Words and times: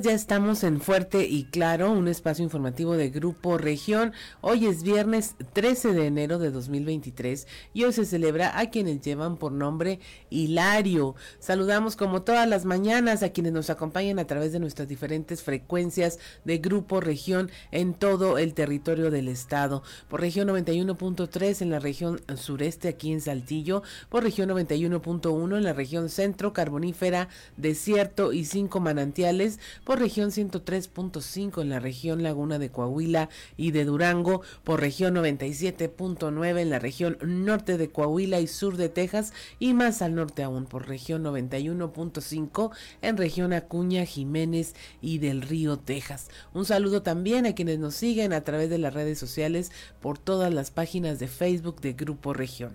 Ya 0.00 0.12
estamos 0.12 0.64
en 0.64 0.80
Fuerte 0.80 1.26
y 1.26 1.44
Claro, 1.44 1.92
un 1.92 2.08
espacio 2.08 2.42
informativo 2.42 2.96
de 2.96 3.10
Grupo 3.10 3.58
Región. 3.58 4.12
Hoy 4.40 4.66
es 4.66 4.82
viernes 4.82 5.34
13 5.52 5.92
de 5.92 6.06
enero 6.06 6.38
de 6.38 6.50
2023 6.50 7.46
y 7.74 7.84
hoy 7.84 7.92
se 7.92 8.06
celebra 8.06 8.58
a 8.58 8.70
quienes 8.70 9.02
llevan 9.02 9.36
por 9.36 9.52
nombre 9.52 10.00
Hilario. 10.30 11.14
Saludamos 11.40 11.96
como 11.96 12.22
todas 12.22 12.48
las 12.48 12.64
mañanas 12.64 13.22
a 13.22 13.30
quienes 13.30 13.52
nos 13.52 13.70
acompañan 13.70 14.18
a 14.18 14.26
través 14.26 14.52
de 14.52 14.60
nuestras 14.60 14.88
diferentes 14.88 15.42
frecuencias 15.42 16.18
de 16.44 16.58
Grupo 16.58 17.00
Región 17.00 17.50
en 17.70 17.92
todo 17.92 18.38
el 18.38 18.54
territorio 18.54 19.10
del 19.10 19.28
estado. 19.28 19.82
Por 20.08 20.20
región 20.20 20.48
91.3 20.48 21.60
en 21.60 21.70
la 21.70 21.80
región 21.80 22.20
sureste 22.36 22.88
aquí 22.88 23.12
en 23.12 23.20
Saltillo, 23.20 23.82
por 24.08 24.22
región 24.22 24.48
91.1 24.48 25.56
en 25.56 25.64
la 25.64 25.72
región 25.74 26.08
centro, 26.08 26.52
carbonífera, 26.52 27.28
desierto 27.56 28.32
y 28.32 28.44
cinco 28.44 28.80
manantiales 28.80 29.58
por 29.84 29.98
región 29.98 30.30
103.5 30.30 31.62
en 31.62 31.68
la 31.68 31.80
región 31.80 32.22
Laguna 32.22 32.58
de 32.58 32.70
Coahuila 32.70 33.28
y 33.56 33.70
de 33.72 33.84
Durango, 33.84 34.42
por 34.64 34.80
región 34.80 35.14
97.9 35.14 36.60
en 36.60 36.70
la 36.70 36.78
región 36.78 37.18
norte 37.22 37.78
de 37.78 37.90
Coahuila 37.90 38.40
y 38.40 38.46
sur 38.46 38.76
de 38.76 38.88
Texas 38.88 39.32
y 39.58 39.74
más 39.74 40.02
al 40.02 40.14
norte 40.14 40.42
aún 40.42 40.66
por 40.66 40.88
región 40.88 41.24
91.5 41.24 42.70
en 43.02 43.16
región 43.16 43.52
Acuña, 43.52 44.04
Jiménez 44.04 44.74
y 45.00 45.18
del 45.18 45.42
Río, 45.42 45.78
Texas. 45.78 46.28
Un 46.54 46.64
saludo 46.64 47.02
también 47.02 47.46
a 47.46 47.54
quienes 47.54 47.78
nos 47.78 47.94
siguen 47.94 48.32
a 48.32 48.42
través 48.42 48.70
de 48.70 48.78
las 48.78 48.94
redes 48.94 49.18
sociales 49.18 49.72
por 50.00 50.18
todas 50.18 50.52
las 50.52 50.70
páginas 50.70 51.18
de 51.18 51.28
Facebook 51.28 51.80
de 51.80 51.92
Grupo 51.94 52.32
Región. 52.32 52.72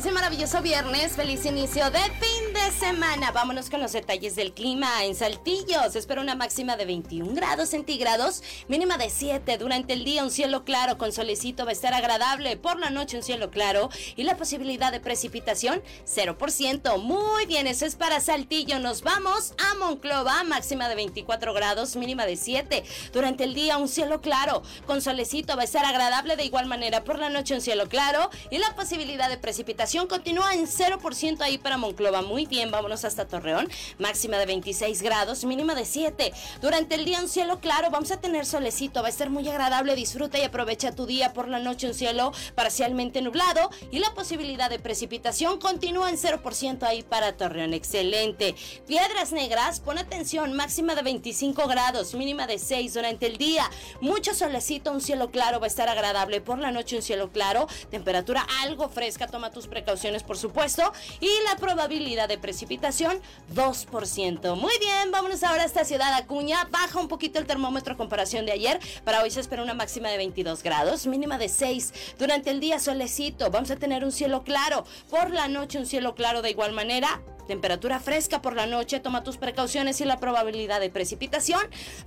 Feliz 0.00 0.14
maravilloso 0.14 0.62
viernes, 0.62 1.12
feliz 1.12 1.44
inicio 1.44 1.90
de 1.90 1.98
fin 1.98 2.54
de 2.54 2.70
semana. 2.70 3.32
Vámonos 3.32 3.68
con 3.68 3.82
los 3.82 3.92
detalles 3.92 4.34
del 4.34 4.54
clima. 4.54 5.04
En 5.04 5.14
Saltillo 5.14 5.78
se 5.90 5.98
espera 5.98 6.22
una 6.22 6.34
máxima 6.34 6.78
de 6.78 6.86
21 6.86 7.34
grados 7.34 7.68
centígrados, 7.68 8.42
mínima 8.66 8.96
de 8.96 9.10
7. 9.10 9.58
Durante 9.58 9.92
el 9.92 10.04
día 10.06 10.24
un 10.24 10.30
cielo 10.30 10.64
claro 10.64 10.96
con 10.96 11.12
solecito 11.12 11.66
va 11.66 11.70
a 11.70 11.72
estar 11.72 11.92
agradable. 11.92 12.56
Por 12.56 12.78
la 12.78 12.88
noche 12.88 13.18
un 13.18 13.22
cielo 13.22 13.50
claro 13.50 13.90
y 14.16 14.22
la 14.22 14.38
posibilidad 14.38 14.90
de 14.90 15.00
precipitación 15.00 15.82
0%. 16.06 16.96
Muy 16.98 17.44
bien, 17.44 17.66
eso 17.66 17.84
es 17.84 17.94
para 17.94 18.20
Saltillo. 18.20 18.78
Nos 18.78 19.02
vamos 19.02 19.52
a 19.58 19.74
Monclova, 19.74 20.44
máxima 20.44 20.88
de 20.88 20.94
24 20.94 21.52
grados, 21.52 21.96
mínima 21.96 22.24
de 22.24 22.36
7. 22.36 22.84
Durante 23.12 23.44
el 23.44 23.52
día 23.52 23.76
un 23.76 23.88
cielo 23.88 24.22
claro 24.22 24.62
con 24.86 25.02
solecito 25.02 25.56
va 25.56 25.62
a 25.62 25.66
estar 25.66 25.84
agradable 25.84 26.36
de 26.36 26.44
igual 26.44 26.64
manera. 26.64 27.04
Por 27.04 27.18
la 27.18 27.28
noche 27.28 27.52
un 27.52 27.60
cielo 27.60 27.86
claro 27.90 28.30
y 28.50 28.56
la 28.56 28.74
posibilidad 28.74 29.28
de 29.28 29.36
precipitación 29.36 29.89
continúa 29.98 30.54
en 30.54 30.66
0% 30.66 31.40
ahí 31.40 31.58
para 31.58 31.76
Monclova. 31.76 32.22
Muy 32.22 32.46
bien, 32.46 32.70
vámonos 32.70 33.04
hasta 33.04 33.26
Torreón. 33.26 33.68
Máxima 33.98 34.38
de 34.38 34.46
26 34.46 35.02
grados, 35.02 35.44
mínima 35.44 35.74
de 35.74 35.84
7. 35.84 36.32
Durante 36.62 36.94
el 36.94 37.04
día 37.04 37.20
un 37.20 37.28
cielo 37.28 37.58
claro, 37.58 37.90
vamos 37.90 38.12
a 38.12 38.20
tener 38.20 38.46
solecito, 38.46 39.02
va 39.02 39.08
a 39.08 39.12
ser 39.12 39.30
muy 39.30 39.48
agradable. 39.48 39.96
Disfruta 39.96 40.38
y 40.38 40.42
aprovecha 40.42 40.92
tu 40.94 41.06
día 41.06 41.32
por 41.32 41.48
la 41.48 41.58
noche 41.58 41.88
un 41.88 41.94
cielo 41.94 42.32
parcialmente 42.54 43.20
nublado 43.20 43.68
y 43.90 43.98
la 43.98 44.14
posibilidad 44.14 44.70
de 44.70 44.78
precipitación 44.78 45.58
continúa 45.58 46.08
en 46.08 46.16
0% 46.16 46.84
ahí 46.84 47.02
para 47.02 47.36
Torreón. 47.36 47.74
Excelente. 47.74 48.54
Piedras 48.86 49.32
Negras, 49.32 49.80
pon 49.80 49.98
atención, 49.98 50.52
máxima 50.52 50.94
de 50.94 51.02
25 51.02 51.66
grados, 51.66 52.14
mínima 52.14 52.46
de 52.46 52.60
6 52.60 52.94
durante 52.94 53.26
el 53.26 53.38
día. 53.38 53.68
Mucho 54.00 54.34
solecito, 54.34 54.92
un 54.92 55.00
cielo 55.00 55.32
claro, 55.32 55.58
va 55.58 55.66
a 55.66 55.68
estar 55.68 55.88
agradable 55.88 56.40
por 56.40 56.60
la 56.60 56.70
noche 56.70 56.94
un 56.94 57.02
cielo 57.02 57.32
claro, 57.32 57.66
temperatura 57.90 58.46
algo 58.62 58.88
fresca, 58.88 59.26
toma 59.26 59.50
tus 59.50 59.66
precauciones 59.66 59.79
por 60.26 60.36
supuesto 60.36 60.92
y 61.20 61.28
la 61.48 61.56
probabilidad 61.56 62.28
de 62.28 62.38
precipitación 62.38 63.20
2%. 63.54 64.56
Muy 64.56 64.78
bien, 64.78 65.10
vámonos 65.10 65.42
ahora 65.42 65.62
a 65.62 65.66
esta 65.66 65.84
ciudad 65.84 66.12
Acuña. 66.14 66.68
Baja 66.70 67.00
un 67.00 67.08
poquito 67.08 67.38
el 67.38 67.46
termómetro 67.46 67.94
a 67.94 67.96
comparación 67.96 68.46
de 68.46 68.52
ayer. 68.52 68.80
Para 69.04 69.22
hoy 69.22 69.30
se 69.30 69.40
espera 69.40 69.62
una 69.62 69.74
máxima 69.74 70.08
de 70.08 70.16
22 70.16 70.62
grados, 70.62 71.06
mínima 71.06 71.38
de 71.38 71.48
6. 71.48 71.92
Durante 72.18 72.50
el 72.50 72.60
día 72.60 72.78
solecito, 72.78 73.50
vamos 73.50 73.70
a 73.70 73.76
tener 73.76 74.04
un 74.04 74.12
cielo 74.12 74.42
claro. 74.42 74.84
Por 75.08 75.30
la 75.30 75.48
noche 75.48 75.78
un 75.78 75.86
cielo 75.86 76.14
claro 76.14 76.42
de 76.42 76.50
igual 76.50 76.72
manera. 76.72 77.22
Temperatura 77.50 77.98
fresca 77.98 78.40
por 78.40 78.54
la 78.54 78.66
noche, 78.66 79.00
toma 79.00 79.24
tus 79.24 79.36
precauciones 79.36 80.00
y 80.00 80.04
la 80.04 80.20
probabilidad 80.20 80.78
de 80.78 80.88
precipitación 80.88 81.60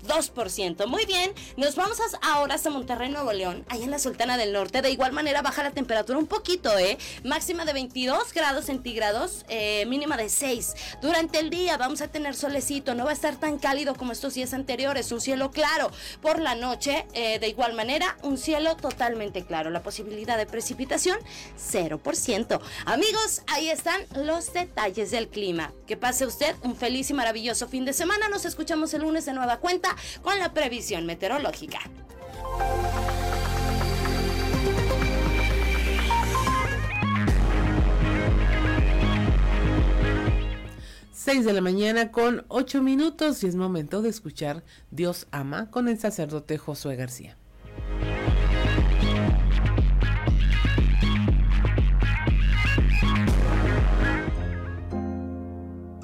2%. 0.07 0.87
Muy 0.87 1.05
bien, 1.05 1.33
nos 1.57 1.75
vamos 1.75 1.97
ahora 2.21 2.55
hasta 2.55 2.69
Monterrey, 2.69 3.09
Nuevo 3.09 3.33
León, 3.33 3.65
ahí 3.67 3.83
en 3.83 3.91
la 3.91 3.99
Sultana 3.99 4.37
del 4.37 4.53
Norte. 4.53 4.81
De 4.81 4.89
igual 4.89 5.11
manera 5.11 5.41
baja 5.41 5.61
la 5.61 5.71
temperatura 5.71 6.17
un 6.17 6.27
poquito, 6.27 6.79
¿eh? 6.79 6.97
Máxima 7.25 7.65
de 7.65 7.73
22 7.73 8.31
grados 8.33 8.67
centígrados, 8.67 9.43
eh, 9.49 9.85
mínima 9.87 10.15
de 10.15 10.29
6. 10.29 10.75
Durante 11.01 11.39
el 11.39 11.49
día 11.49 11.75
vamos 11.75 11.99
a 11.99 12.07
tener 12.07 12.35
solecito, 12.35 12.95
no 12.95 13.03
va 13.03 13.09
a 13.09 13.13
estar 13.13 13.35
tan 13.35 13.59
cálido 13.59 13.95
como 13.95 14.13
estos 14.13 14.35
días 14.35 14.53
anteriores, 14.53 15.11
un 15.11 15.19
cielo 15.19 15.51
claro. 15.51 15.91
Por 16.21 16.39
la 16.39 16.55
noche, 16.55 17.05
eh, 17.11 17.39
de 17.39 17.49
igual 17.49 17.73
manera, 17.73 18.17
un 18.23 18.37
cielo 18.37 18.77
totalmente 18.77 19.43
claro. 19.43 19.71
La 19.71 19.83
posibilidad 19.83 20.37
de 20.37 20.45
precipitación 20.45 21.19
0%. 21.57 22.61
Amigos, 22.85 23.41
ahí 23.47 23.69
están 23.69 23.99
los 24.15 24.53
detalles 24.53 25.11
del 25.11 25.32
clima. 25.33 25.73
Que 25.85 25.97
pase 25.97 26.25
usted 26.25 26.55
un 26.61 26.77
feliz 26.77 27.09
y 27.09 27.13
maravilloso 27.13 27.67
fin 27.67 27.83
de 27.83 27.91
semana. 27.91 28.29
Nos 28.29 28.45
escuchamos 28.45 28.93
el 28.93 29.01
lunes 29.01 29.25
de 29.25 29.33
nueva 29.33 29.57
cuenta 29.57 29.93
con 30.21 30.39
la 30.39 30.53
previsión 30.53 31.05
meteorológica. 31.05 31.79
Seis 41.11 41.45
de 41.45 41.53
la 41.53 41.61
mañana 41.61 42.11
con 42.11 42.45
ocho 42.49 42.81
minutos 42.81 43.43
y 43.43 43.47
es 43.47 43.55
momento 43.55 44.01
de 44.01 44.09
escuchar 44.09 44.61
Dios 44.91 45.27
ama 45.31 45.71
con 45.71 45.87
el 45.87 45.97
sacerdote 45.97 46.57
Josué 46.57 46.97
García. 46.97 47.37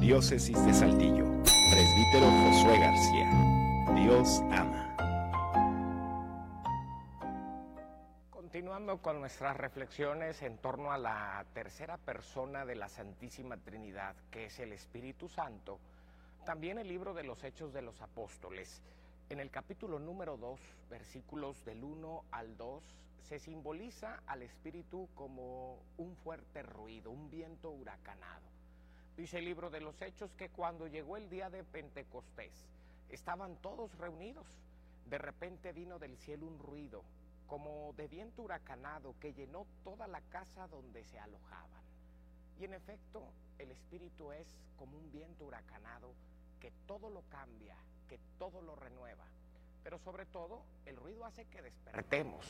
Diócesis 0.10 0.66
de 0.66 0.74
Saltillo, 0.74 1.24
presbítero 1.44 2.26
Josué 2.32 2.80
García. 2.80 3.30
Dios 3.94 4.42
ama. 4.50 4.96
Continuando 8.32 9.04
con 9.04 9.20
nuestras 9.20 9.56
reflexiones 9.56 10.42
en 10.42 10.58
torno 10.58 10.92
a 10.92 10.98
la 10.98 11.46
tercera 11.54 11.98
persona 11.98 12.66
de 12.66 12.74
la 12.74 12.90
Santísima 12.90 13.58
Trinidad, 13.58 14.16
que 14.32 14.46
es 14.46 14.58
el 14.58 14.74
Espíritu 14.74 15.30
Santo, 15.30 15.80
también 16.44 16.80
el 16.80 16.88
libro 16.88 17.14
de 17.14 17.22
los 17.22 17.44
Hechos 17.44 17.72
de 17.72 17.84
los 17.84 18.02
Apóstoles. 18.02 18.82
En 19.30 19.40
el 19.40 19.52
capítulo 19.52 20.00
número 20.00 20.38
2, 20.38 20.60
versículos 20.90 21.64
del 21.66 21.84
1 21.84 22.24
al 22.32 22.58
2, 22.58 22.84
se 23.22 23.38
simboliza 23.38 24.24
al 24.26 24.42
Espíritu 24.42 25.08
como 25.14 25.78
un 25.98 26.16
fuerte 26.16 26.64
ruido, 26.64 27.12
un 27.12 27.30
viento 27.30 27.70
huracanado. 27.70 28.49
Dice 29.20 29.40
el 29.40 29.44
libro 29.44 29.70
de 29.70 29.82
los 29.82 30.02
Hechos 30.02 30.34
que 30.38 30.48
cuando 30.48 30.88
llegó 30.88 31.18
el 31.18 31.30
día 31.30 31.50
de 31.50 31.66
Pentecostés, 31.66 32.54
estaban 33.10 33.58
todos 33.58 33.94
reunidos. 33.98 34.48
De 35.08 35.18
repente 35.18 35.74
vino 35.74 36.00
del 36.00 36.16
cielo 36.16 36.48
un 36.48 36.58
ruido, 36.58 37.04
como 37.46 37.92
de 37.98 38.08
viento 38.08 38.44
huracanado, 38.44 39.14
que 39.20 39.34
llenó 39.34 39.68
toda 39.84 40.08
la 40.08 40.22
casa 40.22 40.70
donde 40.70 41.04
se 41.04 41.20
alojaban. 41.20 41.84
Y 42.62 42.64
en 42.64 42.74
efecto, 42.74 43.34
el 43.58 43.72
Espíritu 43.72 44.32
es 44.32 44.48
como 44.78 44.98
un 44.98 45.12
viento 45.12 45.44
huracanado 45.44 46.14
que 46.62 46.72
todo 46.88 47.10
lo 47.10 47.22
cambia, 47.24 47.76
que 48.08 48.22
todo 48.38 48.62
lo 48.62 48.78
renueva. 48.78 49.26
Pero 49.84 50.00
sobre 50.00 50.28
todo, 50.28 50.64
el 50.86 50.96
ruido 50.96 51.26
hace 51.26 51.44
que 51.44 51.62
despertemos. 51.62 52.46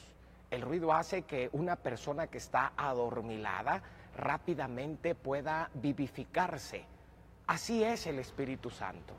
El 0.51 0.61
ruido 0.61 0.93
hace 0.93 1.23
que 1.23 1.49
una 1.51 1.75
persona 1.75 2.27
que 2.27 2.39
está 2.39 2.73
adormilada 2.75 3.83
rápidamente 4.17 5.13
pueda 5.13 5.69
vivificarse. 5.75 6.85
Así 7.45 7.83
es 7.83 8.07
el 8.07 8.19
Espíritu 8.19 8.69
Santo. 8.69 9.13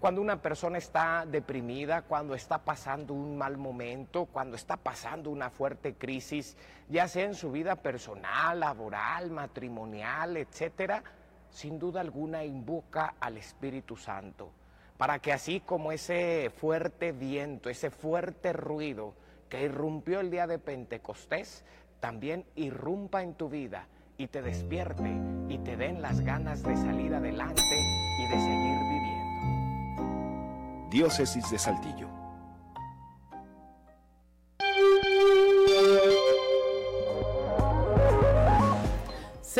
Cuando 0.00 0.22
una 0.22 0.40
persona 0.40 0.78
está 0.78 1.26
deprimida, 1.26 2.02
cuando 2.02 2.34
está 2.34 2.58
pasando 2.58 3.12
un 3.12 3.36
mal 3.36 3.58
momento, 3.58 4.24
cuando 4.26 4.56
está 4.56 4.78
pasando 4.78 5.28
una 5.30 5.50
fuerte 5.50 5.94
crisis, 5.94 6.56
ya 6.88 7.06
sea 7.06 7.26
en 7.26 7.34
su 7.34 7.52
vida 7.52 7.76
personal, 7.76 8.60
laboral, 8.60 9.30
matrimonial, 9.30 10.38
etcétera, 10.38 11.02
sin 11.50 11.78
duda 11.78 12.00
alguna 12.00 12.44
invoca 12.44 13.14
al 13.20 13.36
Espíritu 13.36 13.94
Santo, 13.96 14.50
para 14.96 15.18
que 15.18 15.34
así 15.34 15.60
como 15.60 15.92
ese 15.92 16.50
fuerte 16.50 17.12
viento, 17.12 17.68
ese 17.68 17.90
fuerte 17.90 18.54
ruido 18.54 19.14
que 19.50 19.64
irrumpió 19.64 20.20
el 20.20 20.30
día 20.30 20.46
de 20.46 20.58
Pentecostés, 20.58 21.62
también 22.00 22.46
irrumpa 22.54 23.22
en 23.22 23.34
tu 23.34 23.50
vida 23.50 23.86
y 24.16 24.28
te 24.28 24.40
despierte 24.40 25.12
y 25.48 25.58
te 25.58 25.76
den 25.76 26.00
las 26.00 26.20
ganas 26.20 26.62
de 26.62 26.74
salir 26.76 27.14
adelante 27.14 27.60
y 27.60 28.22
de 28.22 28.40
seguir 28.40 28.78
viviendo. 28.88 30.88
Diócesis 30.90 31.50
de 31.50 31.58
Saltillo 31.58 32.19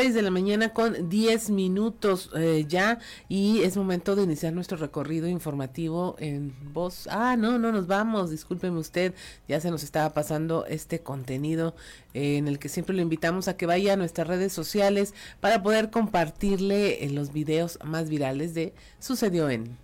6 0.01 0.15
de 0.15 0.23
la 0.23 0.31
mañana 0.31 0.73
con 0.73 1.11
10 1.11 1.51
minutos 1.51 2.31
eh, 2.35 2.65
ya 2.67 3.01
y 3.29 3.61
es 3.65 3.77
momento 3.77 4.17
de 4.17 4.23
iniciar 4.23 4.55
nuestro 4.55 4.79
recorrido 4.79 5.29
informativo 5.29 6.17
en 6.19 6.55
voz. 6.73 7.07
Ah, 7.11 7.37
no, 7.37 7.59
no 7.59 7.71
nos 7.71 7.87
vamos, 7.87 8.31
discúlpeme 8.31 8.79
usted, 8.79 9.13
ya 9.47 9.61
se 9.61 9.71
nos 9.71 9.83
estaba 9.83 10.15
pasando 10.15 10.65
este 10.65 11.01
contenido 11.01 11.75
eh, 12.15 12.39
en 12.39 12.49
el 12.49 12.59
que 12.59 12.71
siempre 12.71 12.97
lo 12.97 13.03
invitamos 13.03 13.47
a 13.47 13.59
que 13.59 13.67
vaya 13.67 13.93
a 13.93 13.97
nuestras 13.97 14.27
redes 14.27 14.55
sociales 14.55 15.13
para 15.39 15.63
poder 15.63 15.91
compartirle 15.91 17.05
en 17.05 17.15
los 17.15 17.35
videos 17.35 17.79
más 17.85 18.09
virales 18.09 18.55
de 18.55 18.73
Sucedió 19.01 19.51
en... 19.51 19.77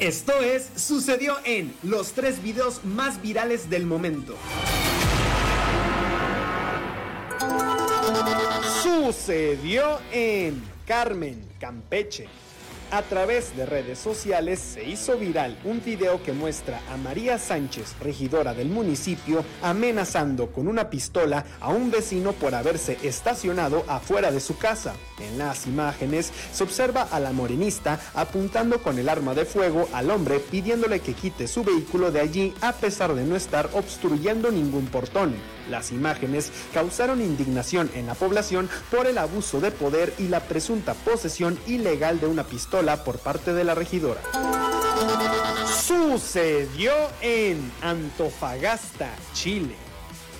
Esto 0.00 0.40
es 0.40 0.70
Sucedió 0.76 1.36
en 1.44 1.74
los 1.82 2.12
tres 2.12 2.42
videos 2.42 2.82
más 2.86 3.20
virales 3.20 3.68
del 3.68 3.84
momento. 3.84 4.34
Sucedió 8.82 10.00
en 10.10 10.62
Carmen, 10.86 11.46
Campeche. 11.60 12.28
A 12.92 13.02
través 13.02 13.56
de 13.56 13.66
redes 13.66 14.00
sociales 14.00 14.58
se 14.58 14.82
hizo 14.82 15.16
viral 15.16 15.56
un 15.62 15.80
video 15.80 16.20
que 16.24 16.32
muestra 16.32 16.80
a 16.92 16.96
María 16.96 17.38
Sánchez, 17.38 17.94
regidora 18.00 18.52
del 18.52 18.68
municipio, 18.68 19.44
amenazando 19.62 20.48
con 20.48 20.66
una 20.66 20.90
pistola 20.90 21.44
a 21.60 21.68
un 21.68 21.92
vecino 21.92 22.32
por 22.32 22.52
haberse 22.52 22.98
estacionado 23.04 23.84
afuera 23.86 24.32
de 24.32 24.40
su 24.40 24.58
casa. 24.58 24.94
En 25.20 25.38
las 25.38 25.68
imágenes 25.68 26.32
se 26.52 26.64
observa 26.64 27.02
a 27.02 27.20
la 27.20 27.30
morenista 27.30 28.00
apuntando 28.12 28.82
con 28.82 28.98
el 28.98 29.08
arma 29.08 29.34
de 29.34 29.44
fuego 29.44 29.88
al 29.92 30.10
hombre 30.10 30.40
pidiéndole 30.40 30.98
que 30.98 31.14
quite 31.14 31.46
su 31.46 31.62
vehículo 31.62 32.10
de 32.10 32.20
allí 32.20 32.54
a 32.60 32.72
pesar 32.72 33.14
de 33.14 33.22
no 33.22 33.36
estar 33.36 33.70
obstruyendo 33.72 34.50
ningún 34.50 34.86
portón. 34.86 35.36
Las 35.70 35.92
imágenes 35.92 36.50
causaron 36.74 37.20
indignación 37.20 37.88
en 37.94 38.06
la 38.06 38.14
población 38.14 38.68
por 38.90 39.06
el 39.06 39.18
abuso 39.18 39.60
de 39.60 39.70
poder 39.70 40.12
y 40.18 40.26
la 40.26 40.40
presunta 40.40 40.94
posesión 40.94 41.56
ilegal 41.68 42.18
de 42.18 42.26
una 42.26 42.42
pistola 42.42 42.79
por 42.80 43.18
parte 43.18 43.52
de 43.52 43.62
la 43.62 43.74
regidora. 43.74 44.22
Sucedió 45.66 46.92
en 47.20 47.70
Antofagasta, 47.82 49.10
Chile. 49.34 49.74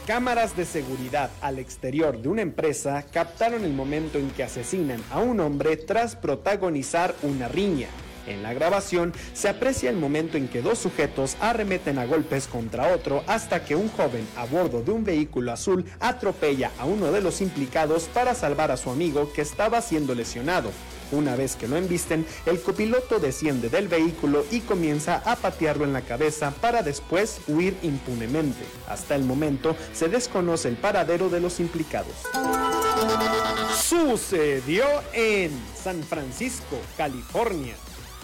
Cámaras 0.06 0.56
de 0.56 0.64
seguridad 0.64 1.30
al 1.42 1.58
exterior 1.58 2.16
de 2.16 2.30
una 2.30 2.40
empresa 2.40 3.04
captaron 3.12 3.64
el 3.64 3.74
momento 3.74 4.18
en 4.18 4.30
que 4.30 4.42
asesinan 4.42 5.02
a 5.10 5.18
un 5.18 5.38
hombre 5.38 5.76
tras 5.76 6.16
protagonizar 6.16 7.14
una 7.22 7.46
riña. 7.46 7.88
En 8.26 8.42
la 8.42 8.54
grabación 8.54 9.12
se 9.34 9.50
aprecia 9.50 9.90
el 9.90 9.96
momento 9.96 10.38
en 10.38 10.48
que 10.48 10.62
dos 10.62 10.78
sujetos 10.78 11.36
arremeten 11.40 11.98
a 11.98 12.06
golpes 12.06 12.46
contra 12.46 12.94
otro 12.94 13.22
hasta 13.26 13.64
que 13.64 13.76
un 13.76 13.90
joven 13.90 14.26
a 14.36 14.46
bordo 14.46 14.82
de 14.82 14.92
un 14.92 15.04
vehículo 15.04 15.52
azul 15.52 15.84
atropella 16.00 16.70
a 16.78 16.86
uno 16.86 17.12
de 17.12 17.20
los 17.20 17.42
implicados 17.42 18.04
para 18.04 18.34
salvar 18.34 18.70
a 18.70 18.78
su 18.78 18.88
amigo 18.88 19.30
que 19.34 19.42
estaba 19.42 19.82
siendo 19.82 20.14
lesionado. 20.14 20.70
Una 21.12 21.36
vez 21.36 21.56
que 21.56 21.68
lo 21.68 21.76
embisten, 21.76 22.26
el 22.46 22.60
copiloto 22.60 23.18
desciende 23.18 23.68
del 23.68 23.88
vehículo 23.88 24.44
y 24.50 24.60
comienza 24.60 25.22
a 25.24 25.36
patearlo 25.36 25.84
en 25.84 25.92
la 25.92 26.02
cabeza 26.02 26.52
para 26.60 26.82
después 26.82 27.40
huir 27.48 27.76
impunemente. 27.82 28.64
Hasta 28.88 29.16
el 29.16 29.24
momento 29.24 29.76
se 29.92 30.08
desconoce 30.08 30.68
el 30.68 30.76
paradero 30.76 31.28
de 31.28 31.40
los 31.40 31.60
implicados. 31.60 32.14
Sucedió 33.74 34.84
en 35.12 35.50
San 35.82 36.02
Francisco, 36.02 36.78
California. 36.96 37.74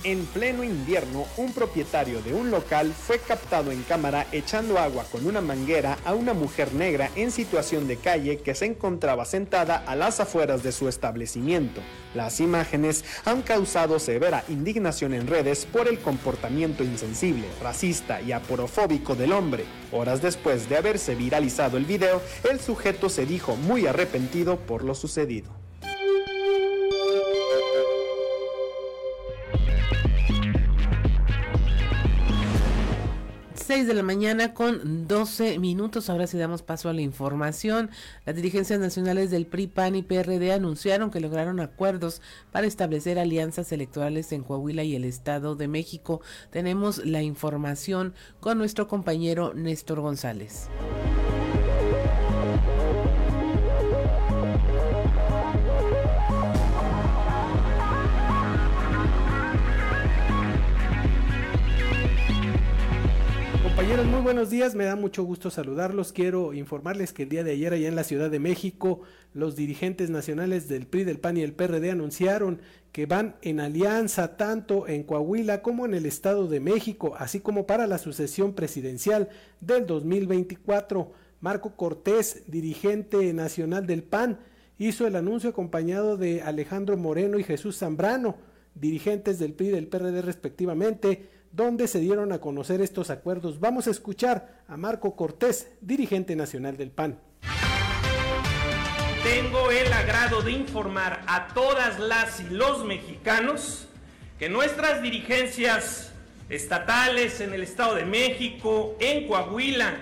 En 0.04 0.24
pleno 0.26 0.62
invierno, 0.62 1.26
un 1.36 1.52
propietario 1.52 2.22
de 2.22 2.32
un 2.32 2.50
local 2.50 2.92
fue 2.92 3.18
captado 3.18 3.72
en 3.72 3.82
cámara 3.82 4.26
echando 4.30 4.78
agua 4.78 5.04
con 5.10 5.26
una 5.26 5.40
manguera 5.40 5.98
a 6.04 6.14
una 6.14 6.32
mujer 6.32 6.72
negra 6.74 7.10
en 7.16 7.32
situación 7.32 7.88
de 7.88 7.96
calle 7.96 8.38
que 8.38 8.54
se 8.54 8.66
encontraba 8.66 9.24
sentada 9.24 9.76
a 9.76 9.96
las 9.96 10.20
afueras 10.20 10.62
de 10.62 10.70
su 10.70 10.88
establecimiento. 10.88 11.80
Las 12.14 12.40
imágenes 12.40 13.04
han 13.24 13.42
causado 13.42 13.98
severa 13.98 14.44
indignación 14.48 15.12
en 15.12 15.26
redes 15.26 15.66
por 15.66 15.88
el 15.88 15.98
comportamiento 15.98 16.84
insensible, 16.84 17.48
racista 17.60 18.20
y 18.20 18.32
aporofóbico 18.32 19.16
del 19.16 19.32
hombre. 19.32 19.64
Horas 19.90 20.22
después 20.22 20.68
de 20.68 20.76
haberse 20.76 21.14
viralizado 21.14 21.78
el 21.78 21.84
video, 21.84 22.22
el 22.48 22.60
sujeto 22.60 23.08
se 23.08 23.26
dijo 23.26 23.56
muy 23.56 23.86
arrepentido 23.86 24.56
por 24.56 24.84
lo 24.84 24.94
sucedido. 24.94 25.65
6 33.66 33.88
de 33.88 33.94
la 33.94 34.04
mañana 34.04 34.54
con 34.54 35.08
12 35.08 35.58
minutos. 35.58 36.08
Ahora 36.08 36.28
sí 36.28 36.38
damos 36.38 36.62
paso 36.62 36.88
a 36.88 36.92
la 36.92 37.00
información. 37.00 37.90
Las 38.24 38.36
dirigencias 38.36 38.78
nacionales 38.78 39.32
del 39.32 39.44
PRI, 39.44 39.66
PAN 39.66 39.96
y 39.96 40.02
PRD 40.04 40.52
anunciaron 40.52 41.10
que 41.10 41.18
lograron 41.18 41.58
acuerdos 41.58 42.22
para 42.52 42.68
establecer 42.68 43.18
alianzas 43.18 43.72
electorales 43.72 44.30
en 44.30 44.44
Coahuila 44.44 44.84
y 44.84 44.94
el 44.94 45.04
Estado 45.04 45.56
de 45.56 45.66
México. 45.66 46.20
Tenemos 46.52 47.04
la 47.04 47.22
información 47.22 48.14
con 48.38 48.56
nuestro 48.56 48.86
compañero 48.86 49.52
Néstor 49.52 50.00
González. 50.00 50.68
Muy 63.86 64.20
buenos 64.20 64.50
días, 64.50 64.74
me 64.74 64.84
da 64.84 64.96
mucho 64.96 65.22
gusto 65.22 65.48
saludarlos. 65.48 66.12
Quiero 66.12 66.52
informarles 66.52 67.12
que 67.12 67.22
el 67.22 67.28
día 67.28 67.44
de 67.44 67.52
ayer 67.52 67.72
allá 67.72 67.86
en 67.86 67.94
la 67.94 68.02
Ciudad 68.02 68.30
de 68.30 68.40
México, 68.40 69.02
los 69.32 69.54
dirigentes 69.54 70.10
nacionales 70.10 70.68
del 70.68 70.86
PRI, 70.86 71.04
del 71.04 71.20
PAN 71.20 71.36
y 71.36 71.42
el 71.42 71.52
PRD 71.52 71.92
anunciaron 71.92 72.60
que 72.90 73.06
van 73.06 73.36
en 73.42 73.60
alianza 73.60 74.36
tanto 74.36 74.88
en 74.88 75.04
Coahuila 75.04 75.62
como 75.62 75.86
en 75.86 75.94
el 75.94 76.04
Estado 76.04 76.48
de 76.48 76.58
México, 76.58 77.14
así 77.16 77.38
como 77.38 77.66
para 77.66 77.86
la 77.86 77.98
sucesión 77.98 78.54
presidencial 78.54 79.28
del 79.60 79.86
2024. 79.86 81.12
Marco 81.40 81.76
Cortés, 81.76 82.42
dirigente 82.48 83.32
nacional 83.32 83.86
del 83.86 84.02
PAN, 84.02 84.40
hizo 84.78 85.06
el 85.06 85.14
anuncio 85.14 85.50
acompañado 85.50 86.16
de 86.16 86.42
Alejandro 86.42 86.96
Moreno 86.96 87.38
y 87.38 87.44
Jesús 87.44 87.78
Zambrano, 87.78 88.36
dirigentes 88.74 89.38
del 89.38 89.52
PRI 89.54 89.68
y 89.68 89.70
del 89.70 89.86
PRD 89.86 90.22
respectivamente, 90.22 91.35
donde 91.56 91.88
se 91.88 92.00
dieron 92.00 92.32
a 92.32 92.38
conocer 92.38 92.82
estos 92.82 93.08
acuerdos. 93.08 93.58
Vamos 93.58 93.86
a 93.86 93.90
escuchar 93.90 94.62
a 94.68 94.76
Marco 94.76 95.16
Cortés, 95.16 95.70
dirigente 95.80 96.36
nacional 96.36 96.76
del 96.76 96.90
PAN. 96.90 97.18
Tengo 99.22 99.70
el 99.70 99.90
agrado 99.90 100.42
de 100.42 100.52
informar 100.52 101.22
a 101.26 101.48
todas 101.54 101.98
las 101.98 102.40
y 102.40 102.50
los 102.50 102.84
mexicanos 102.84 103.88
que 104.38 104.50
nuestras 104.50 105.00
dirigencias 105.00 106.12
estatales 106.50 107.40
en 107.40 107.54
el 107.54 107.62
Estado 107.62 107.94
de 107.94 108.04
México, 108.04 108.94
en 109.00 109.26
Coahuila, 109.26 109.96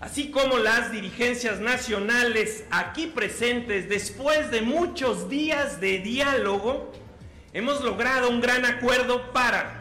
así 0.00 0.30
como 0.30 0.58
las 0.58 0.92
dirigencias 0.92 1.60
nacionales 1.60 2.64
aquí 2.70 3.06
presentes, 3.06 3.88
después 3.88 4.50
de 4.50 4.60
muchos 4.60 5.30
días 5.30 5.80
de 5.80 5.98
diálogo, 6.00 6.92
hemos 7.54 7.82
logrado 7.82 8.28
un 8.28 8.42
gran 8.42 8.66
acuerdo 8.66 9.32
para 9.32 9.75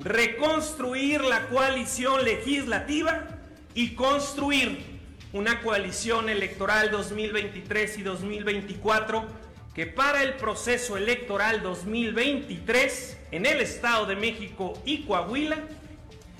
reconstruir 0.00 1.22
la 1.22 1.46
coalición 1.48 2.24
legislativa 2.24 3.26
y 3.74 3.94
construir 3.94 5.00
una 5.32 5.60
coalición 5.60 6.28
electoral 6.28 6.90
2023 6.90 7.98
y 7.98 8.02
2024 8.02 9.26
que 9.74 9.86
para 9.86 10.22
el 10.22 10.34
proceso 10.34 10.96
electoral 10.96 11.62
2023 11.62 13.18
en 13.30 13.46
el 13.46 13.60
Estado 13.60 14.06
de 14.06 14.16
México 14.16 14.80
y 14.84 15.04
Coahuila 15.04 15.58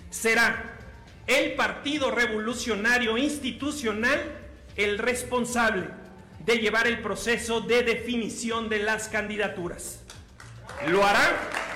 será 0.09 0.79
el 1.27 1.53
Partido 1.53 2.11
Revolucionario 2.11 3.17
Institucional 3.17 4.21
el 4.75 4.99
responsable 4.99 5.87
de 6.45 6.57
llevar 6.59 6.87
el 6.87 7.01
proceso 7.01 7.61
de 7.61 7.83
definición 7.83 8.69
de 8.69 8.81
las 8.81 9.09
candidaturas. 9.09 10.01
¿Lo 10.89 11.05
hará? 11.05 11.70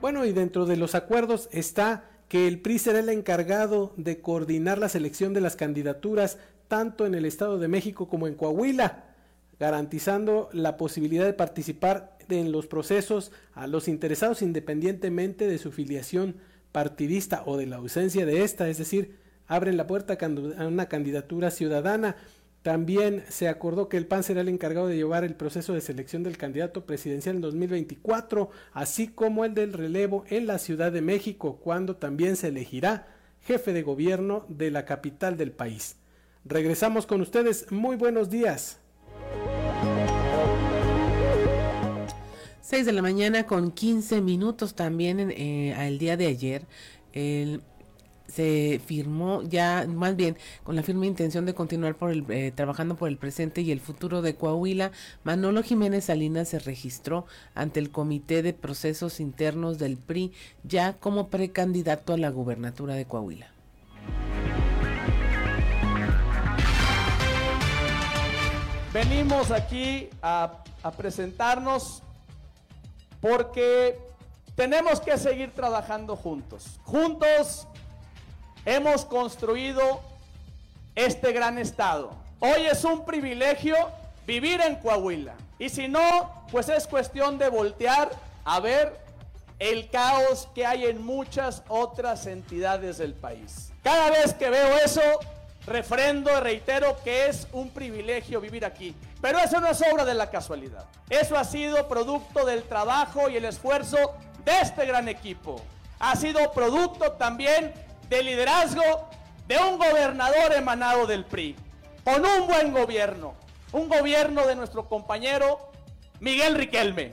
Bueno, 0.00 0.24
y 0.24 0.32
dentro 0.32 0.64
de 0.64 0.78
los 0.78 0.94
acuerdos 0.94 1.50
está 1.52 2.04
que 2.28 2.48
el 2.48 2.60
PRI 2.60 2.78
será 2.78 3.00
el 3.00 3.10
encargado 3.10 3.92
de 3.98 4.20
coordinar 4.22 4.78
la 4.78 4.88
selección 4.88 5.34
de 5.34 5.42
las 5.42 5.56
candidaturas 5.56 6.38
tanto 6.68 7.04
en 7.04 7.14
el 7.14 7.26
Estado 7.26 7.58
de 7.58 7.68
México 7.68 8.08
como 8.08 8.26
en 8.26 8.34
Coahuila, 8.34 9.04
garantizando 9.58 10.48
la 10.52 10.78
posibilidad 10.78 11.26
de 11.26 11.34
participar 11.34 12.16
en 12.30 12.50
los 12.50 12.66
procesos 12.66 13.30
a 13.52 13.66
los 13.66 13.88
interesados 13.88 14.40
independientemente 14.40 15.46
de 15.46 15.58
su 15.58 15.70
filiación 15.70 16.36
partidista 16.72 17.42
o 17.44 17.58
de 17.58 17.66
la 17.66 17.76
ausencia 17.76 18.24
de 18.24 18.42
esta, 18.42 18.68
es 18.70 18.78
decir, 18.78 19.16
abren 19.48 19.76
la 19.76 19.86
puerta 19.86 20.16
a 20.22 20.66
una 20.66 20.86
candidatura 20.86 21.50
ciudadana 21.50 22.16
también 22.62 23.24
se 23.28 23.48
acordó 23.48 23.88
que 23.88 23.96
el 23.96 24.06
PAN 24.06 24.22
será 24.22 24.42
el 24.42 24.48
encargado 24.48 24.86
de 24.86 24.96
llevar 24.96 25.24
el 25.24 25.34
proceso 25.34 25.72
de 25.72 25.80
selección 25.80 26.22
del 26.22 26.36
candidato 26.36 26.84
presidencial 26.84 27.36
en 27.36 27.42
2024, 27.42 28.50
así 28.72 29.08
como 29.08 29.44
el 29.44 29.54
del 29.54 29.72
relevo 29.72 30.24
en 30.28 30.46
la 30.46 30.58
Ciudad 30.58 30.92
de 30.92 31.00
México, 31.00 31.58
cuando 31.62 31.96
también 31.96 32.36
se 32.36 32.48
elegirá 32.48 33.08
jefe 33.40 33.72
de 33.72 33.82
gobierno 33.82 34.44
de 34.48 34.70
la 34.70 34.84
capital 34.84 35.38
del 35.38 35.52
país. 35.52 35.96
Regresamos 36.44 37.06
con 37.06 37.22
ustedes. 37.22 37.70
Muy 37.72 37.96
buenos 37.96 38.28
días. 38.28 38.78
6 42.62 42.86
de 42.86 42.92
la 42.92 43.02
mañana 43.02 43.46
con 43.46 43.72
15 43.72 44.20
minutos 44.20 44.74
también 44.74 45.18
el 45.18 45.32
eh, 45.34 45.96
día 45.98 46.16
de 46.16 46.26
ayer. 46.26 46.66
El 47.12 47.62
se 48.30 48.80
firmó 48.84 49.42
ya, 49.42 49.86
más 49.88 50.16
bien 50.16 50.36
con 50.62 50.76
la 50.76 50.82
firme 50.82 51.06
intención 51.06 51.46
de 51.46 51.54
continuar 51.54 51.96
por 51.96 52.10
el, 52.10 52.24
eh, 52.30 52.52
trabajando 52.54 52.96
por 52.96 53.08
el 53.08 53.16
presente 53.16 53.60
y 53.60 53.72
el 53.72 53.80
futuro 53.80 54.22
de 54.22 54.34
Coahuila, 54.36 54.92
Manolo 55.24 55.62
Jiménez 55.62 56.04
Salinas 56.06 56.48
se 56.48 56.58
registró 56.58 57.26
ante 57.54 57.80
el 57.80 57.90
Comité 57.90 58.42
de 58.42 58.52
Procesos 58.52 59.20
Internos 59.20 59.78
del 59.78 59.96
PRI 59.96 60.32
ya 60.62 60.94
como 60.94 61.28
precandidato 61.28 62.12
a 62.12 62.18
la 62.18 62.30
gubernatura 62.30 62.94
de 62.94 63.04
Coahuila. 63.04 63.52
Venimos 68.92 69.52
aquí 69.52 70.08
a, 70.20 70.64
a 70.82 70.90
presentarnos 70.90 72.02
porque 73.20 73.98
tenemos 74.56 75.00
que 75.00 75.16
seguir 75.16 75.52
trabajando 75.54 76.16
juntos. 76.16 76.80
Juntos 76.82 77.68
hemos 78.64 79.04
construido 79.04 80.00
este 80.94 81.32
gran 81.32 81.58
estado. 81.58 82.10
Hoy 82.40 82.66
es 82.66 82.84
un 82.84 83.04
privilegio 83.04 83.76
vivir 84.26 84.60
en 84.60 84.76
Coahuila. 84.76 85.34
Y 85.58 85.68
si 85.68 85.88
no, 85.88 86.46
pues 86.50 86.68
es 86.68 86.86
cuestión 86.86 87.38
de 87.38 87.48
voltear 87.48 88.10
a 88.44 88.60
ver 88.60 88.98
el 89.58 89.90
caos 89.90 90.48
que 90.54 90.64
hay 90.64 90.86
en 90.86 91.04
muchas 91.04 91.62
otras 91.68 92.26
entidades 92.26 92.98
del 92.98 93.12
país. 93.12 93.72
Cada 93.82 94.10
vez 94.10 94.32
que 94.34 94.48
veo 94.48 94.78
eso, 94.78 95.02
refrendo 95.66 96.40
reitero 96.40 96.96
que 97.04 97.26
es 97.26 97.46
un 97.52 97.68
privilegio 97.70 98.40
vivir 98.40 98.64
aquí. 98.64 98.94
Pero 99.20 99.38
eso 99.38 99.60
no 99.60 99.68
es 99.68 99.82
obra 99.82 100.04
de 100.04 100.14
la 100.14 100.30
casualidad. 100.30 100.86
Eso 101.10 101.36
ha 101.36 101.44
sido 101.44 101.88
producto 101.88 102.46
del 102.46 102.62
trabajo 102.62 103.28
y 103.28 103.36
el 103.36 103.44
esfuerzo 103.44 103.98
de 104.44 104.60
este 104.60 104.86
gran 104.86 105.08
equipo. 105.08 105.60
Ha 105.98 106.16
sido 106.16 106.52
producto 106.52 107.12
también 107.12 107.74
de 108.10 108.24
liderazgo 108.24 109.08
de 109.46 109.56
un 109.56 109.78
gobernador 109.78 110.52
emanado 110.52 111.06
del 111.06 111.24
PRI, 111.24 111.54
con 112.04 112.26
un 112.26 112.48
buen 112.48 112.72
gobierno, 112.72 113.34
un 113.72 113.88
gobierno 113.88 114.46
de 114.48 114.56
nuestro 114.56 114.88
compañero 114.88 115.70
Miguel 116.18 116.56
Riquelme. 116.56 117.12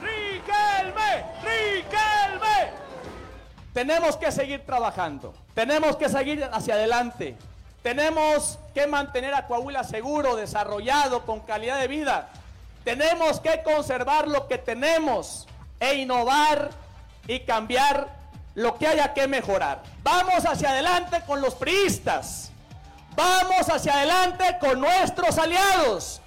Riquelme, 0.00 1.24
Riquelme. 1.44 2.70
Tenemos 3.74 4.16
que 4.16 4.32
seguir 4.32 4.64
trabajando, 4.64 5.34
tenemos 5.54 5.96
que 5.96 6.08
seguir 6.08 6.48
hacia 6.50 6.74
adelante, 6.74 7.36
tenemos 7.82 8.58
que 8.72 8.86
mantener 8.86 9.34
a 9.34 9.46
Coahuila 9.46 9.84
seguro, 9.84 10.34
desarrollado, 10.34 11.26
con 11.26 11.40
calidad 11.40 11.78
de 11.78 11.88
vida. 11.88 12.30
Tenemos 12.84 13.38
que 13.38 13.62
conservar 13.62 14.28
lo 14.28 14.48
que 14.48 14.56
tenemos 14.56 15.46
e 15.78 15.94
innovar 15.94 16.70
y 17.28 17.40
cambiar 17.40 18.21
lo 18.54 18.76
que 18.78 18.86
haya 18.86 19.14
que 19.14 19.26
mejorar. 19.26 19.82
Vamos 20.02 20.44
hacia 20.44 20.70
adelante 20.70 21.22
con 21.26 21.40
los 21.40 21.54
priistas. 21.54 22.50
Vamos 23.14 23.68
hacia 23.68 23.94
adelante 23.94 24.56
con 24.60 24.80
nuestros 24.80 25.38
aliados. 25.38 26.20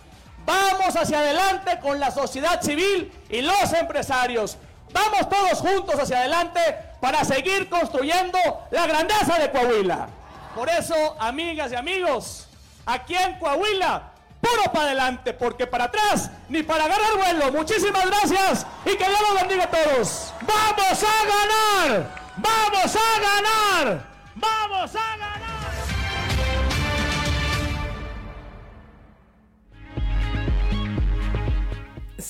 Vamos 0.46 0.96
hacia 0.96 1.20
adelante 1.20 1.80
con 1.80 2.00
la 2.00 2.12
sociedad 2.12 2.62
civil 2.62 3.12
y 3.30 3.42
los 3.42 3.74
empresarios. 3.74 4.58
Vamos 4.94 5.28
todos 5.28 5.60
juntos 5.60 6.00
hacia 6.00 6.20
adelante 6.20 6.60
para 7.02 7.24
seguir 7.26 7.70
construyendo 7.70 8.38
la 8.72 8.86
grandeza 8.86 9.40
de 9.40 9.52
Coahuila. 9.52 10.08
Por 10.54 10.70
eso, 10.70 11.16
amigas 11.20 11.72
y 11.72 11.76
amigos, 11.76 12.48
aquí 12.86 13.16
en 13.16 13.38
Coahuila, 13.40 14.12
puro 14.46 14.72
para 14.72 14.86
adelante, 14.88 15.34
porque 15.34 15.66
para 15.66 15.86
atrás 15.86 16.30
ni 16.50 16.64
para 16.64 16.86
agarrar 16.86 17.18
vuelo. 17.18 17.52
Muchísimas 17.52 18.06
gracias 18.06 18.66
y 18.86 18.96
que 18.96 19.06
Dios 19.06 19.20
los 19.30 19.42
bendiga 19.42 19.64
a 19.64 19.72
todos. 19.72 20.34
¡Vamos 20.42 21.04
a 21.04 21.90
ganar! 21.90 22.26
¡Vamos 22.38 22.96
a 22.96 23.20
ganar! 23.20 24.06
¡Vamos 24.36 24.96
a 24.96 25.18
ganar! 25.18 25.45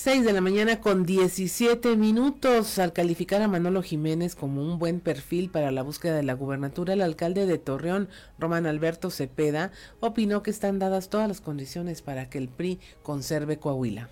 6 0.05 0.23
de 0.23 0.33
la 0.33 0.41
mañana 0.41 0.81
con 0.81 1.03
17 1.03 1.95
minutos. 1.95 2.77
Al 2.77 2.93
calificar 2.93 3.41
a 3.41 3.47
Manolo 3.47 3.81
Jiménez 3.81 4.35
como 4.35 4.61
un 4.61 4.77
buen 4.77 4.99
perfil 4.99 5.49
para 5.49 5.71
la 5.71 5.81
búsqueda 5.81 6.15
de 6.15 6.21
la 6.21 6.35
gubernatura, 6.35 6.93
el 6.93 7.01
alcalde 7.01 7.47
de 7.47 7.57
Torreón, 7.57 8.07
Román 8.37 8.67
Alberto 8.67 9.09
Cepeda, 9.09 9.71
opinó 10.01 10.43
que 10.43 10.51
están 10.51 10.77
dadas 10.77 11.09
todas 11.09 11.27
las 11.27 11.41
condiciones 11.41 12.03
para 12.03 12.29
que 12.29 12.37
el 12.37 12.49
PRI 12.49 12.79
conserve 13.01 13.57
Coahuila. 13.57 14.09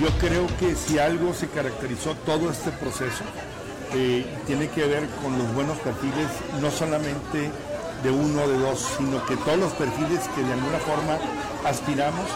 yo 0.00 0.08
creo 0.20 0.46
que 0.60 0.76
si 0.76 1.00
algo 1.00 1.34
se 1.34 1.48
caracterizó 1.48 2.14
todo 2.24 2.52
este 2.52 2.70
proceso, 2.70 3.24
eh, 3.94 4.24
tiene 4.46 4.68
que 4.68 4.86
ver 4.86 5.08
con 5.20 5.36
los 5.36 5.52
buenos 5.54 5.78
perfiles, 5.78 6.28
no 6.60 6.70
solamente 6.70 7.50
de 8.02 8.10
uno 8.10 8.42
o 8.42 8.48
de 8.48 8.58
dos, 8.58 8.86
sino 8.98 9.24
que 9.26 9.36
todos 9.36 9.58
los 9.58 9.72
perfiles 9.72 10.20
que 10.34 10.42
de 10.42 10.52
alguna 10.52 10.78
forma 10.78 11.18
aspiramos, 11.64 12.26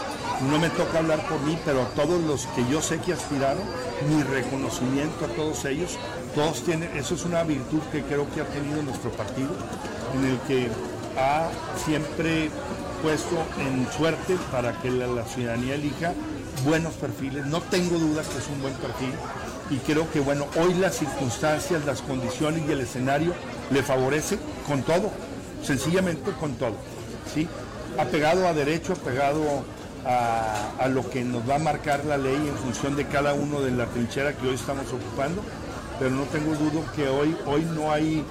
no 0.49 0.59
me 0.59 0.69
toca 0.69 0.99
hablar 0.99 1.25
por 1.27 1.39
mí, 1.41 1.57
pero 1.63 1.81
todos 1.95 2.21
los 2.23 2.47
que 2.47 2.67
yo 2.69 2.81
sé 2.81 2.99
que 2.99 3.13
aspiraron, 3.13 3.63
mi 4.09 4.23
reconocimiento 4.23 5.25
a 5.25 5.27
todos 5.29 5.65
ellos, 5.65 5.97
todos 6.33 6.63
tienen, 6.63 6.89
eso 6.97 7.15
es 7.15 7.25
una 7.25 7.43
virtud 7.43 7.81
que 7.91 8.01
creo 8.03 8.25
que 8.33 8.41
ha 8.41 8.45
tenido 8.45 8.81
nuestro 8.81 9.11
partido, 9.11 9.49
en 10.15 10.25
el 10.25 10.39
que 10.47 10.69
ha 11.17 11.49
siempre 11.85 12.49
puesto 13.03 13.37
en 13.59 13.87
suerte 13.91 14.37
para 14.51 14.73
que 14.81 14.89
la 14.89 15.25
ciudadanía 15.25 15.75
elija 15.75 16.13
buenos 16.65 16.93
perfiles, 16.93 17.45
no 17.45 17.61
tengo 17.61 17.97
duda 17.97 18.21
que 18.23 18.37
es 18.37 18.47
un 18.47 18.61
buen 18.61 18.73
perfil 18.75 19.13
y 19.71 19.77
creo 19.77 20.09
que 20.11 20.19
bueno, 20.19 20.47
hoy 20.57 20.73
las 20.75 20.97
circunstancias, 20.97 21.85
las 21.85 22.01
condiciones 22.01 22.63
y 22.67 22.71
el 22.71 22.81
escenario 22.81 23.33
le 23.71 23.81
favorece 23.81 24.37
con 24.67 24.83
todo, 24.83 25.09
sencillamente 25.63 26.31
con 26.39 26.53
todo. 26.55 26.75
¿sí? 27.33 27.47
Apegado 27.97 28.47
a 28.47 28.53
derecho, 28.53 28.93
apegado 28.93 29.63
a, 30.05 30.71
a, 30.79 30.87
lo 30.87 31.09
que 31.09 31.23
nos 31.23 31.47
va 31.49 31.55
a 31.55 31.59
marcar 31.59 32.05
la 32.05 32.17
ley 32.17 32.35
en 32.35 32.55
función 32.57 32.95
de 32.95 33.05
cada 33.07 33.33
uno 33.33 33.61
de 33.61 33.71
la 33.71 33.85
trinchera 33.85 34.33
que 34.33 34.47
hoy 34.47 34.55
estamos 34.55 34.87
ocupando, 34.87 35.41
pero 35.99 36.11
no 36.11 36.23
tengo 36.23 36.55
duda 36.55 36.81
que 36.95 37.07
hoy, 37.07 37.35
hoy 37.45 37.63
no, 37.75 37.91
hay, 37.91 38.25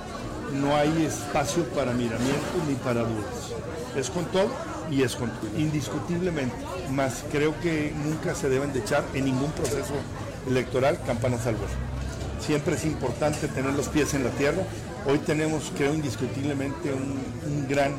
no 0.61 0.75
hay 0.77 1.05
espacio 1.05 1.65
para 1.69 1.93
miramientos 1.93 2.65
ni 2.69 2.75
para 2.75 3.03
dudas. 3.03 3.53
Es 3.97 4.11
con 4.11 4.25
todo 4.27 4.51
y 4.91 5.03
es 5.03 5.15
con 5.15 5.31
todo, 5.31 5.51
indiscutiblemente, 5.57 6.55
más 6.91 7.25
creo 7.31 7.59
que 7.61 7.93
nunca 8.05 8.35
se 8.35 8.49
deben 8.49 8.73
de 8.73 8.81
echar 8.81 9.05
en 9.15 9.27
ningún 9.27 9.53
proceso 9.53 9.95
electoral 10.49 10.99
campanas 11.07 11.47
al. 11.47 11.57
Siempre 12.41 12.75
es 12.75 12.85
importante 12.85 13.47
tener 13.49 13.73
los 13.75 13.89
pies 13.89 14.15
en 14.15 14.25
la 14.25 14.31
tierra. 14.31 14.63
Hoy 15.07 15.19
tenemos, 15.19 15.73
creo, 15.77 15.95
indiscutiblemente 15.95 16.93
un, 16.93 17.67
gran, 17.69 17.93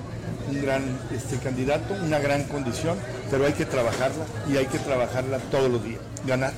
un 0.50 0.62
gran 0.62 0.84
este, 1.12 1.38
candidato, 1.38 1.96
una 2.03 2.20
gran 2.20 2.43
condición, 2.43 2.98
pero 3.29 3.46
hay 3.46 3.53
que 3.53 3.65
trabajarla 3.65 4.25
y 4.50 4.58
hay 4.58 4.67
que 4.67 4.77
trabajarla 4.79 5.39
todos 5.50 5.72
los 5.72 5.84
días. 5.84 6.01
Ganar, 6.25 6.53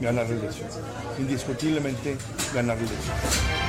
ganar 0.00 0.28
la 0.28 0.36
elección. 0.36 0.68
Indiscutiblemente 1.18 2.16
ganar 2.54 2.76
la 2.76 2.82
elección. 2.84 3.63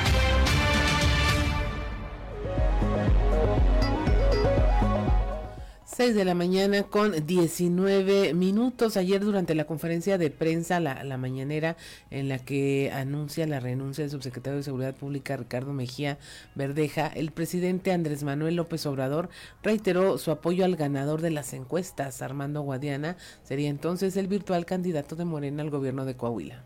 6 5.96 6.14
de 6.14 6.26
la 6.26 6.36
mañana 6.36 6.84
con 6.84 7.26
19 7.26 8.34
minutos. 8.34 8.98
Ayer 8.98 9.24
durante 9.24 9.56
la 9.56 9.64
conferencia 9.64 10.18
de 10.18 10.30
prensa, 10.30 10.82
la, 10.82 11.06
la, 11.06 11.18
mañanera, 11.18 11.78
en 12.12 12.28
la 12.28 12.38
que 12.38 12.92
anuncia 12.94 13.48
la 13.48 13.62
renuncia 13.62 14.04
del 14.04 14.12
subsecretario 14.12 14.58
de 14.58 14.64
Seguridad 14.64 14.94
Pública 14.94 15.38
Ricardo 15.38 15.72
Mejía 15.72 16.18
Verdeja, 16.54 17.08
el 17.08 17.32
presidente 17.32 17.94
Andrés 17.94 18.26
Manuel 18.26 18.58
López 18.58 18.86
Obrador 18.88 19.30
reiteró 19.64 20.18
su 20.18 20.32
apoyo 20.32 20.66
al 20.66 20.76
ganador 20.76 21.22
de 21.22 21.32
las 21.32 21.54
encuestas, 21.54 22.22
Armando 22.22 22.60
Guadiana, 22.60 23.16
sería 23.46 23.70
entonces 23.70 24.18
el 24.18 24.28
virtual 24.28 24.66
candidato 24.66 25.16
de 25.16 25.24
Morena 25.24 25.64
al 25.64 25.70
gobierno 25.70 26.04
de 26.04 26.18
Coahuila. 26.18 26.66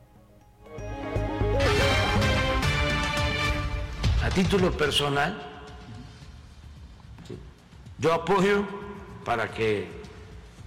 A 4.23 4.29
título 4.31 4.71
personal, 4.71 5.39
yo 7.99 8.11
apoyo 8.11 8.88
para 9.29 9.47
que 9.51 9.87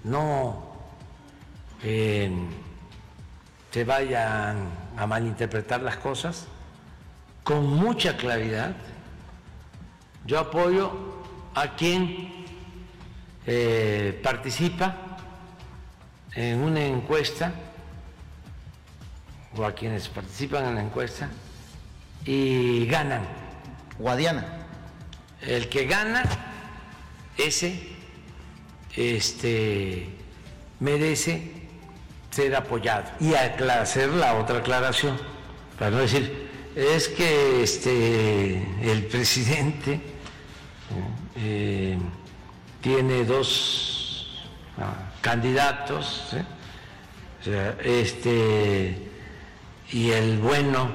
no 0.05 0.63
eh, 1.83 2.31
se 3.73 3.83
vayan 3.83 4.69
a 4.97 5.05
malinterpretar 5.05 5.83
las 5.83 5.97
cosas, 5.97 6.47
con 7.43 7.67
mucha 7.67 8.17
claridad. 8.17 8.77
Yo 10.27 10.39
apoyo 10.39 10.93
a 11.57 11.75
quien 11.75 12.47
eh, 13.49 14.21
participa 14.23 15.19
en 16.37 16.61
una 16.61 16.85
encuesta 16.85 17.53
o 19.57 19.65
a 19.65 19.75
quienes 19.75 20.09
participan 20.09 20.67
en 20.67 20.75
la 20.77 20.83
encuesta 20.83 21.29
y 22.25 22.87
ganan. 22.87 23.27
Guadiana. 23.99 24.47
El 25.41 25.69
que 25.69 25.85
gana, 25.87 26.23
ese 27.37 27.92
este, 28.97 30.07
merece 30.81 31.51
ser 32.31 32.55
apoyado. 32.57 33.05
Y 33.21 33.35
hacer 33.35 34.09
la 34.11 34.35
otra 34.35 34.59
aclaración, 34.59 35.19
para 35.79 35.91
no 35.91 35.99
decir, 35.99 36.51
es 36.75 37.09
que 37.09 37.63
este, 37.63 38.63
el 38.83 39.07
presidente 39.07 40.01
eh, 41.37 41.99
tiene 42.81 43.25
dos 43.25 44.45
ah, 44.79 45.13
candidatos, 45.21 46.35
o 47.41 47.45
sea, 47.45 47.77
este, 47.83 49.11
y 49.91 50.11
el 50.11 50.39
bueno 50.39 50.91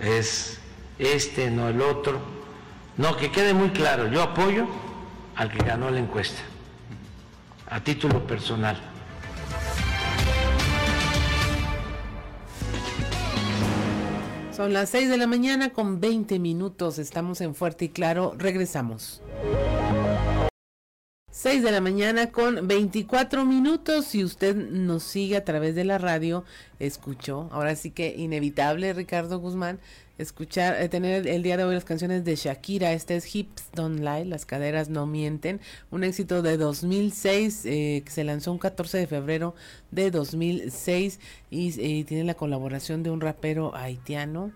es 0.00 0.60
este, 0.98 1.50
no 1.50 1.68
el 1.68 1.80
otro. 1.80 2.20
No, 2.96 3.16
que 3.16 3.30
quede 3.30 3.54
muy 3.54 3.70
claro, 3.70 4.08
yo 4.08 4.22
apoyo 4.22 4.66
al 5.36 5.50
que 5.50 5.64
ganó 5.64 5.90
la 5.90 6.00
encuesta 6.00 6.42
a 7.70 7.82
título 7.82 8.26
personal. 8.26 8.76
Son 14.52 14.72
las 14.72 14.90
6 14.90 15.08
de 15.08 15.16
la 15.16 15.26
mañana 15.26 15.70
con 15.70 16.00
20 16.00 16.38
minutos. 16.38 16.98
Estamos 16.98 17.40
en 17.40 17.54
Fuerte 17.54 17.86
y 17.86 17.88
Claro. 17.88 18.34
Regresamos. 18.36 19.22
6 21.30 21.62
de 21.62 21.70
la 21.70 21.80
mañana 21.80 22.32
con 22.32 22.68
24 22.68 23.46
minutos. 23.46 24.04
Si 24.04 24.24
usted 24.24 24.54
nos 24.54 25.04
sigue 25.04 25.36
a 25.36 25.44
través 25.44 25.74
de 25.74 25.84
la 25.84 25.96
radio, 25.96 26.44
escuchó. 26.80 27.48
Ahora 27.52 27.76
sí 27.76 27.92
que 27.92 28.14
inevitable, 28.14 28.92
Ricardo 28.92 29.38
Guzmán, 29.38 29.78
escuchar, 30.20 30.80
eh, 30.80 30.88
tener 30.88 31.26
el 31.26 31.42
día 31.42 31.56
de 31.56 31.64
hoy 31.64 31.74
las 31.74 31.84
canciones 31.84 32.24
de 32.24 32.36
Shakira. 32.36 32.92
Este 32.92 33.16
es 33.16 33.34
Hips 33.34 33.70
Don't 33.74 34.00
Lie, 34.00 34.24
Las 34.24 34.46
Caderas 34.46 34.88
No 34.88 35.06
Mienten, 35.06 35.60
un 35.90 36.04
éxito 36.04 36.42
de 36.42 36.56
2006 36.56 37.66
eh, 37.66 38.02
que 38.04 38.10
se 38.10 38.24
lanzó 38.24 38.52
un 38.52 38.58
14 38.58 38.98
de 38.98 39.06
febrero 39.06 39.54
de 39.90 40.10
2006 40.10 41.20
y 41.50 41.68
eh, 41.80 42.04
tiene 42.04 42.24
la 42.24 42.34
colaboración 42.34 43.02
de 43.02 43.10
un 43.10 43.20
rapero 43.20 43.74
haitiano. 43.74 44.52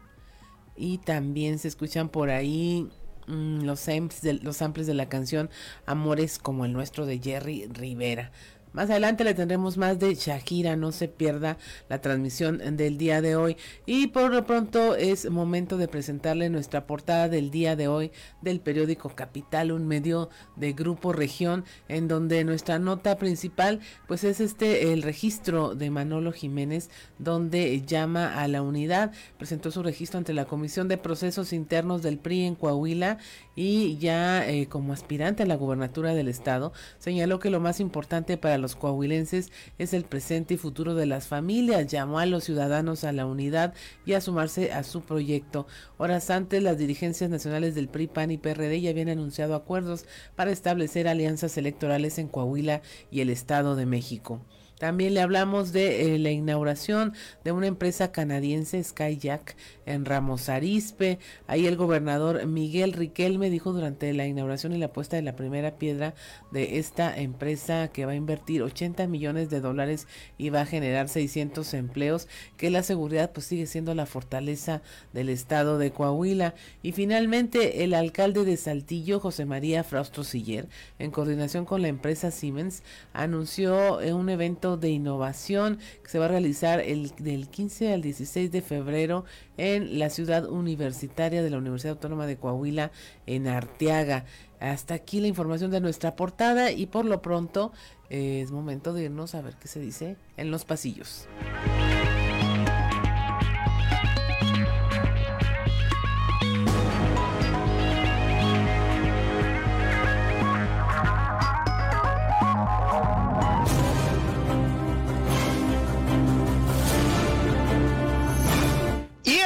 Y 0.77 0.99
también 0.99 1.59
se 1.59 1.69
escuchan 1.69 2.09
por 2.09 2.31
ahí 2.31 2.89
mm, 3.27 3.63
los, 3.63 3.81
samples 3.81 4.23
de, 4.23 4.35
los 4.35 4.57
samples 4.57 4.87
de 4.87 4.95
la 4.95 5.09
canción 5.09 5.51
Amores 5.87 6.39
como 6.39 6.65
el 6.65 6.73
nuestro 6.73 7.07
de 7.07 7.21
Jerry 7.21 7.69
Rivera. 7.69 8.33
Más 8.75 8.91
adelante 8.91 9.23
le 9.23 9.35
tendremos 9.35 9.77
más 9.77 10.01
de 10.01 10.17
Shakira, 10.17 10.75
no 10.75 10.91
se 10.91 11.07
pierda 11.07 11.59
la 11.89 12.01
transmisión 12.01 12.59
del 12.77 12.99
día 12.99 13.23
de 13.23 13.37
hoy. 13.37 13.57
Y 13.87 14.09
por 14.09 14.35
lo 14.35 14.45
pronto 14.47 14.97
es 14.97 15.31
momento 15.31 15.77
de 15.77 15.87
presentarle 15.87 16.51
nuestra 16.51 16.85
portada 16.85 17.29
del 17.29 17.53
día 17.53 17.77
de 17.77 17.87
hoy 17.87 18.11
del 18.43 18.59
periódico 18.59 19.11
Capital, 19.11 19.71
un 19.71 19.87
medio 19.87 20.29
de 20.57 20.73
Grupo 20.73 21.13
Región, 21.13 21.65
en 21.87 22.09
donde 22.09 22.43
nuestra 22.43 22.81
nota 22.81 23.17
principal 23.17 23.79
pues 24.09 24.25
es 24.25 24.41
este 24.41 24.93
el 24.93 25.03
registro 25.03 25.77
de 25.77 25.91
Manolo 25.91 26.33
Jiménez, 26.33 26.91
donde 27.21 27.81
llama 27.83 28.41
a 28.41 28.49
la 28.49 28.61
unidad, 28.61 29.13
presentó 29.39 29.71
su 29.71 29.85
registro 29.85 30.19
ante 30.19 30.35
la 30.35 30.47
Comisión 30.47 30.89
de 30.89 30.99
Procesos 30.99 31.53
Internos 31.53 32.03
del 32.03 32.19
PRI 32.19 32.43
en 32.47 32.57
Coahuila 32.57 33.19
y 33.55 33.99
ya 33.99 34.45
eh, 34.49 34.67
como 34.67 34.93
aspirante 34.93 35.45
a 35.45 35.47
la 35.47 35.55
gubernatura 35.55 36.13
del 36.13 36.27
estado, 36.27 36.73
señaló 36.99 37.39
que 37.39 37.51
lo 37.51 37.61
más 37.61 37.79
importante 37.79 38.37
para 38.37 38.64
los 38.65 38.77
coahuilenses 38.77 39.53
es 39.79 39.93
el 39.93 40.05
presente 40.05 40.55
y 40.55 40.57
futuro 40.57 40.95
de 40.95 41.05
las 41.05 41.27
familias. 41.27 41.87
Llamó 41.87 42.19
a 42.19 42.25
los 42.25 42.45
ciudadanos 42.45 43.05
a 43.05 43.13
la 43.13 43.27
unidad 43.27 43.75
y 44.07 44.15
a 44.15 44.23
sumarse 44.23 44.73
a 44.73 44.83
su 44.85 45.03
proyecto. 45.03 45.67
Horas 45.99 46.31
antes, 46.31 46.63
las 46.63 46.79
dirigencias 46.79 47.29
nacionales 47.29 47.75
del 47.75 47.89
PRI, 47.89 48.07
PAN 48.07 48.31
y 48.31 48.39
PRD 48.39 48.81
ya 48.81 48.91
habían 48.91 49.11
anunciado 49.11 49.55
acuerdos 49.55 50.07
para 50.35 50.51
establecer 50.51 51.09
alianzas 51.09 51.59
electorales 51.59 52.19
en 52.19 52.29
Coahuila 52.29 52.81
y 53.11 53.21
el 53.21 53.29
Estado 53.29 53.77
de 53.77 53.85
México. 53.85 54.41
También 54.85 55.15
le 55.15 55.23
hablamos 55.23 55.73
de 55.73 56.15
eh, 56.15 56.19
la 56.19 56.31
inauguración 56.31 57.15
de 57.43 57.53
una 57.53 57.69
empresa 57.69 58.13
canadiense, 58.13 58.85
Skyjack, 58.85 59.57
en 59.87 60.05
Ramos 60.05 60.51
Arizpe. 60.51 61.19
Ahí 61.47 61.67
el 61.67 61.79
gobernador 61.79 62.45
Miguel 62.45 62.93
Riquelme 62.93 63.49
dijo 63.49 63.73
durante 63.73 64.13
la 64.13 64.27
inauguración 64.27 64.75
y 64.75 64.79
la 64.79 64.93
puesta 64.93 65.17
de 65.17 65.23
la 65.23 65.37
primera 65.37 65.79
piedra 65.79 66.15
de 66.53 66.79
esta 66.79 67.17
empresa 67.17 67.89
que 67.89 68.05
va 68.05 68.13
a 68.13 68.15
invertir 68.15 68.63
80 68.63 69.07
millones 69.07 69.49
de 69.49 69.63
dólares 69.63 70.07
y 70.37 70.51
va 70.51 70.61
a 70.61 70.67
generar 70.67 71.09
600 71.09 71.73
empleos, 71.73 72.29
que 72.59 72.69
la 72.69 72.83
seguridad 72.83 73.33
pues 73.33 73.47
sigue 73.47 73.65
siendo 73.65 73.95
la 73.95 74.05
fortaleza 74.05 74.83
del 75.15 75.31
estado 75.31 75.79
de 75.79 75.93
Coahuila. 75.93 76.55
Y 76.83 76.93
finalmente 76.93 77.85
el 77.85 77.95
alcalde 77.95 78.45
de 78.45 78.59
Saltillo, 78.59 79.19
José 79.19 79.47
María 79.47 79.83
Fraustro 79.83 80.25
Siller, 80.25 80.69
en 80.99 81.11
coordinación 81.11 81.65
con 81.65 81.81
la 81.81 81.89
empresa 81.89 82.31
Siemens, 82.31 82.83
anunció 83.15 84.01
un 84.01 84.29
evento 84.29 84.74
de 84.77 84.91
innovación 84.91 85.79
que 86.03 86.11
se 86.11 86.19
va 86.19 86.27
a 86.27 86.29
realizar 86.29 86.81
el, 86.81 87.13
del 87.17 87.49
15 87.49 87.93
al 87.93 88.03
16 88.03 88.51
de 88.51 88.63
febrero 88.63 89.25
en 89.57 89.99
la 89.99 90.11
ciudad 90.11 90.49
universitaria 90.49 91.43
de 91.43 91.51
la 91.51 91.59
Universidad 91.59 91.93
Autónoma 91.93 92.27
de 92.27 92.37
Coahuila 92.37 92.91
en 93.27 93.49
Arteaga. 93.49 94.25
Hasta 94.61 94.95
aquí 94.95 95.21
la 95.21 95.27
información 95.27 95.71
de 95.71 95.81
nuestra 95.81 96.17
portada 96.17 96.71
y 96.73 96.87
por 96.87 97.05
lo 97.05 97.21
pronto 97.21 97.73
eh, 98.11 98.41
es 98.43 98.51
momento 98.51 98.93
de 98.93 99.05
irnos 99.05 99.35
a 99.35 99.43
ver 99.43 99.57
qué 99.57 99.69
se 99.69 99.81
dice 99.81 100.17
en 100.37 100.51
los 100.51 100.65
pasillos. 100.65 101.29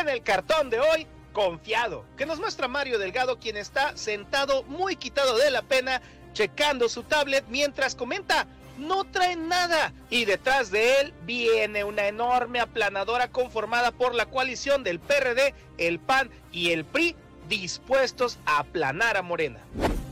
El 0.08 0.22
cartón 0.22 0.70
de 0.70 0.80
hoy, 0.80 1.06
confiado, 1.32 2.04
que 2.16 2.26
nos 2.26 2.40
muestra 2.40 2.68
Mario 2.68 2.98
Delgado, 2.98 3.38
quien 3.38 3.56
está 3.56 3.96
sentado 3.96 4.62
muy 4.64 4.96
quitado 4.96 5.36
de 5.36 5.50
la 5.50 5.62
pena, 5.62 6.00
checando 6.32 6.88
su 6.88 7.02
tablet 7.02 7.44
mientras 7.48 7.94
comenta 7.94 8.46
no 8.78 9.04
trae 9.04 9.36
nada. 9.36 9.92
Y 10.08 10.24
detrás 10.24 10.70
de 10.70 11.00
él 11.00 11.14
viene 11.24 11.84
una 11.84 12.06
enorme 12.06 12.60
aplanadora 12.60 13.28
conformada 13.28 13.90
por 13.90 14.14
la 14.14 14.26
coalición 14.26 14.84
del 14.84 15.00
PRD, 15.00 15.54
el 15.76 15.98
PAN 15.98 16.30
y 16.52 16.70
el 16.70 16.84
PRI 16.84 17.16
dispuestos 17.48 18.38
a 18.46 18.60
aplanar 18.60 19.16
a 19.16 19.22
Morena. 19.22 19.58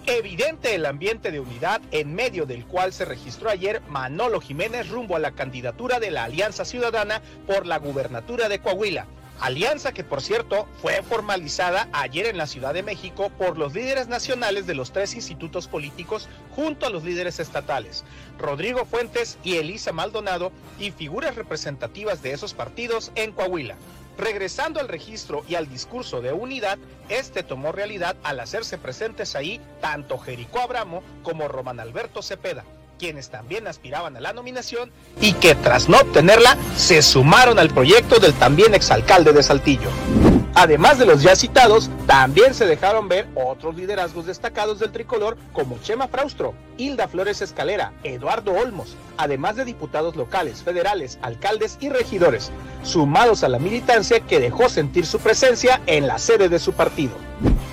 Evidente 0.06 0.74
el 0.74 0.86
ambiente 0.86 1.30
de 1.30 1.40
unidad 1.40 1.80
en 1.90 2.14
medio 2.14 2.46
del 2.46 2.64
cual 2.64 2.92
se 2.92 3.04
registró 3.04 3.50
ayer 3.50 3.82
Manolo 3.88 4.40
Jiménez 4.40 4.88
rumbo 4.88 5.16
a 5.16 5.20
la 5.20 5.32
candidatura 5.32 5.98
de 5.98 6.10
la 6.10 6.24
Alianza 6.24 6.64
Ciudadana 6.64 7.20
por 7.46 7.66
la 7.66 7.78
gubernatura 7.78 8.48
de 8.48 8.60
Coahuila. 8.60 9.06
Alianza 9.40 9.92
que 9.92 10.02
por 10.02 10.22
cierto 10.22 10.66
fue 10.80 11.02
formalizada 11.02 11.88
ayer 11.92 12.26
en 12.26 12.38
la 12.38 12.46
Ciudad 12.46 12.72
de 12.72 12.82
México 12.82 13.30
por 13.36 13.58
los 13.58 13.74
líderes 13.74 14.08
nacionales 14.08 14.66
de 14.66 14.74
los 14.74 14.92
tres 14.92 15.14
institutos 15.14 15.68
políticos 15.68 16.28
junto 16.54 16.86
a 16.86 16.90
los 16.90 17.04
líderes 17.04 17.38
estatales, 17.38 18.04
Rodrigo 18.38 18.86
Fuentes 18.86 19.38
y 19.44 19.56
Elisa 19.56 19.92
Maldonado 19.92 20.52
y 20.78 20.90
figuras 20.90 21.34
representativas 21.34 22.22
de 22.22 22.32
esos 22.32 22.54
partidos 22.54 23.12
en 23.14 23.32
Coahuila. 23.32 23.76
Regresando 24.16 24.80
al 24.80 24.88
registro 24.88 25.44
y 25.46 25.56
al 25.56 25.68
discurso 25.68 26.22
de 26.22 26.32
unidad, 26.32 26.78
este 27.10 27.42
tomó 27.42 27.72
realidad 27.72 28.16
al 28.22 28.40
hacerse 28.40 28.78
presentes 28.78 29.36
ahí 29.36 29.60
tanto 29.82 30.16
Jericó 30.16 30.60
Abramo 30.60 31.02
como 31.22 31.48
Román 31.48 31.80
Alberto 31.80 32.22
Cepeda, 32.22 32.64
quienes 32.98 33.30
también 33.30 33.66
aspiraban 33.66 34.16
a 34.16 34.20
la 34.20 34.32
nominación 34.32 34.90
y 35.20 35.34
que 35.34 35.54
tras 35.54 35.88
no 35.88 35.98
obtenerla 35.98 36.56
se 36.76 37.02
sumaron 37.02 37.58
al 37.58 37.68
proyecto 37.68 38.18
del 38.18 38.34
también 38.34 38.74
exalcalde 38.74 39.32
de 39.32 39.42
Saltillo. 39.42 39.90
Además 40.58 40.98
de 40.98 41.04
los 41.04 41.22
ya 41.22 41.36
citados, 41.36 41.90
también 42.06 42.54
se 42.54 42.64
dejaron 42.64 43.08
ver 43.08 43.28
otros 43.34 43.76
liderazgos 43.76 44.24
destacados 44.24 44.78
del 44.78 44.90
tricolor 44.90 45.36
como 45.52 45.78
Chema 45.82 46.08
Fraustro, 46.08 46.54
Hilda 46.78 47.08
Flores 47.08 47.42
Escalera, 47.42 47.92
Eduardo 48.04 48.54
Olmos, 48.54 48.96
además 49.18 49.56
de 49.56 49.66
diputados 49.66 50.16
locales, 50.16 50.62
federales, 50.62 51.18
alcaldes 51.20 51.76
y 51.78 51.90
regidores, 51.90 52.50
sumados 52.84 53.44
a 53.44 53.50
la 53.50 53.58
militancia 53.58 54.20
que 54.20 54.40
dejó 54.40 54.70
sentir 54.70 55.04
su 55.04 55.18
presencia 55.18 55.82
en 55.86 56.06
la 56.06 56.18
sede 56.18 56.48
de 56.48 56.58
su 56.58 56.72
partido. 56.72 57.12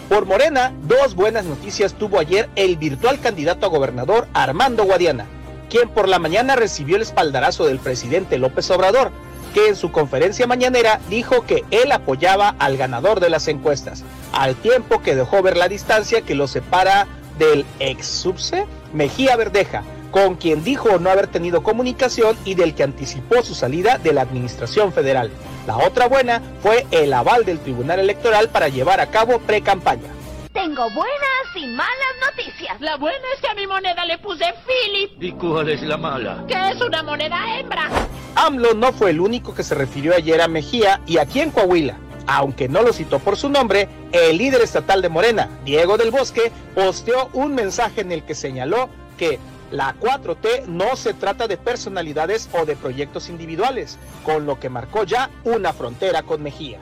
Por 0.10 0.26
Morena, 0.26 0.74
dos 0.82 1.16
buenas 1.16 1.46
noticias 1.46 1.94
tuvo 1.94 2.20
ayer 2.20 2.50
el 2.58 2.76
virtual 2.76 3.18
candidato 3.22 3.66
a 3.66 3.70
gobernador 3.70 4.28
Armando 4.34 4.84
Guadiana, 4.84 5.26
quien 5.70 5.88
por 5.88 6.10
la 6.10 6.20
mañana 6.20 6.58
recibió 6.58 6.98
el 6.98 7.04
espaldarazo 7.04 7.66
del 7.66 7.80
presidente 7.80 8.38
López 8.38 8.70
Obrador, 8.72 9.14
que 9.54 9.68
en 9.68 9.76
su 9.76 9.92
conferencia 9.92 10.48
mañanera 10.48 11.00
dijo 11.10 11.46
que 11.46 11.64
él 11.72 11.92
apoyaba 11.92 12.56
al 12.60 12.78
ganador 12.78 13.20
de 13.20 13.30
las 13.30 13.48
encuestas, 13.48 14.04
al 14.34 14.56
tiempo 14.56 15.02
que 15.02 15.16
dejó 15.16 15.42
ver 15.42 15.56
la 15.56 15.70
distancia 15.70 16.22
que 16.22 16.36
lo 16.36 16.48
separa 16.48 17.08
del 17.38 17.66
ex 17.80 18.08
subse 18.08 18.66
Mejía 18.94 19.36
Verdeja, 19.36 19.84
con 20.12 20.36
quien 20.36 20.64
dijo 20.64 21.00
no 21.00 21.10
haber 21.10 21.28
tenido 21.28 21.64
comunicación 21.64 22.38
y 22.46 22.56
del 22.56 22.76
que 22.76 22.84
anticipó 22.84 23.42
su 23.42 23.56
salida 23.56 23.98
de 23.98 24.14
la 24.14 24.22
administración 24.22 24.94
federal. 24.94 25.32
La 25.66 25.78
otra 25.78 26.08
buena 26.08 26.42
fue 26.62 26.86
el 26.92 27.14
aval 27.14 27.46
del 27.46 27.60
Tribunal 27.60 28.00
Electoral 28.00 28.50
para 28.50 28.68
llevar 28.68 29.00
a 29.00 29.10
cabo 29.10 29.40
pre-campaña. 29.40 30.10
Tengo 30.54 30.84
buenas 30.92 31.56
y 31.56 31.66
malas 31.66 32.14
noticias. 32.22 32.80
La 32.80 32.98
buena 32.98 33.26
es 33.34 33.42
que 33.42 33.48
a 33.48 33.56
mi 33.56 33.66
moneda 33.66 34.06
le 34.06 34.20
puse 34.20 34.46
Philip. 34.68 35.24
¿Y 35.24 35.32
cuál 35.32 35.70
es 35.70 35.82
la 35.82 35.98
mala? 35.98 36.44
Que 36.48 36.54
es 36.54 36.80
una 36.80 37.02
moneda 37.02 37.58
hembra. 37.58 37.90
AMLO 38.36 38.74
no 38.74 38.94
fue 38.94 39.12
el 39.12 39.20
único 39.20 39.54
que 39.54 39.64
se 39.64 39.76
refirió 39.76 40.16
ayer 40.16 40.42
a 40.42 40.48
Mejía 40.48 41.02
y 41.06 41.18
aquí 41.18 41.40
en 41.40 41.52
Coahuila. 41.52 41.98
Aunque 42.26 42.70
no 42.70 42.82
lo 42.82 42.94
citó 42.94 43.20
por 43.20 43.38
su 43.38 43.50
nombre, 43.50 43.90
el 44.12 44.38
líder 44.38 44.62
estatal 44.62 45.02
de 45.02 45.10
Morena, 45.10 45.50
Diego 45.66 45.98
del 45.98 46.12
Bosque, 46.12 46.52
posteó 46.74 47.30
un 47.34 47.54
mensaje 47.54 48.02
en 48.02 48.12
el 48.12 48.24
que 48.24 48.34
señaló 48.34 48.90
que 49.18 49.40
la 49.72 49.96
4T 49.96 50.66
no 50.68 50.96
se 50.96 51.14
trata 51.14 51.48
de 51.48 51.58
personalidades 51.58 52.50
o 52.54 52.66
de 52.66 52.76
proyectos 52.76 53.30
individuales, 53.30 53.98
con 54.24 54.46
lo 54.46 54.60
que 54.60 54.70
marcó 54.70 55.04
ya 55.04 55.30
una 55.44 55.74
frontera 55.74 56.24
con 56.24 56.42
Mejía. 56.42 56.80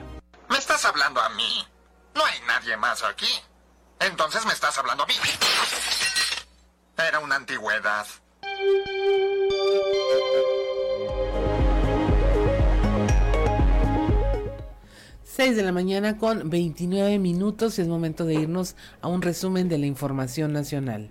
¿Me 0.48 0.58
estás 0.58 0.84
hablando 0.84 1.20
a 1.20 1.28
mí? 1.30 1.66
No 2.14 2.24
hay 2.24 2.38
nadie 2.46 2.76
más 2.76 3.02
aquí. 3.02 3.28
Entonces 3.98 4.44
me 4.46 4.52
estás 4.52 4.76
hablando 4.78 5.04
a 5.04 5.06
mí. 5.06 5.14
Era 6.98 7.18
una 7.20 7.36
antigüedad. 7.36 8.06
Seis 15.34 15.56
de 15.56 15.62
la 15.62 15.72
mañana 15.72 16.18
con 16.18 16.50
29 16.50 17.18
minutos. 17.18 17.78
Es 17.78 17.88
momento 17.88 18.26
de 18.26 18.34
irnos 18.34 18.76
a 19.00 19.08
un 19.08 19.22
resumen 19.22 19.70
de 19.70 19.78
la 19.78 19.86
información 19.86 20.52
nacional. 20.52 21.08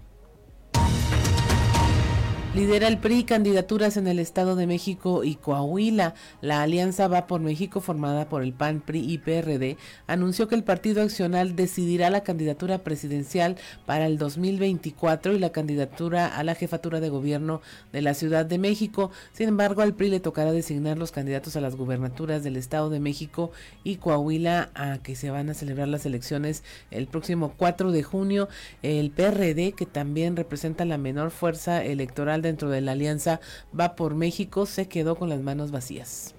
Lidera 2.53 2.89
el 2.89 2.97
PRI 2.97 3.23
candidaturas 3.23 3.95
en 3.95 4.07
el 4.07 4.19
Estado 4.19 4.57
de 4.57 4.67
México 4.67 5.23
y 5.23 5.35
Coahuila. 5.35 6.15
La 6.41 6.61
Alianza 6.61 7.07
Va 7.07 7.25
por 7.25 7.39
México, 7.39 7.79
formada 7.79 8.27
por 8.27 8.43
el 8.43 8.51
PAN, 8.51 8.81
PRI 8.81 9.09
y 9.09 9.19
PRD, 9.19 9.77
anunció 10.05 10.49
que 10.49 10.55
el 10.55 10.65
Partido 10.65 11.01
Accional 11.01 11.55
decidirá 11.55 12.09
la 12.09 12.23
candidatura 12.23 12.79
presidencial 12.79 13.55
para 13.85 14.05
el 14.05 14.17
2024 14.17 15.31
y 15.31 15.39
la 15.39 15.53
candidatura 15.53 16.27
a 16.27 16.43
la 16.43 16.53
jefatura 16.53 16.99
de 16.99 17.07
gobierno 17.07 17.61
de 17.93 18.01
la 18.01 18.13
Ciudad 18.13 18.45
de 18.45 18.57
México. 18.57 19.11
Sin 19.31 19.47
embargo, 19.47 19.81
al 19.81 19.95
PRI 19.95 20.09
le 20.09 20.19
tocará 20.19 20.51
designar 20.51 20.97
los 20.97 21.13
candidatos 21.13 21.55
a 21.55 21.61
las 21.61 21.77
gubernaturas 21.77 22.43
del 22.43 22.57
Estado 22.57 22.89
de 22.89 22.99
México 22.99 23.51
y 23.85 23.95
Coahuila, 23.95 24.71
a 24.75 24.97
que 24.97 25.15
se 25.15 25.31
van 25.31 25.49
a 25.49 25.53
celebrar 25.53 25.87
las 25.87 26.05
elecciones 26.05 26.65
el 26.91 27.07
próximo 27.07 27.53
4 27.55 27.93
de 27.93 28.03
junio. 28.03 28.49
El 28.83 29.09
PRD, 29.11 29.71
que 29.71 29.85
también 29.85 30.35
representa 30.35 30.83
la 30.83 30.97
menor 30.97 31.31
fuerza 31.31 31.81
electoral 31.81 32.40
dentro 32.41 32.69
de 32.69 32.81
la 32.81 32.93
alianza 32.93 33.39
Va 33.77 33.95
por 33.95 34.15
México 34.15 34.65
se 34.65 34.87
quedó 34.87 35.15
con 35.15 35.29
las 35.29 35.41
manos 35.41 35.71
vacías. 35.71 36.35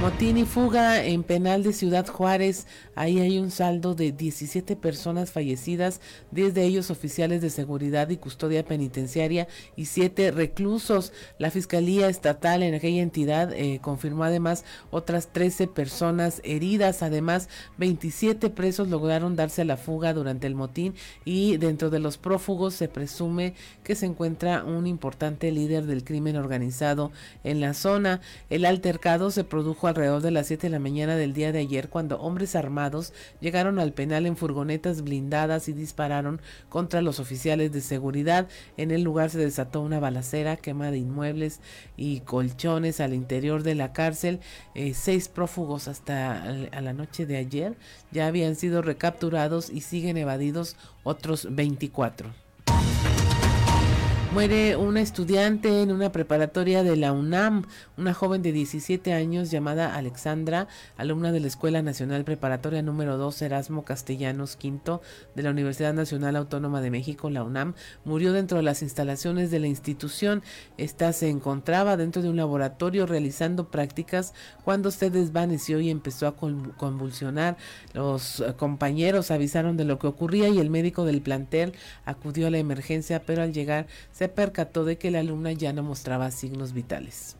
Motín 0.00 0.38
y 0.38 0.44
fuga 0.44 1.04
en 1.04 1.24
penal 1.24 1.64
de 1.64 1.72
Ciudad 1.72 2.06
Juárez. 2.06 2.68
Ahí 2.94 3.18
hay 3.18 3.40
un 3.40 3.50
saldo 3.50 3.96
de 3.96 4.12
17 4.12 4.76
personas 4.76 5.32
fallecidas, 5.32 6.00
10 6.30 6.54
de 6.54 6.62
ellos 6.62 6.92
oficiales 6.92 7.42
de 7.42 7.50
seguridad 7.50 8.08
y 8.08 8.16
custodia 8.16 8.64
penitenciaria 8.64 9.48
y 9.74 9.86
7 9.86 10.30
reclusos. 10.30 11.12
La 11.40 11.50
Fiscalía 11.50 12.08
Estatal 12.08 12.62
en 12.62 12.74
aquella 12.74 13.02
entidad 13.02 13.52
eh, 13.52 13.80
confirmó 13.82 14.22
además 14.22 14.64
otras 14.92 15.32
13 15.32 15.66
personas 15.66 16.40
heridas. 16.44 17.02
Además, 17.02 17.48
27 17.78 18.50
presos 18.50 18.86
lograron 18.86 19.34
darse 19.34 19.62
a 19.62 19.64
la 19.64 19.76
fuga 19.76 20.14
durante 20.14 20.46
el 20.46 20.54
motín 20.54 20.94
y 21.24 21.56
dentro 21.56 21.90
de 21.90 21.98
los 21.98 22.18
prófugos 22.18 22.74
se 22.74 22.86
presume 22.86 23.54
que 23.82 23.96
se 23.96 24.06
encuentra 24.06 24.62
un 24.62 24.86
importante 24.86 25.50
líder 25.50 25.86
del 25.86 26.04
crimen 26.04 26.36
organizado 26.36 27.10
en 27.42 27.60
la 27.60 27.74
zona. 27.74 28.20
El 28.48 28.64
altercado 28.64 29.32
se 29.32 29.42
produjo 29.42 29.87
alrededor 29.88 30.22
de 30.22 30.30
las 30.30 30.46
7 30.46 30.66
de 30.66 30.70
la 30.70 30.78
mañana 30.78 31.16
del 31.16 31.32
día 31.32 31.52
de 31.52 31.60
ayer 31.60 31.88
cuando 31.88 32.20
hombres 32.20 32.54
armados 32.54 33.12
llegaron 33.40 33.78
al 33.78 33.92
penal 33.92 34.26
en 34.26 34.36
furgonetas 34.36 35.02
blindadas 35.02 35.68
y 35.68 35.72
dispararon 35.72 36.40
contra 36.68 37.02
los 37.02 37.20
oficiales 37.20 37.72
de 37.72 37.80
seguridad. 37.80 38.48
En 38.76 38.90
el 38.90 39.02
lugar 39.02 39.30
se 39.30 39.38
desató 39.38 39.80
una 39.80 40.00
balacera, 40.00 40.56
quema 40.56 40.90
de 40.90 40.98
inmuebles 40.98 41.60
y 41.96 42.20
colchones 42.20 43.00
al 43.00 43.14
interior 43.14 43.62
de 43.62 43.74
la 43.74 43.92
cárcel. 43.92 44.40
Eh, 44.74 44.94
seis 44.94 45.28
prófugos 45.28 45.88
hasta 45.88 46.42
a 46.42 46.80
la 46.80 46.92
noche 46.92 47.26
de 47.26 47.36
ayer 47.36 47.76
ya 48.10 48.26
habían 48.26 48.56
sido 48.56 48.82
recapturados 48.82 49.70
y 49.70 49.80
siguen 49.80 50.16
evadidos 50.16 50.76
otros 51.04 51.48
24. 51.50 52.47
Muere 54.34 54.76
una 54.76 55.00
estudiante 55.00 55.80
en 55.80 55.90
una 55.90 56.12
preparatoria 56.12 56.82
de 56.82 56.96
la 56.96 57.12
UNAM, 57.12 57.64
una 57.96 58.12
joven 58.12 58.42
de 58.42 58.52
17 58.52 59.14
años 59.14 59.50
llamada 59.50 59.94
Alexandra, 59.94 60.68
alumna 60.98 61.32
de 61.32 61.40
la 61.40 61.46
Escuela 61.46 61.80
Nacional 61.80 62.24
Preparatoria 62.24 62.82
número 62.82 63.16
2 63.16 63.40
Erasmo 63.40 63.86
Castellanos 63.86 64.58
V 64.62 65.00
de 65.34 65.42
la 65.42 65.50
Universidad 65.50 65.94
Nacional 65.94 66.36
Autónoma 66.36 66.82
de 66.82 66.90
México, 66.90 67.30
la 67.30 67.42
UNAM, 67.42 67.72
murió 68.04 68.34
dentro 68.34 68.58
de 68.58 68.64
las 68.64 68.82
instalaciones 68.82 69.50
de 69.50 69.60
la 69.60 69.66
institución. 69.66 70.42
Esta 70.76 71.14
se 71.14 71.30
encontraba 71.30 71.96
dentro 71.96 72.20
de 72.20 72.28
un 72.28 72.36
laboratorio 72.36 73.06
realizando 73.06 73.70
prácticas 73.70 74.34
cuando 74.62 74.90
se 74.90 75.08
desvaneció 75.08 75.80
y 75.80 75.88
empezó 75.88 76.26
a 76.26 76.36
convulsionar. 76.36 77.56
Los 77.94 78.44
compañeros 78.58 79.30
avisaron 79.30 79.78
de 79.78 79.86
lo 79.86 79.98
que 79.98 80.06
ocurría 80.06 80.48
y 80.48 80.58
el 80.58 80.68
médico 80.68 81.06
del 81.06 81.22
plantel 81.22 81.72
acudió 82.04 82.48
a 82.48 82.50
la 82.50 82.58
emergencia, 82.58 83.22
pero 83.24 83.40
al 83.40 83.54
llegar 83.54 83.86
se 84.18 84.28
percató 84.28 84.84
de 84.84 84.98
que 84.98 85.12
la 85.12 85.20
alumna 85.20 85.52
ya 85.52 85.72
no 85.72 85.84
mostraba 85.84 86.32
signos 86.32 86.72
vitales. 86.72 87.36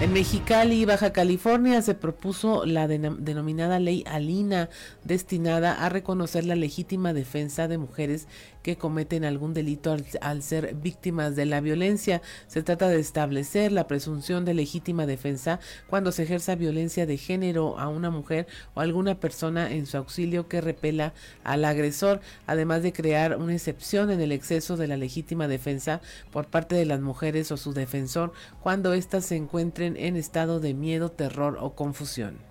En 0.00 0.12
Mexicali, 0.12 0.84
Baja 0.84 1.12
California, 1.12 1.82
se 1.82 1.94
propuso 1.94 2.64
la 2.66 2.86
denominada 2.86 3.80
ley 3.80 4.04
Alina, 4.06 4.68
destinada 5.02 5.84
a 5.84 5.88
reconocer 5.88 6.44
la 6.44 6.54
legítima 6.54 7.12
defensa 7.12 7.66
de 7.66 7.78
mujeres 7.78 8.28
que 8.66 8.76
cometen 8.76 9.24
algún 9.24 9.54
delito 9.54 9.96
al, 10.20 10.42
ser 10.42 10.74
víctimas 10.74 11.36
de 11.36 11.46
la 11.46 11.60
violencia. 11.60 12.20
Se 12.48 12.64
trata 12.64 12.88
de 12.88 12.98
establecer 12.98 13.70
la 13.70 13.86
presunción 13.86 14.44
de 14.44 14.54
legítima 14.54 15.06
defensa 15.06 15.60
cuando 15.86 16.10
se 16.10 16.24
ejerza 16.24 16.56
violencia 16.56 17.06
de 17.06 17.16
género 17.16 17.78
a 17.78 17.86
una 17.86 18.10
mujer 18.10 18.48
o 18.74 18.80
alguna 18.80 19.20
persona 19.20 19.70
en 19.70 19.86
su 19.86 19.98
auxilio 19.98 20.48
que 20.48 20.60
repela 20.60 21.14
al 21.44 21.64
agresor, 21.64 22.20
además 22.48 22.82
de 22.82 22.92
crear 22.92 23.36
una 23.36 23.54
excepción 23.54 24.10
en 24.10 24.20
el 24.20 24.32
exceso 24.32 24.76
de 24.76 24.88
la 24.88 24.96
legítima 24.96 25.46
defensa 25.46 26.00
por 26.32 26.48
parte 26.48 26.74
de 26.74 26.86
las 26.86 27.00
mujeres 27.00 27.52
o 27.52 27.56
su 27.56 27.72
defensor 27.72 28.32
cuando 28.64 28.94
éstas 28.94 29.26
se 29.26 29.36
encuentren 29.36 29.96
en 29.96 30.16
estado 30.16 30.58
de 30.58 30.74
miedo, 30.74 31.12
terror 31.12 31.56
o 31.60 31.76
confusión. 31.76 32.45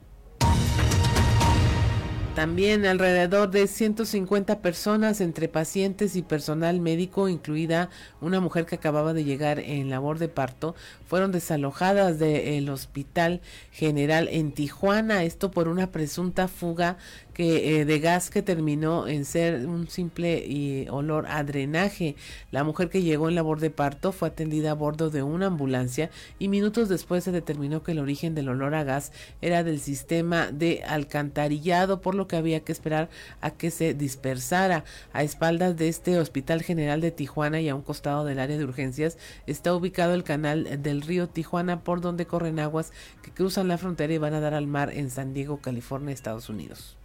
También 2.36 2.86
alrededor 2.86 3.50
de 3.50 3.65
150 3.65 4.60
personas 4.60 5.21
entre 5.21 5.48
pacientes 5.48 6.17
y 6.17 6.21
personal 6.21 6.82
médico, 6.82 7.30
incluida 7.30 7.89
una 8.19 8.41
mujer 8.41 8.65
que 8.65 8.76
acababa 8.76 9.13
de 9.13 9.24
llegar 9.24 9.60
en 9.60 9.89
labor 9.89 10.19
de 10.19 10.28
parto, 10.28 10.76
fueron 11.08 11.32
desalojadas 11.32 12.19
del 12.19 12.67
Hospital 12.67 13.39
General 13.71 14.28
en 14.30 14.52
Tijuana, 14.52 15.24
esto 15.24 15.50
por 15.50 15.69
una 15.69 15.93
presunta 15.93 16.50
fuga 16.50 16.98
que, 17.36 17.82
eh, 17.82 17.86
de 17.86 18.00
gas 18.00 18.30
que 18.30 18.41
terminó 18.41 19.08
en 19.08 19.26
ser 19.26 19.67
un 19.67 19.89
simple 19.89 20.88
olor 20.89 21.28
a 21.28 21.43
drenaje. 21.43 22.15
La 22.50 22.63
mujer 22.63 22.89
que 22.89 23.04
llegó 23.04 23.28
en 23.30 23.36
labor 23.36 23.60
de 23.60 23.69
parto 23.69 24.12
fue 24.12 24.30
atendida 24.30 24.71
a 24.71 24.74
bordo 24.74 25.10
de 25.10 25.21
una 25.21 25.48
ambulancia 25.48 26.10
y 26.39 26.48
minutos 26.48 26.89
después 26.89 27.26
se 27.26 27.32
determinó 27.32 27.84
que 27.84 27.91
el 27.91 28.00
origen 28.00 28.36
del 28.36 28.50
olor 28.50 28.74
a 28.74 28.86
gas 28.86 29.12
era 29.41 29.63
del 29.63 29.80
sistema 29.82 30.50
de 30.52 30.82
alcantarillado, 30.88 32.02
por 32.02 32.15
lo 32.15 32.28
que 32.28 32.38
había 32.38 32.62
que 32.62 32.71
esperar 32.71 33.10
a 33.41 33.52
que 33.52 33.69
se 33.69 33.93
dispersara. 33.93 34.86
A 35.12 35.24
espaldas 35.24 35.76
de 35.76 35.89
este 35.89 36.17
Hospital 36.17 36.63
General 36.63 37.02
de 37.02 37.12
Tijuana 37.12 37.60
y 37.60 37.67
a 37.67 37.76
un 37.76 37.82
costado 37.82 38.24
del 38.24 38.39
área 38.39 38.58
de 38.58 38.63
urgencias 38.63 39.17
está 39.45 39.76
ubicado 39.76 40.13
el 40.13 40.24
canal 40.24 40.82
del 40.82 41.02
río 41.02 41.28
Tijuana 41.28 41.84
por 41.84 42.00
donde 42.00 42.26
corren 42.26 42.60
aguas 42.60 42.93
que 43.21 43.32
cruzan 43.32 43.67
la 43.67 43.78
frontera 43.78 44.13
y 44.13 44.17
van 44.17 44.34
a 44.34 44.39
dar 44.39 44.54
al 44.54 44.67
mar 44.67 44.91
en 44.93 45.10
San 45.10 45.34
Diego, 45.34 45.58
California, 45.58 46.13
Estados 46.13 46.50
Unidos. 46.50 46.95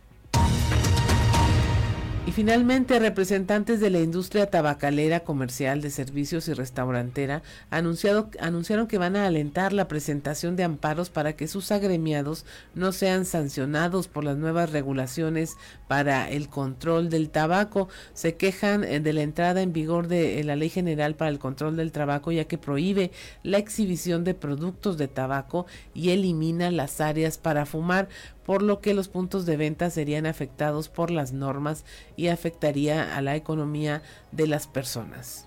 Y 2.30 2.32
finalmente, 2.32 3.00
representantes 3.00 3.80
de 3.80 3.90
la 3.90 3.98
industria 3.98 4.48
tabacalera, 4.48 5.18
comercial, 5.18 5.80
de 5.80 5.90
servicios 5.90 6.46
y 6.46 6.52
restaurantera 6.52 7.42
anunciaron 7.70 8.86
que 8.86 8.98
van 8.98 9.16
a 9.16 9.26
alentar 9.26 9.72
la 9.72 9.88
presentación 9.88 10.54
de 10.54 10.62
amparos 10.62 11.10
para 11.10 11.32
que 11.32 11.48
sus 11.48 11.72
agremiados 11.72 12.46
no 12.72 12.92
sean 12.92 13.24
sancionados 13.24 14.06
por 14.06 14.22
las 14.22 14.36
nuevas 14.36 14.70
regulaciones 14.70 15.56
para 15.88 16.30
el 16.30 16.48
control 16.48 17.10
del 17.10 17.30
tabaco. 17.30 17.88
Se 18.14 18.36
quejan 18.36 18.84
eh, 18.84 19.00
de 19.00 19.12
la 19.12 19.22
entrada 19.22 19.60
en 19.60 19.72
vigor 19.72 20.06
de 20.06 20.38
eh, 20.38 20.44
la 20.44 20.54
Ley 20.54 20.68
General 20.68 21.16
para 21.16 21.32
el 21.32 21.40
Control 21.40 21.76
del 21.76 21.90
Tabaco, 21.90 22.30
ya 22.30 22.44
que 22.44 22.58
prohíbe 22.58 23.10
la 23.42 23.58
exhibición 23.58 24.22
de 24.22 24.34
productos 24.34 24.98
de 24.98 25.08
tabaco 25.08 25.66
y 25.94 26.10
elimina 26.10 26.70
las 26.70 27.00
áreas 27.00 27.38
para 27.38 27.66
fumar 27.66 28.08
por 28.50 28.62
lo 28.62 28.80
que 28.80 28.94
los 28.94 29.06
puntos 29.06 29.46
de 29.46 29.56
venta 29.56 29.90
serían 29.90 30.26
afectados 30.26 30.88
por 30.88 31.12
las 31.12 31.32
normas 31.32 31.84
y 32.16 32.26
afectaría 32.26 33.16
a 33.16 33.22
la 33.22 33.36
economía 33.36 34.02
de 34.32 34.48
las 34.48 34.66
personas. 34.66 35.46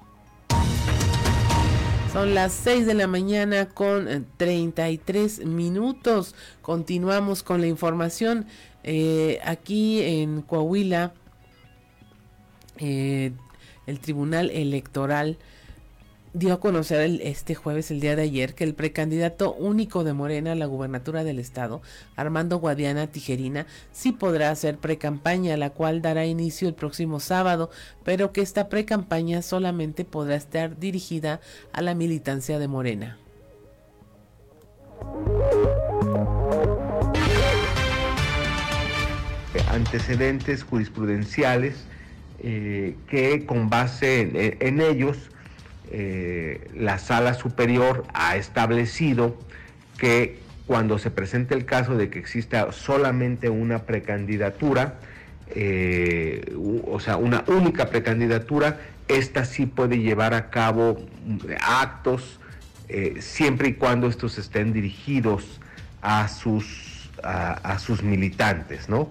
Son 2.14 2.34
las 2.34 2.54
6 2.54 2.86
de 2.86 2.94
la 2.94 3.08
mañana 3.08 3.68
con 3.68 4.26
33 4.38 5.40
eh, 5.40 5.46
minutos. 5.46 6.34
Continuamos 6.62 7.44
con 7.44 7.60
la 7.60 7.68
información. 7.68 8.46
Eh, 8.86 9.42
aquí 9.44 10.02
en 10.02 10.42
Coahuila, 10.42 11.12
eh, 12.78 13.34
el 13.86 14.00
Tribunal 14.00 14.50
Electoral 14.50 15.38
dio 16.34 16.54
a 16.54 16.60
conocer 16.60 17.20
este 17.22 17.54
jueves, 17.54 17.92
el 17.92 18.00
día 18.00 18.16
de 18.16 18.24
ayer, 18.24 18.56
que 18.56 18.64
el 18.64 18.74
precandidato 18.74 19.54
único 19.54 20.04
de 20.04 20.14
Morena 20.14 20.54
a 20.54 20.56
la 20.56 20.66
gubernatura 20.66 21.24
del 21.24 21.40
estado, 21.40 21.82
Armando 22.16 22.58
Guadiana 22.58 23.08
Tijerina, 23.08 23.68
sí 23.92 24.12
podrá 24.12 24.50
hacer 24.50 24.78
precampaña, 24.78 25.56
la 25.58 25.70
cual 25.70 26.02
dará 26.02 26.26
inicio 26.26 26.68
el 26.68 26.74
próximo 26.74 27.20
sábado, 27.20 27.70
pero 28.04 28.32
que 28.32 28.42
esta 28.42 28.68
precampaña 28.68 29.44
solamente 29.44 30.06
podrá 30.06 30.36
estar 30.36 30.80
dirigida 30.80 31.40
a 31.72 31.82
la 31.82 31.94
militancia 31.94 32.58
de 32.58 32.68
Morena. 32.68 33.18
Antecedentes 39.70 40.64
jurisprudenciales 40.64 41.86
eh, 42.40 42.96
que 43.08 43.46
con 43.46 43.70
base 43.70 44.58
en 44.60 44.82
ellos 44.82 45.30
eh, 45.96 46.72
la 46.76 46.98
sala 46.98 47.36
superior 47.36 48.04
ha 48.16 48.36
establecido 48.36 49.38
que 50.00 50.40
cuando 50.66 50.98
se 50.98 51.12
presente 51.12 51.54
el 51.54 51.66
caso 51.66 51.96
de 51.96 52.10
que 52.10 52.18
exista 52.18 52.72
solamente 52.72 53.50
una 53.50 53.84
precandidatura, 53.84 54.96
eh, 55.50 56.52
o 56.88 57.00
sea, 57.00 57.18
una 57.18 57.44
única 57.46 57.92
precandidatura, 57.92 58.80
esta 59.08 59.46
sí 59.46 59.68
puede 59.68 60.00
llevar 60.00 60.34
a 60.34 60.50
cabo 60.50 60.98
actos 61.62 62.40
eh, 62.90 63.18
siempre 63.20 63.70
y 63.70 63.74
cuando 63.74 64.08
estos 64.08 64.40
estén 64.40 64.74
dirigidos 64.74 65.60
a 66.02 66.28
sus, 66.28 66.93
a 67.24 67.80
sus 67.80 68.04
militantes, 68.04 68.90
¿no? 68.90 69.10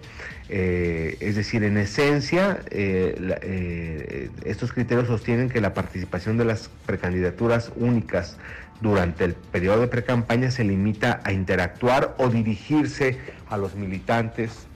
Eh, 0.54 1.16
es 1.20 1.34
decir, 1.36 1.64
en 1.64 1.78
esencia, 1.78 2.60
eh, 2.70 3.38
eh, 3.40 4.30
estos 4.44 4.70
criterios 4.70 5.06
sostienen 5.06 5.48
que 5.48 5.62
la 5.62 5.72
participación 5.72 6.36
de 6.36 6.44
las 6.44 6.68
precandidaturas 6.84 7.72
únicas 7.76 8.36
durante 8.82 9.24
el 9.24 9.32
periodo 9.32 9.80
de 9.80 9.86
precampaña 9.86 10.50
se 10.50 10.62
limita 10.62 11.22
a 11.24 11.32
interactuar 11.32 12.14
o 12.18 12.28
dirigirse 12.28 13.18
a 13.48 13.56
los 13.56 13.76
militantes 13.76 14.66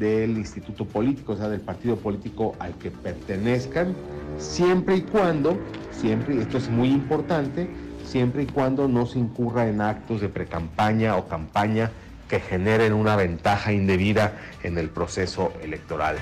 del 0.00 0.36
instituto 0.36 0.84
político, 0.84 1.34
o 1.34 1.36
sea, 1.36 1.48
del 1.48 1.60
partido 1.60 1.94
político 1.94 2.56
al 2.58 2.74
que 2.74 2.90
pertenezcan, 2.90 3.94
siempre 4.36 4.96
y 4.96 5.02
cuando, 5.02 5.56
siempre, 5.92 6.40
esto 6.40 6.58
es 6.58 6.68
muy 6.68 6.88
importante, 6.88 7.68
siempre 8.04 8.42
y 8.42 8.46
cuando 8.46 8.88
no 8.88 9.06
se 9.06 9.20
incurra 9.20 9.68
en 9.68 9.80
actos 9.80 10.20
de 10.20 10.28
precampaña 10.28 11.14
o 11.14 11.28
campaña 11.28 11.92
que 12.30 12.40
generen 12.40 12.92
una 12.92 13.16
ventaja 13.16 13.72
indebida 13.72 14.38
en 14.62 14.78
el 14.78 14.88
proceso 14.88 15.52
electoral. 15.62 16.16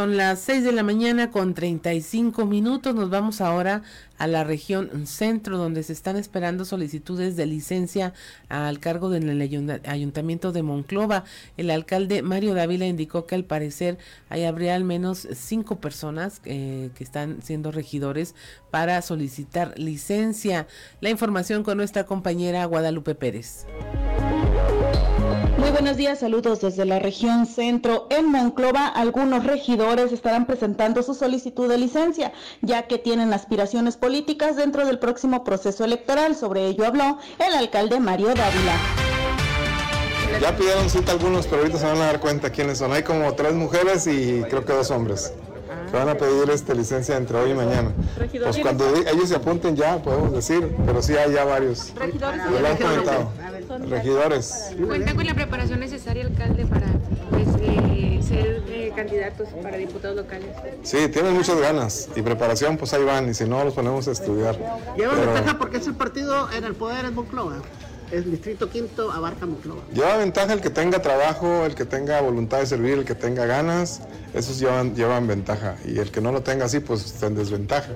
Son 0.00 0.16
las 0.16 0.38
6 0.38 0.64
de 0.64 0.72
la 0.72 0.82
mañana 0.82 1.30
con 1.30 1.52
35 1.52 2.46
minutos. 2.46 2.94
Nos 2.94 3.10
vamos 3.10 3.42
ahora 3.42 3.82
a 4.16 4.26
la 4.26 4.44
región 4.44 5.06
centro, 5.06 5.58
donde 5.58 5.82
se 5.82 5.92
están 5.92 6.16
esperando 6.16 6.64
solicitudes 6.64 7.36
de 7.36 7.44
licencia 7.44 8.14
al 8.48 8.80
cargo 8.80 9.10
del 9.10 9.38
ayuntamiento 9.84 10.52
de 10.52 10.62
Monclova. 10.62 11.24
El 11.58 11.68
alcalde 11.68 12.22
Mario 12.22 12.54
Dávila 12.54 12.86
indicó 12.86 13.26
que 13.26 13.34
al 13.34 13.44
parecer 13.44 13.98
hay 14.30 14.44
habría 14.44 14.74
al 14.74 14.84
menos 14.84 15.28
cinco 15.34 15.80
personas 15.80 16.40
eh, 16.46 16.88
que 16.94 17.04
están 17.04 17.42
siendo 17.42 17.70
regidores 17.70 18.34
para 18.70 19.02
solicitar 19.02 19.78
licencia. 19.78 20.66
La 21.02 21.10
información 21.10 21.62
con 21.62 21.76
nuestra 21.76 22.06
compañera 22.06 22.64
Guadalupe 22.64 23.14
Pérez. 23.14 23.66
Muy 25.70 25.82
buenos 25.82 25.98
días, 25.98 26.18
saludos 26.18 26.60
desde 26.60 26.84
la 26.84 26.98
región 26.98 27.46
centro. 27.46 28.08
En 28.10 28.26
Monclova, 28.26 28.88
algunos 28.88 29.44
regidores 29.44 30.10
estarán 30.10 30.44
presentando 30.44 31.00
su 31.04 31.14
solicitud 31.14 31.68
de 31.68 31.78
licencia, 31.78 32.32
ya 32.60 32.88
que 32.88 32.98
tienen 32.98 33.32
aspiraciones 33.32 33.96
políticas 33.96 34.56
dentro 34.56 34.84
del 34.84 34.98
próximo 34.98 35.44
proceso 35.44 35.84
electoral. 35.84 36.34
Sobre 36.34 36.66
ello 36.66 36.84
habló 36.86 37.18
el 37.38 37.54
alcalde 37.54 38.00
Mario 38.00 38.34
Dávila. 38.34 38.76
Ya 40.40 40.56
pidieron 40.56 40.90
cita 40.90 41.12
algunos, 41.12 41.46
pero 41.46 41.62
ahorita 41.62 41.78
se 41.78 41.86
van 41.86 41.98
a 41.98 42.06
dar 42.06 42.18
cuenta 42.18 42.50
quiénes 42.50 42.78
son. 42.78 42.92
Hay 42.92 43.04
como 43.04 43.32
tres 43.34 43.54
mujeres 43.54 44.08
y 44.08 44.42
creo 44.50 44.64
que 44.64 44.72
dos 44.72 44.90
hombres. 44.90 45.32
Se 45.88 45.96
van 45.96 46.08
a 46.08 46.16
pedir 46.16 46.50
esta 46.50 46.74
licencia 46.74 47.16
entre 47.16 47.38
hoy 47.38 47.52
y 47.52 47.54
mañana. 47.54 47.92
Pues 48.16 48.58
cuando 48.58 48.92
ellos 49.06 49.28
se 49.28 49.36
apunten 49.36 49.76
ya, 49.76 50.02
podemos 50.02 50.32
decir, 50.32 50.76
pero 50.84 51.00
sí 51.00 51.16
hay 51.16 51.32
ya 51.32 51.44
varios. 51.44 51.92
Regidores. 51.94 52.40
lo 52.60 52.68
han 52.68 52.76
comentado. 52.76 53.30
Regidores. 53.78 54.72
¿Cuenta 54.84 55.14
con 55.14 55.26
la 55.26 55.34
preparación 55.34 55.80
necesaria, 55.80 56.24
alcalde, 56.24 56.66
para 56.66 56.86
pues, 57.30 57.46
eh, 57.60 58.20
ser 58.26 58.64
eh, 58.68 58.92
candidatos 58.94 59.48
para 59.62 59.76
diputados 59.76 60.16
locales? 60.16 60.48
Sí, 60.82 61.08
tienen 61.08 61.34
muchas 61.34 61.58
ganas 61.60 62.08
y 62.16 62.22
preparación, 62.22 62.76
pues 62.76 62.92
ahí 62.94 63.04
van, 63.04 63.28
y 63.28 63.34
si 63.34 63.44
no, 63.44 63.62
los 63.64 63.74
ponemos 63.74 64.08
a 64.08 64.12
estudiar. 64.12 64.58
Lleva 64.96 65.14
ventaja 65.14 65.58
porque 65.58 65.76
es 65.76 65.86
el 65.86 65.94
partido 65.94 66.50
en 66.52 66.64
el 66.64 66.74
poder 66.74 67.04
en 67.04 67.14
Monclova. 67.14 67.56
El 68.10 68.28
distrito 68.28 68.68
quinto 68.68 69.12
abarca 69.12 69.46
Monclova. 69.46 69.82
Lleva 69.92 70.16
ventaja 70.16 70.52
el 70.52 70.60
que 70.60 70.70
tenga 70.70 71.00
trabajo, 71.00 71.64
el 71.64 71.76
que 71.76 71.84
tenga 71.84 72.20
voluntad 72.20 72.58
de 72.58 72.66
servir, 72.66 72.98
el 72.98 73.04
que 73.04 73.14
tenga 73.14 73.46
ganas, 73.46 74.02
esos 74.34 74.58
llevan, 74.58 74.96
llevan 74.96 75.28
ventaja. 75.28 75.76
Y 75.84 75.98
el 75.98 76.10
que 76.10 76.20
no 76.20 76.32
lo 76.32 76.42
tenga 76.42 76.64
así, 76.64 76.80
pues 76.80 77.06
está 77.06 77.28
en 77.28 77.36
desventaja. 77.36 77.92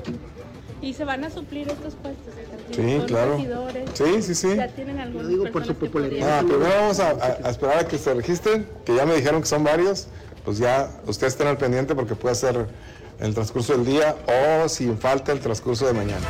¿Y 0.80 0.94
se 0.94 1.04
van 1.04 1.24
a 1.24 1.30
suplir 1.30 1.68
estos 1.68 1.94
puestos? 1.94 2.34
Sí, 2.70 3.03
claro. 3.07 3.38
Sí, 3.94 4.22
sí, 4.22 4.35
sí. 4.35 4.57
¿Ya 4.57 4.68
tienen 4.68 5.29
digo 5.29 5.44
por 5.53 5.64
su 5.64 5.74
popularidad. 5.74 6.38
Ah, 6.40 6.42
primero 6.46 6.70
vamos 6.81 6.98
a, 7.00 7.11
a- 7.11 7.38
a 7.44 7.50
esperar 7.50 7.79
a 7.79 7.88
que 7.88 7.98
se 7.98 8.12
registren, 8.14 8.66
que 8.85 8.94
ya 8.94 9.07
me 9.07 9.14
dijeron 9.14 9.40
que 9.40 9.46
son 9.48 9.62
varios, 9.64 10.09
pues 10.44 10.59
ya 10.59 10.90
ustedes 11.07 11.35
estén 11.35 11.46
al 11.46 11.57
pendiente 11.59 11.94
porque 11.94 12.14
puede 12.14 12.35
ser 12.35 12.57
en 12.57 13.27
el 13.27 13.35
transcurso 13.35 13.72
del 13.74 13.85
día 13.85 14.16
o 14.62 14.68
sin 14.68 14.98
falta 14.98 15.33
el 15.33 15.40
transcurso 15.40 15.87
de 15.87 15.92
mañana. 15.92 16.27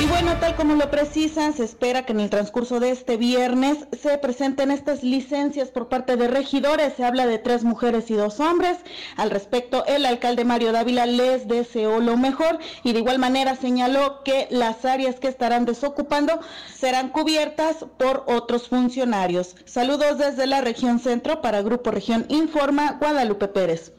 Y 0.00 0.06
bueno, 0.06 0.36
tal 0.38 0.54
como 0.54 0.76
lo 0.76 0.92
precisan, 0.92 1.54
se 1.54 1.64
espera 1.64 2.06
que 2.06 2.12
en 2.12 2.20
el 2.20 2.30
transcurso 2.30 2.78
de 2.78 2.90
este 2.90 3.16
viernes 3.16 3.78
se 4.00 4.16
presenten 4.18 4.70
estas 4.70 5.02
licencias 5.02 5.70
por 5.70 5.88
parte 5.88 6.16
de 6.16 6.28
regidores. 6.28 6.94
Se 6.94 7.04
habla 7.04 7.26
de 7.26 7.38
tres 7.38 7.64
mujeres 7.64 8.08
y 8.12 8.14
dos 8.14 8.38
hombres. 8.38 8.78
Al 9.16 9.30
respecto, 9.30 9.84
el 9.86 10.06
alcalde 10.06 10.44
Mario 10.44 10.70
Dávila 10.70 11.04
les 11.04 11.48
deseó 11.48 11.98
lo 11.98 12.16
mejor 12.16 12.60
y 12.84 12.92
de 12.92 13.00
igual 13.00 13.18
manera 13.18 13.56
señaló 13.56 14.22
que 14.22 14.46
las 14.50 14.84
áreas 14.84 15.16
que 15.16 15.26
estarán 15.26 15.64
desocupando 15.64 16.38
serán 16.72 17.08
cubiertas 17.08 17.84
por 17.96 18.22
otros 18.28 18.68
funcionarios. 18.68 19.56
Saludos 19.64 20.18
desde 20.18 20.46
la 20.46 20.60
región 20.60 21.00
centro 21.00 21.42
para 21.42 21.62
Grupo 21.62 21.90
Región 21.90 22.24
Informa, 22.28 22.98
Guadalupe 23.00 23.48
Pérez. 23.48 23.97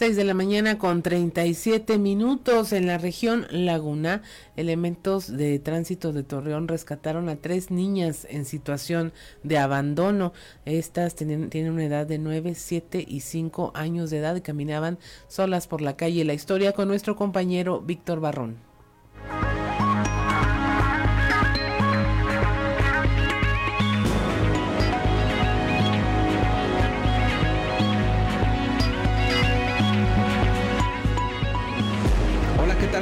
6 0.00 0.16
de 0.16 0.24
la 0.24 0.32
mañana 0.32 0.78
con 0.78 1.02
37 1.02 1.98
minutos 1.98 2.72
en 2.72 2.86
la 2.86 2.96
región 2.96 3.46
Laguna. 3.50 4.22
Elementos 4.56 5.36
de 5.36 5.58
tránsito 5.58 6.14
de 6.14 6.22
Torreón 6.22 6.68
rescataron 6.68 7.28
a 7.28 7.36
tres 7.36 7.70
niñas 7.70 8.26
en 8.30 8.46
situación 8.46 9.12
de 9.42 9.58
abandono. 9.58 10.32
Estas 10.64 11.16
tienen, 11.16 11.50
una 11.70 11.84
edad 11.84 12.06
de 12.06 12.16
9, 12.16 12.54
7 12.54 13.04
y 13.06 13.20
5 13.20 13.72
años 13.74 14.08
de 14.08 14.20
edad 14.20 14.36
y 14.36 14.40
caminaban 14.40 14.98
solas 15.28 15.66
por 15.66 15.82
la 15.82 15.98
calle. 15.98 16.24
La 16.24 16.32
historia 16.32 16.72
con 16.72 16.88
nuestro 16.88 17.14
compañero 17.14 17.82
Víctor 17.82 18.20
Barrón. 18.20 18.56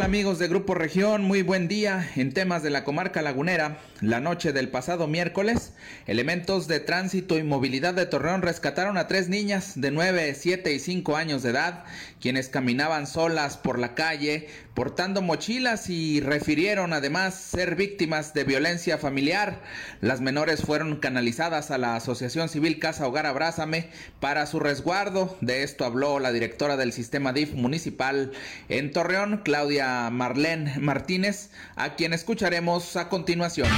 Amigos 0.08 0.38
de 0.38 0.48
Grupo 0.48 0.74
Región? 0.74 1.22
Muy 1.22 1.42
buen 1.42 1.68
día. 1.68 2.10
En 2.16 2.32
temas 2.32 2.62
de 2.62 2.70
la 2.70 2.82
comarca 2.82 3.20
lagunera, 3.20 3.76
la 4.00 4.20
noche 4.20 4.54
del 4.54 4.70
pasado 4.70 5.06
miércoles, 5.06 5.74
elementos 6.06 6.66
de 6.66 6.80
tránsito 6.80 7.36
y 7.36 7.42
movilidad 7.42 7.92
de 7.92 8.06
Torreón 8.06 8.40
rescataron 8.40 8.96
a 8.96 9.06
tres 9.06 9.28
niñas 9.28 9.78
de 9.78 9.90
9, 9.90 10.34
7 10.34 10.72
y 10.72 10.78
5 10.78 11.14
años 11.14 11.42
de 11.42 11.50
edad, 11.50 11.84
quienes 12.22 12.48
caminaban 12.48 13.06
solas 13.06 13.58
por 13.58 13.78
la 13.78 13.94
calle, 13.94 14.48
portando 14.72 15.20
mochilas 15.20 15.90
y 15.90 16.20
refirieron 16.20 16.94
además 16.94 17.34
ser 17.34 17.74
víctimas 17.76 18.32
de 18.32 18.44
violencia 18.44 18.96
familiar. 18.96 19.60
Las 20.00 20.22
menores 20.22 20.62
fueron 20.62 20.96
canalizadas 20.96 21.70
a 21.70 21.76
la 21.76 21.96
Asociación 21.96 22.48
Civil 22.48 22.78
Casa 22.78 23.06
Hogar 23.06 23.26
Abrázame 23.26 23.90
para 24.20 24.46
su 24.46 24.58
resguardo. 24.58 25.36
De 25.42 25.64
esto 25.64 25.84
habló 25.84 26.18
la 26.18 26.32
directora 26.32 26.78
del 26.78 26.94
sistema 26.94 27.34
DIF 27.34 27.52
municipal 27.52 28.32
en 28.70 28.90
Torreón, 28.92 29.42
Claudia 29.44 29.97
Marlene 30.10 30.78
Martínez, 30.78 31.50
a 31.76 31.94
quien 31.94 32.12
escucharemos 32.12 32.96
a 32.96 33.08
continuación. 33.08 33.68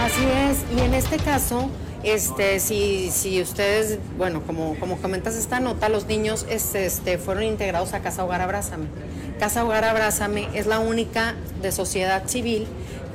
Así 0.00 0.24
es, 0.24 0.64
y 0.76 0.84
en 0.84 0.94
este 0.94 1.16
caso, 1.16 1.70
este, 2.02 2.60
si, 2.60 3.10
si 3.10 3.42
ustedes, 3.42 3.98
bueno, 4.16 4.42
como, 4.46 4.78
como 4.78 4.96
comentas 4.98 5.34
esta 5.34 5.60
nota, 5.60 5.88
los 5.88 6.06
niños 6.06 6.46
este, 6.48 6.86
este, 6.86 7.18
fueron 7.18 7.42
integrados 7.42 7.92
a 7.94 8.00
Casa 8.00 8.24
Hogar 8.24 8.40
Abrázame. 8.40 8.86
Casa 9.38 9.64
Hogar 9.64 9.84
Abrázame 9.84 10.48
es 10.54 10.66
la 10.66 10.78
única 10.78 11.34
de 11.60 11.72
sociedad 11.72 12.26
civil 12.26 12.66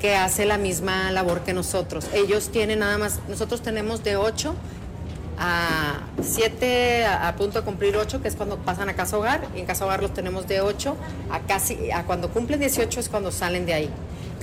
que 0.02 0.16
hace 0.16 0.46
la 0.46 0.58
misma 0.58 1.12
labor 1.12 1.42
que 1.42 1.54
nosotros. 1.54 2.10
Ellos 2.14 2.50
tienen 2.52 2.80
nada 2.80 2.98
más, 2.98 3.20
nosotros 3.30 3.62
tenemos 3.62 4.04
de 4.04 4.18
8 4.18 4.54
a 5.38 6.02
7, 6.22 7.06
a, 7.06 7.36
punto 7.36 7.60
de 7.60 7.66
cumplir 7.66 7.98
8, 7.98 8.22
que 8.22 8.28
es 8.28 8.36
cuando 8.36 8.58
pasan 8.58 8.90
a 8.90 8.96
Casa 8.96 9.18
Hogar, 9.18 9.46
y 9.56 9.60
en 9.60 9.66
Casa 9.66 9.86
Hogar 9.86 10.02
los 10.02 10.14
tenemos 10.14 10.48
de 10.48 10.62
8 10.62 10.96
a 11.32 11.40
casi, 11.42 11.92
a 11.92 12.04
cuando 12.04 12.30
cumplen 12.30 12.60
18 12.60 13.00
es 13.00 13.10
cuando 13.10 13.32
salen 13.32 13.66
de 13.66 13.74
ahí. 13.74 13.90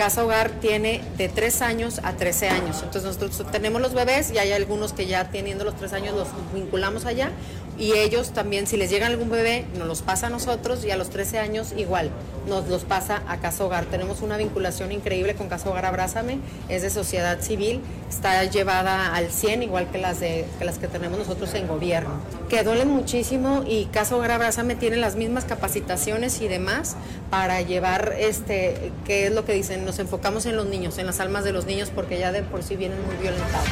Casa 0.00 0.24
Hogar 0.24 0.50
tiene 0.62 1.02
de 1.18 1.28
3 1.28 1.60
años 1.60 2.00
a 2.02 2.14
13 2.14 2.48
años. 2.48 2.78
Entonces 2.82 3.02
nosotros 3.04 3.52
tenemos 3.52 3.82
los 3.82 3.92
bebés 3.92 4.32
y 4.32 4.38
hay 4.38 4.50
algunos 4.50 4.94
que 4.94 5.04
ya 5.04 5.30
teniendo 5.30 5.62
los 5.62 5.76
3 5.76 5.92
años 5.92 6.14
los 6.14 6.28
vinculamos 6.54 7.04
allá 7.04 7.32
y 7.80 7.94
ellos 7.94 8.32
también, 8.32 8.66
si 8.66 8.76
les 8.76 8.90
llega 8.90 9.06
algún 9.06 9.30
bebé, 9.30 9.64
nos 9.78 9.88
los 9.88 10.02
pasa 10.02 10.26
a 10.26 10.30
nosotros 10.30 10.84
y 10.84 10.90
a 10.90 10.96
los 10.96 11.08
13 11.08 11.38
años 11.38 11.72
igual, 11.74 12.10
nos 12.46 12.68
los 12.68 12.84
pasa 12.84 13.22
a 13.26 13.38
Casa 13.38 13.64
Hogar. 13.64 13.86
Tenemos 13.86 14.20
una 14.20 14.36
vinculación 14.36 14.92
increíble 14.92 15.34
con 15.34 15.48
Casa 15.48 15.70
Hogar 15.70 15.86
Abrázame, 15.86 16.40
es 16.68 16.82
de 16.82 16.90
sociedad 16.90 17.40
civil, 17.40 17.80
está 18.10 18.44
llevada 18.44 19.14
al 19.14 19.30
100 19.30 19.62
igual 19.62 19.90
que 19.90 19.96
las, 19.96 20.20
de, 20.20 20.44
que 20.58 20.64
las 20.66 20.76
que 20.76 20.88
tenemos 20.88 21.18
nosotros 21.18 21.54
en 21.54 21.66
gobierno. 21.66 22.20
Que 22.50 22.62
duelen 22.64 22.90
muchísimo 22.90 23.64
y 23.66 23.86
Casa 23.86 24.14
Hogar 24.14 24.32
Abrázame 24.32 24.74
tiene 24.74 24.98
las 24.98 25.16
mismas 25.16 25.46
capacitaciones 25.46 26.42
y 26.42 26.48
demás 26.48 26.96
para 27.30 27.62
llevar, 27.62 28.14
este, 28.18 28.92
¿qué 29.06 29.28
es 29.28 29.32
lo 29.32 29.46
que 29.46 29.54
dicen? 29.54 29.86
Nos 29.90 29.98
enfocamos 29.98 30.46
en 30.46 30.54
los 30.54 30.66
niños, 30.66 30.98
en 30.98 31.06
las 31.06 31.18
almas 31.18 31.42
de 31.42 31.50
los 31.50 31.66
niños 31.66 31.90
porque 31.92 32.16
ya 32.16 32.30
de 32.30 32.44
por 32.44 32.62
sí 32.62 32.76
vienen 32.76 33.04
muy 33.04 33.16
violentados. 33.16 33.66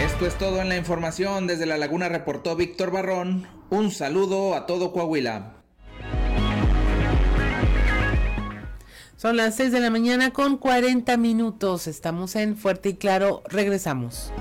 Esto 0.00 0.26
es 0.26 0.38
todo 0.38 0.60
en 0.60 0.68
la 0.68 0.76
información. 0.76 1.48
Desde 1.48 1.66
La 1.66 1.76
Laguna 1.76 2.08
reportó 2.08 2.54
Víctor 2.54 2.92
Barrón. 2.92 3.48
Un 3.68 3.90
saludo 3.90 4.54
a 4.54 4.66
todo 4.66 4.92
Coahuila. 4.92 5.54
Son 9.16 9.36
las 9.36 9.56
6 9.56 9.72
de 9.72 9.80
la 9.80 9.90
mañana 9.90 10.30
con 10.30 10.56
40 10.56 11.16
minutos. 11.16 11.88
Estamos 11.88 12.36
en 12.36 12.56
Fuerte 12.56 12.90
y 12.90 12.94
Claro. 12.94 13.42
Regresamos. 13.48 14.32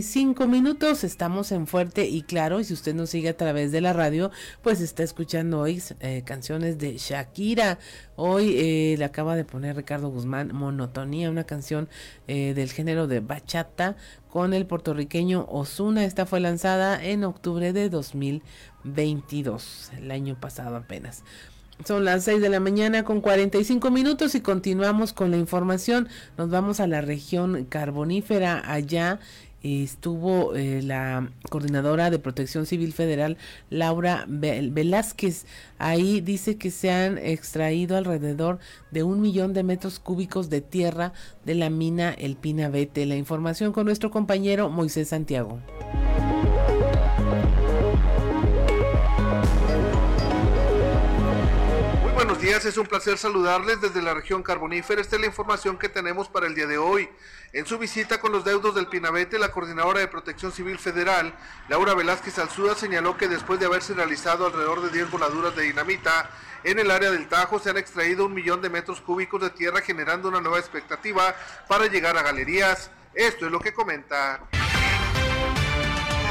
Cinco 0.00 0.48
minutos, 0.48 1.04
estamos 1.04 1.52
en 1.52 1.66
Fuerte 1.66 2.08
y 2.08 2.22
Claro, 2.22 2.60
y 2.60 2.64
si 2.64 2.72
usted 2.72 2.94
nos 2.94 3.10
sigue 3.10 3.28
a 3.28 3.36
través 3.36 3.72
de 3.72 3.82
la 3.82 3.92
radio, 3.92 4.30
pues 4.62 4.80
está 4.80 5.02
escuchando 5.02 5.60
hoy 5.60 5.82
eh, 6.00 6.22
canciones 6.24 6.78
de 6.78 6.96
Shakira. 6.96 7.78
Hoy 8.16 8.54
eh, 8.56 8.94
le 8.96 9.04
acaba 9.04 9.36
de 9.36 9.44
poner 9.44 9.76
Ricardo 9.76 10.08
Guzmán 10.08 10.54
Monotonía, 10.54 11.30
una 11.30 11.44
canción 11.44 11.90
eh, 12.26 12.54
del 12.54 12.72
género 12.72 13.06
de 13.06 13.20
bachata 13.20 13.96
con 14.30 14.54
el 14.54 14.66
puertorriqueño 14.66 15.44
Osuna. 15.48 16.04
Esta 16.04 16.24
fue 16.24 16.40
lanzada 16.40 17.04
en 17.04 17.24
octubre 17.24 17.74
de 17.74 17.90
2022, 17.90 19.92
el 19.98 20.10
año 20.10 20.40
pasado 20.40 20.76
apenas. 20.76 21.22
Son 21.84 22.04
las 22.04 22.24
6 22.24 22.40
de 22.40 22.48
la 22.48 22.60
mañana 22.60 23.02
con 23.02 23.20
45 23.20 23.90
minutos 23.90 24.34
y 24.34 24.40
continuamos 24.40 25.12
con 25.12 25.30
la 25.30 25.36
información. 25.36 26.08
Nos 26.38 26.48
vamos 26.48 26.80
a 26.80 26.86
la 26.86 27.00
región 27.00 27.64
carbonífera 27.64 28.62
allá 28.72 29.18
estuvo 29.62 30.54
eh, 30.54 30.82
la 30.82 31.30
coordinadora 31.50 32.10
de 32.10 32.18
Protección 32.18 32.66
Civil 32.66 32.92
Federal, 32.92 33.36
Laura 33.70 34.24
Velázquez. 34.28 35.46
Ahí 35.78 36.20
dice 36.20 36.56
que 36.56 36.70
se 36.70 36.90
han 36.90 37.18
extraído 37.18 37.96
alrededor 37.96 38.58
de 38.90 39.02
un 39.02 39.20
millón 39.20 39.52
de 39.52 39.62
metros 39.62 39.98
cúbicos 39.98 40.50
de 40.50 40.60
tierra 40.60 41.12
de 41.44 41.54
la 41.54 41.70
mina 41.70 42.10
El 42.10 42.36
Pinabete. 42.36 43.06
La 43.06 43.16
información 43.16 43.72
con 43.72 43.86
nuestro 43.86 44.10
compañero 44.10 44.68
Moisés 44.70 45.08
Santiago. 45.08 45.60
Días, 52.42 52.64
es 52.64 52.76
un 52.76 52.88
placer 52.88 53.18
saludarles 53.18 53.80
desde 53.80 54.02
la 54.02 54.14
región 54.14 54.42
carbonífera. 54.42 55.00
Esta 55.00 55.14
es 55.14 55.20
la 55.20 55.28
información 55.28 55.78
que 55.78 55.88
tenemos 55.88 56.28
para 56.28 56.48
el 56.48 56.56
día 56.56 56.66
de 56.66 56.76
hoy. 56.76 57.08
En 57.52 57.66
su 57.66 57.78
visita 57.78 58.20
con 58.20 58.32
los 58.32 58.44
deudos 58.44 58.74
del 58.74 58.88
Pinabete, 58.88 59.38
la 59.38 59.52
coordinadora 59.52 60.00
de 60.00 60.08
Protección 60.08 60.50
Civil 60.50 60.76
Federal, 60.80 61.32
Laura 61.68 61.94
Velázquez 61.94 62.40
Alzuda, 62.40 62.74
señaló 62.74 63.16
que 63.16 63.28
después 63.28 63.60
de 63.60 63.66
haberse 63.66 63.94
realizado 63.94 64.46
alrededor 64.46 64.82
de 64.82 64.90
10 64.90 65.12
voladuras 65.12 65.54
de 65.54 65.62
dinamita 65.62 66.30
en 66.64 66.80
el 66.80 66.90
área 66.90 67.12
del 67.12 67.28
Tajo, 67.28 67.60
se 67.60 67.70
han 67.70 67.76
extraído 67.76 68.26
un 68.26 68.34
millón 68.34 68.60
de 68.60 68.70
metros 68.70 69.00
cúbicos 69.00 69.40
de 69.40 69.50
tierra, 69.50 69.80
generando 69.80 70.28
una 70.28 70.40
nueva 70.40 70.58
expectativa 70.58 71.36
para 71.68 71.86
llegar 71.86 72.18
a 72.18 72.22
galerías. 72.22 72.90
Esto 73.14 73.46
es 73.46 73.52
lo 73.52 73.60
que 73.60 73.72
comenta. 73.72 74.40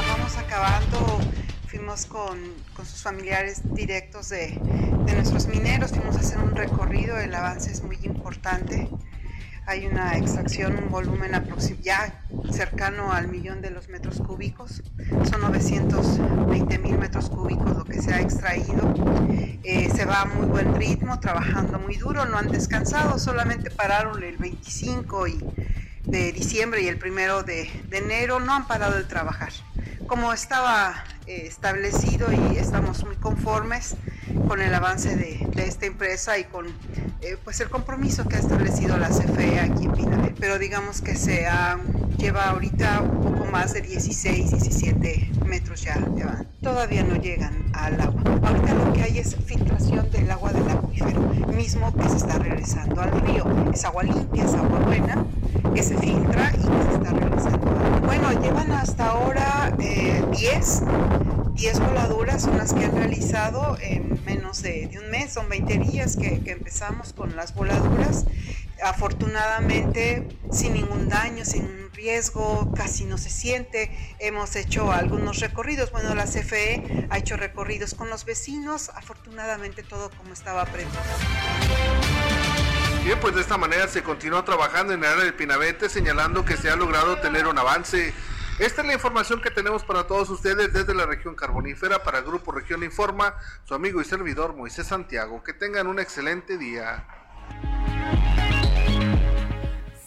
Vamos 0.08 0.36
acabando 0.36 1.20
fuimos 1.72 2.04
con, 2.04 2.38
con, 2.76 2.84
sus 2.84 3.02
familiares 3.02 3.62
directos 3.74 4.28
de, 4.28 4.60
de, 5.06 5.14
nuestros 5.14 5.46
mineros, 5.46 5.90
fuimos 5.90 6.16
a 6.16 6.20
hacer 6.20 6.38
un 6.38 6.54
recorrido, 6.54 7.16
el 7.16 7.34
avance 7.34 7.72
es 7.72 7.82
muy 7.82 7.98
importante. 8.02 8.90
Hay 9.64 9.86
una 9.86 10.18
extracción, 10.18 10.76
un 10.76 10.90
volumen 10.90 11.32
ya 11.82 12.22
cercano 12.50 13.12
al 13.12 13.28
millón 13.28 13.62
de 13.62 13.70
los 13.70 13.88
metros 13.88 14.18
cúbicos. 14.18 14.82
Son 15.30 15.40
920 15.40 16.78
mil 16.78 16.98
metros 16.98 17.30
cúbicos 17.30 17.74
lo 17.74 17.84
que 17.84 18.02
se 18.02 18.12
ha 18.12 18.20
extraído. 18.20 18.92
Eh, 19.62 19.88
se 19.94 20.04
va 20.04 20.22
a 20.22 20.24
muy 20.26 20.46
buen 20.46 20.74
ritmo, 20.74 21.20
trabajando 21.20 21.78
muy 21.78 21.96
duro, 21.96 22.26
no 22.26 22.36
han 22.36 22.50
descansado, 22.50 23.18
solamente 23.18 23.70
pararon 23.70 24.22
el 24.22 24.36
25 24.36 25.28
y 25.28 25.38
de 26.04 26.32
diciembre 26.32 26.82
y 26.82 26.88
el 26.88 26.98
primero 26.98 27.42
de, 27.42 27.70
de 27.88 27.98
enero 27.98 28.40
no 28.40 28.54
han 28.54 28.66
parado 28.66 28.96
de 28.96 29.04
trabajar. 29.04 29.52
Como 30.06 30.32
estaba 30.32 31.04
eh, 31.26 31.44
establecido 31.46 32.28
y 32.32 32.56
estamos 32.56 33.04
muy 33.04 33.16
conformes 33.16 33.96
con 34.48 34.60
el 34.60 34.74
avance 34.74 35.16
de, 35.16 35.46
de 35.54 35.66
esta 35.66 35.86
empresa 35.86 36.38
y 36.38 36.44
con 36.44 36.66
eh, 37.22 37.36
pues 37.44 37.60
el 37.60 37.70
compromiso 37.70 38.26
que 38.26 38.36
ha 38.36 38.40
establecido 38.40 38.96
la 38.98 39.08
CFE 39.08 39.60
aquí 39.60 39.84
en 39.84 39.92
Pinabel. 39.92 40.34
Pero 40.38 40.58
digamos 40.58 41.00
que 41.00 41.14
se 41.14 41.46
ha, 41.46 41.78
lleva 42.18 42.50
ahorita 42.50 43.00
un 43.00 43.22
poco 43.22 43.44
más 43.50 43.72
de 43.74 43.82
16, 43.82 44.50
17 44.50 45.30
metros 45.46 45.82
ya, 45.82 45.98
ya 46.16 46.44
todavía 46.60 47.04
no 47.04 47.14
llegan 47.16 47.70
al 47.74 48.00
agua. 48.00 48.22
Ahorita 48.42 48.74
lo 48.74 48.92
que 48.92 49.02
hay 49.02 49.18
es 49.18 49.36
filtración 49.36 50.10
del 50.10 50.30
agua 50.30 50.52
del 50.52 50.68
acuífero, 50.68 51.20
mismo 51.54 51.94
que 51.94 52.08
se 52.08 52.16
está 52.16 52.38
regresando 52.38 53.00
al 53.00 53.20
río. 53.20 53.44
Es 53.72 53.84
agua 53.84 54.02
limpia, 54.02 54.44
es 54.44 54.54
agua 54.54 54.80
buena, 54.80 55.24
que 55.74 55.82
se 55.82 55.96
filtra 55.98 56.52
y 56.54 56.62
que 56.62 56.82
se 56.82 56.92
está 56.94 57.10
regresando. 57.10 58.00
Bueno, 58.04 58.32
llevan 58.40 58.72
hasta 58.72 59.06
ahora 59.06 59.72
eh, 59.78 60.24
10 60.32 60.82
10 61.54 61.80
voladuras 61.80 62.42
son 62.42 62.56
las 62.56 62.72
que 62.72 62.86
han 62.86 62.96
realizado 62.96 63.76
en 63.80 64.16
menos 64.24 64.62
de, 64.62 64.88
de 64.88 64.98
un 64.98 65.10
mes, 65.10 65.32
son 65.32 65.48
20 65.48 65.78
días 65.78 66.16
que, 66.16 66.42
que, 66.42 66.52
empezamos 66.52 67.12
con 67.12 67.36
las 67.36 67.54
voladuras. 67.54 68.24
Afortunadamente, 68.82 70.28
sin 70.50 70.74
ningún 70.74 71.08
daño, 71.08 71.44
sin 71.44 71.92
riesgo, 71.92 72.72
casi 72.74 73.04
no 73.04 73.16
se 73.18 73.30
siente. 73.30 74.16
Hemos 74.18 74.56
hecho 74.56 74.90
algunos 74.90 75.38
recorridos. 75.40 75.92
Bueno, 75.92 76.14
la 76.14 76.24
CFE 76.24 77.06
ha 77.10 77.18
hecho 77.18 77.36
recorridos 77.36 77.94
con 77.94 78.10
los 78.10 78.24
vecinos. 78.24 78.90
Afortunadamente, 78.94 79.82
todo 79.82 80.10
como 80.10 80.32
estaba 80.32 80.64
previsto. 80.64 80.98
Bien, 83.04 83.18
pues 83.20 83.34
de 83.34 83.40
esta 83.40 83.58
manera 83.58 83.88
se 83.88 84.02
continúa 84.02 84.44
trabajando 84.44 84.92
en 84.92 85.00
el 85.00 85.10
área 85.10 85.24
del 85.24 85.34
Pinabete, 85.34 85.88
señalando 85.88 86.44
que 86.44 86.56
se 86.56 86.70
ha 86.70 86.76
logrado 86.76 87.18
tener 87.18 87.46
un 87.46 87.58
avance 87.58 88.14
esta 88.62 88.82
es 88.82 88.86
la 88.86 88.94
información 88.94 89.40
que 89.40 89.50
tenemos 89.50 89.82
para 89.82 90.06
todos 90.06 90.30
ustedes 90.30 90.72
desde 90.72 90.94
la 90.94 91.04
región 91.04 91.34
carbonífera 91.34 92.04
para 92.04 92.20
Grupo 92.20 92.52
Región 92.52 92.84
Informa, 92.84 93.34
su 93.64 93.74
amigo 93.74 94.00
y 94.00 94.04
servidor 94.04 94.54
Moisés 94.54 94.86
Santiago. 94.86 95.42
Que 95.42 95.52
tengan 95.52 95.88
un 95.88 95.98
excelente 95.98 96.56
día. 96.56 97.04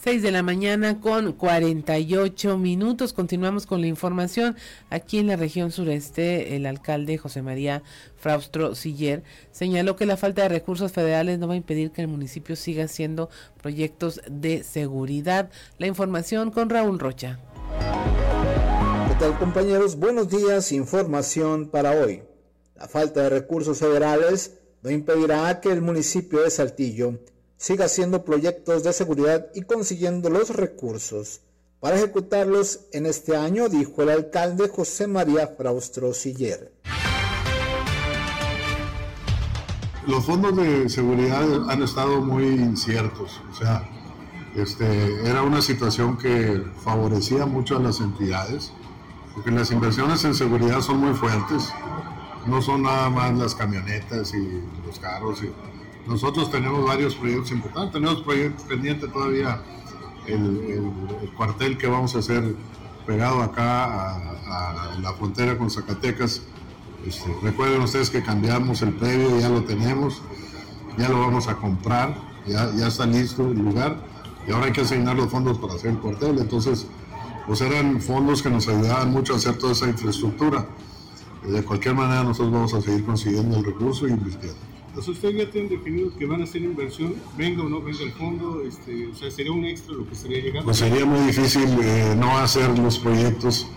6 0.03 0.21
de 0.21 0.31
la 0.31 0.41
mañana 0.41 1.01
con 1.01 1.33
48 1.33 2.57
minutos. 2.57 3.11
Continuamos 3.11 3.65
con 3.65 3.81
la 3.81 3.87
información. 3.87 4.55
Aquí 4.89 5.17
en 5.17 5.27
la 5.27 5.35
región 5.35 5.71
sureste, 5.71 6.55
el 6.55 6.65
alcalde 6.65 7.17
José 7.17 7.41
María 7.41 7.83
Fraustro 8.15 8.73
Siller 8.73 9.23
señaló 9.51 9.97
que 9.97 10.05
la 10.05 10.15
falta 10.15 10.43
de 10.43 10.49
recursos 10.49 10.93
federales 10.93 11.39
no 11.39 11.49
va 11.49 11.55
a 11.55 11.57
impedir 11.57 11.91
que 11.91 12.01
el 12.01 12.07
municipio 12.07 12.55
siga 12.55 12.85
haciendo 12.85 13.29
proyectos 13.61 14.21
de 14.29 14.63
seguridad. 14.63 15.49
La 15.77 15.87
información 15.87 16.51
con 16.51 16.69
Raúl 16.69 16.99
Rocha. 16.99 17.39
¿Qué 19.15 19.21
tal 19.21 19.39
compañeros? 19.39 19.95
Buenos 19.95 20.27
días, 20.27 20.73
información 20.73 21.69
para 21.69 21.91
hoy. 21.91 22.23
La 22.75 22.85
falta 22.89 23.21
de 23.21 23.29
recursos 23.29 23.79
federales 23.79 24.57
no 24.83 24.89
impedirá 24.91 25.61
que 25.61 25.71
el 25.71 25.81
municipio 25.81 26.41
de 26.41 26.51
Saltillo 26.51 27.21
siga 27.55 27.85
haciendo 27.85 28.25
proyectos 28.25 28.83
de 28.83 28.91
seguridad 28.91 29.47
y 29.55 29.61
consiguiendo 29.61 30.29
los 30.29 30.49
recursos 30.49 31.39
para 31.79 31.95
ejecutarlos 31.95 32.81
en 32.91 33.05
este 33.05 33.37
año, 33.37 33.69
dijo 33.69 34.01
el 34.01 34.09
alcalde 34.09 34.67
José 34.67 35.07
María 35.07 35.47
Fraustro 35.47 36.13
Siller. 36.13 36.73
Los 40.05 40.25
fondos 40.25 40.57
de 40.57 40.89
seguridad 40.89 41.69
han 41.69 41.81
estado 41.81 42.19
muy 42.19 42.47
inciertos, 42.47 43.39
o 43.49 43.55
sea, 43.55 43.89
este, 44.57 44.85
era 45.25 45.41
una 45.41 45.61
situación 45.61 46.17
que 46.17 46.61
favorecía 46.83 47.45
mucho 47.45 47.77
a 47.77 47.79
las 47.79 48.01
entidades 48.01 48.73
porque 49.35 49.51
las 49.51 49.69
inversiones 49.71 50.23
en 50.23 50.33
seguridad 50.33 50.81
son 50.81 50.99
muy 50.99 51.13
fuertes, 51.13 51.69
no 52.47 52.61
son 52.61 52.83
nada 52.83 53.09
más 53.09 53.33
las 53.37 53.53
camionetas 53.53 54.33
y 54.33 54.61
los 54.85 54.97
carros. 54.99 55.43
Y 55.43 55.51
nosotros 56.09 56.49
tenemos 56.49 56.85
varios 56.85 57.15
proyectos 57.15 57.51
importantes, 57.51 57.93
tenemos 57.93 58.21
proyectos 58.23 58.63
pendientes 58.63 59.11
todavía, 59.11 59.61
el, 60.25 60.93
el, 61.21 61.31
cuartel 61.33 61.77
que 61.77 61.87
vamos 61.87 62.15
a 62.15 62.19
hacer 62.19 62.55
pegado 63.05 63.43
acá 63.43 64.15
a, 64.15 64.93
a 64.93 64.99
la 64.99 65.13
frontera 65.13 65.57
con 65.57 65.69
Zacatecas. 65.69 66.41
Este, 67.05 67.35
recuerden 67.43 67.81
ustedes 67.81 68.09
que 68.09 68.23
cambiamos 68.23 68.81
el 68.81 68.93
previo, 68.93 69.37
ya 69.39 69.49
lo 69.49 69.63
tenemos, 69.63 70.21
ya 70.97 71.09
lo 71.09 71.19
vamos 71.19 71.47
a 71.47 71.57
comprar, 71.57 72.15
ya, 72.47 72.71
ya 72.73 72.87
está 72.87 73.05
listo 73.05 73.51
el 73.51 73.59
lugar 73.59 73.97
y 74.47 74.51
ahora 74.51 74.67
hay 74.67 74.71
que 74.71 74.81
asignar 74.81 75.15
los 75.15 75.29
fondos 75.29 75.57
para 75.57 75.73
hacer 75.73 75.91
el 75.91 75.97
cuartel. 75.97 76.39
Entonces, 76.39 76.87
pues 77.45 77.61
eran 77.61 78.01
fondos 78.01 78.41
que 78.41 78.49
nos 78.49 78.67
ayudaban 78.67 79.11
mucho 79.11 79.33
a 79.33 79.37
hacer 79.37 79.57
toda 79.57 79.73
esa 79.73 79.87
infraestructura. 79.87 80.67
De 81.45 81.63
cualquier 81.63 81.93
manera 81.93 82.23
nosotros 82.23 82.51
vamos 82.51 82.73
a 82.73 82.81
seguir 82.81 83.05
consiguiendo 83.05 83.57
el 83.57 83.65
recurso 83.65 84.07
e 84.07 84.11
invirtiendo. 84.11 84.57
Entonces 84.87 85.15
ustedes 85.15 85.35
ya 85.35 85.51
tienen 85.51 85.69
definido 85.69 86.15
que 86.17 86.25
van 86.25 86.41
a 86.41 86.45
hacer 86.45 86.61
inversión, 86.61 87.15
venga 87.37 87.63
o 87.63 87.69
no 87.69 87.81
venga 87.81 88.01
el 88.01 88.13
fondo, 88.13 88.61
este, 88.65 89.07
o 89.07 89.15
sea, 89.15 89.29
sería 89.29 89.51
un 89.51 89.65
extra 89.65 89.93
lo 89.93 90.07
que 90.07 90.13
estaría 90.13 90.39
llegando. 90.39 90.63
Pues 90.63 90.77
sería 90.77 91.05
muy 91.05 91.19
difícil 91.27 91.67
eh, 91.81 92.15
no 92.17 92.37
hacer 92.37 92.79
los 92.79 92.97
proyectos 92.97 93.67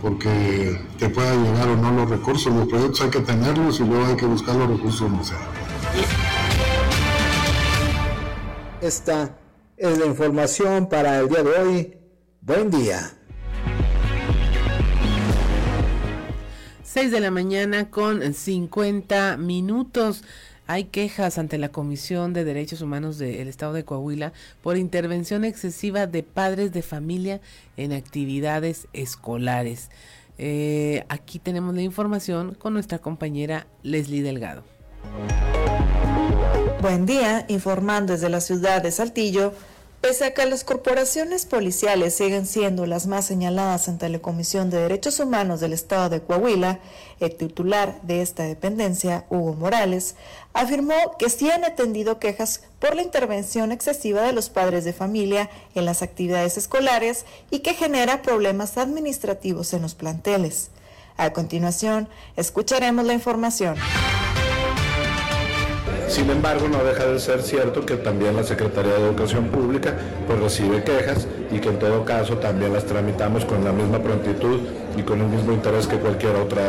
porque 0.00 0.80
te 0.98 1.08
pueda 1.08 1.34
llegar 1.34 1.68
o 1.68 1.76
no 1.76 1.92
los 1.92 2.10
recursos. 2.10 2.52
Los 2.54 2.68
proyectos 2.68 3.00
hay 3.00 3.10
que 3.10 3.20
tenerlos 3.20 3.80
y 3.80 3.84
luego 3.84 4.06
hay 4.06 4.16
que 4.16 4.26
buscar 4.26 4.54
los 4.56 4.68
recursos 4.68 5.00
donde 5.00 5.24
sea. 5.24 5.38
Esta 8.80 9.38
es 9.76 9.98
la 9.98 10.06
información 10.06 10.88
para 10.88 11.18
el 11.18 11.28
día 11.28 11.42
de 11.42 11.50
hoy. 11.50 12.01
Buen 12.44 12.72
día. 12.72 12.98
6 16.82 17.12
de 17.12 17.20
la 17.20 17.30
mañana 17.30 17.88
con 17.88 18.34
50 18.34 19.36
minutos. 19.36 20.24
Hay 20.66 20.86
quejas 20.86 21.38
ante 21.38 21.56
la 21.56 21.68
Comisión 21.68 22.32
de 22.32 22.42
Derechos 22.42 22.80
Humanos 22.80 23.18
del 23.18 23.46
Estado 23.46 23.74
de 23.74 23.84
Coahuila 23.84 24.32
por 24.60 24.76
intervención 24.76 25.44
excesiva 25.44 26.08
de 26.08 26.24
padres 26.24 26.72
de 26.72 26.82
familia 26.82 27.40
en 27.76 27.92
actividades 27.92 28.88
escolares. 28.92 29.90
Eh, 30.36 31.04
aquí 31.08 31.38
tenemos 31.38 31.76
la 31.76 31.82
información 31.82 32.56
con 32.56 32.74
nuestra 32.74 32.98
compañera 32.98 33.68
Leslie 33.84 34.24
Delgado. 34.24 34.64
Buen 36.80 37.06
día, 37.06 37.44
informando 37.46 38.14
desde 38.14 38.28
la 38.28 38.40
ciudad 38.40 38.82
de 38.82 38.90
Saltillo. 38.90 39.54
Pese 40.02 40.24
a 40.24 40.34
que 40.34 40.44
las 40.46 40.64
corporaciones 40.64 41.46
policiales 41.46 42.16
siguen 42.16 42.44
siendo 42.44 42.86
las 42.86 43.06
más 43.06 43.24
señaladas 43.24 43.88
ante 43.88 44.08
la 44.08 44.18
Comisión 44.18 44.68
de 44.68 44.78
Derechos 44.78 45.20
Humanos 45.20 45.60
del 45.60 45.72
Estado 45.72 46.08
de 46.08 46.20
Coahuila, 46.20 46.80
el 47.20 47.36
titular 47.36 48.02
de 48.02 48.20
esta 48.20 48.42
dependencia, 48.42 49.26
Hugo 49.30 49.54
Morales, 49.54 50.16
afirmó 50.54 50.96
que 51.20 51.30
sí 51.30 51.48
han 51.52 51.64
atendido 51.64 52.18
quejas 52.18 52.64
por 52.80 52.96
la 52.96 53.02
intervención 53.02 53.70
excesiva 53.70 54.22
de 54.22 54.32
los 54.32 54.50
padres 54.50 54.84
de 54.84 54.92
familia 54.92 55.48
en 55.76 55.84
las 55.84 56.02
actividades 56.02 56.58
escolares 56.58 57.24
y 57.52 57.60
que 57.60 57.74
genera 57.74 58.22
problemas 58.22 58.78
administrativos 58.78 59.72
en 59.72 59.82
los 59.82 59.94
planteles. 59.94 60.70
A 61.16 61.32
continuación, 61.32 62.08
escucharemos 62.34 63.04
la 63.04 63.12
información. 63.12 63.76
Sin 66.12 66.28
embargo, 66.28 66.68
no 66.68 66.84
deja 66.84 67.06
de 67.06 67.18
ser 67.18 67.40
cierto 67.40 67.86
que 67.86 67.96
también 67.96 68.36
la 68.36 68.44
Secretaría 68.44 68.92
de 68.92 69.06
Educación 69.06 69.46
Pública 69.46 69.94
pues 70.26 70.38
recibe 70.40 70.84
quejas 70.84 71.26
y 71.50 71.58
que 71.58 71.70
en 71.70 71.78
todo 71.78 72.04
caso 72.04 72.36
también 72.36 72.74
las 72.74 72.84
tramitamos 72.84 73.46
con 73.46 73.64
la 73.64 73.72
misma 73.72 73.98
prontitud 73.98 74.60
y 74.94 75.00
con 75.04 75.22
el 75.22 75.28
mismo 75.28 75.54
interés 75.54 75.86
que 75.86 75.96
cualquier 75.96 76.36
otra. 76.36 76.60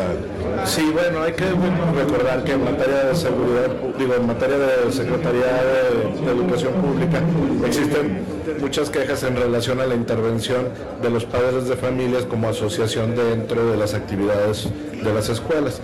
Sí, 0.63 0.89
bueno, 0.93 1.23
hay 1.23 1.33
que 1.33 1.43
recordar 1.43 2.45
que 2.45 2.53
en 2.53 2.63
materia 2.63 3.03
de 3.03 3.15
seguridad, 3.15 3.67
digo, 3.99 4.13
en 4.13 4.27
materia 4.27 4.57
de 4.57 4.91
Secretaría 4.93 5.41
de, 5.41 6.25
de 6.25 6.31
Educación 6.31 6.73
Pública 6.75 7.19
existen 7.67 8.21
muchas 8.61 8.89
quejas 8.89 9.23
en 9.23 9.35
relación 9.35 9.81
a 9.81 9.85
la 9.85 9.95
intervención 9.95 10.69
de 11.01 11.09
los 11.09 11.25
padres 11.25 11.67
de 11.67 11.75
familias 11.75 12.23
como 12.23 12.47
asociación 12.47 13.13
dentro 13.13 13.69
de 13.69 13.75
las 13.75 13.93
actividades 13.93 14.69
de 15.03 15.13
las 15.13 15.27
escuelas. 15.27 15.81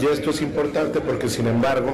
Y 0.00 0.06
esto 0.06 0.30
es 0.30 0.40
importante 0.40 1.00
porque, 1.00 1.28
sin 1.28 1.46
embargo, 1.46 1.92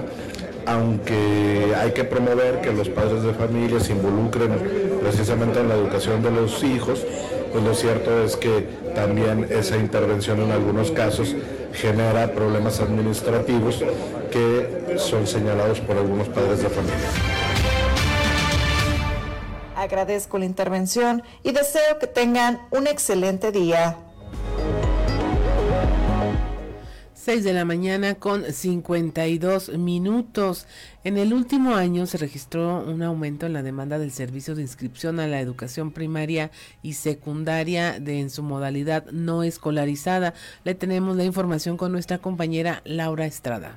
aunque 0.66 1.74
hay 1.76 1.92
que 1.92 2.04
promover 2.04 2.60
que 2.60 2.72
los 2.72 2.88
padres 2.88 3.22
de 3.22 3.32
familia 3.32 3.80
se 3.80 3.92
involucren 3.92 4.98
precisamente 5.00 5.60
en 5.60 5.68
la 5.68 5.74
educación 5.74 6.22
de 6.22 6.30
los 6.30 6.62
hijos, 6.64 7.04
pues 7.52 7.64
lo 7.64 7.74
cierto 7.74 8.22
es 8.22 8.36
que 8.36 8.68
también 8.94 9.46
esa 9.50 9.76
intervención 9.76 10.40
en 10.40 10.50
algunos 10.50 10.90
casos 10.90 11.34
genera 11.72 12.32
problemas 12.32 12.80
administrativos 12.80 13.82
que 14.30 14.96
son 14.98 15.26
señalados 15.26 15.80
por 15.80 15.96
algunos 15.96 16.28
padres 16.28 16.62
de 16.62 16.68
familia. 16.68 17.08
Agradezco 19.76 20.38
la 20.38 20.46
intervención 20.46 21.22
y 21.42 21.52
deseo 21.52 21.98
que 22.00 22.06
tengan 22.06 22.60
un 22.70 22.86
excelente 22.86 23.52
día. 23.52 23.96
6 27.26 27.42
de 27.42 27.54
la 27.54 27.64
mañana 27.64 28.14
con 28.14 28.44
52 28.52 29.70
minutos. 29.70 30.68
En 31.02 31.18
el 31.18 31.34
último 31.34 31.74
año 31.74 32.06
se 32.06 32.18
registró 32.18 32.84
un 32.84 33.02
aumento 33.02 33.46
en 33.46 33.52
la 33.52 33.64
demanda 33.64 33.98
del 33.98 34.12
servicio 34.12 34.54
de 34.54 34.62
inscripción 34.62 35.18
a 35.18 35.26
la 35.26 35.40
educación 35.40 35.90
primaria 35.90 36.52
y 36.84 36.92
secundaria 36.92 37.98
de 37.98 38.20
en 38.20 38.30
su 38.30 38.44
modalidad 38.44 39.06
no 39.10 39.42
escolarizada. 39.42 40.34
Le 40.62 40.76
tenemos 40.76 41.16
la 41.16 41.24
información 41.24 41.76
con 41.76 41.90
nuestra 41.90 42.18
compañera 42.18 42.80
Laura 42.84 43.26
Estrada. 43.26 43.76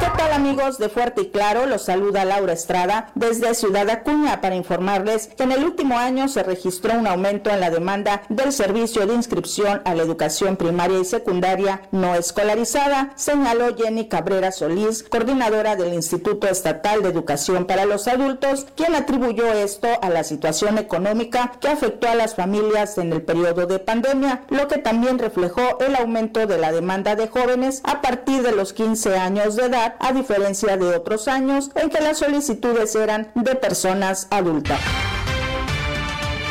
¿Qué 0.00 0.06
tal 0.16 0.32
amigos 0.32 0.78
de 0.78 0.88
Fuerte 0.88 1.22
y 1.22 1.30
Claro? 1.30 1.66
Los 1.66 1.82
saluda 1.82 2.24
Laura 2.24 2.54
Estrada 2.54 3.10
desde 3.14 3.54
Ciudad 3.54 3.88
Acuña 3.90 4.40
para 4.40 4.54
informarles 4.54 5.28
que 5.28 5.42
en 5.42 5.52
el 5.52 5.64
último 5.64 5.98
año 5.98 6.26
se 6.28 6.42
registró 6.42 6.98
un 6.98 7.06
aumento 7.06 7.50
en 7.50 7.60
la 7.60 7.70
demanda 7.70 8.22
del 8.28 8.52
servicio 8.52 9.06
de 9.06 9.14
inscripción 9.14 9.82
a 9.84 9.94
la 9.94 10.02
educación 10.02 10.56
primaria 10.56 10.98
y 10.98 11.04
secundaria 11.04 11.82
no 11.90 12.14
escolarizada, 12.14 13.12
señaló 13.16 13.76
Jenny 13.76 14.08
Cabrera 14.08 14.52
Solís, 14.52 15.02
coordinadora 15.02 15.76
del 15.76 15.92
Instituto 15.92 16.48
Estatal 16.48 17.02
de 17.02 17.10
Educación 17.10 17.66
para 17.66 17.84
los 17.84 18.08
Adultos, 18.08 18.66
quien 18.76 18.94
atribuyó 18.94 19.52
esto 19.52 19.88
a 20.00 20.08
la 20.08 20.24
situación 20.24 20.78
económica 20.78 21.52
que 21.60 21.68
afectó 21.68 22.08
a 22.08 22.14
las 22.14 22.34
familias 22.34 22.96
en 22.98 23.12
el 23.12 23.22
periodo 23.22 23.66
de 23.66 23.78
pandemia, 23.78 24.42
lo 24.48 24.66
que 24.66 24.78
también 24.78 25.18
reflejó 25.18 25.78
el 25.80 25.94
aumento 25.96 26.46
de 26.46 26.58
la 26.58 26.72
demanda 26.72 27.16
de 27.16 27.28
jóvenes 27.28 27.80
a 27.84 28.00
partir 28.00 28.39
de 28.42 28.52
los 28.52 28.72
15 28.72 29.16
años 29.16 29.56
de 29.56 29.66
edad 29.66 29.94
a 30.00 30.12
diferencia 30.12 30.76
de 30.76 30.96
otros 30.96 31.28
años 31.28 31.70
en 31.74 31.90
que 31.90 32.00
las 32.00 32.18
solicitudes 32.18 32.94
eran 32.94 33.30
de 33.34 33.54
personas 33.54 34.26
adultas 34.30 34.80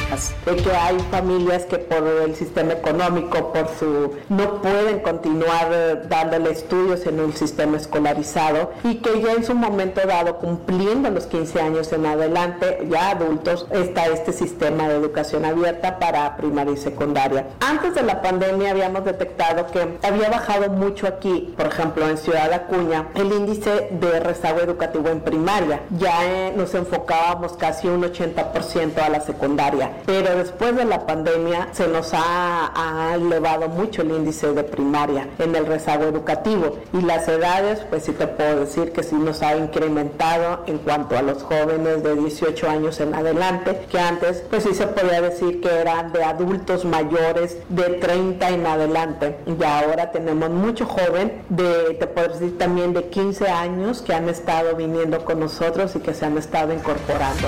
de 0.10 0.56
que 0.56 0.72
hay 0.72 0.98
familias 1.12 1.66
que 1.66 1.78
por 1.78 2.04
el 2.08 2.36
sistema 2.36 2.74
económico, 2.74 3.54
por 3.54 3.70
su 3.78 4.16
no 4.30 4.60
pueden 4.60 5.02
continuar 5.02 5.70
eh, 5.72 6.02
dándole 6.10 6.50
estudios 6.50 7.06
en 7.06 7.20
un 7.20 7.34
sistema 7.34 7.78
escolarizado 7.78 8.72
y 8.84 8.96
que 8.96 9.22
ya 9.22 9.34
en 9.34 9.44
su 9.44 9.54
momento 9.54 10.02
dado, 10.08 10.38
cumpliendo 10.38 11.12
los 11.12 11.28
15 11.28 11.62
años 11.62 11.94
en 11.94 12.08
adelante, 12.08 12.88
ya 12.90 13.12
adultos, 13.12 13.68
está 13.70 14.08
este 14.08 14.34
sistema 14.34 14.90
de 14.90 14.96
educación 14.96 15.46
abierta 15.46 16.00
para 16.00 16.36
primaria 16.38 16.74
y 16.74 16.78
secundaria. 16.78 17.46
Antes 17.60 17.94
de 17.94 18.02
la 18.02 18.24
pandemia 18.24 18.72
habíamos 18.72 19.06
detectado 19.06 19.68
que 19.68 20.00
había 20.02 20.30
bajado 20.30 20.72
mucho 20.72 21.06
aquí, 21.06 21.54
por 21.56 21.68
ejemplo 21.68 22.10
en 22.10 22.18
Ciudad 22.18 22.52
Acuña, 22.52 23.10
el 23.14 23.32
índice 23.32 23.90
de 23.92 24.20
rezago 24.20 24.60
educativo 24.60 25.10
en 25.10 25.22
primaria. 25.22 25.82
Ya 26.00 26.26
eh, 26.26 26.54
nos 26.56 26.74
enfocábamos 26.74 27.54
casi 27.54 27.88
un 27.88 28.02
80% 28.02 28.98
a 28.98 29.10
la 29.10 29.22
secundaria 29.22 29.99
pero 30.06 30.36
después 30.36 30.76
de 30.76 30.86
la 30.86 31.06
pandemia 31.06 31.70
se 31.72 31.88
nos 31.88 32.12
ha, 32.14 33.16
elevado 33.16 33.68
mucho 33.70 34.02
el 34.02 34.12
índice 34.12 34.54
de 34.54 34.64
primaria 34.64 35.28
en 35.40 35.56
el 35.56 35.66
rezago 35.66 36.06
educativo 36.06 36.78
y 36.94 37.02
las 37.02 37.28
edades, 37.28 37.80
pues 37.90 38.04
sí 38.04 38.12
te 38.12 38.28
puedo 38.28 38.62
decir 38.62 38.92
que 38.92 39.04
sí 39.04 39.16
nos 39.16 39.42
ha 39.42 39.56
incrementado 39.56 40.64
en 40.68 40.78
cuanto 40.80 41.18
a 41.18 41.22
los 41.22 41.44
jóvenes 41.44 42.04
de 42.04 42.16
18 42.16 42.70
años 42.70 43.00
en 43.00 43.14
adelante, 43.14 43.82
que 43.92 44.00
antes 44.00 44.44
pues 44.50 44.64
sí 44.64 44.74
se 44.74 44.88
podía 44.88 45.22
decir 45.22 45.62
que 45.62 45.70
eran 45.70 46.12
de 46.12 46.24
adultos 46.24 46.86
mayores 46.86 47.58
de 47.70 47.84
30 47.84 48.50
en 48.50 48.66
adelante 48.66 49.38
y 49.46 49.64
ahora 49.64 50.12
tenemos 50.12 50.50
mucho 50.50 50.86
joven 50.86 51.42
de, 51.50 51.96
te 52.00 52.08
puedo 52.08 52.30
decir 52.30 52.58
también 52.58 52.94
de 52.94 53.06
15 53.06 53.48
años 53.48 54.02
que 54.02 54.14
han 54.14 54.30
estado 54.30 54.76
viniendo 54.76 55.24
con 55.26 55.40
nosotros 55.40 55.96
y 55.96 56.00
que 56.00 56.14
se 56.14 56.26
han 56.26 56.38
estado 56.38 56.74
incorporando. 56.74 57.48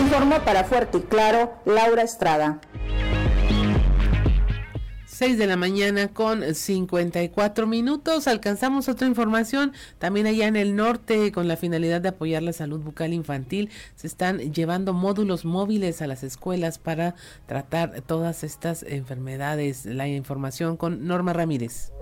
Informó 0.00 0.40
para 0.40 0.64
Fuerte 0.64 0.98
y 0.98 1.00
Claro 1.02 1.52
Laura 1.64 2.02
Estrada. 2.02 2.60
6 5.22 5.38
de 5.38 5.46
la 5.46 5.56
mañana 5.56 6.08
con 6.08 6.54
54 6.54 7.66
minutos. 7.66 8.26
Alcanzamos 8.26 8.88
otra 8.88 9.06
información. 9.06 9.72
También 9.98 10.26
allá 10.26 10.48
en 10.48 10.56
el 10.56 10.74
norte, 10.74 11.30
con 11.30 11.46
la 11.46 11.56
finalidad 11.56 12.00
de 12.00 12.08
apoyar 12.08 12.42
la 12.42 12.52
salud 12.52 12.80
bucal 12.80 13.12
infantil, 13.12 13.70
se 13.94 14.08
están 14.08 14.38
llevando 14.52 14.94
módulos 14.94 15.44
móviles 15.44 16.02
a 16.02 16.08
las 16.08 16.24
escuelas 16.24 16.78
para 16.78 17.14
tratar 17.46 18.00
todas 18.00 18.42
estas 18.42 18.82
enfermedades. 18.82 19.84
La 19.84 20.08
información 20.08 20.76
con 20.76 21.06
Norma 21.06 21.32
Ramírez. 21.32 21.92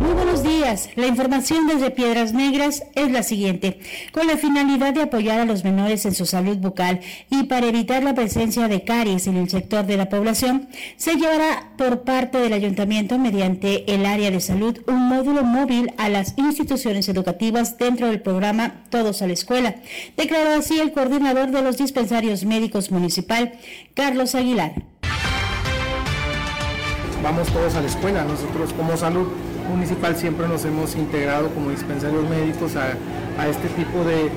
Muy 0.00 0.12
buenos 0.12 0.41
días. 0.52 0.90
La 0.96 1.06
información 1.06 1.66
desde 1.66 1.90
Piedras 1.90 2.32
Negras 2.32 2.84
es 2.94 3.10
la 3.10 3.22
siguiente. 3.22 3.80
Con 4.12 4.26
la 4.26 4.36
finalidad 4.36 4.92
de 4.92 5.02
apoyar 5.02 5.40
a 5.40 5.44
los 5.44 5.64
menores 5.64 6.04
en 6.04 6.14
su 6.14 6.26
salud 6.26 6.56
bucal 6.58 7.00
y 7.30 7.44
para 7.44 7.66
evitar 7.66 8.02
la 8.02 8.14
presencia 8.14 8.68
de 8.68 8.84
caries 8.84 9.26
en 9.26 9.36
el 9.36 9.48
sector 9.48 9.86
de 9.86 9.96
la 9.96 10.08
población, 10.08 10.68
se 10.96 11.16
llevará 11.16 11.72
por 11.76 12.02
parte 12.02 12.38
del 12.38 12.52
ayuntamiento 12.52 13.18
mediante 13.18 13.92
el 13.92 14.04
área 14.06 14.30
de 14.30 14.40
salud 14.40 14.78
un 14.86 15.08
módulo 15.08 15.42
móvil 15.42 15.92
a 15.96 16.08
las 16.08 16.34
instituciones 16.36 17.08
educativas 17.08 17.78
dentro 17.78 18.08
del 18.08 18.20
programa 18.20 18.84
Todos 18.90 19.22
a 19.22 19.26
la 19.26 19.32
Escuela. 19.32 19.76
Declaró 20.16 20.54
así 20.54 20.78
el 20.78 20.92
coordinador 20.92 21.50
de 21.50 21.62
los 21.62 21.78
dispensarios 21.78 22.44
médicos 22.44 22.90
municipal, 22.90 23.54
Carlos 23.94 24.34
Aguilar. 24.34 24.74
Vamos 27.22 27.48
todos 27.52 27.74
a 27.76 27.80
la 27.80 27.86
escuela. 27.86 28.24
Nosotros 28.24 28.72
como 28.72 28.96
salud 28.96 29.28
municipal 29.68 30.16
siempre 30.16 30.48
nos 30.48 30.64
hemos 30.64 30.94
integrado 30.96 31.48
como 31.50 31.70
dispensarios 31.70 32.28
médicos 32.28 32.76
a, 32.76 32.96
este 33.48 33.68
tipo 33.68 34.04
de, 34.04 34.30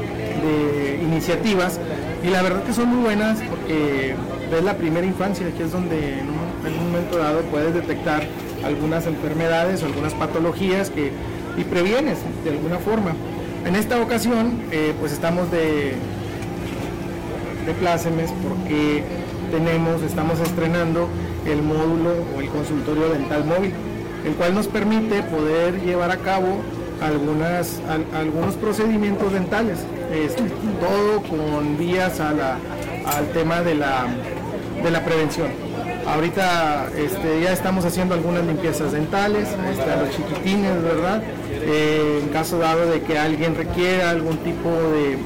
iniciativas 1.04 1.80
y 2.24 2.30
la 2.30 2.42
verdad 2.42 2.64
que 2.64 2.74
son 2.74 2.88
muy 2.90 3.04
buenas 3.04 3.40
porque 3.42 4.16
es 4.56 4.64
la 4.64 4.76
primera 4.76 5.06
infancia, 5.06 5.48
que 5.56 5.64
es 5.64 5.72
donde 5.72 6.20
en 6.20 6.30
un, 6.30 6.92
momento 6.92 7.18
dado 7.18 7.42
puedes 7.44 7.74
detectar 7.74 8.24
algunas 8.64 9.06
enfermedades 9.06 9.84
o 9.84 9.88
algunas 9.88 10.14
patologías 10.14 10.90
que, 10.90 11.12
y 11.58 11.64
previenes 11.64 12.20
de 12.44 12.52
alguna 12.52 12.78
forma. 12.78 13.14
En 13.66 13.76
esta 13.76 14.02
ocasión 14.02 14.62
eh, 14.72 14.94
pues 15.00 15.12
estamos 15.12 15.52
de, 15.52 15.96
de 17.66 17.74
plácemes 17.80 18.32
porque 18.48 19.04
tenemos, 19.52 20.02
estamos 20.02 20.40
estrenando 20.40 21.08
el 21.46 21.62
módulo 21.62 22.12
o 22.36 22.42
el 22.42 22.50
consultorio 22.50 23.10
dental 23.10 23.46
móvil 23.46 23.74
el 24.26 24.34
cual 24.34 24.56
nos 24.56 24.68
permite 24.68 25.22
poder 25.24 25.82
llevar 25.82 26.12
a 26.12 26.18
cabo 26.18 26.58
algunas, 27.02 27.80
algunos 28.14 28.56
procedimientos 28.56 29.32
dentales, 29.34 29.80
todo 30.80 31.22
con 31.22 31.78
vías 31.78 32.20
al 32.20 33.28
tema 33.34 33.62
de 33.62 33.76
la, 33.76 34.08
de 34.84 34.92
la 34.92 35.04
prevención. 35.04 35.48
Ahorita 36.08 36.88
este, 36.96 37.42
ya 37.42 37.52
estamos 37.52 37.84
haciendo 37.84 38.14
algunas 38.14 38.46
limpiezas 38.46 38.92
dentales 38.92 39.48
este, 39.72 39.92
a 39.92 39.96
los 39.98 40.12
chiquitines, 40.12 40.84
¿verdad? 40.84 41.24
Eh, 41.50 42.20
en 42.22 42.30
caso 42.30 42.60
dado 42.60 42.86
de 42.86 43.02
que 43.02 43.18
alguien 43.18 43.56
requiera 43.56 44.12
algún 44.12 44.38
tipo 44.38 44.70
de, 44.70 45.18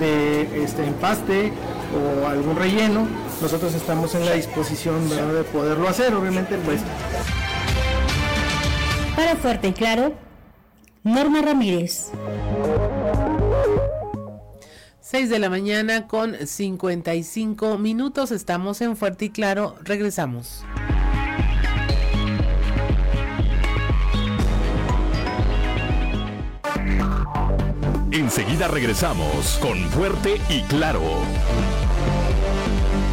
de 0.00 0.64
este, 0.64 0.84
empaste 0.84 1.52
o 1.94 2.26
algún 2.26 2.56
relleno, 2.56 3.06
nosotros 3.40 3.74
estamos 3.74 4.14
en 4.16 4.26
la 4.26 4.32
disposición 4.32 5.08
de 5.08 5.44
poderlo 5.44 5.88
hacer. 5.88 6.14
Obviamente, 6.14 6.56
pues 6.64 6.80
para 9.16 9.34
Fuerte 9.34 9.68
y 9.68 9.72
Claro, 9.72 10.14
Norma 11.02 11.40
Ramírez. 11.40 12.12
6 15.00 15.30
de 15.30 15.38
la 15.38 15.48
mañana 15.48 16.06
con 16.06 16.34
55 16.46 17.78
minutos. 17.78 18.30
Estamos 18.30 18.82
en 18.82 18.96
Fuerte 18.96 19.26
y 19.26 19.30
Claro. 19.30 19.76
Regresamos. 19.82 20.64
Enseguida 28.12 28.68
regresamos 28.68 29.58
con 29.62 29.78
Fuerte 29.90 30.40
y 30.50 30.62
Claro 30.62 31.22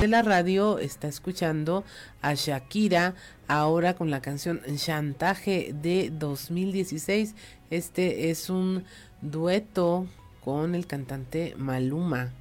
de 0.04 0.10
la 0.10 0.22
radio 0.22 0.80
está 0.80 1.08
escuchando 1.08 1.86
a 2.22 2.34
Shakira 2.34 3.16
ahora 3.54 3.93
con 3.95 4.10
la 4.10 4.22
canción 4.22 4.62
Chantaje 4.76 5.76
de 5.80 6.10
2016. 6.12 7.36
Este 7.70 8.32
es 8.32 8.49
un 8.49 8.84
dueto 9.22 10.08
con 10.43 10.74
el 10.76 10.88
cantante 10.88 11.54
Maluma. 11.58 12.32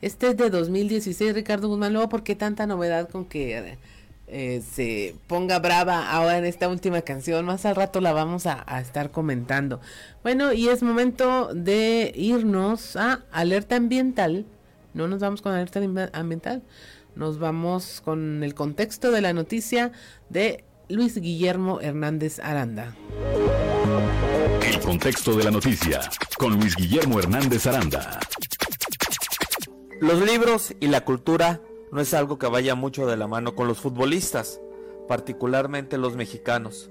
Este 0.00 0.28
es 0.28 0.36
de 0.36 0.50
2016, 0.50 1.34
Ricardo 1.34 1.68
Guzmán. 1.68 1.92
Luego, 1.92 2.08
¿por 2.08 2.22
qué 2.22 2.34
tanta 2.34 2.66
novedad 2.66 3.08
con 3.08 3.26
que 3.26 3.76
eh, 4.28 4.62
se 4.62 5.14
ponga 5.26 5.58
brava 5.58 6.10
ahora 6.10 6.38
en 6.38 6.46
esta 6.46 6.68
última 6.68 7.02
canción? 7.02 7.44
Más 7.44 7.66
al 7.66 7.76
rato 7.76 8.00
la 8.00 8.12
vamos 8.12 8.46
a, 8.46 8.64
a 8.66 8.80
estar 8.80 9.10
comentando. 9.10 9.80
Bueno, 10.22 10.54
y 10.54 10.68
es 10.68 10.82
momento 10.82 11.52
de 11.54 12.12
irnos 12.16 12.96
a 12.96 13.20
alerta 13.30 13.76
ambiental. 13.76 14.46
No 14.94 15.06
nos 15.06 15.20
vamos 15.20 15.42
con 15.42 15.52
alerta 15.52 15.80
ambiental 16.14 16.62
nos 17.16 17.38
vamos 17.38 18.02
con 18.04 18.44
el 18.44 18.54
contexto 18.54 19.10
de 19.10 19.22
la 19.22 19.32
noticia 19.32 19.90
de 20.28 20.64
Luis 20.88 21.16
Guillermo 21.16 21.80
Hernández 21.80 22.38
Aranda. 22.40 22.94
El 24.62 24.78
contexto 24.80 25.34
de 25.34 25.44
la 25.44 25.50
noticia 25.50 26.00
con 26.38 26.60
Luis 26.60 26.76
Guillermo 26.76 27.18
Hernández 27.18 27.66
Aranda. 27.66 28.20
Los 30.00 30.24
libros 30.24 30.74
y 30.78 30.88
la 30.88 31.04
cultura 31.04 31.62
no 31.90 32.00
es 32.02 32.12
algo 32.12 32.38
que 32.38 32.48
vaya 32.48 32.74
mucho 32.74 33.06
de 33.06 33.16
la 33.16 33.26
mano 33.26 33.54
con 33.54 33.66
los 33.66 33.80
futbolistas, 33.80 34.60
particularmente 35.08 35.96
los 35.96 36.16
mexicanos. 36.16 36.90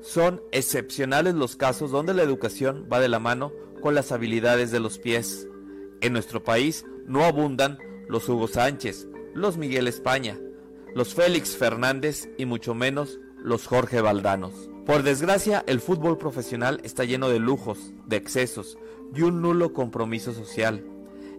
Son 0.00 0.40
excepcionales 0.52 1.34
los 1.34 1.56
casos 1.56 1.90
donde 1.90 2.14
la 2.14 2.22
educación 2.22 2.88
va 2.90 3.00
de 3.00 3.08
la 3.08 3.18
mano 3.18 3.52
con 3.82 3.96
las 3.96 4.12
habilidades 4.12 4.70
de 4.70 4.78
los 4.78 4.98
pies. 4.98 5.48
En 6.00 6.12
nuestro 6.12 6.44
país 6.44 6.86
no 7.06 7.24
abundan 7.24 7.78
los 8.08 8.28
Hugo 8.28 8.46
Sánchez, 8.46 9.08
los 9.36 9.58
Miguel 9.58 9.86
España, 9.86 10.38
los 10.94 11.14
Félix 11.14 11.58
Fernández 11.58 12.30
y 12.38 12.46
mucho 12.46 12.74
menos 12.74 13.20
los 13.36 13.66
Jorge 13.66 14.00
Valdanos. 14.00 14.70
Por 14.86 15.02
desgracia, 15.02 15.62
el 15.66 15.80
fútbol 15.80 16.16
profesional 16.16 16.80
está 16.84 17.04
lleno 17.04 17.28
de 17.28 17.38
lujos, 17.38 17.92
de 18.06 18.16
excesos 18.16 18.78
y 19.14 19.20
un 19.20 19.42
nulo 19.42 19.74
compromiso 19.74 20.32
social. 20.32 20.82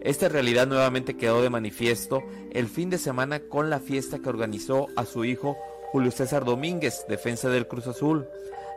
Esta 0.02 0.30
realidad 0.30 0.68
nuevamente 0.68 1.18
quedó 1.18 1.41
de 1.41 1.50
manifiesto 1.50 2.22
el 2.52 2.68
fin 2.68 2.91
de 2.91 3.00
semana 3.00 3.39
con 3.39 3.72
la 3.72 3.80
fiesta 3.80 4.20
que 4.20 4.30
organizó 4.30 4.89
a 4.95 5.04
su 5.06 5.26
hijo 5.26 5.58
Julio 5.91 6.12
César 6.12 6.45
Domínguez, 6.45 7.04
defensa 7.10 7.50
del 7.50 7.68
Cruz 7.68 7.88
Azul. 7.88 8.28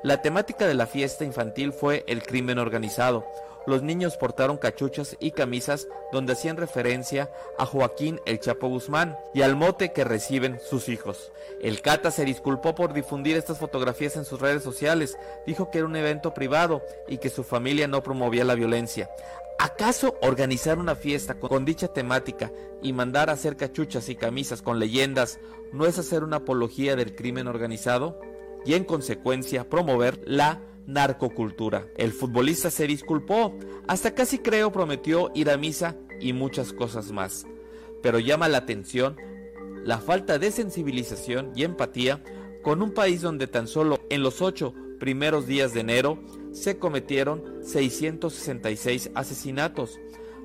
La 0.02 0.22
temática 0.22 0.66
de 0.66 0.74
la 0.74 0.86
fiesta 0.86 1.26
infantil 1.26 1.74
fue 1.74 2.04
el 2.08 2.22
crimen 2.22 2.58
organizado, 2.58 3.26
los 3.66 3.82
niños 3.82 4.16
portaron 4.16 4.56
cachuchas 4.56 5.16
y 5.20 5.32
camisas 5.32 5.88
donde 6.12 6.32
hacían 6.32 6.56
referencia 6.56 7.30
a 7.58 7.66
Joaquín 7.66 8.20
el 8.26 8.40
Chapo 8.40 8.68
Guzmán 8.68 9.16
y 9.34 9.42
al 9.42 9.56
mote 9.56 9.92
que 9.92 10.04
reciben 10.04 10.58
sus 10.60 10.88
hijos. 10.88 11.32
El 11.60 11.82
Cata 11.82 12.10
se 12.10 12.24
disculpó 12.24 12.74
por 12.74 12.92
difundir 12.92 13.36
estas 13.36 13.58
fotografías 13.58 14.16
en 14.16 14.24
sus 14.24 14.40
redes 14.40 14.62
sociales, 14.62 15.18
dijo 15.46 15.70
que 15.70 15.78
era 15.78 15.86
un 15.86 15.96
evento 15.96 16.32
privado 16.34 16.82
y 17.08 17.18
que 17.18 17.30
su 17.30 17.44
familia 17.44 17.86
no 17.86 18.02
promovía 18.02 18.44
la 18.44 18.54
violencia. 18.54 19.10
¿Acaso 19.58 20.16
organizar 20.22 20.78
una 20.78 20.94
fiesta 20.94 21.34
con 21.34 21.66
dicha 21.66 21.88
temática 21.88 22.50
y 22.80 22.94
mandar 22.94 23.28
a 23.28 23.34
hacer 23.34 23.58
cachuchas 23.58 24.08
y 24.08 24.16
camisas 24.16 24.62
con 24.62 24.78
leyendas 24.78 25.38
no 25.72 25.84
es 25.84 25.98
hacer 25.98 26.24
una 26.24 26.36
apología 26.36 26.96
del 26.96 27.14
crimen 27.14 27.46
organizado? 27.46 28.18
Y 28.64 28.72
en 28.72 28.84
consecuencia 28.84 29.68
promover 29.68 30.18
la 30.24 30.62
narcocultura. 30.92 31.86
El 31.96 32.12
futbolista 32.12 32.70
se 32.70 32.86
disculpó, 32.86 33.56
hasta 33.88 34.14
casi 34.14 34.38
creo 34.38 34.72
prometió 34.72 35.30
ir 35.34 35.50
a 35.50 35.56
misa 35.56 35.96
y 36.20 36.32
muchas 36.32 36.72
cosas 36.72 37.12
más. 37.12 37.46
Pero 38.02 38.18
llama 38.18 38.48
la 38.48 38.58
atención 38.58 39.16
la 39.84 39.98
falta 39.98 40.38
de 40.38 40.50
sensibilización 40.50 41.52
y 41.54 41.64
empatía 41.64 42.22
con 42.62 42.82
un 42.82 42.92
país 42.92 43.22
donde 43.22 43.46
tan 43.46 43.66
solo 43.66 43.98
en 44.10 44.22
los 44.22 44.42
ocho 44.42 44.74
primeros 44.98 45.46
días 45.46 45.72
de 45.72 45.80
enero 45.80 46.22
se 46.52 46.78
cometieron 46.78 47.42
666 47.64 49.10
asesinatos. 49.14 49.98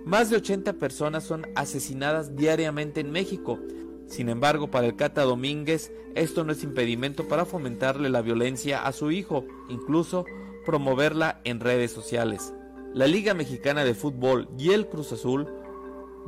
Más 0.05 0.29
de 0.29 0.37
80 0.37 0.73
personas 0.73 1.23
son 1.23 1.47
asesinadas 1.55 2.35
diariamente 2.35 3.01
en 3.01 3.11
México. 3.11 3.59
Sin 4.07 4.29
embargo, 4.29 4.69
para 4.69 4.87
el 4.87 4.95
Cata 4.95 5.23
Domínguez, 5.23 5.91
esto 6.15 6.43
no 6.43 6.51
es 6.51 6.63
impedimento 6.63 7.27
para 7.27 7.45
fomentarle 7.45 8.09
la 8.09 8.21
violencia 8.21 8.85
a 8.85 8.91
su 8.91 9.11
hijo, 9.11 9.45
incluso 9.69 10.25
promoverla 10.65 11.41
en 11.43 11.59
redes 11.59 11.91
sociales. 11.91 12.53
La 12.93 13.07
Liga 13.07 13.33
Mexicana 13.33 13.83
de 13.83 13.93
Fútbol 13.93 14.47
y 14.57 14.71
el 14.71 14.87
Cruz 14.87 15.11
Azul 15.11 15.47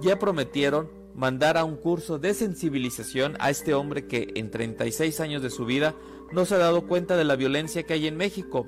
ya 0.02 0.20
prometieron 0.20 0.90
mandar 1.16 1.58
a 1.58 1.64
un 1.64 1.78
curso 1.78 2.20
de 2.20 2.34
sensibilización 2.34 3.36
a 3.40 3.50
este 3.50 3.74
hombre 3.74 4.06
que 4.06 4.32
en 4.36 4.52
36 4.52 5.20
años 5.20 5.42
de 5.42 5.50
su 5.50 5.66
vida 5.66 5.96
no 6.32 6.46
se 6.46 6.56
ha 6.56 6.60
dado 6.60 6.88
cuenta 6.88 7.18
de 7.18 7.24
la 7.24 7.36
violencia 7.36 7.84
que 7.84 7.94
hay 7.94 8.08
en 8.08 8.18
México. 8.18 8.68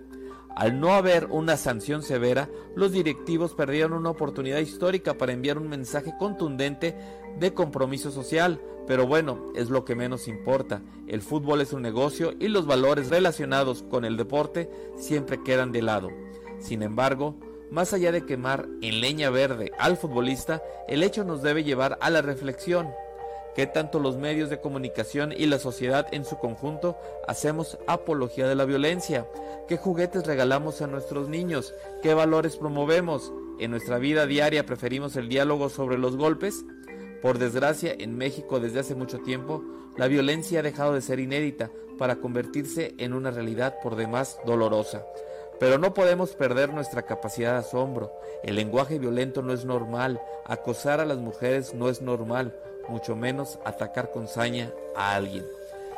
Al 0.56 0.80
no 0.80 0.94
haber 0.94 1.28
una 1.30 1.58
sanción 1.58 2.02
severa, 2.02 2.50
los 2.76 2.92
directivos 2.92 3.54
perdieron 3.54 3.94
una 3.94 4.10
oportunidad 4.10 4.60
histórica 4.60 5.18
para 5.18 5.32
enviar 5.32 5.58
un 5.58 5.70
mensaje 5.70 6.14
contundente 6.18 6.96
de 7.40 7.54
compromiso 7.54 8.12
social, 8.12 8.60
pero 8.88 9.08
bueno, 9.08 9.52
es 9.56 9.70
lo 9.70 9.86
que 9.86 9.96
menos 9.96 10.28
importa. 10.28 10.82
El 11.08 11.22
fútbol 11.22 11.62
es 11.62 11.74
un 11.74 11.82
negocio 11.82 12.34
y 12.40 12.48
los 12.48 12.66
valores 12.66 13.10
relacionados 13.10 13.84
con 13.84 14.06
el 14.06 14.18
deporte 14.18 14.70
siempre 14.98 15.44
quedan 15.44 15.72
de 15.72 15.82
lado. 15.82 16.10
Sin 16.60 16.84
embargo, 16.84 17.36
más 17.72 17.94
allá 17.94 18.12
de 18.12 18.26
quemar 18.26 18.68
en 18.82 19.00
leña 19.00 19.30
verde 19.30 19.72
al 19.78 19.98
futbolista, 19.98 20.64
el 20.88 21.04
hecho 21.04 21.24
nos 21.24 21.42
debe 21.42 21.64
llevar 21.64 21.98
a 22.02 22.10
la 22.10 22.22
reflexión. 22.22 22.90
¿Qué 23.56 23.68
tanto 23.68 24.00
los 24.00 24.18
medios 24.18 24.50
de 24.50 24.62
comunicación 24.62 25.32
y 25.32 25.46
la 25.46 25.60
sociedad 25.60 26.08
en 26.12 26.24
su 26.24 26.38
conjunto 26.38 26.98
hacemos 27.28 27.78
apología 27.88 28.48
de 28.48 28.56
la 28.56 28.66
violencia? 28.66 29.28
¿Qué 29.68 29.78
juguetes 29.78 30.26
regalamos 30.26 30.82
a 30.82 30.88
nuestros 30.88 31.30
niños? 31.30 31.74
¿Qué 32.02 32.14
valores 32.14 32.58
promovemos? 32.58 33.32
¿En 33.60 33.72
nuestra 33.72 33.98
vida 33.98 34.26
diaria 34.26 34.66
preferimos 34.66 35.16
el 35.16 35.30
diálogo 35.30 35.70
sobre 35.70 35.98
los 35.98 36.16
golpes? 36.16 36.64
Por 37.22 37.38
desgracia, 37.38 37.94
en 37.98 38.18
México 38.18 38.60
desde 38.60 38.80
hace 38.80 38.96
mucho 38.96 39.20
tiempo, 39.20 39.62
la 39.98 40.08
violencia 40.08 40.60
ha 40.60 40.64
dejado 40.64 40.94
de 40.94 41.02
ser 41.02 41.20
inédita 41.20 41.70
para 41.98 42.16
convertirse 42.16 42.94
en 42.98 43.14
una 43.14 43.32
realidad 43.32 43.76
por 43.84 43.98
demás 43.98 44.40
dolorosa. 44.46 45.06
Pero 45.60 45.78
no 45.78 45.94
podemos 45.94 46.36
perder 46.36 46.74
nuestra 46.74 47.02
capacidad 47.02 47.54
de 47.54 47.60
asombro. 47.60 48.14
El 48.44 48.56
lenguaje 48.56 48.98
violento 48.98 49.42
no 49.42 49.52
es 49.52 49.66
normal, 49.66 50.22
acosar 50.46 51.02
a 51.02 51.06
las 51.06 51.18
mujeres 51.18 51.74
no 51.74 51.90
es 51.90 52.02
normal, 52.02 52.56
mucho 52.88 53.18
menos 53.18 53.60
atacar 53.66 54.12
con 54.12 54.30
saña 54.30 54.72
a 54.96 55.16
alguien. 55.16 55.46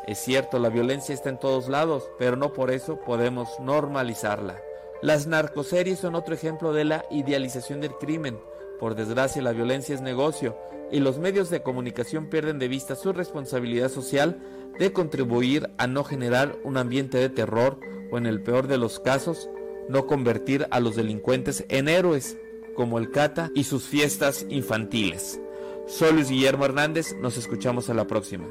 Es 0.08 0.18
cierto, 0.18 0.58
la 0.58 0.70
violencia 0.70 1.14
está 1.14 1.30
en 1.30 1.40
todos 1.40 1.70
lados, 1.70 2.10
pero 2.18 2.36
no 2.36 2.54
por 2.54 2.72
eso 2.72 3.00
podemos 3.00 3.60
normalizarla. 3.60 4.60
Las 5.04 5.28
narcoseries 5.28 6.00
son 6.00 6.16
otro 6.16 6.34
ejemplo 6.34 6.74
de 6.74 6.86
la 6.86 7.06
idealización 7.12 7.82
del 7.82 7.94
crimen. 7.94 8.40
Por 8.80 8.96
desgracia, 8.96 9.44
la 9.44 9.52
violencia 9.52 9.94
es 9.94 10.02
negocio 10.02 10.58
y 10.92 11.00
los 11.00 11.18
medios 11.18 11.50
de 11.50 11.62
comunicación 11.62 12.28
pierden 12.28 12.60
de 12.60 12.68
vista 12.68 12.96
su 12.96 13.14
responsabilidad 13.14 13.90
social 13.90 14.40
de 14.78 14.92
contribuir 14.92 15.70
a 15.78 15.88
no 15.88 16.04
generar 16.04 16.58
un 16.64 16.78
ambiente 16.78 17.18
de 17.18 17.30
terror 17.30 17.80
o 18.12 18.18
en 18.18 18.26
el 18.26 18.42
peor 18.42 18.68
de 18.68 18.78
los 18.78 19.00
casos, 19.00 19.50
no 19.90 20.06
convertir 20.06 20.68
a 20.72 20.80
los 20.80 20.96
delincuentes 20.96 21.66
en 21.70 21.88
héroes, 21.88 22.38
como 22.76 22.98
el 22.98 23.12
Cata 23.12 23.52
y 23.56 23.64
sus 23.64 23.84
fiestas 23.84 24.46
infantiles. 24.50 25.40
Soy 25.88 26.14
Luis 26.14 26.30
Guillermo 26.30 26.66
Hernández, 26.66 27.16
nos 27.22 27.38
escuchamos 27.38 27.90
a 27.90 27.94
la 27.94 28.08
próxima. 28.08 28.48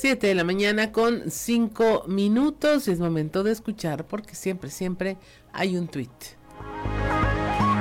7 0.00 0.28
de 0.28 0.34
la 0.36 0.44
mañana 0.44 0.92
con 0.92 1.28
5 1.28 2.04
minutos. 2.06 2.86
Es 2.86 3.00
momento 3.00 3.42
de 3.42 3.50
escuchar 3.50 4.06
porque 4.06 4.36
siempre, 4.36 4.70
siempre 4.70 5.16
hay 5.52 5.76
un 5.76 5.88
tweet. 5.88 6.06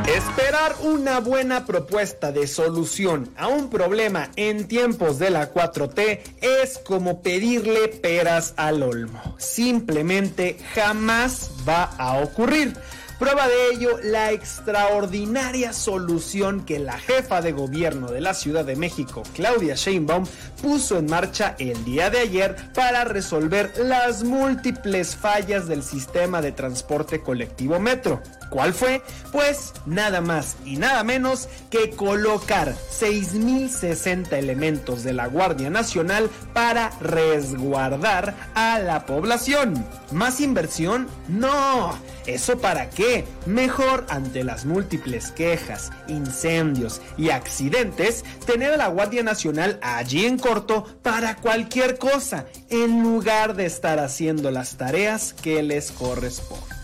Esperar 0.08 0.76
una 0.82 1.20
buena 1.20 1.68
propuesta 1.68 2.32
de 2.32 2.48
solución 2.48 3.32
a 3.38 3.50
un 3.50 3.70
problema 3.70 4.32
en 4.36 4.68
tiempos 4.68 5.20
de 5.20 5.30
la 5.30 5.54
4T 5.54 6.22
es 6.42 6.80
como 6.80 7.22
pedirle 7.22 7.88
peras 7.88 8.56
al 8.58 8.82
olmo. 8.82 9.36
Simplemente 9.38 10.58
jamás 10.74 11.52
va 11.70 11.84
a 11.84 12.24
ocurrir. 12.24 12.74
Prueba 13.20 13.48
de 13.48 13.70
ello 13.72 13.98
la 14.04 14.32
extraordinaria 14.32 15.74
solución 15.74 16.64
que 16.66 16.78
la 16.78 17.00
jefa 17.00 17.42
de 17.42 17.52
gobierno 17.52 18.12
de 18.12 18.22
la 18.22 18.36
Ciudad 18.36 18.64
de 18.64 18.76
México, 18.76 19.24
Claudia 19.34 19.74
Sheinbaum, 19.74 20.26
puso 20.62 21.00
en 21.00 21.08
marcha 21.08 21.56
el 21.58 21.84
día 21.84 22.12
de 22.12 22.20
ayer 22.20 22.56
para 22.76 23.06
resolver 23.06 23.74
las 23.80 24.24
múltiples 24.24 25.16
fallas 25.16 25.68
del 25.68 25.82
sistema 25.82 26.42
de 26.42 26.52
transporte 26.52 27.22
colectivo 27.22 27.80
Metro. 27.80 28.22
¿Cuál 28.52 28.74
fue? 28.74 29.02
Pues 29.32 29.74
nada 29.86 30.22
más 30.22 30.56
y 30.64 30.78
nada 30.78 31.04
menos 31.04 31.50
que 31.70 31.90
colocar 31.90 32.76
6.060 32.76 34.32
elementos 34.34 35.04
de 35.04 35.14
la 35.14 35.28
Guardia 35.28 35.70
Nacional 35.70 36.30
para 36.54 36.92
resguardar 37.02 38.36
a 38.54 38.80
la 38.80 39.06
población. 39.06 39.86
¿Más 40.12 40.40
inversión? 40.40 41.08
No. 41.28 41.98
¿Eso 42.26 42.58
para 42.58 42.90
qué? 42.90 43.07
Mejor 43.46 44.06
ante 44.10 44.44
las 44.44 44.66
múltiples 44.66 45.32
quejas, 45.32 45.92
incendios 46.08 47.02
y 47.18 47.30
accidentes, 47.30 48.24
tener 48.46 48.74
a 48.74 48.78
la 48.78 48.88
Guardia 48.88 49.24
Nacional 49.24 49.80
allí 49.82 50.26
en 50.26 50.38
corto 50.38 50.84
para 51.02 51.38
cualquier 51.38 51.98
cosa, 51.98 52.46
en 52.70 53.04
lugar 53.04 53.56
de 53.56 53.66
estar 53.66 54.00
haciendo 54.00 54.52
las 54.52 54.78
tareas 54.78 55.34
que 55.34 55.64
les 55.64 55.92
corresponden. 55.92 56.78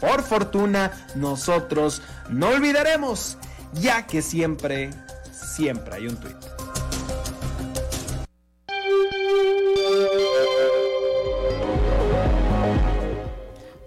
Por 0.00 0.22
fortuna, 0.22 0.92
nosotros 1.14 2.02
no 2.28 2.48
olvidaremos, 2.48 3.38
ya 3.74 4.06
que 4.06 4.22
siempre, 4.22 4.90
siempre 5.32 5.94
hay 5.94 6.06
un 6.06 6.16
tuit. 6.16 6.57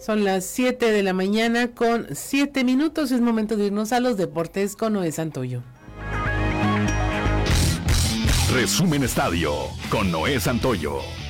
Son 0.02 0.24
las 0.24 0.46
7 0.46 0.90
de 0.90 1.04
la 1.04 1.14
mañana 1.14 1.74
con 1.76 2.08
7 2.12 2.64
minutos. 2.64 3.12
Es 3.12 3.22
momento 3.22 3.56
de 3.56 3.68
irnos 3.68 3.92
a 3.92 4.00
los 4.00 4.18
deportes 4.18 4.76
con 4.76 4.94
Noé 4.94 5.12
Santoyo. 5.12 5.62
Resumen 8.52 9.04
Estadio 9.04 9.54
con 9.92 10.12
Noé 10.12 10.40
Santoyo. 10.40 11.21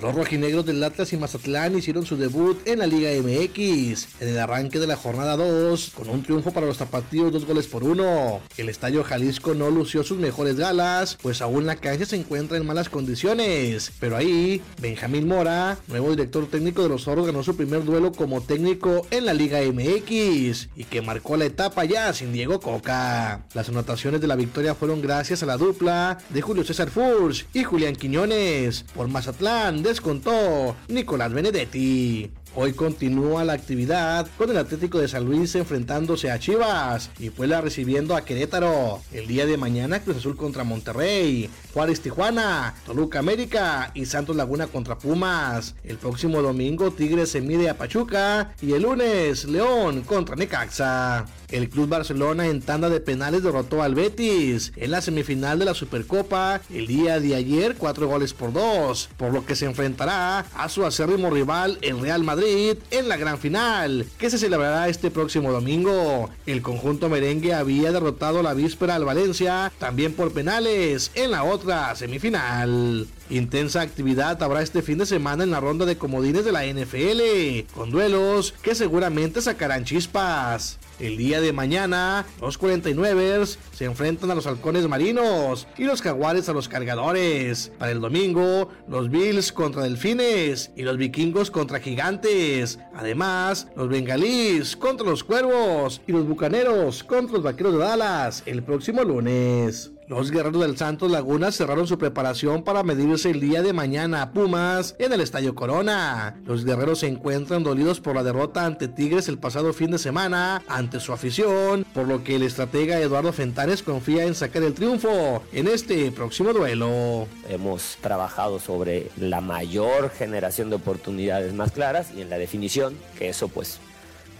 Los 0.00 0.14
rojinegros 0.14 0.66
del 0.66 0.84
Atlas 0.84 1.12
y 1.12 1.16
Mazatlán 1.16 1.76
hicieron 1.78 2.04
su 2.04 2.16
debut 2.16 2.58
en 2.66 2.80
la 2.80 2.86
Liga 2.86 3.10
MX 3.10 4.20
en 4.20 4.28
el 4.28 4.38
arranque 4.38 4.78
de 4.78 4.86
la 4.86 4.96
jornada 4.96 5.36
2 5.36 5.92
con 5.94 6.10
un 6.10 6.22
triunfo 6.22 6.52
para 6.52 6.66
los 6.66 6.78
tapatíos 6.78 7.32
dos 7.32 7.46
goles 7.46 7.66
por 7.66 7.82
uno. 7.82 8.40
El 8.58 8.68
estadio 8.68 9.02
Jalisco 9.04 9.54
no 9.54 9.70
lució 9.70 10.04
sus 10.04 10.18
mejores 10.18 10.56
galas, 10.56 11.16
pues 11.22 11.40
aún 11.40 11.64
la 11.64 11.76
cancha 11.76 12.04
se 12.04 12.16
encuentra 12.16 12.58
en 12.58 12.66
malas 12.66 12.90
condiciones. 12.90 13.90
Pero 13.98 14.16
ahí, 14.16 14.60
Benjamín 14.80 15.26
Mora, 15.26 15.78
nuevo 15.88 16.10
director 16.10 16.46
técnico 16.46 16.82
de 16.82 16.90
los 16.90 17.04
Zorros, 17.04 17.26
ganó 17.26 17.42
su 17.42 17.56
primer 17.56 17.84
duelo 17.84 18.12
como 18.12 18.42
técnico 18.42 19.06
en 19.10 19.24
la 19.24 19.32
Liga 19.32 19.60
MX 19.60 20.68
y 20.76 20.84
que 20.90 21.00
marcó 21.02 21.36
la 21.36 21.46
etapa 21.46 21.84
ya 21.84 22.12
sin 22.12 22.32
Diego 22.32 22.60
Coca. 22.60 23.46
Las 23.54 23.70
anotaciones 23.70 24.20
de 24.20 24.26
la 24.26 24.36
victoria 24.36 24.74
fueron 24.74 25.00
gracias 25.00 25.42
a 25.42 25.46
la 25.46 25.56
dupla 25.56 26.18
de 26.28 26.42
Julio 26.42 26.64
César 26.64 26.90
Furch 26.90 27.46
y 27.54 27.64
Julián 27.64 27.96
Quiñones. 27.96 28.84
Por 28.94 29.08
Mazatlán 29.08 29.85
descontó 29.86 30.76
Nicolás 30.88 31.32
Benedetti. 31.32 32.30
Hoy 32.58 32.72
continúa 32.72 33.44
la 33.44 33.52
actividad 33.52 34.26
con 34.38 34.50
el 34.50 34.56
Atlético 34.56 34.98
de 34.98 35.08
San 35.08 35.26
Luis 35.26 35.54
enfrentándose 35.56 36.30
a 36.30 36.38
Chivas 36.38 37.10
y 37.18 37.28
Puebla 37.28 37.60
recibiendo 37.60 38.16
a 38.16 38.24
Querétaro. 38.24 39.02
El 39.12 39.26
día 39.26 39.44
de 39.44 39.58
mañana 39.58 40.00
Cruz 40.00 40.16
Azul 40.16 40.38
contra 40.38 40.64
Monterrey, 40.64 41.50
Juárez 41.74 42.00
Tijuana, 42.00 42.74
Toluca 42.86 43.18
América 43.18 43.90
y 43.92 44.06
Santos 44.06 44.36
Laguna 44.36 44.68
contra 44.68 44.96
Pumas. 44.96 45.74
El 45.84 45.98
próximo 45.98 46.40
domingo 46.40 46.92
Tigres 46.92 47.28
se 47.28 47.42
mide 47.42 47.68
a 47.68 47.76
Pachuca 47.76 48.54
y 48.62 48.72
el 48.72 48.84
lunes 48.84 49.44
León 49.44 50.00
contra 50.00 50.34
Necaxa. 50.34 51.26
El 51.50 51.68
Club 51.68 51.90
Barcelona 51.90 52.46
en 52.48 52.62
tanda 52.62 52.88
de 52.88 53.00
penales 53.00 53.42
derrotó 53.42 53.82
al 53.82 53.94
Betis 53.94 54.72
en 54.76 54.90
la 54.90 55.02
semifinal 55.02 55.58
de 55.58 55.66
la 55.66 55.74
Supercopa 55.74 56.60
el 56.70 56.86
día 56.86 57.20
de 57.20 57.34
ayer, 57.34 57.76
cuatro 57.76 58.08
goles 58.08 58.32
por 58.32 58.52
dos, 58.52 59.10
por 59.18 59.32
lo 59.32 59.44
que 59.44 59.54
se 59.54 59.66
enfrentará 59.66 60.40
a 60.54 60.68
su 60.70 60.84
acérrimo 60.84 61.30
rival 61.30 61.78
el 61.82 62.00
Real 62.00 62.24
Madrid 62.24 62.45
en 62.46 63.08
la 63.08 63.16
gran 63.16 63.38
final, 63.38 64.06
que 64.18 64.30
se 64.30 64.38
celebrará 64.38 64.88
este 64.88 65.10
próximo 65.10 65.50
domingo. 65.50 66.30
El 66.46 66.62
conjunto 66.62 67.08
merengue 67.08 67.54
había 67.54 67.90
derrotado 67.90 68.42
la 68.42 68.54
víspera 68.54 68.94
al 68.94 69.04
Valencia, 69.04 69.72
también 69.78 70.12
por 70.12 70.32
penales, 70.32 71.10
en 71.14 71.32
la 71.32 71.42
otra 71.42 71.94
semifinal. 71.96 73.08
Intensa 73.30 73.80
actividad 73.80 74.40
habrá 74.42 74.62
este 74.62 74.82
fin 74.82 74.98
de 74.98 75.06
semana 75.06 75.42
en 75.42 75.50
la 75.50 75.60
ronda 75.60 75.86
de 75.86 75.98
comodines 75.98 76.44
de 76.44 76.52
la 76.52 76.64
NFL, 76.64 77.72
con 77.74 77.90
duelos 77.90 78.54
que 78.62 78.76
seguramente 78.76 79.42
sacarán 79.42 79.84
chispas. 79.84 80.78
El 80.98 81.18
día 81.18 81.42
de 81.42 81.52
mañana, 81.52 82.24
los 82.40 82.58
49ers 82.58 83.58
se 83.72 83.84
enfrentan 83.84 84.30
a 84.30 84.34
los 84.34 84.46
halcones 84.46 84.88
marinos 84.88 85.66
y 85.76 85.84
los 85.84 86.00
jaguares 86.00 86.48
a 86.48 86.54
los 86.54 86.68
cargadores. 86.68 87.70
Para 87.78 87.92
el 87.92 88.00
domingo, 88.00 88.70
los 88.88 89.10
Bills 89.10 89.52
contra 89.52 89.82
delfines 89.82 90.70
y 90.74 90.82
los 90.82 90.96
vikingos 90.96 91.50
contra 91.50 91.80
gigantes. 91.80 92.78
Además, 92.94 93.68
los 93.76 93.88
bengalíes 93.88 94.74
contra 94.74 95.06
los 95.06 95.22
cuervos 95.22 96.00
y 96.06 96.12
los 96.12 96.26
bucaneros 96.26 97.04
contra 97.04 97.34
los 97.34 97.42
vaqueros 97.42 97.74
de 97.74 97.78
Dallas 97.80 98.42
el 98.46 98.62
próximo 98.62 99.02
lunes. 99.04 99.95
Los 100.08 100.30
guerreros 100.30 100.62
del 100.62 100.76
Santos 100.76 101.10
Laguna 101.10 101.50
cerraron 101.50 101.88
su 101.88 101.98
preparación 101.98 102.62
para 102.62 102.84
medirse 102.84 103.30
el 103.30 103.40
día 103.40 103.60
de 103.60 103.72
mañana 103.72 104.22
a 104.22 104.30
Pumas 104.30 104.94
en 105.00 105.12
el 105.12 105.20
Estadio 105.20 105.56
Corona. 105.56 106.40
Los 106.46 106.64
guerreros 106.64 107.00
se 107.00 107.08
encuentran 107.08 107.64
dolidos 107.64 107.98
por 107.98 108.14
la 108.14 108.22
derrota 108.22 108.64
ante 108.64 108.86
Tigres 108.86 109.26
el 109.26 109.38
pasado 109.38 109.72
fin 109.72 109.90
de 109.90 109.98
semana 109.98 110.62
ante 110.68 111.00
su 111.00 111.12
afición, 111.12 111.84
por 111.92 112.06
lo 112.06 112.22
que 112.22 112.36
el 112.36 112.44
estratega 112.44 113.00
Eduardo 113.00 113.32
Fentanes 113.32 113.82
confía 113.82 114.26
en 114.26 114.36
sacar 114.36 114.62
el 114.62 114.74
triunfo 114.74 115.42
en 115.52 115.66
este 115.66 116.12
próximo 116.12 116.52
duelo. 116.52 117.26
Hemos 117.48 117.98
trabajado 118.00 118.60
sobre 118.60 119.10
la 119.16 119.40
mayor 119.40 120.10
generación 120.10 120.70
de 120.70 120.76
oportunidades 120.76 121.52
más 121.52 121.72
claras 121.72 122.12
y 122.16 122.20
en 122.20 122.30
la 122.30 122.38
definición, 122.38 122.94
que 123.18 123.30
eso 123.30 123.48
pues 123.48 123.80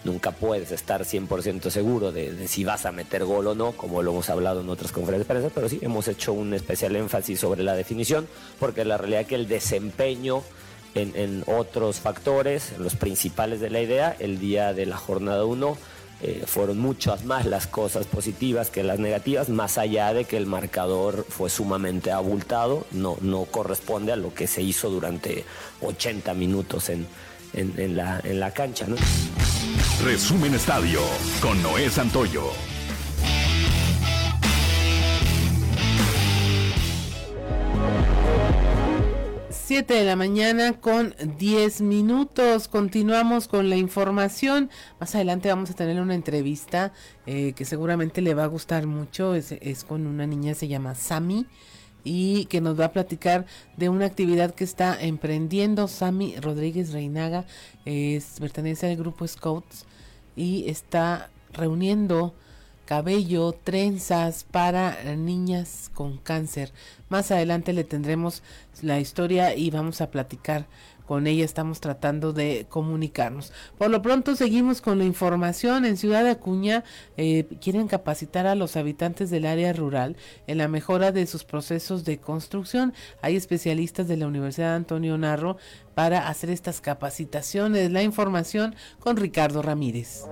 nunca 0.07 0.31
puedes 0.31 0.73
estar 0.73 1.05
100% 1.05 1.69
seguro 1.69 2.13
de, 2.13 2.49
si 2.49 2.65
vas 2.65 2.87
a 2.87 2.93
meter 2.93 3.25
gol 3.25 3.49
o 3.49 3.55
no, 3.55 3.73
como 3.73 4.03
lo 4.03 4.13
hemos 4.13 4.31
hablado 4.31 4.63
en 4.63 4.71
otras 4.71 4.93
conferencias 4.93 5.29
de 5.29 5.35
prensa, 5.35 5.51
pero 5.55 5.69
sí 5.69 5.79
hemos 5.83 6.09
hecho 6.09 6.33
un 6.33 6.55
especial 6.55 6.97
énfasis 6.97 7.41
sobre 7.41 7.63
la 7.63 7.75
definición, 7.75 8.27
porque 8.59 8.85
la 8.85 8.97
realidad 8.97 9.23
es 9.23 9.27
que 9.27 9.35
el 9.35 9.49
desempeño 9.49 10.43
en, 10.95 11.45
otros 11.47 12.01
factores, 12.01 12.73
los 12.79 12.97
principales 12.97 13.61
de 13.61 13.69
la 13.69 13.83
idea, 13.83 14.17
el 14.19 14.39
día 14.39 14.73
de 14.73 14.87
la 14.87 14.97
jornada 14.97 15.45
1, 15.45 15.77
eh, 16.23 16.45
fueron 16.47 16.79
muchas 16.79 17.27
más 17.27 17.45
las 17.45 17.67
cosas 17.67 18.07
positivas 18.07 18.71
que 18.71 18.83
las 18.83 18.99
negativas, 18.99 19.51
más 19.51 19.77
allá 19.77 20.15
de 20.15 20.25
que 20.25 20.39
el 20.39 20.47
marcador 20.47 21.27
fue 21.29 21.51
sumamente 21.51 22.13
abultado, 22.13 22.87
no, 22.93 23.19
no 23.21 23.45
corresponde 23.45 24.13
a 24.13 24.17
lo 24.17 24.33
que 24.33 24.47
se 24.47 24.63
hizo 24.63 24.89
durante 24.89 25.45
80 25.83 26.33
minutos 26.33 26.89
en, 26.89 27.07
en, 27.53 27.97
la, 27.97 28.21
en 28.25 28.41
la 28.41 28.51
cancha. 28.53 28.87
¿no? 28.87 28.97
Resumen 30.05 30.55
Estadio 30.55 31.01
con 31.41 31.63
Noé 31.63 31.91
Santoyo. 31.91 32.51
Siete 39.51 39.95
de 39.95 40.05
la 40.05 40.15
mañana 40.15 40.75
con 40.75 41.15
10 41.39 41.81
minutos. 41.81 42.69
Continuamos 42.69 43.49
con 43.49 43.69
la 43.69 43.77
información. 43.77 44.71
Más 45.01 45.15
adelante 45.15 45.49
vamos 45.49 45.71
a 45.71 45.75
tener 45.75 46.01
una 46.01 46.15
entrevista 46.15 46.93
eh, 47.27 47.53
que 47.57 47.65
seguramente 47.65 48.21
le 48.21 48.35
va 48.35 48.45
a 48.45 48.49
gustar 48.49 48.87
mucho. 48.87 49.35
Es, 49.35 49.53
es 49.53 49.83
con 49.83 50.07
una 50.07 50.27
niña, 50.27 50.55
se 50.55 50.69
llama 50.69 50.95
Sami 50.95 51.47
y 52.07 52.45
que 52.45 52.61
nos 52.61 52.79
va 52.79 52.85
a 52.85 52.93
platicar 52.93 53.47
de 53.77 53.89
una 53.89 54.07
actividad 54.07 54.55
que 54.55 54.63
está 54.63 54.97
emprendiendo 55.03 55.89
Sami 55.89 56.37
Rodríguez 56.37 56.93
Reinaga, 56.93 57.45
es, 57.85 58.37
pertenece 58.39 58.87
al 58.89 58.97
grupo 58.97 59.27
Scouts 59.27 59.87
y 60.37 60.71
está 60.71 61.31
reuniendo 61.53 62.33
cabello, 62.85 63.53
trenzas 63.53 64.45
para 64.45 65.17
niñas 65.17 65.91
con 65.95 66.19
cáncer. 66.19 66.73
Más 67.09 67.33
adelante 67.33 67.73
le 67.73 67.83
tendremos 67.83 68.45
la 68.83 69.01
historia 69.01 69.57
y 69.57 69.71
vamos 69.71 70.01
a 70.01 70.13
platicar 70.13 70.67
con 71.07 71.27
ella 71.27 71.45
estamos 71.45 71.81
tratando 71.81 72.33
de 72.33 72.67
comunicarnos. 72.69 73.53
Por 73.79 73.91
lo 73.91 74.03
pronto 74.03 74.37
seguimos 74.37 74.81
con 74.81 74.99
la 74.99 75.05
información. 75.05 75.85
En 75.85 75.97
Ciudad 75.97 76.27
Acuña 76.27 76.85
eh, 77.17 77.47
quieren 77.61 77.89
capacitar 77.89 78.47
a 78.47 78.55
los 78.55 78.77
habitantes 78.77 79.31
del 79.31 79.47
área 79.47 79.73
rural 79.73 80.17
en 80.47 80.59
la 80.59 80.69
mejora 80.69 81.13
de 81.13 81.27
sus 81.27 81.45
procesos 81.45 82.05
de 82.05 82.19
construcción. 82.19 82.93
Hay 83.23 83.37
especialistas 83.37 84.09
de 84.09 84.17
la 84.17 84.27
Universidad 84.27 84.75
Antonio 84.75 85.17
Narro 85.17 85.57
para 85.95 86.29
hacer 86.29 86.51
estas 86.51 86.81
capacitaciones. 86.81 87.91
La 87.91 88.03
información 88.03 88.75
con 88.99 89.17
Ricardo 89.17 89.63
Ramírez. 89.63 90.25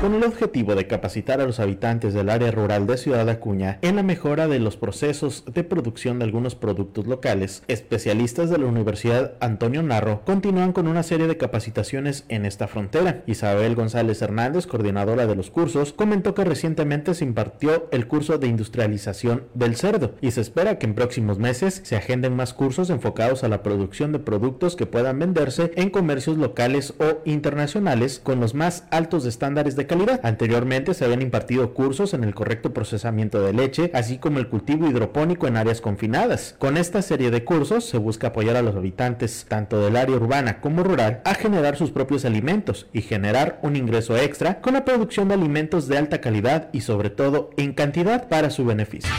Con 0.00 0.14
el 0.14 0.24
objetivo 0.24 0.74
de 0.74 0.86
capacitar 0.86 1.42
a 1.42 1.44
los 1.44 1.60
habitantes 1.60 2.14
del 2.14 2.30
área 2.30 2.50
rural 2.50 2.86
de 2.86 2.96
Ciudad 2.96 3.28
Acuña 3.28 3.78
en 3.82 3.96
la 3.96 4.02
mejora 4.02 4.48
de 4.48 4.58
los 4.58 4.78
procesos 4.78 5.44
de 5.52 5.62
producción 5.62 6.18
de 6.18 6.24
algunos 6.24 6.54
productos 6.54 7.06
locales. 7.06 7.62
Especialistas 7.68 8.48
de 8.48 8.56
la 8.56 8.64
Universidad 8.64 9.34
Antonio 9.40 9.82
Narro 9.82 10.22
continúan 10.24 10.72
con 10.72 10.86
una 10.86 11.02
serie 11.02 11.26
de 11.26 11.36
capacitaciones 11.36 12.24
en 12.28 12.46
esta 12.46 12.66
frontera. 12.66 13.22
Isabel 13.26 13.74
González 13.74 14.22
Hernández, 14.22 14.66
coordinadora 14.66 15.26
de 15.26 15.36
los 15.36 15.50
cursos, 15.50 15.92
comentó 15.92 16.34
que 16.34 16.44
recientemente 16.44 17.12
se 17.12 17.26
impartió 17.26 17.86
el 17.90 18.08
curso 18.08 18.38
de 18.38 18.46
industrialización 18.46 19.44
del 19.52 19.76
cerdo 19.76 20.14
y 20.22 20.30
se 20.30 20.40
espera 20.40 20.78
que 20.78 20.86
en 20.86 20.94
próximos 20.94 21.38
meses 21.38 21.82
se 21.84 21.96
agenden 21.96 22.36
más 22.36 22.54
cursos 22.54 22.88
enfocados 22.88 23.44
a 23.44 23.48
la 23.48 23.62
producción 23.62 24.12
de 24.12 24.18
productos 24.18 24.76
que 24.76 24.86
puedan 24.86 25.18
venderse 25.18 25.72
en 25.76 25.90
comercios 25.90 26.38
locales 26.38 26.94
o 26.98 27.18
internacionales 27.26 28.18
con 28.24 28.40
los 28.40 28.54
más 28.54 28.84
altos 28.90 29.26
estándares 29.26 29.76
de 29.76 29.89
calidad. 29.90 30.20
Anteriormente 30.22 30.94
se 30.94 31.04
habían 31.04 31.20
impartido 31.20 31.74
cursos 31.74 32.14
en 32.14 32.22
el 32.22 32.32
correcto 32.32 32.72
procesamiento 32.72 33.42
de 33.42 33.52
leche, 33.52 33.90
así 33.92 34.18
como 34.18 34.38
el 34.38 34.48
cultivo 34.48 34.86
hidropónico 34.88 35.48
en 35.48 35.56
áreas 35.56 35.80
confinadas. 35.80 36.54
Con 36.58 36.76
esta 36.76 37.02
serie 37.02 37.32
de 37.32 37.44
cursos 37.44 37.84
se 37.84 37.98
busca 37.98 38.28
apoyar 38.28 38.54
a 38.54 38.62
los 38.62 38.76
habitantes, 38.76 39.46
tanto 39.48 39.80
del 39.82 39.96
área 39.96 40.14
urbana 40.14 40.60
como 40.60 40.84
rural, 40.84 41.22
a 41.24 41.34
generar 41.34 41.76
sus 41.76 41.90
propios 41.90 42.24
alimentos 42.24 42.86
y 42.92 43.02
generar 43.02 43.58
un 43.62 43.74
ingreso 43.74 44.16
extra 44.16 44.60
con 44.60 44.74
la 44.74 44.84
producción 44.84 45.26
de 45.26 45.34
alimentos 45.34 45.88
de 45.88 45.98
alta 45.98 46.20
calidad 46.20 46.68
y 46.72 46.82
sobre 46.82 47.10
todo 47.10 47.50
en 47.56 47.72
cantidad 47.72 48.28
para 48.28 48.50
su 48.50 48.64
beneficio 48.64 49.10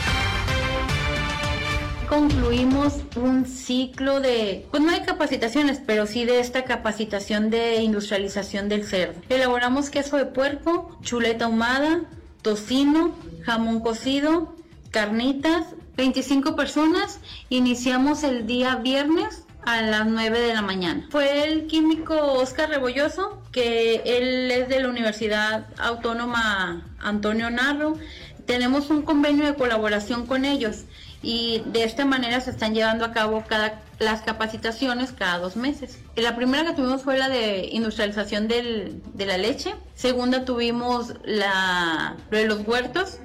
concluimos 2.12 3.00
un 3.16 3.46
ciclo 3.46 4.20
de, 4.20 4.66
pues 4.70 4.82
no 4.82 4.90
hay 4.90 5.00
capacitaciones, 5.00 5.80
pero 5.86 6.06
sí 6.06 6.26
de 6.26 6.40
esta 6.40 6.64
capacitación 6.64 7.48
de 7.48 7.76
industrialización 7.76 8.68
del 8.68 8.84
cerdo. 8.84 9.18
Elaboramos 9.30 9.88
queso 9.88 10.18
de 10.18 10.26
puerco, 10.26 10.98
chuleta 11.00 11.46
ahumada, 11.46 12.02
tocino, 12.42 13.14
jamón 13.44 13.80
cocido, 13.80 14.54
carnitas, 14.90 15.68
25 15.96 16.54
personas. 16.54 17.18
Iniciamos 17.48 18.24
el 18.24 18.46
día 18.46 18.76
viernes 18.76 19.46
a 19.64 19.80
las 19.80 20.06
9 20.06 20.38
de 20.38 20.52
la 20.52 20.60
mañana. 20.60 21.06
Fue 21.10 21.44
el 21.44 21.66
químico 21.66 22.14
Oscar 22.14 22.68
Rebolloso, 22.68 23.42
que 23.52 24.02
él 24.04 24.50
es 24.50 24.68
de 24.68 24.80
la 24.80 24.90
Universidad 24.90 25.66
Autónoma 25.78 26.94
Antonio 27.00 27.48
Narro 27.48 27.96
tenemos 28.46 28.90
un 28.90 29.02
convenio 29.02 29.46
de 29.46 29.54
colaboración 29.54 30.26
con 30.26 30.44
ellos 30.44 30.84
y 31.22 31.62
de 31.66 31.84
esta 31.84 32.04
manera 32.04 32.40
se 32.40 32.50
están 32.50 32.74
llevando 32.74 33.04
a 33.04 33.12
cabo 33.12 33.44
cada, 33.46 33.80
las 33.98 34.22
capacitaciones 34.22 35.12
cada 35.12 35.38
dos 35.38 35.56
meses. 35.56 35.98
La 36.16 36.34
primera 36.34 36.64
que 36.64 36.74
tuvimos 36.74 37.02
fue 37.02 37.16
la 37.16 37.28
de 37.28 37.68
industrialización 37.70 38.48
del, 38.48 39.00
de 39.14 39.26
la 39.26 39.38
leche, 39.38 39.74
segunda 39.94 40.44
tuvimos 40.44 41.14
la, 41.24 42.16
de 42.30 42.46
los 42.46 42.66
huertos 42.66 43.18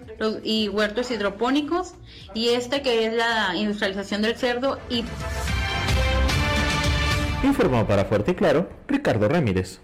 y 0.44 0.70
huertos 0.70 1.12
hidropónicos 1.12 1.94
y 2.34 2.50
esta 2.50 2.82
que 2.82 3.06
es 3.06 3.14
la 3.14 3.56
industrialización 3.56 4.22
del 4.22 4.36
cerdo 4.36 4.80
y... 4.90 5.04
Para 7.88 8.06
Fuerte 8.06 8.32
y 8.32 8.36
Claro 8.36 8.70
Ricardo 8.88 9.30
Ramírez. 9.30 9.80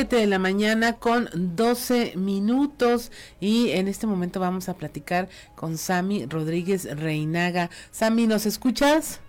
7 0.00 0.16
de 0.16 0.26
la 0.26 0.38
mañana 0.38 0.94
con 0.94 1.28
12 1.34 2.14
minutos 2.16 3.12
y 3.38 3.72
en 3.72 3.86
este 3.86 4.06
momento 4.06 4.40
vamos 4.40 4.70
a 4.70 4.74
platicar 4.74 5.28
con 5.54 5.76
Sami 5.76 6.24
Rodríguez 6.24 6.88
Reinaga. 6.98 7.68
Sami, 7.90 8.26
¿nos 8.26 8.46
escuchas? 8.46 9.20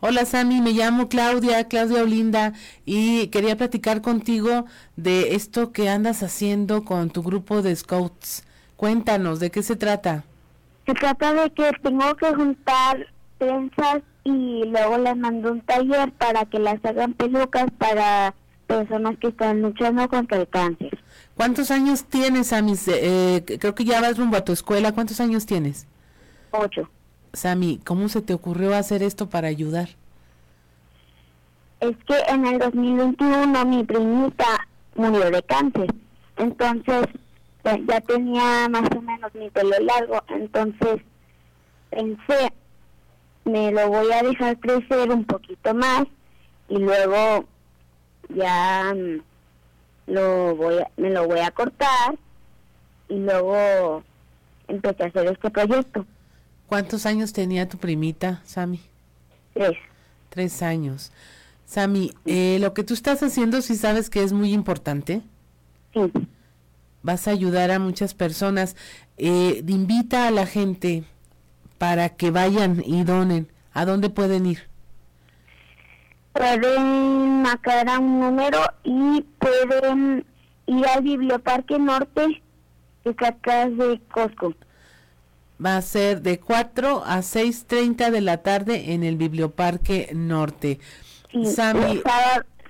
Hola 0.00 0.24
Sami, 0.24 0.62
me 0.62 0.72
llamo 0.72 1.10
Claudia, 1.10 1.68
Claudia 1.68 2.02
Olinda 2.02 2.54
y 2.86 3.26
quería 3.26 3.58
platicar 3.58 4.00
contigo 4.00 4.64
de 4.96 5.34
esto 5.34 5.72
que 5.72 5.90
andas 5.90 6.22
haciendo 6.22 6.82
con 6.86 7.10
tu 7.10 7.22
grupo 7.22 7.60
de 7.60 7.76
scouts. 7.76 8.44
Cuéntanos, 8.76 9.40
¿de 9.40 9.50
qué 9.50 9.62
se 9.62 9.76
trata? 9.76 10.24
Se 10.86 10.94
trata 10.94 11.34
de 11.34 11.50
que 11.50 11.70
tengo 11.82 12.16
que 12.16 12.34
juntar 12.34 13.06
trenzas 13.36 14.00
y 14.24 14.64
luego 14.64 14.96
les 14.96 15.18
mando 15.18 15.52
un 15.52 15.60
taller 15.60 16.12
para 16.12 16.46
que 16.46 16.58
las 16.58 16.82
hagan 16.82 17.12
pelucas 17.12 17.66
para 17.76 18.34
personas 18.70 19.18
que 19.18 19.26
están 19.26 19.62
luchando 19.62 20.08
contra 20.08 20.38
el 20.38 20.48
cáncer. 20.48 20.96
¿Cuántos 21.34 21.72
años 21.72 22.04
tienes, 22.04 22.48
Sami? 22.48 22.74
Eh, 22.86 23.42
creo 23.58 23.74
que 23.74 23.84
ya 23.84 24.00
vas 24.00 24.16
rumbo 24.16 24.36
a 24.36 24.44
tu 24.44 24.52
escuela. 24.52 24.92
¿Cuántos 24.92 25.20
años 25.20 25.44
tienes? 25.44 25.88
Ocho. 26.52 26.88
Sami, 27.32 27.80
¿cómo 27.84 28.08
se 28.08 28.22
te 28.22 28.32
ocurrió 28.32 28.76
hacer 28.76 29.02
esto 29.02 29.28
para 29.28 29.48
ayudar? 29.48 29.88
Es 31.80 31.96
que 32.06 32.14
en 32.28 32.46
el 32.46 32.58
2021 32.60 33.64
mi 33.64 33.82
primita 33.82 34.68
murió 34.94 35.30
de 35.32 35.42
cáncer. 35.42 35.92
Entonces 36.36 37.06
ya 37.64 38.00
tenía 38.02 38.68
más 38.68 38.88
o 38.96 39.02
menos 39.02 39.34
mi 39.34 39.50
pelo 39.50 39.76
largo. 39.80 40.22
Entonces 40.28 41.00
pensé, 41.90 42.52
me 43.44 43.72
lo 43.72 43.88
voy 43.88 44.12
a 44.12 44.22
dejar 44.22 44.60
crecer 44.60 45.10
un 45.10 45.24
poquito 45.24 45.74
más 45.74 46.04
y 46.68 46.78
luego 46.78 47.46
ya 48.34 48.94
mm, 48.94 49.22
lo 50.06 50.56
voy 50.56 50.82
me 50.96 51.10
lo 51.10 51.26
voy 51.26 51.40
a 51.40 51.50
cortar 51.50 52.16
y 53.08 53.18
luego 53.18 54.02
empecé 54.68 55.04
a 55.04 55.06
hacer 55.06 55.26
este 55.26 55.50
proyecto. 55.50 56.06
¿Cuántos 56.66 57.04
años 57.04 57.32
tenía 57.32 57.68
tu 57.68 57.78
primita, 57.78 58.40
Sami? 58.44 58.80
Tres. 59.54 59.76
Tres 60.28 60.62
años. 60.62 61.10
Sami, 61.66 62.12
eh, 62.26 62.58
lo 62.60 62.74
que 62.74 62.84
tú 62.84 62.94
estás 62.94 63.22
haciendo, 63.22 63.60
si 63.62 63.76
sabes 63.76 64.08
que 64.08 64.22
es 64.22 64.32
muy 64.32 64.52
importante. 64.52 65.22
Sí. 65.92 66.12
Vas 67.02 67.26
a 67.26 67.32
ayudar 67.32 67.70
a 67.72 67.78
muchas 67.78 68.14
personas. 68.14 68.76
Eh, 69.18 69.64
invita 69.66 70.28
a 70.28 70.30
la 70.30 70.46
gente 70.46 71.04
para 71.78 72.10
que 72.10 72.30
vayan 72.30 72.82
y 72.84 73.02
donen. 73.04 73.48
¿A 73.72 73.84
dónde 73.84 74.10
pueden 74.10 74.46
ir? 74.46 74.69
Pueden 76.40 77.42
marcar 77.42 77.88
a 77.88 77.98
un 77.98 78.20
número 78.20 78.58
y 78.82 79.22
pueden 79.38 80.24
ir 80.66 80.86
al 80.86 81.02
Biblioparque 81.02 81.78
Norte, 81.78 82.42
que 83.04 83.10
está 83.10 83.28
atrás 83.28 83.76
de 83.76 84.00
Costco. 84.10 84.54
Va 85.64 85.76
a 85.76 85.82
ser 85.82 86.22
de 86.22 86.40
4 86.40 87.02
a 87.04 87.18
6.30 87.18 88.10
de 88.10 88.20
la 88.22 88.38
tarde 88.38 88.94
en 88.94 89.04
el 89.04 89.16
Biblioparque 89.16 90.10
Norte. 90.14 90.80
Sí, 91.30 91.44
Sammy, 91.44 92.02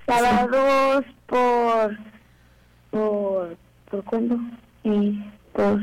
sábados 0.05 1.05
por, 1.27 1.97
por, 2.89 3.57
¿por 3.89 4.03
cuándo? 4.03 4.37
por 5.53 5.79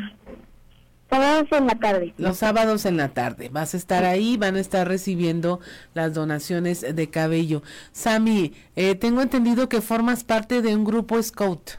Sábados 1.11 1.49
en 1.53 1.67
la 1.67 1.75
tarde. 1.75 2.15
Los 2.19 2.39
sábados 2.39 2.85
en 2.85 2.97
la 2.99 3.09
tarde. 3.09 3.49
Vas 3.49 3.73
a 3.73 3.77
estar 3.79 4.05
ahí, 4.05 4.37
van 4.37 4.57
a 4.57 4.61
estar 4.61 4.87
recibiendo 4.87 5.61
las 5.95 6.13
donaciones 6.13 6.85
de 6.95 7.11
cabello. 7.11 7.63
Sami, 7.93 8.53
eh, 8.77 8.95
tengo 8.95 9.23
entendido 9.23 9.69
que 9.69 9.81
formas 9.81 10.23
parte 10.23 10.61
de 10.61 10.77
un 10.77 10.85
grupo 10.85 11.23
Scout. 11.23 11.73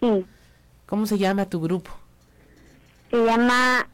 Sí. 0.00 0.26
¿Cómo 0.86 1.06
se 1.06 1.16
llama 1.16 1.46
tu 1.46 1.60
grupo? 1.60 1.90
Se 3.10 3.24
llama 3.24 3.88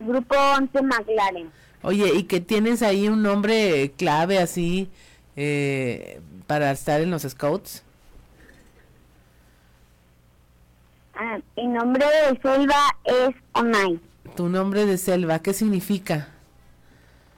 Grupo 0.00 0.34
11 0.56 0.82
McLaren. 0.82 1.50
Oye, 1.82 2.12
y 2.14 2.24
que 2.24 2.40
tienes 2.40 2.82
ahí 2.82 3.08
un 3.08 3.22
nombre 3.22 3.92
clave 3.96 4.38
así 4.38 4.90
eh, 5.36 6.20
para 6.48 6.72
estar 6.72 7.00
en 7.00 7.10
los 7.10 7.22
Scouts. 7.22 7.84
Ah, 11.20 11.40
mi 11.56 11.66
nombre 11.66 12.04
de 12.06 12.40
selva 12.40 12.76
es 13.04 13.34
Onai. 13.52 13.98
¿Tu 14.36 14.48
nombre 14.48 14.86
de 14.86 14.96
selva 14.98 15.40
qué 15.40 15.52
significa? 15.52 16.28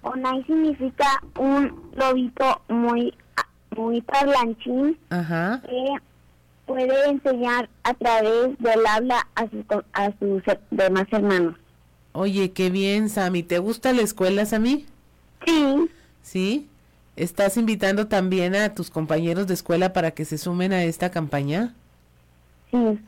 Onai 0.02 0.44
significa 0.44 1.06
un 1.38 1.90
lobito 1.96 2.60
muy, 2.68 3.14
muy 3.74 4.02
parlanchín 4.02 4.98
que 5.08 5.94
puede 6.66 7.08
enseñar 7.08 7.70
a 7.84 7.94
través 7.94 8.58
del 8.58 8.86
habla 8.86 9.26
a, 9.34 9.46
a 9.94 10.12
sus 10.18 10.42
demás 10.70 11.06
hermanos. 11.10 11.56
Oye, 12.12 12.52
qué 12.52 12.68
bien, 12.68 13.08
Sami. 13.08 13.42
¿Te 13.42 13.60
gusta 13.60 13.94
la 13.94 14.02
escuela, 14.02 14.44
Sami? 14.44 14.84
Sí. 15.46 15.88
¿Sí? 16.20 16.68
¿Estás 17.16 17.56
invitando 17.56 18.08
también 18.08 18.54
a 18.54 18.74
tus 18.74 18.90
compañeros 18.90 19.46
de 19.46 19.54
escuela 19.54 19.94
para 19.94 20.10
que 20.10 20.26
se 20.26 20.36
sumen 20.36 20.74
a 20.74 20.84
esta 20.84 21.10
campaña? 21.10 21.72
Sí. 22.70 22.98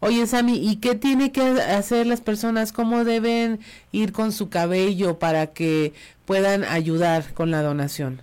Oye, 0.00 0.26
Sami, 0.28 0.56
¿y 0.56 0.76
qué 0.76 0.94
tiene 0.94 1.32
que 1.32 1.42
hacer 1.42 2.06
las 2.06 2.20
personas? 2.20 2.72
¿Cómo 2.72 3.04
deben 3.04 3.58
ir 3.90 4.12
con 4.12 4.30
su 4.30 4.48
cabello 4.48 5.18
para 5.18 5.48
que 5.48 5.92
puedan 6.24 6.62
ayudar 6.64 7.34
con 7.34 7.50
la 7.50 7.62
donación? 7.62 8.22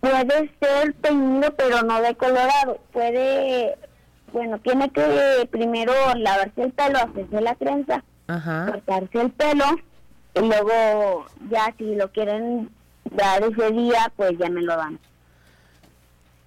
Puede 0.00 0.50
ser 0.58 0.94
teñido, 1.02 1.54
pero 1.54 1.82
no 1.82 2.00
de 2.00 2.14
colorado. 2.14 2.80
Puede, 2.92 3.76
bueno, 4.32 4.58
tiene 4.60 4.88
que 4.90 5.46
primero 5.50 5.92
lavarse 6.16 6.62
el 6.62 6.72
pelo, 6.72 6.98
hacerse 6.98 7.40
la 7.42 7.54
trenza, 7.56 8.02
cortarse 8.26 9.20
el 9.20 9.30
pelo, 9.32 9.66
y 10.34 10.40
luego 10.40 11.26
ya 11.50 11.74
si 11.76 11.94
lo 11.94 12.10
quieren 12.10 12.70
dar 13.04 13.42
ese 13.42 13.70
día, 13.72 14.10
pues 14.16 14.32
ya 14.38 14.48
me 14.48 14.62
lo 14.62 14.74
dan. 14.76 14.98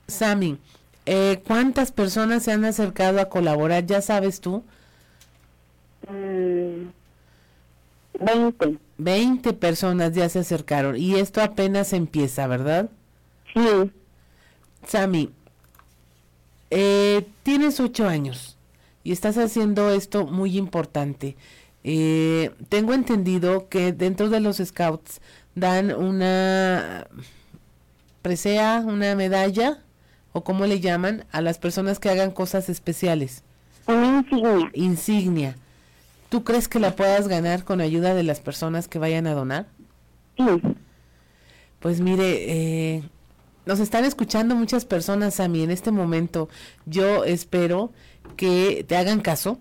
Sami, 0.07 0.57
eh, 1.05 1.41
¿Cuántas 1.45 1.91
personas 1.91 2.43
se 2.43 2.51
han 2.51 2.65
acercado 2.65 3.19
a 3.19 3.29
colaborar? 3.29 3.85
¿Ya 3.85 4.01
sabes 4.01 4.39
tú? 4.41 4.63
Mm, 6.09 6.89
veinte. 8.19 8.77
Veinte 8.97 9.53
personas 9.53 10.13
ya 10.13 10.29
se 10.29 10.39
acercaron 10.39 10.95
y 10.97 11.15
esto 11.15 11.41
apenas 11.41 11.93
empieza, 11.93 12.47
¿verdad? 12.47 12.89
Sí. 13.53 13.91
Sami, 14.87 15.31
eh, 16.69 17.27
tienes 17.43 17.79
ocho 17.79 18.07
años 18.07 18.57
y 19.03 19.11
estás 19.11 19.37
haciendo 19.37 19.91
esto 19.91 20.25
muy 20.25 20.57
importante. 20.57 21.35
Eh, 21.83 22.51
tengo 22.69 22.93
entendido 22.93 23.67
que 23.69 23.91
dentro 23.93 24.29
de 24.29 24.39
los 24.39 24.57
scouts 24.57 25.21
dan 25.55 25.93
una 25.93 27.07
presea, 28.21 28.83
una 28.85 29.15
medalla 29.15 29.82
o 30.33 30.43
cómo 30.43 30.65
le 30.65 30.79
llaman 30.79 31.25
a 31.31 31.41
las 31.41 31.57
personas 31.57 31.99
que 31.99 32.09
hagan 32.09 32.31
cosas 32.31 32.67
especiales. 32.67 33.43
Una 33.87 34.19
insignia. 34.19 34.71
Insignia. 34.73 35.55
¿Tú 36.29 36.43
crees 36.43 36.67
que 36.67 36.79
la 36.79 36.95
puedas 36.95 37.27
ganar 37.27 37.63
con 37.63 37.79
ayuda 37.79 38.15
de 38.15 38.23
las 38.23 38.39
personas 38.39 38.87
que 38.87 38.99
vayan 38.99 39.27
a 39.27 39.33
donar? 39.33 39.67
Sí. 40.37 40.61
Pues 41.79 42.01
mire, 42.01 42.95
eh, 42.95 43.03
nos 43.65 43.79
están 43.79 44.03
escuchando 44.05 44.55
muchas 44.55 44.85
personas 44.85 45.39
a 45.39 45.47
mí 45.47 45.63
en 45.63 45.69
este 45.69 45.91
momento. 45.91 46.49
Yo 46.85 47.23
espero 47.23 47.91
que 48.35 48.83
te 48.87 48.97
hagan 48.97 49.21
caso, 49.21 49.59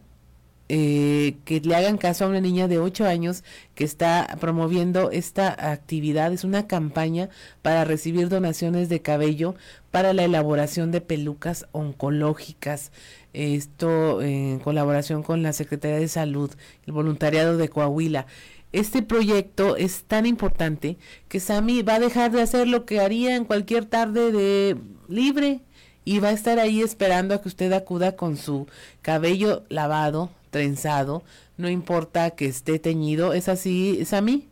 eh, 0.74 1.36
que 1.44 1.60
le 1.60 1.76
hagan 1.76 1.98
caso 1.98 2.24
a 2.24 2.28
una 2.28 2.40
niña 2.40 2.66
de 2.66 2.78
8 2.78 3.04
años 3.04 3.44
que 3.74 3.84
está 3.84 4.38
promoviendo 4.40 5.10
esta 5.10 5.70
actividad. 5.70 6.32
Es 6.32 6.44
una 6.44 6.66
campaña 6.66 7.28
para 7.60 7.84
recibir 7.84 8.30
donaciones 8.30 8.88
de 8.88 9.02
cabello 9.02 9.54
para 9.90 10.14
la 10.14 10.24
elaboración 10.24 10.90
de 10.90 11.02
pelucas 11.02 11.66
oncológicas. 11.72 12.90
Esto 13.34 14.22
en 14.22 14.60
colaboración 14.60 15.22
con 15.22 15.42
la 15.42 15.52
Secretaría 15.52 15.98
de 15.98 16.08
Salud, 16.08 16.50
el 16.86 16.94
voluntariado 16.94 17.58
de 17.58 17.68
Coahuila. 17.68 18.26
Este 18.72 19.02
proyecto 19.02 19.76
es 19.76 20.04
tan 20.04 20.24
importante 20.24 20.96
que 21.28 21.38
Sami 21.38 21.82
va 21.82 21.96
a 21.96 22.00
dejar 22.00 22.32
de 22.32 22.40
hacer 22.40 22.66
lo 22.66 22.86
que 22.86 23.00
haría 23.00 23.36
en 23.36 23.44
cualquier 23.44 23.84
tarde 23.84 24.32
de 24.32 24.78
libre 25.06 25.60
y 26.06 26.18
va 26.20 26.28
a 26.28 26.32
estar 26.32 26.58
ahí 26.58 26.80
esperando 26.80 27.34
a 27.34 27.42
que 27.42 27.48
usted 27.48 27.70
acuda 27.74 28.16
con 28.16 28.38
su 28.38 28.66
cabello 29.02 29.64
lavado, 29.68 30.30
trenzado, 30.52 31.24
no 31.56 31.68
importa 31.68 32.30
que 32.30 32.46
esté 32.46 32.78
teñido, 32.78 33.32
¿es 33.32 33.48
así, 33.48 34.04
Sammy? 34.04 34.46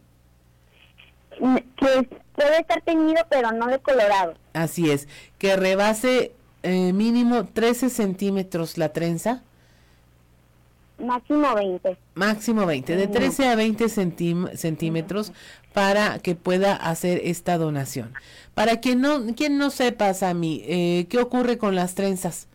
Que 1.38 2.09
puede 2.34 2.59
estar 2.59 2.82
teñido, 2.82 3.22
pero 3.30 3.53
no 3.53 3.68
de 3.68 3.78
colorado. 3.78 4.34
Así 4.55 4.90
es, 4.90 5.07
que 5.38 5.55
rebase 5.55 6.32
eh, 6.64 6.92
mínimo 6.92 7.44
13 7.44 7.90
centímetros 7.90 8.78
la 8.78 8.92
trenza. 8.92 9.42
Máximo 10.98 11.55
20. 11.55 11.96
Máximo 12.14 12.66
20, 12.66 12.96
de 12.96 13.07
13 13.07 13.48
a 13.48 13.55
20 13.55 13.88
centímetros 13.88 15.32
para 15.72 16.18
que 16.18 16.34
pueda 16.34 16.74
hacer 16.74 17.20
esta 17.24 17.57
donación. 17.57 18.12
Para 18.55 18.80
quien 18.80 19.01
no, 19.01 19.34
quien 19.34 19.57
no 19.57 19.70
sepa, 19.70 20.12
Sammy, 20.12 20.62
eh, 20.66 21.07
¿qué 21.09 21.18
ocurre 21.18 21.57
con 21.57 21.74
las 21.74 21.94
trenzas? 21.94 22.48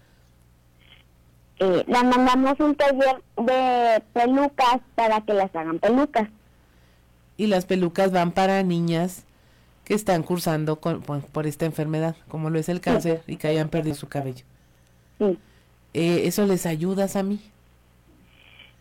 Eh, 1.60 1.84
la 1.88 2.04
mandamos 2.04 2.60
un 2.60 2.76
taller 2.76 3.22
de 3.38 4.04
pelucas 4.14 4.80
para 4.96 5.22
que 5.22 5.34
las 5.34 5.56
hagan 5.56 5.80
pelucas. 5.80 6.30
Y 7.38 7.48
las 7.48 7.66
pelucas 7.66 8.12
van 8.12 8.32
para 8.32 8.62
niñas 8.64 9.26
que 9.84 9.94
están 9.94 10.24
cursando 10.24 10.78
con, 10.78 11.02
por, 11.02 11.48
esta 11.48 11.66
enfermedad, 11.66 12.16
como 12.28 12.50
lo 12.50 12.60
es 12.60 12.70
el 12.70 12.82
cáncer, 12.82 13.24
y 13.28 13.38
que 13.38 13.48
hayan 13.48 13.70
perdido 13.70 13.96
su 13.96 14.08
cabello. 14.08 14.46
Sí. 15.20 15.38
Eh, 15.94 16.22
¿Eso 16.26 16.46
les 16.46 16.66
ayuda, 16.66 17.08
Sammy? 17.08 17.40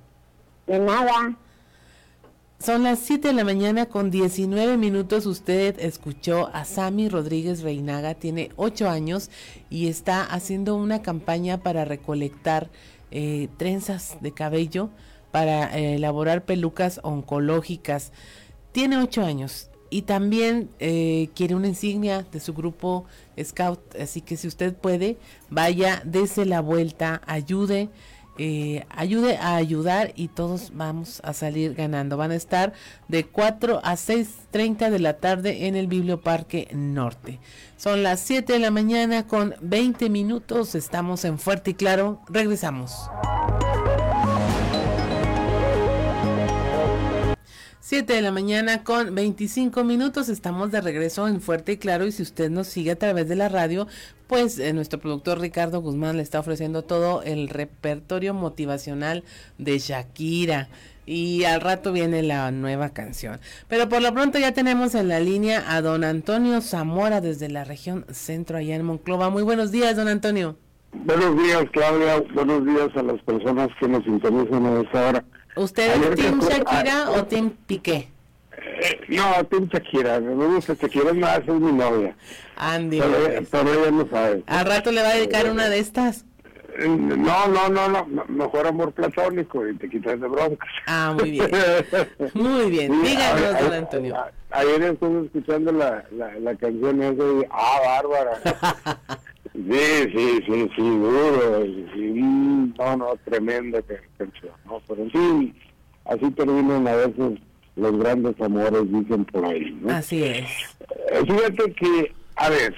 De 0.67 0.79
nada. 0.79 1.37
Son 2.59 2.83
las 2.83 2.99
7 2.99 3.27
de 3.27 3.33
la 3.33 3.43
mañana 3.43 3.85
con 3.87 4.09
19 4.09 4.77
minutos. 4.77 5.25
Usted 5.25 5.79
escuchó 5.79 6.49
a 6.53 6.65
Sammy 6.65 7.09
Rodríguez 7.09 7.61
Reinaga, 7.61 8.15
tiene 8.15 8.51
8 8.55 8.89
años 8.89 9.29
y 9.69 9.87
está 9.87 10.23
haciendo 10.23 10.75
una 10.75 11.01
campaña 11.01 11.57
para 11.57 11.85
recolectar 11.85 12.69
eh, 13.11 13.49
trenzas 13.57 14.17
de 14.21 14.31
cabello 14.31 14.89
para 15.31 15.77
eh, 15.77 15.95
elaborar 15.95 16.45
pelucas 16.45 16.99
oncológicas 17.03 18.11
tiene 18.75 18.97
ocho 18.97 19.23
años 19.23 19.69
y 19.89 20.01
también 20.01 20.69
eh, 20.79 21.29
quiere 21.33 21.55
una 21.55 21.69
insignia 21.69 22.25
de 22.29 22.41
su 22.41 22.53
grupo 22.53 23.05
Scout. 23.41 23.95
Así 23.95 24.19
que 24.19 24.35
si 24.35 24.49
usted 24.49 24.75
puede, 24.75 25.17
vaya, 25.49 26.01
dese 26.03 26.45
la 26.45 26.59
vuelta, 26.59 27.21
ayude. 27.25 27.87
Eh, 28.37 28.85
ayude 28.89 29.37
a 29.37 29.55
ayudar 29.55 30.11
y 30.15 30.27
todos 30.27 30.71
vamos 30.73 31.21
a 31.23 31.33
salir 31.33 31.73
ganando. 31.73 32.17
Van 32.17 32.31
a 32.31 32.35
estar 32.35 32.73
de 33.07 33.25
4 33.25 33.79
a 33.83 33.93
6.30 33.93 34.89
de 34.89 34.99
la 34.99 35.17
tarde 35.17 35.67
en 35.67 35.75
el 35.75 35.87
Biblioparque 35.87 36.67
Norte. 36.73 37.39
Son 37.77 38.03
las 38.03 38.19
7 38.21 38.53
de 38.53 38.59
la 38.59 38.71
mañana 38.71 39.27
con 39.27 39.55
20 39.61 40.09
minutos. 40.09 40.75
Estamos 40.75 41.23
en 41.25 41.39
Fuerte 41.39 41.71
y 41.71 41.73
Claro. 41.75 42.21
Regresamos. 42.29 43.09
7 47.87 48.13
de 48.13 48.21
la 48.23 48.31
mañana 48.31 48.83
con 48.83 49.13
25 49.13 49.83
minutos. 49.83 50.27
Estamos 50.27 50.71
de 50.71 50.81
regreso 50.81 51.27
en 51.27 51.39
Fuerte 51.39 51.73
y 51.73 51.77
Claro. 51.77 52.07
Y 52.07 52.11
si 52.11 52.23
usted 52.23 52.49
nos 52.49 52.65
sigue 52.65 52.89
a 52.89 52.95
través 52.95 53.29
de 53.29 53.35
la 53.35 53.47
radio, 53.47 53.85
pues 54.25 54.57
eh, 54.57 54.73
nuestro 54.73 54.99
productor 54.99 55.39
Ricardo 55.39 55.81
Guzmán 55.81 56.17
le 56.17 56.23
está 56.23 56.39
ofreciendo 56.39 56.81
todo 56.81 57.21
el 57.21 57.47
repertorio 57.47 58.33
motivacional 58.33 59.23
de 59.59 59.77
Shakira. 59.77 60.67
Y 61.05 61.43
al 61.43 61.61
rato 61.61 61.91
viene 61.91 62.23
la 62.23 62.49
nueva 62.49 62.89
canción. 62.89 63.39
Pero 63.67 63.87
por 63.87 64.01
lo 64.01 64.11
pronto 64.15 64.39
ya 64.39 64.51
tenemos 64.51 64.95
en 64.95 65.07
la 65.07 65.19
línea 65.19 65.63
a 65.67 65.83
don 65.83 66.03
Antonio 66.03 66.61
Zamora 66.61 67.21
desde 67.21 67.49
la 67.49 67.65
región 67.65 68.07
centro 68.09 68.57
allá 68.57 68.73
en 68.73 68.83
Monclova. 68.83 69.29
Muy 69.29 69.43
buenos 69.43 69.71
días, 69.71 69.95
don 69.95 70.07
Antonio. 70.07 70.55
Buenos 70.91 71.37
días, 71.37 71.65
Claudia. 71.71 72.23
Buenos 72.33 72.65
días 72.65 72.89
a 72.95 73.03
las 73.03 73.21
personas 73.21 73.67
que 73.79 73.87
nos 73.87 74.03
sintonizan 74.05 74.65
a 74.65 74.81
esta 74.81 75.09
hora. 75.09 75.25
¿Usted 75.55 76.03
es 76.11 76.15
Team 76.15 76.39
Shakira 76.41 77.11
o 77.11 77.23
Team 77.25 77.51
Piqué? 77.65 78.09
Eh, 78.57 78.99
no, 79.09 79.43
Team 79.45 79.67
Shakira. 79.71 80.19
Me 80.19 80.45
gusta 80.47 80.73
Shakira, 80.73 81.13
más 81.13 81.39
es 81.39 81.47
mi 81.47 81.71
novia. 81.71 82.15
Andy. 82.57 82.99
Pero, 82.99 83.73
ella 83.73 83.91
no 83.91 84.07
sabe. 84.09 84.43
¿Al 84.47 84.65
rato 84.65 84.91
le 84.91 85.01
va 85.01 85.09
a 85.09 85.15
dedicar 85.15 85.49
una 85.49 85.69
de 85.69 85.79
estas? 85.79 86.25
Eh, 86.77 86.87
no, 86.89 87.47
no, 87.47 87.69
no, 87.69 87.87
no, 87.87 88.05
mejor 88.27 88.67
amor 88.67 88.91
platónico 88.91 89.65
y 89.65 89.77
te 89.77 89.89
quitas 89.89 90.19
de 90.19 90.27
broncas. 90.27 90.67
Ah, 90.87 91.15
muy 91.17 91.31
bien. 91.31 91.49
Muy 92.33 92.69
bien. 92.69 93.01
Díganos, 93.01 93.59
don 93.61 93.73
Antonio. 93.73 94.15
Ayer 94.51 94.83
estuve 94.83 95.25
escuchando 95.25 95.71
la, 95.71 96.03
la, 96.11 96.33
la 96.39 96.55
canción 96.55 97.01
esa 97.01 97.23
de 97.23 97.47
Ah, 97.49 97.79
Bárbara. 97.85 98.39
Sí, 99.55 100.11
sí, 100.13 100.43
sí, 100.45 100.69
sí, 100.75 100.81
duro. 100.81 101.63
Sí, 101.93 102.11
no, 102.77 102.97
no, 102.97 103.15
tremenda 103.23 103.81
canción, 104.17 104.51
¿no? 104.65 104.81
Pero 104.85 105.03
en 105.03 105.11
fin, 105.11 105.55
así 106.05 106.29
terminan 106.31 106.87
a 106.87 106.95
veces 106.95 107.39
los 107.77 107.97
grandes 107.97 108.39
amores, 108.41 108.91
dicen 108.91 109.23
por 109.25 109.45
ahí, 109.45 109.77
¿no? 109.81 109.93
Así 109.93 110.23
es. 110.23 110.45
Eh, 111.11 111.21
fíjate 111.25 111.73
que, 111.73 112.13
a 112.35 112.49
ver, 112.49 112.75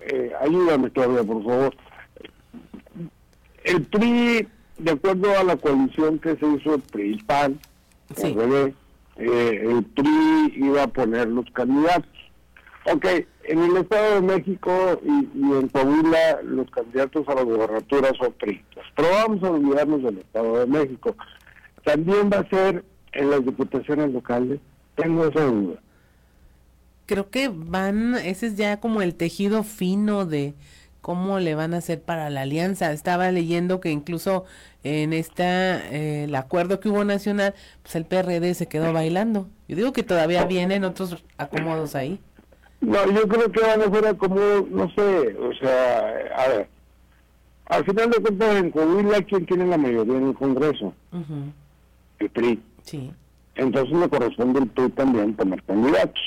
eh, 0.00 0.32
ayúdame 0.40 0.90
Claudia, 0.90 1.22
por 1.22 1.44
favor. 1.44 1.76
El 3.64 3.82
PRI, 3.82 4.48
de 4.78 4.90
acuerdo 4.90 5.38
a 5.38 5.44
la 5.44 5.56
coalición 5.56 6.18
que 6.18 6.36
se 6.36 6.46
hizo 6.46 6.74
el 6.74 6.82
PRI-PAN, 6.82 7.60
eh, 8.16 8.74
el 9.16 9.84
PRI 9.84 10.54
iba 10.56 10.82
a 10.84 10.88
poner 10.88 11.28
los 11.28 11.48
candidatos. 11.52 12.10
Ok, 12.86 13.06
en 13.44 13.58
el 13.58 13.76
Estado 13.76 14.14
de 14.16 14.20
México 14.20 15.00
y, 15.04 15.28
en 15.34 15.68
Coahuila 15.68 16.42
los 16.42 16.70
candidatos 16.70 17.28
a 17.28 17.34
la 17.34 17.42
gobernatura 17.42 18.10
son 18.18 18.32
priistas. 18.34 18.84
Pero 18.94 19.08
vamos 19.10 19.42
a 19.42 19.50
olvidarnos 19.50 20.02
del 20.02 20.18
Estado 20.18 20.58
de 20.60 20.66
México. 20.66 21.16
También 21.84 22.30
va 22.32 22.38
a 22.38 22.48
ser 22.48 22.84
en 23.12 23.30
las 23.30 23.44
diputaciones 23.44 24.12
locales. 24.12 24.60
Tengo 24.94 25.26
esa 25.26 25.44
duda. 25.44 25.80
Creo 27.06 27.30
que 27.30 27.48
van, 27.48 28.14
ese 28.16 28.46
es 28.46 28.56
ya 28.56 28.78
como 28.78 29.02
el 29.02 29.14
tejido 29.14 29.64
fino 29.64 30.26
de 30.26 30.54
cómo 31.00 31.40
le 31.40 31.54
van 31.54 31.74
a 31.74 31.78
hacer 31.78 32.00
para 32.00 32.30
la 32.30 32.42
alianza. 32.42 32.92
Estaba 32.92 33.32
leyendo 33.32 33.80
que 33.80 33.90
incluso 33.90 34.44
en 34.84 35.12
esta 35.12 35.78
eh, 35.92 36.24
el 36.24 36.34
acuerdo 36.34 36.78
que 36.78 36.88
hubo 36.88 37.04
nacional, 37.04 37.54
pues 37.82 37.96
el 37.96 38.04
PRD 38.04 38.54
se 38.54 38.68
quedó 38.68 38.92
bailando. 38.92 39.48
Yo 39.66 39.76
digo 39.76 39.92
que 39.92 40.02
todavía 40.02 40.44
vienen 40.44 40.84
otros 40.84 41.24
acomodos 41.36 41.94
ahí. 41.94 42.20
No, 42.80 43.10
yo 43.10 43.28
creo 43.28 43.52
que 43.52 43.60
van 43.60 43.82
a 43.82 43.90
ser 43.94 44.06
acomodos, 44.06 44.70
no 44.70 44.90
sé, 44.90 45.36
o 45.38 45.52
sea, 45.54 46.08
a 46.36 46.48
ver, 46.48 46.68
al 47.66 47.84
final 47.84 48.10
de 48.10 48.20
cuentas 48.20 48.56
en 48.56 48.70
Coahuila, 48.70 49.22
¿quién 49.22 49.46
tiene 49.46 49.66
la 49.66 49.76
mayoría 49.76 50.16
en 50.16 50.28
el 50.28 50.34
Congreso? 50.34 50.94
El 52.18 52.30
PRI. 52.30 52.60
Sí. 52.82 53.12
Entonces 53.54 53.96
le 53.96 54.08
corresponde 54.08 54.60
al 54.60 54.66
PRI 54.68 54.88
también 54.90 55.36
tomar 55.36 55.62
candidatos. 55.64 56.22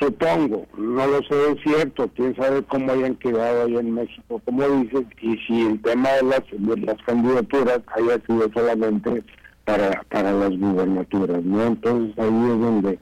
Supongo, 0.00 0.66
no 0.76 1.06
lo 1.06 1.22
sé, 1.22 1.52
es 1.52 1.62
cierto, 1.62 2.10
quién 2.16 2.34
sabe 2.34 2.64
cómo 2.64 2.90
hayan 2.90 3.14
quedado 3.14 3.64
ahí 3.64 3.76
en 3.76 3.94
México, 3.94 4.40
como 4.44 4.68
dices, 4.68 5.04
y 5.20 5.36
si 5.46 5.66
el 5.66 5.80
tema 5.82 6.08
de 6.10 6.22
las, 6.24 6.42
de 6.50 6.76
las 6.78 7.00
candidaturas 7.02 7.80
haya 7.94 8.18
sido 8.26 8.50
solamente 8.52 9.22
para, 9.64 10.02
para 10.10 10.32
las 10.32 10.50
gubernaturas, 10.58 11.44
¿no? 11.44 11.62
Entonces 11.62 12.18
ahí 12.18 12.26
es 12.26 12.60
donde, 12.60 12.98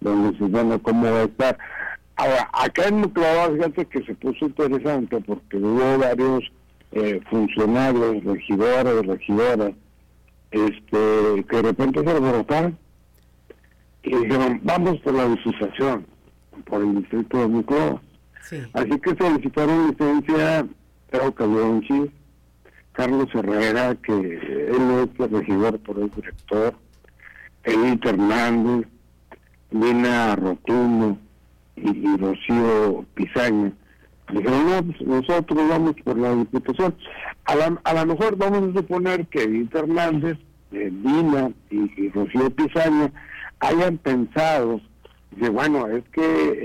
donde 0.00 0.36
se 0.38 0.44
bueno 0.44 0.80
cómo 0.82 1.04
va 1.04 1.20
a 1.20 1.24
estar. 1.24 1.58
Ahora, 2.16 2.48
acá 2.52 2.88
en 2.88 3.00
Muclava, 3.00 3.54
fíjate 3.54 3.86
que 3.86 4.02
se 4.04 4.14
puso 4.14 4.46
interesante 4.46 5.20
porque 5.20 5.56
hubo 5.56 5.98
varios 5.98 6.44
eh, 6.92 7.20
funcionarios, 7.30 8.24
regidores, 8.24 9.06
regidoras, 9.06 9.72
este, 10.50 11.44
que 11.48 11.56
de 11.56 11.62
repente 11.62 12.02
se 12.02 12.10
alborotaron 12.10 12.78
y 14.02 14.16
dijeron, 14.16 14.60
vamos 14.64 14.98
por 15.00 15.14
la 15.14 15.28
licitación 15.28 16.06
por 16.66 16.82
el 16.82 16.96
distrito 16.96 17.38
de 17.38 17.46
Muclova. 17.48 18.02
Así 18.72 18.98
que 19.00 19.14
solicitaron 19.16 19.88
licencia, 19.88 20.66
creo 21.10 21.34
que 21.34 22.10
Carlos 22.92 23.28
Herrera, 23.34 23.94
que 23.96 24.12
él 24.12 25.08
es 25.14 25.20
el 25.20 25.30
regidor 25.30 25.78
por 25.80 25.98
el 25.98 26.10
director, 26.10 26.74
Edith 27.64 28.04
Hernández, 28.04 28.88
Lina 29.70 30.36
Rotundo 30.36 31.18
y, 31.76 32.16
Rocío 32.16 33.04
Pizaña. 33.14 33.72
Dijeron, 34.30 34.70
no, 34.70 34.82
pues 34.82 35.00
nosotros 35.02 35.68
vamos 35.68 35.94
por 36.04 36.18
la 36.18 36.34
diputación. 36.34 36.94
A, 37.44 37.54
la, 37.54 37.80
a 37.82 37.94
lo 37.94 38.06
mejor 38.06 38.36
vamos 38.36 38.70
a 38.70 38.78
suponer 38.78 39.26
que 39.28 39.44
Edith 39.44 39.74
Hernández, 39.74 40.38
eh, 40.72 40.90
Dina 40.92 41.50
y, 41.70 42.04
y 42.04 42.10
Rocío 42.10 42.50
Pizaña 42.50 43.10
hayan 43.60 43.96
pensado 43.98 44.80
Dice, 45.30 45.50
bueno, 45.50 45.86
es 45.88 46.04
que 46.12 46.22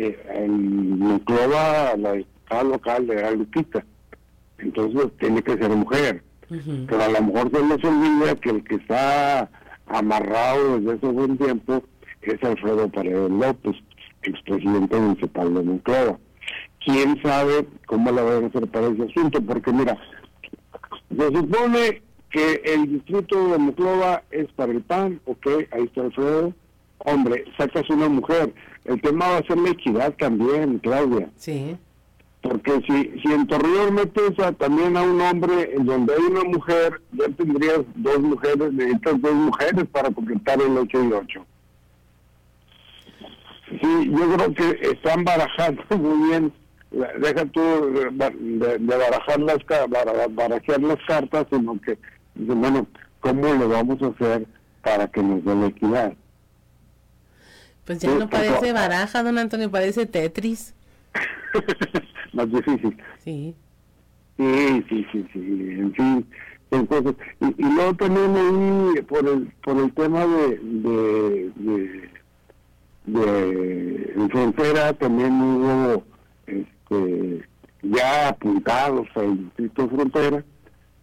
eh, 0.07 0.19
en 0.33 0.97
Monclova 0.99 1.95
la 1.97 2.13
diputada 2.13 2.63
local 2.63 3.09
era 3.09 3.31
Lupita, 3.31 3.85
entonces 4.57 5.11
tiene 5.19 5.41
que 5.41 5.57
ser 5.57 5.69
mujer. 5.69 6.23
Pero 6.49 7.01
a 7.01 7.07
lo 7.07 7.21
mejor 7.23 7.49
se 7.51 7.65
les 7.65 7.83
olvida 7.83 8.35
que 8.35 8.49
el 8.51 8.63
que 8.63 8.75
está 8.75 9.49
amarrado 9.87 10.79
desde 10.79 10.97
hace 10.97 11.07
buen 11.07 11.37
tiempo 11.37 11.83
es 12.31 12.43
Alfredo 12.43 12.89
Paredes 12.89 13.29
López, 13.29 13.75
expresidente 14.23 14.95
municipal 14.97 15.53
de 15.53 15.61
Monclova. 15.61 16.17
¿Quién 16.85 17.21
sabe 17.21 17.65
cómo 17.85 18.11
la 18.11 18.23
van 18.23 18.43
a 18.43 18.47
hacer 18.47 18.67
para 18.67 18.87
ese 18.87 19.03
asunto? 19.03 19.41
Porque 19.41 19.71
mira, 19.71 19.97
se 21.09 21.25
supone 21.27 22.01
que 22.29 22.61
el 22.65 22.93
distrito 22.93 23.49
de 23.49 23.57
Monclova 23.57 24.23
es 24.31 24.51
para 24.53 24.71
el 24.71 24.81
PAN, 24.81 25.21
ok, 25.25 25.47
ahí 25.71 25.83
está 25.83 26.01
Alfredo, 26.01 26.53
hombre, 26.99 27.45
sacas 27.57 27.89
una 27.89 28.09
mujer. 28.09 28.53
El 28.85 29.01
tema 29.01 29.27
va 29.27 29.37
a 29.37 29.47
ser 29.47 29.57
la 29.57 29.69
equidad 29.69 30.13
también, 30.17 30.79
Claudia. 30.79 31.29
Sí. 31.37 31.77
Porque 32.41 32.73
si, 32.85 33.21
si 33.21 33.33
en 33.33 33.47
Torreón 33.47 33.93
metes 33.93 34.33
también 34.57 34.97
a 34.97 35.03
un 35.03 35.21
hombre 35.21 35.73
en 35.75 35.85
donde 35.85 36.13
hay 36.13 36.23
una 36.23 36.43
mujer, 36.43 37.01
ya 37.13 37.29
tendrías 37.29 37.81
dos 37.95 38.19
mujeres, 38.19 38.73
necesitas 38.73 39.21
dos 39.21 39.33
mujeres 39.33 39.85
para 39.91 40.11
completar 40.11 40.61
el 40.61 40.77
8 40.77 41.03
y 41.05 41.13
8. 41.13 41.45
Sí, 43.81 44.11
yo 44.11 44.35
creo 44.35 44.53
que 44.53 44.89
están 44.89 45.23
barajando 45.23 45.83
muy 45.97 46.29
bien, 46.29 46.53
deja 46.91 47.45
tú 47.45 47.61
de, 47.61 48.77
barajar, 48.79 49.39
las, 49.39 49.57
barajar 50.35 50.81
las 50.81 50.99
cartas, 51.07 51.47
sino 51.49 51.79
que, 51.81 51.97
bueno, 52.35 52.87
¿cómo 53.19 53.53
lo 53.53 53.69
vamos 53.69 54.01
a 54.01 54.07
hacer 54.07 54.47
para 54.81 55.07
que 55.07 55.23
nos 55.23 55.43
dé 55.43 55.55
la 55.55 55.67
equidad? 55.67 56.13
Pues 57.85 57.99
ya 57.99 58.13
no 58.15 58.29
parece 58.29 58.71
baraja, 58.71 59.23
don 59.23 59.37
Antonio, 59.37 59.69
parece 59.69 60.05
Tetris. 60.05 60.73
Más 62.33 62.49
difícil. 62.49 62.97
Sí. 63.23 63.55
Sí, 64.37 64.85
sí, 64.89 65.05
sí, 65.11 65.27
sí, 65.31 65.39
en 65.39 65.93
fin. 65.93 66.27
Entonces, 66.71 67.15
y, 67.39 67.45
y 67.61 67.73
luego 67.75 67.93
también 67.95 68.35
ahí, 68.35 69.01
por 69.03 69.27
el, 69.27 69.51
por 69.63 69.77
el 69.77 69.93
tema 69.93 70.25
de, 70.25 70.59
de, 70.59 71.51
de, 71.55 72.09
de 73.05 74.13
en 74.15 74.29
frontera, 74.29 74.93
también 74.93 75.41
hubo 75.41 76.03
este, 76.47 77.47
ya 77.81 78.29
apuntados 78.29 79.07
al 79.15 79.37
distrito 79.37 79.89
frontera, 79.89 80.43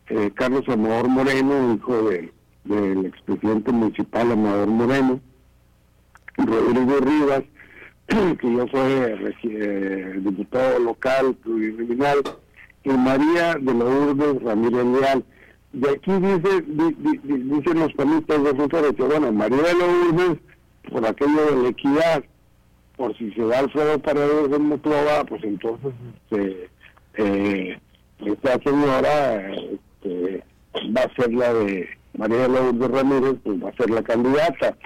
eh, 0.08 0.30
Carlos 0.34 0.68
Amador 0.68 1.08
Moreno, 1.08 1.74
hijo 1.74 2.10
de, 2.10 2.32
del 2.64 3.06
expresidente 3.06 3.72
municipal 3.72 4.32
Amador 4.32 4.68
Moreno, 4.68 5.20
Rodrigo 6.36 6.98
Rivas, 7.00 7.42
que 8.06 8.52
yo 8.52 8.66
soy 8.68 8.92
eh, 9.44 10.14
diputado 10.20 10.78
local 10.78 11.34
plurinomial, 11.42 12.22
y 12.82 12.90
María 12.90 13.54
de 13.60 13.74
la 13.74 13.84
Urbe 13.84 14.38
Ramírez 14.42 14.84
Leal. 14.86 15.24
De 15.72 15.90
aquí 15.90 16.12
dice, 16.12 16.64
dicen 17.22 17.78
los 17.78 17.92
panistas 17.92 18.42
de 18.42 18.54
frontera 18.54 18.92
que, 18.92 19.02
bueno, 19.02 19.32
María 19.32 19.62
de 19.62 19.74
la 19.74 19.84
Urbe, 19.84 20.40
por 20.88 21.04
aquello 21.06 21.56
de 21.56 21.62
la 21.62 21.68
equidad, 21.68 22.24
por 22.96 23.16
si 23.16 23.32
se 23.32 23.44
da 23.46 23.60
Alfredo 23.60 23.98
Paredes 23.98 24.52
en 24.52 24.62
Monclova, 24.62 25.24
pues 25.24 25.42
entonces 25.44 25.92
este, 26.30 26.70
eh, 27.14 27.78
esta 28.18 28.58
señora 28.62 29.52
este, 29.54 30.44
va 30.96 31.02
a 31.02 31.14
ser 31.14 31.32
la 31.32 31.52
de 31.54 31.88
María 32.16 32.48
de 32.48 32.60
Urbe 32.60 32.88
Ramírez, 32.88 33.36
pues 33.42 33.62
va 33.62 33.70
a 33.70 33.76
ser 33.76 33.90
la 33.90 34.02
candidata. 34.02 34.76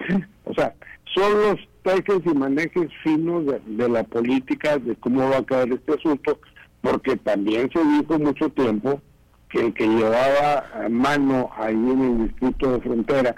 O 0.44 0.54
sea, 0.54 0.74
son 1.14 1.32
los 1.42 1.60
tejes 1.82 2.20
y 2.24 2.34
manejes 2.36 2.90
finos 3.02 3.44
de, 3.46 3.88
la 3.88 4.04
política, 4.04 4.78
de 4.78 4.94
cómo 4.96 5.28
va 5.28 5.38
a 5.38 5.42
quedar 5.42 5.68
este 5.70 5.94
asunto, 5.94 6.38
porque 6.82 7.16
también 7.16 7.70
se 7.72 7.82
dijo 7.82 8.18
mucho 8.18 8.48
tiempo 8.50 9.00
que 9.48 9.60
el 9.60 9.74
que 9.74 9.86
llevaba 9.86 10.88
mano 10.90 11.50
ahí 11.56 11.74
en 11.74 12.00
el 12.02 12.28
distrito 12.28 12.72
de 12.72 12.80
frontera, 12.80 13.36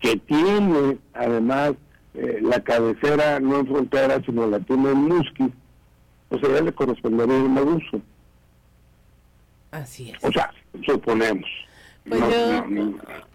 que 0.00 0.16
tiene 0.16 0.98
además 1.14 1.72
eh, 2.14 2.38
la 2.42 2.60
cabecera 2.60 3.40
no 3.40 3.60
en 3.60 3.66
frontera, 3.66 4.22
sino 4.24 4.46
la 4.46 4.60
tiene 4.60 4.90
en 4.90 4.98
Musqui, 4.98 5.52
pues 6.28 6.44
a 6.44 6.60
le 6.60 6.72
correspondería 6.72 7.36
el 7.36 7.48
Maguso. 7.48 8.00
Así 9.72 10.10
es. 10.10 10.22
O 10.22 10.30
sea, 10.30 10.52
suponemos. 10.86 11.48
Pues 12.08 12.20
yo, 12.20 12.64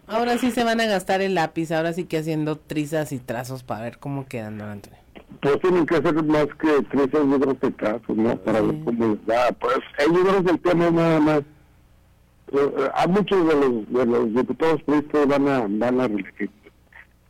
ahora 0.06 0.38
sí 0.38 0.50
se 0.50 0.64
van 0.64 0.80
a 0.80 0.86
gastar 0.86 1.20
el 1.20 1.34
lápiz, 1.34 1.72
ahora 1.72 1.92
sí 1.92 2.04
que 2.04 2.18
haciendo 2.18 2.56
trizas 2.56 3.12
y 3.12 3.18
trazos 3.18 3.62
para 3.64 3.82
ver 3.82 3.98
cómo 3.98 4.26
quedan, 4.26 4.58
don 4.58 4.68
Antonio. 4.68 4.98
Pues 5.42 5.60
tienen 5.60 5.86
que 5.86 5.96
hacer 5.96 6.22
más 6.24 6.46
que 6.60 6.82
trizas, 6.90 7.26
libros 7.26 7.60
de 7.60 7.70
trazos, 7.72 8.16
¿no? 8.16 8.36
Para 8.38 8.60
ver 8.60 8.76
cómo 8.84 9.08
les 9.08 9.26
da. 9.26 9.52
Pues 9.52 9.78
hay 9.98 10.08
libros 10.08 10.44
del 10.44 10.58
tema 10.60 10.90
nada 10.90 11.20
más. 11.20 11.42
Eh, 12.52 12.90
a 12.94 13.06
muchos 13.06 13.46
de 13.46 13.54
los, 13.54 13.92
de 13.92 14.06
los 14.06 14.34
diputados 14.34 14.82
políticos 14.82 15.26
van 15.26 15.48
a, 15.48 15.66
van 15.68 16.00
a 16.00 16.08
reelegir, 16.08 16.50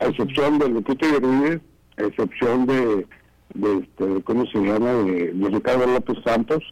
a 0.01 0.07
excepción 0.07 0.59
de 0.59 0.69
Lupita 0.69 1.07
Rodríguez, 1.07 1.61
a 1.99 2.03
excepción 2.03 2.67
de, 2.67 3.07
de 3.55 3.79
este, 3.79 4.23
¿cómo 4.25 4.47
se 4.47 4.59
llama? 4.59 4.93
De, 4.93 5.33
Ricardo 5.51 5.87
López 5.87 6.19
Santos, 6.25 6.63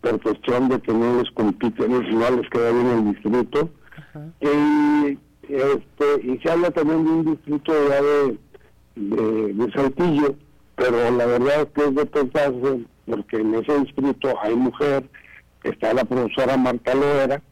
por 0.00 0.20
cuestión 0.22 0.68
de 0.68 0.80
que 0.80 0.92
no 0.92 1.20
les 1.20 1.30
compiten, 1.32 1.90
no 1.90 2.30
les 2.30 2.50
queda 2.50 2.70
bien 2.70 2.86
el 2.86 3.12
distrito. 3.12 3.70
Y, 4.40 5.18
este, 5.48 6.26
y 6.26 6.38
se 6.38 6.50
habla 6.50 6.70
también 6.70 7.04
de 7.04 7.10
un 7.10 7.24
distrito 7.24 7.72
ya 7.88 8.02
de, 8.02 9.52
de, 9.54 9.72
Saltillo, 9.72 10.34
pero 10.76 11.10
la 11.10 11.26
verdad 11.26 11.62
es 11.62 11.68
que 11.74 11.84
es 11.88 11.94
de 11.94 12.06
pensarse, 12.06 12.84
porque 13.06 13.36
en 13.36 13.54
ese 13.54 13.80
distrito 13.80 14.34
hay 14.42 14.54
mujer, 14.54 15.04
está 15.64 15.92
la 15.94 16.04
profesora 16.04 16.56
Marta 16.56 16.94
Loera, 16.94 17.42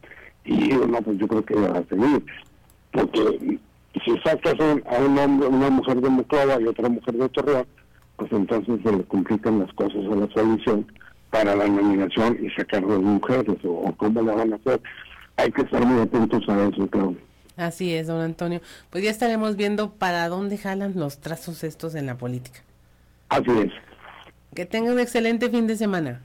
y 0.44 0.72
bueno, 0.74 1.02
pues 1.02 1.18
yo 1.18 1.26
creo 1.26 1.44
que 1.44 1.54
va 1.54 1.78
a 1.78 1.84
seguir, 1.84 2.24
porque 2.92 3.58
si 4.04 4.18
sacas 4.20 4.54
a 4.60 4.98
un 4.98 5.18
hombre, 5.18 5.48
una 5.48 5.70
mujer 5.70 6.00
de 6.00 6.08
Monclova 6.08 6.60
y 6.60 6.66
otra 6.66 6.88
mujer 6.88 7.14
de 7.14 7.28
Torreón, 7.28 7.66
pues 8.16 8.32
entonces 8.32 8.80
se 8.84 8.92
le 8.92 9.04
complican 9.04 9.60
las 9.60 9.72
cosas 9.74 10.04
a 10.10 10.16
la 10.16 10.26
coalición 10.28 10.86
para 11.30 11.54
la 11.56 11.66
nominación 11.66 12.38
y 12.42 12.50
sacar 12.50 12.86
dos 12.86 13.02
mujeres, 13.02 13.56
o, 13.64 13.92
cómo 13.96 14.22
la 14.22 14.34
van 14.34 14.52
a 14.52 14.56
hacer 14.56 14.80
hay 15.40 15.50
que 15.52 15.62
estar 15.62 15.84
muy 15.84 16.02
atentos 16.02 16.42
a 16.48 16.68
eso, 16.68 16.86
creo. 16.88 17.16
Así 17.56 17.94
es, 17.94 18.06
don 18.06 18.20
Antonio. 18.20 18.60
Pues 18.90 19.04
ya 19.04 19.10
estaremos 19.10 19.56
viendo 19.56 19.92
para 19.92 20.28
dónde 20.28 20.58
jalan 20.58 20.92
los 20.96 21.18
trazos 21.18 21.64
estos 21.64 21.94
en 21.94 22.06
la 22.06 22.16
política. 22.16 22.60
Así 23.28 23.50
es. 23.50 23.72
Que 24.54 24.66
tenga 24.66 24.92
un 24.92 24.98
excelente 24.98 25.48
fin 25.50 25.66
de 25.66 25.76
semana. 25.76 26.22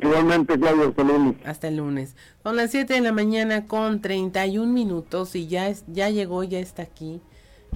Igualmente, 0.00 0.58
Claudio, 0.58 0.88
hasta 0.88 1.02
el 1.02 1.08
lunes. 1.08 1.36
Hasta 1.44 1.68
el 1.68 1.76
lunes. 1.76 2.16
Son 2.42 2.56
las 2.56 2.70
7 2.70 2.94
de 2.94 3.00
la 3.00 3.12
mañana 3.12 3.66
con 3.66 4.00
31 4.00 4.72
minutos 4.72 5.34
y 5.34 5.48
ya, 5.48 5.68
es, 5.68 5.84
ya 5.88 6.08
llegó, 6.08 6.44
ya 6.44 6.60
está 6.60 6.82
aquí 6.82 7.20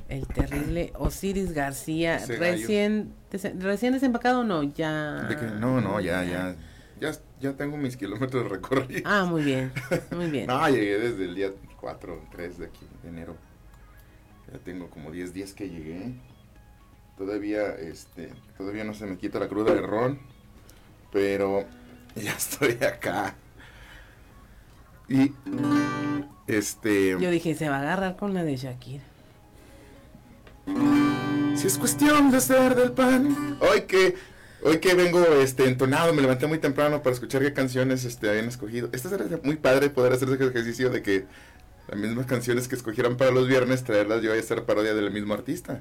el 0.09 0.27
terrible 0.27 0.93
Osiris 0.97 1.53
García. 1.53 2.19
recién, 2.27 3.15
recién 3.59 3.93
desempacado 3.93 4.40
o 4.40 4.44
no, 4.44 4.62
ya. 4.62 5.28
no, 5.59 5.81
no, 5.81 6.01
ya, 6.01 6.24
ya, 6.24 6.57
ya, 7.01 7.12
ya 7.40 7.53
tengo 7.55 7.77
mis 7.77 7.97
kilómetros 7.97 8.49
recorridos. 8.51 9.03
Ah, 9.05 9.24
muy 9.24 9.43
bien, 9.43 9.73
muy 10.15 10.31
bien. 10.31 10.47
no, 10.47 10.69
llegué 10.69 10.99
desde 10.99 11.24
el 11.24 11.35
día 11.35 11.53
4 11.81 12.15
o 12.15 12.28
3 12.31 12.59
de 12.59 12.66
aquí, 12.66 12.86
de 13.03 13.09
enero. 13.09 13.36
Ya 14.53 14.59
tengo 14.59 14.90
como 14.90 15.11
10 15.11 15.32
días 15.32 15.55
que 15.55 15.69
llegué. 15.69 16.15
Todavía, 17.16 17.74
este, 17.74 18.32
todavía 18.57 18.85
no 18.85 18.94
se 18.94 19.07
me 19.07 19.16
quita 19.16 19.39
la 19.39 19.49
cruda 19.49 19.74
de 19.74 19.81
ron, 19.81 20.19
pero 21.11 21.65
ya 22.16 22.32
estoy 22.32 22.78
acá. 22.84 23.34
Y, 25.09 25.32
este... 26.47 27.10
Yo 27.20 27.30
dije, 27.30 27.55
se 27.55 27.68
va 27.68 27.76
a 27.76 27.80
agarrar 27.80 28.16
con 28.16 28.34
la 28.34 28.44
de 28.44 28.56
Shakira. 28.56 29.02
Si 31.56 31.66
es 31.66 31.76
cuestión 31.76 32.30
de 32.30 32.40
ser 32.40 32.74
del 32.74 32.93
pan. 32.93 33.59
Hoy 33.60 33.82
que 33.82 34.14
hoy 34.62 34.78
que 34.78 34.94
vengo 34.94 35.20
este 35.43 35.66
entonado, 35.66 36.12
me 36.14 36.22
levanté 36.22 36.47
muy 36.47 36.59
temprano 36.59 37.02
para 37.02 37.14
escuchar 37.14 37.43
qué 37.43 37.52
canciones 37.52 38.05
este 38.05 38.28
habían 38.30 38.47
escogido. 38.47 38.89
Esto 38.93 39.09
sería 39.09 39.40
muy 39.43 39.56
padre 39.56 39.90
poder 39.90 40.12
hacer 40.12 40.28
ese 40.28 40.44
ejercicio 40.44 40.90
de 40.90 41.02
que 41.02 41.26
las 41.89 41.98
mismas 41.98 42.26
canciones 42.26 42.68
que 42.68 42.76
escogieran 42.76 43.16
para 43.16 43.32
los 43.32 43.48
viernes 43.48 43.82
traerlas 43.82 44.22
yo 44.22 44.32
a 44.32 44.39
hacer 44.39 44.64
parodia 44.64 44.94
del 44.94 45.10
mismo 45.10 45.34
artista. 45.34 45.80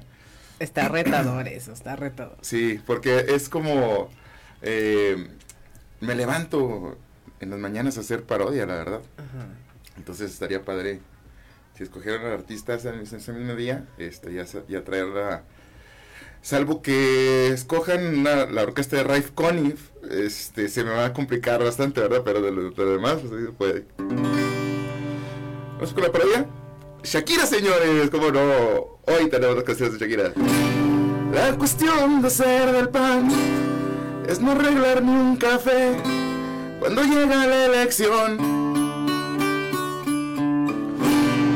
Está 0.58 0.88
retador 0.88 1.48
eso, 1.48 1.72
está 1.72 1.96
retador. 1.96 2.38
Sí, 2.40 2.80
porque 2.86 3.26
es 3.28 3.48
como 3.48 4.10
eh, 4.62 5.28
me 6.02 6.16
levanto 6.16 6.96
en 7.40 7.50
las 7.50 7.58
mañanas 7.58 7.96
a 7.96 8.00
hacer 8.00 8.24
parodia, 8.24 8.66
la 8.66 8.74
verdad. 8.74 9.00
Entonces 9.96 10.32
estaría 10.32 10.64
padre 10.64 11.00
si 11.76 11.84
escogieran 11.84 12.26
al 12.26 12.32
artista 12.32 12.74
ese, 12.74 12.90
ese 13.02 13.32
mismo 13.32 13.54
día, 13.54 13.86
este, 13.98 14.34
ya, 14.34 14.44
ya 14.68 14.84
traerla. 14.84 15.44
Salvo 16.42 16.82
que 16.82 17.48
escojan 17.48 18.24
la 18.24 18.62
orquesta 18.62 18.96
de 18.96 19.04
Raif 19.04 19.30
Conniff, 19.30 19.90
este, 20.10 20.68
se 20.68 20.82
me 20.82 20.90
va 20.90 21.06
a 21.06 21.12
complicar 21.12 21.62
bastante, 21.62 22.00
¿verdad? 22.00 22.22
Pero 22.24 22.42
de 22.42 22.50
lo, 22.50 22.70
demás, 22.70 23.18
pues 23.20 23.44
se 23.44 23.52
puede. 23.52 23.84
¿Vamos 25.74 25.94
con 25.94 26.02
la 26.02 26.10
parodia? 26.10 26.46
Shakira, 27.04 27.46
señores, 27.46 28.10
¿cómo 28.10 28.32
no? 28.32 28.98
Hoy 29.06 29.30
tenemos 29.30 29.54
las 29.54 29.64
canciones 29.64 29.98
de 29.98 30.00
Shakira. 30.00 30.32
La 31.32 31.56
cuestión 31.56 32.20
de 32.22 32.30
ser 32.30 32.72
del 32.72 32.88
pan 32.88 33.71
es 34.28 34.40
no 34.40 34.52
arreglar 34.52 35.02
ni 35.02 35.10
un 35.10 35.36
café 35.36 35.96
cuando 36.80 37.02
llega 37.02 37.46
la 37.46 37.66
elección 37.66 38.62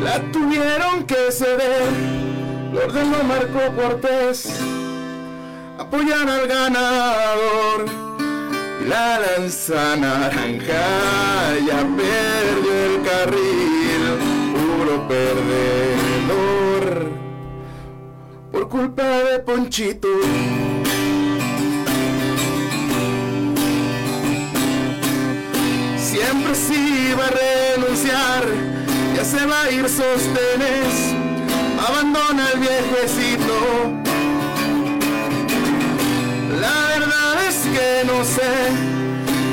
la 0.06 0.22
tuvieron 0.30 1.04
que 1.04 1.32
ceder. 1.32 1.90
Lo 2.72 2.84
ordenó 2.84 3.24
Marco 3.24 3.74
Cortés 3.74 4.60
apoyar 5.78 6.28
al 6.28 6.46
ganador. 6.46 7.86
Y 8.80 8.84
la 8.88 9.18
lanza 9.18 9.96
naranja 9.96 10.86
ya 11.66 11.80
perdió 12.00 12.72
el 12.88 13.02
carril, 13.02 14.04
puro 14.54 15.08
perdedor. 15.08 16.92
Por 18.52 18.68
culpa 18.68 19.02
de 19.02 19.40
Ponchito. 19.40 20.08
Siempre 26.16 26.54
se 26.54 26.74
iba 26.74 27.26
a 27.26 27.30
renunciar 27.30 28.46
ya 29.14 29.22
se 29.22 29.44
va 29.44 29.64
a 29.64 29.70
ir 29.70 29.86
sostenes, 29.86 31.14
abandona 31.86 32.52
el 32.54 32.60
viejecito. 32.60 33.56
La 36.58 36.88
verdad 36.88 37.34
es 37.46 37.56
que 37.74 38.06
no 38.06 38.24
sé 38.24 38.54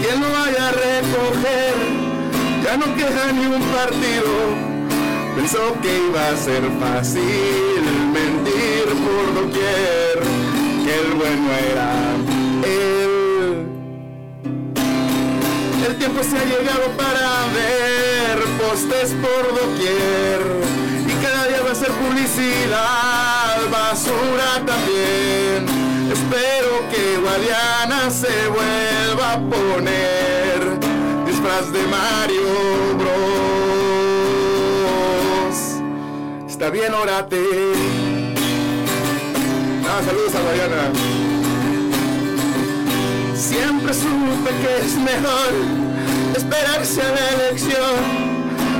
quién 0.02 0.22
lo 0.22 0.30
vaya 0.31 0.69
a 0.69 0.72
recoger, 0.72 1.76
ya 2.64 2.77
no 2.77 2.95
queda 2.95 3.31
ni 3.34 3.45
un 3.45 3.61
partido. 3.64 4.31
Pensó 5.35 5.76
que 5.81 5.98
iba 6.07 6.30
a 6.30 6.38
ser 6.38 6.64
fácil 6.80 7.84
mentir 8.14 8.85
por 9.06 9.34
doquier, 9.35 10.18
que 10.85 10.95
el 10.95 11.14
bueno 11.15 11.52
era 11.73 12.12
El 15.85 15.97
tiempo 15.97 16.23
se 16.23 16.38
ha 16.38 16.45
llegado 16.45 16.89
para 16.95 17.45
ver 17.53 18.39
postes 18.57 19.14
por 19.22 19.53
doquier 19.53 20.39
y 21.05 21.11
cada 21.22 21.47
día 21.47 21.61
va 21.61 21.72
a 21.72 21.76
ser 21.76 21.91
publicidad, 21.91 23.69
basura 23.69 24.64
también. 24.65 25.65
Espero 26.10 26.88
que 26.89 27.18
Guadiana 27.18 28.10
se 28.10 28.47
vuelva 28.47 29.34
a 29.34 29.39
poner 29.39 30.80
disfraz 31.26 31.72
de 31.73 31.85
Mario 31.88 32.47
Bros. 32.97 33.18
Está 36.47 36.69
bien, 36.69 36.93
orate. 36.93 37.41
Ah, 39.85 40.01
saludos 40.05 40.34
a 40.34 40.41
Guadiana. 40.41 41.32
Siempre 43.43 43.93
supe 43.93 44.51
que 44.61 44.85
es 44.85 44.95
mejor 44.95 45.51
esperarse 46.33 47.01
a 47.01 47.11
la 47.11 47.43
elección 47.43 47.99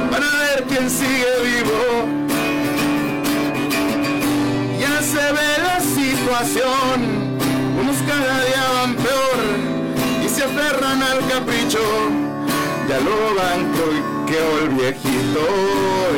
para 0.10 0.26
ver 0.26 0.64
quién 0.70 0.90
sigue 0.90 1.28
vivo. 1.44 2.08
Ya 4.80 5.02
se 5.02 5.34
ve 5.34 5.50
la 5.68 5.82
situación, 5.82 7.38
unos 7.78 7.98
cada 8.08 8.46
día 8.46 8.64
van 8.76 8.96
peor 8.96 9.40
y 10.26 10.30
se 10.30 10.44
aferran 10.46 11.04
al 11.04 11.28
capricho. 11.28 11.84
Ya 12.88 13.00
lo 13.02 13.36
banco 13.36 13.84
y 13.92 14.32
quedó 14.32 14.60
el 14.64 14.70
viejito 14.70 15.42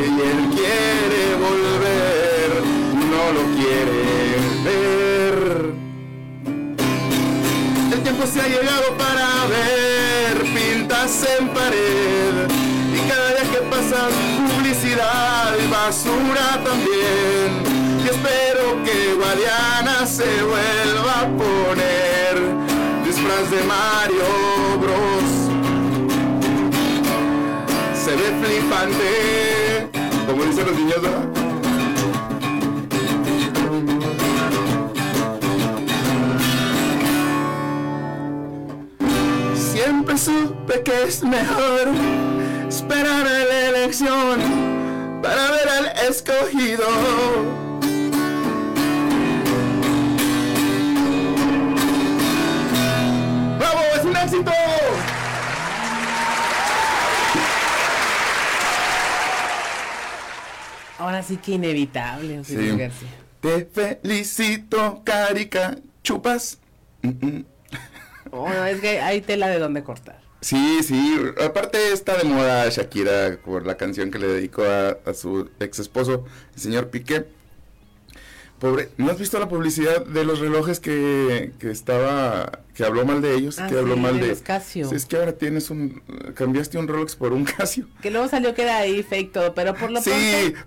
y 0.02 0.22
él 0.22 0.50
quiere 0.54 1.34
volver, 1.42 2.64
no 3.10 3.24
lo 3.34 3.56
quiere 3.56 4.05
se 8.28 8.42
ha 8.42 8.48
llegado 8.48 8.98
para 8.98 9.28
ver 9.48 10.44
pintas 10.54 11.26
en 11.40 11.50
pared 11.50 12.56
pasa 13.70 14.08
publicidad 14.56 15.54
y 15.64 15.68
basura 15.72 16.62
también. 16.64 17.50
Y 18.04 18.08
espero 18.08 18.84
que 18.84 19.14
Guadiana 19.16 20.06
se 20.06 20.44
vuelva 20.44 21.22
a 21.22 21.28
poner 21.44 22.34
disfraz 23.06 23.50
de 23.52 23.64
Mario 23.64 24.26
Bros. 24.82 25.32
Se 28.04 28.12
ve 28.12 28.28
flipante, 28.42 29.88
como 30.28 30.44
dicen 30.44 30.66
los 30.68 30.76
niños, 30.76 31.45
Siempre 40.18 40.48
supe 40.48 40.84
que 40.84 41.04
es 41.04 41.24
mejor 41.24 41.90
esperar 42.70 43.28
a 43.28 43.46
la 43.46 43.70
elección 43.70 44.40
para 45.22 45.52
ver 45.52 45.68
al 45.68 46.10
escogido. 46.10 46.86
¡Bravo! 53.58 53.80
¡Es 53.96 54.06
un 54.06 54.16
éxito! 54.16 54.52
Ahora 60.98 61.24
sí 61.24 61.38
que 61.38 61.54
inevitable, 61.54 62.44
sí. 62.46 62.56
Te 63.42 63.66
felicito, 63.66 65.02
Carica. 65.04 65.78
¿Chupas? 66.04 66.60
Es 68.68 68.82
que 68.82 69.00
hay 69.02 69.22
tela 69.22 69.48
de 69.48 69.60
donde 69.60 69.84
cortar. 69.84 70.20
Sí, 70.42 70.84
sí. 70.84 71.18
Aparte 71.44 71.92
está 71.92 72.18
de 72.18 72.26
moda 72.26 72.70
Shakira 72.70 73.40
por 73.44 73.66
la 73.66 73.78
canción 73.78 74.12
que 74.12 74.20
le 74.20 74.28
dedicó 74.28 74.64
a, 74.64 75.14
su 75.14 75.50
ex 75.60 75.80
esposo, 75.80 76.26
el 76.54 76.62
señor 76.62 76.90
Piqué. 76.90 77.26
Pobre, 78.66 78.90
¿no 78.98 79.12
has 79.12 79.20
visto 79.20 79.40
la 79.40 79.48
publicidad 79.48 80.04
de 80.04 80.26
los 80.26 80.40
relojes 80.40 80.80
que, 80.80 81.52
que 81.60 81.70
estaba, 81.70 82.64
que 82.74 82.84
habló 82.84 83.06
mal 83.06 83.22
de 83.22 83.36
ellos? 83.36 83.60
Ah, 83.60 83.68
que 83.68 83.78
habló 83.78 83.96
mal 83.96 84.20
de, 84.20 84.36
Casio. 84.38 84.90
Sí, 84.90 84.96
es 84.96 85.06
que 85.06 85.18
ahora 85.18 85.34
tienes 85.34 85.70
un, 85.70 86.02
cambiaste 86.34 86.80
un 86.80 86.88
Rolex 86.88 87.16
por 87.16 87.32
un 87.32 87.44
Casio. 87.58 87.86
Que 88.02 88.10
luego 88.10 88.28
salió 88.28 88.56
que 88.56 88.64
era 88.64 88.78
ahí 88.78 89.04
fake 89.04 89.32
todo, 89.32 89.54
pero 89.54 89.76
por 89.76 89.92
lo 89.92 90.02
sí, 90.02 90.10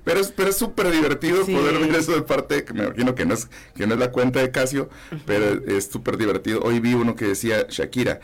pero 0.05 0.21
es, 0.21 0.31
pero 0.31 0.51
es 0.51 0.57
súper 0.57 0.93
divertido 0.93 1.45
poder 1.45 1.77
ver 1.81 1.97
eso 1.97 2.13
de 2.13 2.23
parte, 2.23 2.63
que 2.63 2.73
me 2.73 2.85
imagino 2.85 3.17
que 3.17 3.27
no 3.27 3.35
es, 3.35 3.49
que 3.75 3.85
no 3.89 3.95
es 3.95 4.01
la 4.01 4.13
cuenta 4.13 4.39
de 4.39 4.53
Casio, 4.53 4.89
pero 5.27 5.61
es 5.67 5.87
súper 5.87 6.19
divertido. 6.19 6.61
Hoy 6.63 6.79
vi 6.79 6.95
uno 6.95 7.17
que 7.17 7.25
decía 7.25 7.67
Shakira 7.69 8.21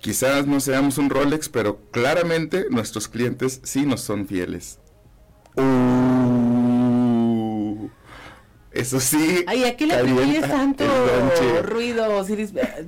quizás 0.00 0.46
no 0.46 0.58
seamos 0.58 0.96
un 0.96 1.10
Rolex, 1.10 1.50
pero 1.50 1.82
claramente 1.90 2.64
nuestros 2.70 3.08
clientes 3.08 3.60
sí 3.62 3.84
nos 3.84 4.00
son 4.00 4.26
fieles. 4.26 4.78
Uh, 5.54 6.81
eso 8.74 9.00
sí. 9.00 9.44
Ay, 9.46 9.64
aquí 9.64 9.86
le 9.86 9.94
calienta 9.94 10.22
oyes 10.22 10.48
tanto 10.48 10.84
ruido. 11.62 12.24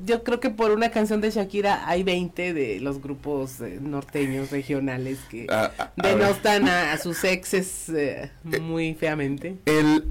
Yo 0.04 0.22
creo 0.24 0.40
que 0.40 0.50
por 0.50 0.70
una 0.70 0.90
canción 0.90 1.20
de 1.20 1.30
Shakira 1.30 1.88
hay 1.88 2.02
20 2.02 2.54
de 2.54 2.80
los 2.80 3.02
grupos 3.02 3.60
eh, 3.60 3.78
norteños 3.80 4.50
regionales 4.50 5.18
que 5.30 5.46
Ah, 5.50 5.70
ah, 5.78 5.92
a 5.98 6.08
denostan 6.08 6.68
a, 6.68 6.92
a 6.92 6.98
sus 6.98 7.22
exes 7.24 7.88
eh, 7.90 8.30
muy 8.60 8.94
feamente. 8.94 9.58
El, 9.66 10.04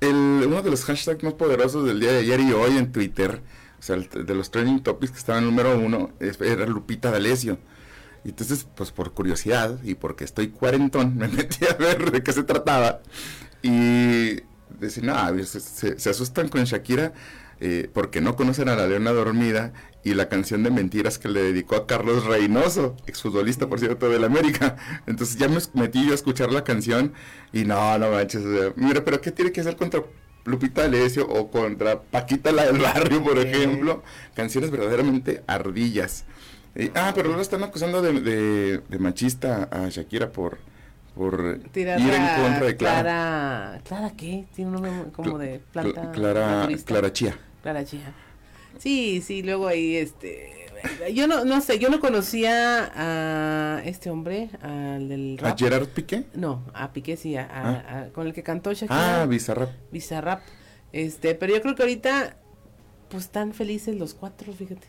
el- 0.00 0.44
uno 0.46 0.62
de 0.62 0.70
los 0.70 0.84
hashtags 0.84 1.22
más 1.22 1.34
poderosos 1.34 1.86
del 1.86 2.00
día 2.00 2.12
de 2.12 2.18
ayer 2.20 2.40
y 2.40 2.52
hoy 2.52 2.76
en 2.78 2.92
Twitter, 2.92 3.40
o 3.78 3.82
sea, 3.82 3.96
el- 3.96 4.08
de 4.08 4.34
los 4.34 4.50
trending 4.50 4.82
topics 4.82 5.12
que 5.12 5.18
estaban 5.18 5.44
número 5.44 5.78
uno, 5.78 6.10
era 6.20 6.66
Lupita 6.66 7.10
D'Alessio. 7.10 7.58
Y 8.24 8.30
entonces, 8.30 8.66
pues 8.74 8.90
por 8.90 9.12
curiosidad 9.12 9.78
y 9.84 9.94
porque 9.94 10.24
estoy 10.24 10.48
cuarentón, 10.48 11.16
me 11.18 11.28
metí 11.28 11.64
a 11.66 11.74
ver 11.74 12.10
de 12.10 12.22
qué 12.22 12.32
se 12.32 12.42
trataba. 12.42 13.00
Y 13.62 14.40
decían, 14.78 15.06
no, 15.06 15.44
se, 15.44 15.60
se- 15.60 15.98
se 15.98 16.10
asustan 16.10 16.48
con 16.48 16.64
Shakira 16.64 17.12
eh, 17.60 17.88
porque 17.92 18.20
no 18.20 18.36
conocen 18.36 18.68
a 18.68 18.76
la 18.76 18.86
Leona 18.86 19.12
Dormida 19.12 19.72
y 20.04 20.14
la 20.14 20.28
canción 20.28 20.62
de 20.62 20.70
mentiras 20.70 21.18
que 21.18 21.28
le 21.28 21.42
dedicó 21.42 21.74
a 21.76 21.86
Carlos 21.86 22.24
Reynoso, 22.26 22.96
exfutbolista, 23.06 23.66
por 23.68 23.80
cierto, 23.80 24.08
del 24.08 24.24
América. 24.24 24.76
Entonces 25.06 25.36
ya 25.36 25.48
me 25.48 25.58
metí 25.74 26.04
yo 26.06 26.12
a 26.12 26.14
escuchar 26.14 26.52
la 26.52 26.62
canción 26.64 27.12
y 27.52 27.64
no, 27.64 27.98
no 27.98 28.10
manches. 28.10 28.44
o 28.44 28.52
sea, 28.56 28.72
mira, 28.76 29.04
pero 29.04 29.20
¿qué 29.20 29.32
tiene 29.32 29.50
que 29.52 29.62
hacer 29.62 29.76
contra 29.76 30.02
Lupita 30.44 30.82
D'Alessio 30.82 31.26
o 31.26 31.50
contra 31.50 32.00
Paquita 32.02 32.52
la 32.52 32.66
del 32.66 32.78
barrio, 32.78 33.22
por 33.24 33.38
ejemplo? 33.38 34.02
Canciones 34.34 34.70
verdaderamente 34.70 35.42
ardillas. 35.48 36.24
Eh, 36.76 36.92
ah, 36.94 37.12
pero 37.14 37.28
luego 37.28 37.40
están 37.42 37.64
acusando 37.64 38.00
de, 38.02 38.20
de- 38.20 38.78
de 38.86 38.98
machista 38.98 39.66
a 39.72 39.88
Shakira 39.88 40.30
por, 40.30 40.58
por 41.16 41.58
ir 41.74 41.88
en 41.88 41.96
contra 41.96 42.66
de 42.66 42.76
Clara. 42.76 43.02
Clara. 43.02 43.80
¿Clara 43.84 44.10
qué? 44.16 44.44
Tiene 44.54 44.68
un 44.70 44.74
nombre 44.82 44.92
como 45.12 45.38
de 45.38 45.60
planta. 45.72 46.02
Cla- 46.02 46.12
Clara. 46.12 46.68
Clara 46.84 47.12
Chía. 47.12 47.36
Clara 47.62 47.84
Chía. 47.84 48.12
Sí, 48.78 49.22
sí, 49.22 49.42
luego 49.42 49.66
ahí 49.66 49.96
este 49.96 50.52
yo 51.14 51.26
no 51.26 51.44
no 51.46 51.60
sé, 51.62 51.78
yo 51.78 51.88
no 51.88 51.98
conocía 52.00 52.92
a 52.94 53.80
este 53.84 54.10
hombre, 54.10 54.50
al 54.60 55.08
del 55.08 55.38
¿A. 55.42 55.56
Gerard 55.56 55.88
Piqué? 55.88 56.26
No, 56.34 56.62
a 56.74 56.92
Piqué 56.92 57.16
sí, 57.16 57.34
a, 57.36 57.42
a- 57.44 57.48
Ah. 57.70 57.98
a- 58.00 58.08
con 58.12 58.26
el 58.26 58.34
que 58.34 58.42
cantó 58.42 58.72
Shakira. 58.74 59.22
Ah, 59.22 59.26
Bizarrap. 59.26 59.70
Bizarrap. 59.90 60.42
Este, 60.92 61.34
pero 61.34 61.54
yo 61.54 61.62
creo 61.62 61.74
que 61.74 61.82
ahorita 61.82 62.36
pues 63.08 63.24
están 63.24 63.54
felices 63.54 63.96
los 63.96 64.12
cuatro, 64.14 64.52
fíjate. 64.52 64.86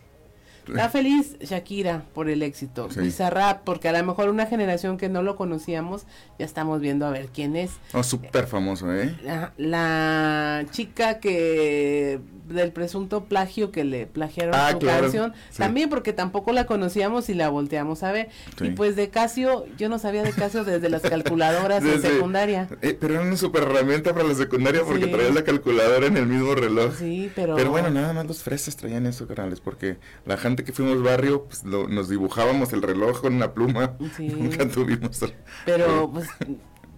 Está 0.68 0.90
feliz 0.90 1.38
Shakira 1.40 2.04
por 2.14 2.30
el 2.30 2.44
éxito. 2.44 2.90
Sí. 2.92 3.00
Bizarrap, 3.02 3.64
porque 3.64 3.88
a 3.90 3.92
lo 3.92 4.04
mejor 4.06 4.30
una 4.30 4.46
generación 4.46 4.98
que 4.98 5.10
no 5.10 5.22
lo 5.24 5.36
conocíamos, 5.36 6.06
ya 6.40 6.46
estamos 6.46 6.82
viendo 6.82 7.06
a 7.06 7.10
ver 7.12 7.28
quién 7.34 7.56
es. 7.56 7.72
Oh, 7.94 8.04
súper 8.04 8.48
famoso, 8.48 8.94
¿eh? 8.94 9.16
La, 9.24 9.54
la 9.58 10.66
chica 10.72 11.20
que 11.20 12.20
del 12.48 12.72
presunto 12.72 13.26
plagio 13.26 13.72
que 13.72 13.84
le 13.84 14.06
plagiaron 14.08 14.56
Ah, 14.56 14.72
su 14.72 14.80
claro, 14.80 15.02
canción, 15.04 15.34
sí. 15.50 15.58
también 15.58 15.90
porque 15.90 16.14
tampoco 16.14 16.54
la 16.54 16.66
conocíamos 16.66 17.28
y 17.30 17.34
la 17.34 17.50
volteamos 17.50 18.04
a 18.04 18.12
ver. 18.14 18.30
Sí. 18.58 18.68
Y 18.68 18.70
pues 18.72 18.96
de 18.96 19.10
Casio, 19.10 19.66
yo 19.78 19.90
no 19.90 20.00
sabía 20.00 20.24
de 20.24 20.32
Casio 20.32 20.64
desde 20.64 20.90
las 20.90 21.02
calculadoras 21.02 21.84
en 21.84 21.90
Desde- 22.02 22.14
secundaria. 22.16 22.70
Eh, 22.82 22.98
pero 23.00 23.16
era 23.16 23.24
una 23.24 23.36
super 23.36 23.64
herramienta 23.64 24.14
para 24.14 24.28
la 24.30 24.36
secundaria 24.36 24.82
porque 24.86 25.08
traías 25.08 25.34
la 25.36 25.44
calculadora 25.44 26.08
en 26.08 26.16
el 26.16 26.26
mismo 26.28 26.56
reloj. 26.56 26.96
Sí, 26.98 27.30
pero... 27.36 27.56
Pero 27.58 27.70
bueno, 27.70 27.90
nada 27.90 28.14
más 28.14 28.26
los 28.26 28.42
fresas 28.44 28.78
traían 28.78 29.06
eso, 29.08 29.28
canales, 29.28 29.60
porque 29.60 29.98
la 30.26 30.38
gente 30.38 30.57
que 30.64 30.72
fuimos 30.74 31.02
barrio, 31.04 31.46
pues 31.46 31.64
lo- 31.64 31.88
nos 31.88 32.10
dibujábamos 32.10 32.74
el 32.74 32.82
reloj 32.82 33.22
con 33.22 33.34
una 33.36 33.54
pluma. 33.54 33.98
Sí. 34.16 34.28
Nunca 34.38 34.68
tuvimos. 34.68 35.20
Pero 35.66 36.10
pues 36.12 36.28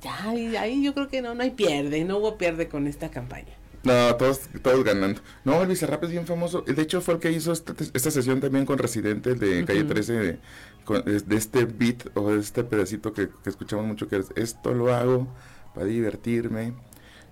ya 0.01 0.29
ahí, 0.29 0.83
yo 0.83 0.93
creo 0.93 1.07
que 1.09 1.21
no, 1.21 1.35
no 1.35 1.43
hay 1.43 1.51
pierde, 1.51 2.03
no 2.05 2.17
hubo 2.17 2.37
pierde 2.37 2.67
con 2.67 2.87
esta 2.87 3.09
campaña. 3.11 3.53
No, 3.83 4.13
todos, 4.17 4.41
todos 4.61 4.83
ganando. 4.83 5.21
No, 5.45 5.61
el 5.61 5.67
Bizarrap 5.69 6.03
es 6.03 6.11
bien 6.11 6.25
famoso. 6.27 6.61
De 6.63 6.81
hecho, 6.81 6.99
fue 6.99 7.13
el 7.13 7.19
que 7.21 7.31
hizo 7.31 7.53
esta, 7.53 7.73
esta 7.93 8.11
sesión 8.11 8.41
también 8.41 8.65
con 8.65 8.77
Residente 8.77 9.35
de 9.35 9.63
Calle 9.63 9.81
Ujú. 9.83 9.89
13, 9.93 10.13
de, 10.13 10.39
con- 10.83 11.03
de- 11.05 11.21
de 11.21 11.35
este 11.37 11.63
beat 11.65 12.07
o 12.15 12.31
de 12.31 12.39
este 12.41 12.65
pedacito 12.65 13.13
que, 13.13 13.29
que 13.41 13.49
escuchamos 13.49 13.85
mucho, 13.85 14.07
que 14.09 14.17
es 14.17 14.27
Esto 14.35 14.73
lo 14.73 14.93
hago 14.93 15.27
para 15.73 15.85
divertirme. 15.87 16.73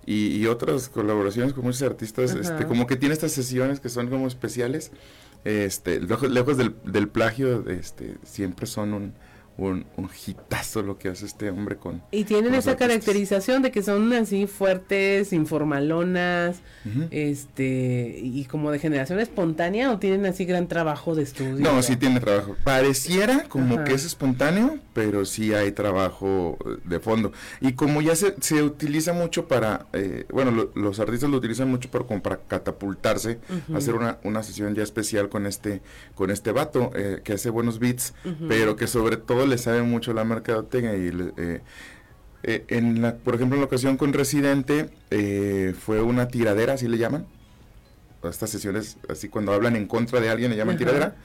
Y, 0.06 0.36
y 0.38 0.46
otras 0.46 0.88
colaboraciones 0.88 1.52
con 1.52 1.64
muchos 1.64 1.82
artistas, 1.82 2.30
Ajá. 2.30 2.40
este, 2.40 2.66
como 2.66 2.86
que 2.86 2.96
tiene 2.96 3.12
estas 3.12 3.32
sesiones 3.32 3.78
que 3.78 3.90
son 3.90 4.08
como 4.08 4.26
especiales. 4.26 4.90
Este, 5.44 6.00
lejos, 6.00 6.30
lejos 6.30 6.56
del, 6.56 6.74
del 6.84 7.08
plagio, 7.08 7.68
este, 7.68 8.16
siempre 8.24 8.66
son 8.66 8.92
un, 8.94 9.14
un, 9.58 9.84
un 9.96 10.08
hitazo 10.26 10.82
lo 10.82 10.98
que 10.98 11.08
hace 11.08 11.26
este 11.26 11.50
hombre 11.50 11.76
con... 11.76 12.00
Y 12.12 12.24
tienen 12.24 12.46
con 12.52 12.54
esa 12.54 12.70
artistas. 12.70 12.76
caracterización 12.88 13.60
de 13.62 13.70
que 13.70 13.82
son 13.82 14.10
así 14.14 14.46
fuertes, 14.46 15.32
informalonas, 15.32 16.60
este, 17.10 18.18
y 18.22 18.44
como 18.44 18.70
de 18.70 18.78
generación 18.78 19.18
espontánea 19.20 19.90
o 19.92 19.98
tienen 19.98 20.24
así 20.26 20.44
gran 20.44 20.68
trabajo 20.68 21.14
de 21.14 21.22
estudio. 21.24 21.58
No, 21.58 21.82
sí 21.82 21.96
tiene 21.96 22.20
trabajo. 22.20 22.56
Pareciera 22.64 23.44
como 23.48 23.74
Ajá. 23.76 23.84
que 23.84 23.94
es 23.94 24.04
espontáneo, 24.04 24.78
pero 24.94 25.24
sí 25.24 25.52
hay 25.54 25.72
trabajo 25.72 26.56
eh, 26.64 26.76
de 26.84 27.00
fondo. 27.00 27.32
Y 27.60 27.72
como 27.72 28.00
ya 28.00 28.14
se, 28.16 28.34
se 28.40 28.62
utiliza 28.62 29.12
mucho 29.12 29.48
para, 29.48 29.86
eh, 29.92 30.24
bueno, 30.30 30.50
lo- 30.50 30.70
los 30.74 31.00
artistas 31.00 31.30
lo 31.30 31.36
utilizan 31.36 31.68
mucho 31.68 31.90
para, 31.90 32.04
como 32.04 32.22
para 32.22 32.38
catapultarse, 32.38 33.38
hacer 33.74 33.94
una, 33.94 34.18
una 34.22 34.42
sesión 34.42 34.74
ya 34.74 34.82
especial 34.82 35.28
con 35.28 35.46
este, 35.46 35.82
con 36.14 36.30
este 36.30 36.52
vato 36.52 36.90
eh, 36.94 37.20
que 37.24 37.32
hace 37.34 37.50
buenos 37.50 37.78
beats, 37.80 38.14
pero 38.48 38.76
que 38.76 38.86
sobre 38.86 39.16
todo 39.16 39.46
le 39.48 39.58
sabe 39.58 39.82
mucho 39.82 40.12
la 40.12 40.24
mercadotecnia 40.24 40.94
y 40.96 41.08
eh, 41.36 41.60
eh, 42.44 42.64
en 42.68 43.02
la, 43.02 43.16
por 43.16 43.34
ejemplo, 43.34 43.56
en 43.56 43.62
la 43.62 43.66
ocasión 43.66 43.96
con 43.96 44.12
Residente 44.12 44.90
eh, 45.10 45.74
fue 45.78 46.00
una 46.00 46.28
tiradera, 46.28 46.74
así 46.74 46.86
le 46.86 46.98
llaman. 46.98 47.26
Estas 48.22 48.50
sesiones, 48.50 48.98
así 49.08 49.28
cuando 49.28 49.52
hablan 49.52 49.74
en 49.76 49.86
contra 49.86 50.20
de 50.20 50.28
alguien, 50.30 50.50
le 50.50 50.56
llaman 50.56 50.74
Ajá. 50.76 50.78
tiradera. 50.78 51.16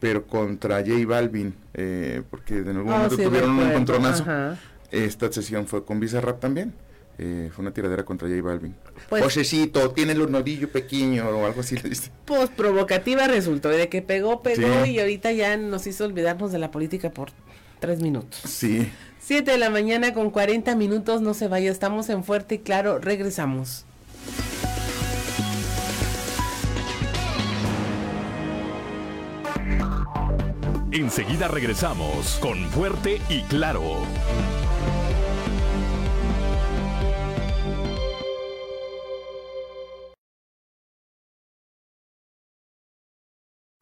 Pero 0.00 0.26
contra 0.26 0.78
J 0.78 1.06
Balvin, 1.06 1.54
eh, 1.74 2.22
porque 2.30 2.58
en 2.58 2.68
algún 2.76 2.92
Oh, 2.92 2.96
momento 2.96 3.16
sí, 3.16 3.22
tuvieron 3.22 3.50
un 3.50 3.68
encontronazo. 3.68 4.22
ajá. 4.24 4.56
Esta 4.90 5.30
sesión 5.32 5.66
fue 5.66 5.84
con 5.84 6.00
Bizarrap 6.00 6.40
también. 6.40 6.74
Eh, 7.18 7.50
fue 7.54 7.62
una 7.62 7.72
tiradera 7.74 8.04
contra 8.04 8.28
J 8.28 8.40
Balvin. 8.42 8.74
Pues- 9.08 9.22
Josecito, 9.22 9.90
tiene 9.90 10.12
el 10.12 10.30
nodillo 10.30 10.70
pequeño 10.70 11.28
o 11.28 11.46
algo 11.46 11.60
así 11.60 11.76
le 11.76 11.90
dice. 11.90 12.10
Pues 12.24 12.48
provocativa 12.50 13.26
resultó, 13.28 13.68
de 13.68 13.88
que 13.88 14.02
pegó, 14.02 14.42
pegó 14.42 14.84
Sí. 14.84 14.90
y 14.92 15.00
ahorita 15.00 15.30
ya 15.32 15.56
nos 15.56 15.86
hizo 15.86 16.04
olvidarnos 16.04 16.52
de 16.52 16.58
la 16.58 16.70
política 16.70 17.10
por 17.10 17.30
tres 17.80 18.00
minutos. 18.00 18.40
Sí. 18.46 18.90
Siete 19.20 19.52
de 19.52 19.58
la 19.58 19.70
mañana 19.70 20.14
con 20.14 20.30
40 20.30 20.74
minutos, 20.74 21.20
no 21.20 21.34
se 21.34 21.48
vaya, 21.48 21.70
estamos 21.70 22.08
en 22.08 22.24
Fuerte 22.24 22.56
y 22.56 22.58
Claro, 22.58 22.98
regresamos. 22.98 23.84
Enseguida 30.90 31.48
regresamos 31.48 32.38
con 32.40 32.58
Fuerte 32.70 33.20
y 33.28 33.42
Claro. 33.42 33.82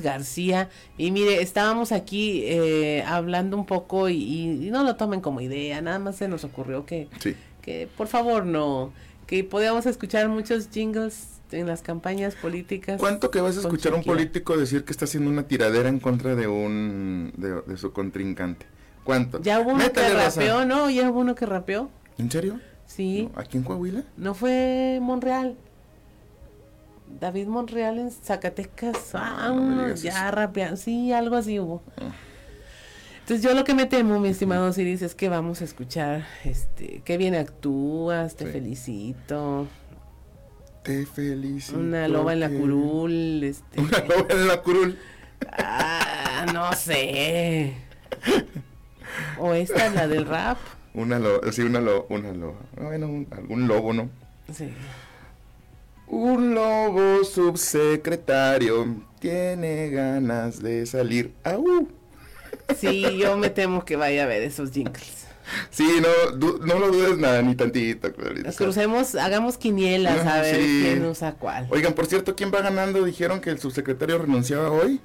García. 0.01 0.69
Y 0.99 1.11
mire, 1.11 1.43
estábamos 1.43 1.93
aquí 1.93 2.43
eh, 2.45 3.03
hablando 3.07 3.57
un 3.57 3.67
poco 3.67 4.09
y, 4.09 4.15
y- 4.17 4.67
y 4.69 4.71
no 4.71 4.83
lo 4.85 4.97
tomen 4.97 5.21
como 5.21 5.41
idea, 5.41 5.81
nada 5.83 5.99
más 5.99 6.17
se 6.17 6.29
nos 6.29 6.45
ocurrió 6.45 6.87
que, 6.87 7.09
Sí. 7.21 7.35
que 7.63 7.89
por 7.97 8.07
favor 8.09 8.45
no, 8.47 8.93
que 9.27 9.45
podíamos 9.45 9.87
escuchar 9.87 10.29
muchos 10.29 10.69
jingles 10.73 11.29
en 11.53 11.67
las 11.67 11.83
campañas 11.83 12.35
políticas. 12.37 12.99
¿Cuánto 13.01 13.31
que 13.31 13.41
vas 13.41 13.57
a 13.57 13.61
escuchar 13.61 13.93
a 13.93 13.97
un 13.97 14.05
político 14.05 14.57
decir 14.57 14.85
que 14.85 14.93
está 14.93 15.05
haciendo 15.05 15.31
una 15.31 15.45
tiradera 15.45 15.89
en 15.89 15.99
contra 15.99 16.35
de 16.37 16.47
un 16.47 17.33
de, 17.37 17.61
de 17.63 17.77
su 17.77 17.93
contrincante? 17.93 18.67
¿Cuánto? 19.05 19.41
Ya 19.43 19.59
hubo 19.61 19.71
uno 19.71 19.79
Métale, 19.79 20.09
que 20.09 20.15
raza. 20.15 20.41
rapeó, 20.41 20.65
¿no? 20.65 20.91
Ya 20.91 21.11
hubo 21.11 21.21
uno 21.21 21.35
que 21.35 21.47
rapeó. 21.47 21.91
¿En 22.19 22.31
serio? 22.31 22.61
Sí. 22.87 23.29
¿Aquí 23.35 23.57
en 23.57 23.65
Coahuila? 23.65 24.03
No 24.17 24.35
fue 24.35 24.99
Monreal. 25.01 25.57
David 27.19 27.47
Monreal 27.49 27.99
en 27.99 28.11
Zacatecas. 28.11 29.15
Ah, 29.15 29.53
no 29.55 29.85
digas 29.85 30.03
ya 30.03 30.31
rapeando. 30.31 30.77
Sí, 30.77 31.13
algo 31.13 31.37
así 31.37 31.59
hubo. 31.59 31.83
Entonces 33.21 33.43
yo 33.43 33.55
lo 33.55 33.65
que 33.65 33.75
me 33.75 33.87
temo, 33.87 34.19
mi 34.19 34.29
estimado 34.31 34.73
Siris, 34.73 35.03
es 35.03 35.15
que 35.15 35.29
vamos 35.29 35.61
a 35.61 35.65
escuchar, 35.65 36.27
este, 36.45 37.03
qué 37.05 37.17
bien 37.17 37.35
actúas, 37.35 38.35
te 38.37 38.47
Sí. 38.47 38.53
felicito. 38.53 39.69
Te 40.83 41.05
felicito. 41.07 41.79
Una 41.79 42.09
loba 42.09 42.33
en 42.33 42.41
la 42.41 42.49
curul, 42.51 43.45
este. 43.45 43.81
Una 43.81 43.99
loba 44.01 44.27
en 44.31 44.49
la 44.49 44.63
curul. 44.63 44.99
Ah, 45.59 46.47
no 46.53 46.73
sé. 46.73 47.75
O 49.39 49.53
esta, 49.55 49.91
la 49.91 50.09
del 50.09 50.27
rap. 50.27 50.59
Una 50.95 51.19
loba, 51.19 51.53
sí, 51.53 51.63
una 51.63 51.81
loba, 51.81 52.05
una 52.09 52.33
loba. 52.33 52.59
Bueno, 52.77 53.07
un- 53.07 53.29
algún 53.31 53.69
lobo, 53.69 53.93
¿no? 53.93 54.09
Sí. 54.53 54.73
Un 56.11 56.57
lobo 56.57 57.23
subsecretario 57.23 59.01
tiene 59.21 59.91
ganas 59.91 60.61
de 60.61 60.85
salir. 60.85 61.33
¡Au! 61.45 61.87
Sí, 62.77 63.17
yo 63.17 63.37
me 63.37 63.49
temo 63.49 63.85
que 63.85 63.95
vaya 63.95 64.25
a 64.25 64.27
ver 64.27 64.43
esos 64.43 64.73
jingles. 64.73 65.27
Sí, 65.71 66.01
no, 66.03 66.59
no 66.59 66.79
lo 66.81 66.91
dudes 66.91 67.17
nada, 67.17 67.43
ni 67.43 67.55
tantito. 67.55 68.13
crucemos, 68.57 69.15
hagamos 69.15 69.57
quinielas 69.57 70.27
a 70.27 70.41
ver 70.41 70.57
quién 70.57 71.05
usa 71.05 71.33
cuál. 71.33 71.69
Oigan, 71.71 71.93
por 71.93 72.07
cierto, 72.07 72.35
¿quién 72.35 72.51
va 72.53 72.61
ganando? 72.61 73.05
Dijeron 73.05 73.41
que 73.41 73.51
el 73.51 73.61
subsecretario 73.61 74.19
renunciaba 74.19 74.71
hoy. 74.71 75.01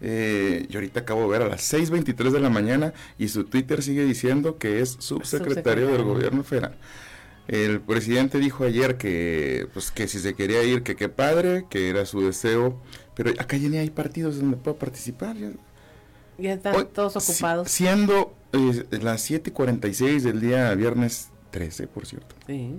Eh, 0.00 0.66
yo 0.68 0.78
ahorita 0.78 1.00
acabo 1.00 1.22
de 1.22 1.28
ver 1.28 1.42
a 1.42 1.48
las 1.48 1.72
6.23 1.72 2.30
de 2.30 2.40
la 2.40 2.50
mañana 2.50 2.92
y 3.18 3.28
su 3.28 3.44
Twitter 3.44 3.82
sigue 3.82 4.04
diciendo 4.04 4.58
que 4.58 4.80
es 4.80 4.96
subsecretario, 5.00 5.88
del 5.88 6.02
gobierno 6.02 6.44
federal. 6.44 6.76
El 7.48 7.80
presidente 7.80 8.38
dijo 8.38 8.64
ayer 8.64 8.96
que, 8.96 9.68
pues, 9.72 9.90
que 9.90 10.08
si 10.08 10.18
se 10.18 10.34
quería 10.34 10.62
ir, 10.62 10.82
que 10.82 10.96
qué 10.96 11.08
padre, 11.08 11.66
que 11.70 11.88
era 11.88 12.04
su 12.06 12.20
deseo, 12.20 12.80
pero 13.14 13.30
acá 13.38 13.56
ya 13.56 13.68
ni 13.68 13.78
hay 13.78 13.90
partidos 13.90 14.38
donde 14.38 14.56
pueda 14.56 14.78
participar. 14.78 15.36
Ya, 16.38 16.54
están 16.54 16.88
todos 16.88 17.16
ocupados. 17.16 17.70
Siendo 17.70 18.34
eh, 18.52 18.84
las 19.00 19.30
7.46 19.30 20.22
del 20.22 20.40
día 20.40 20.74
viernes 20.74 21.30
13, 21.50 21.86
por 21.86 22.06
cierto. 22.06 22.34
Sí 22.46 22.74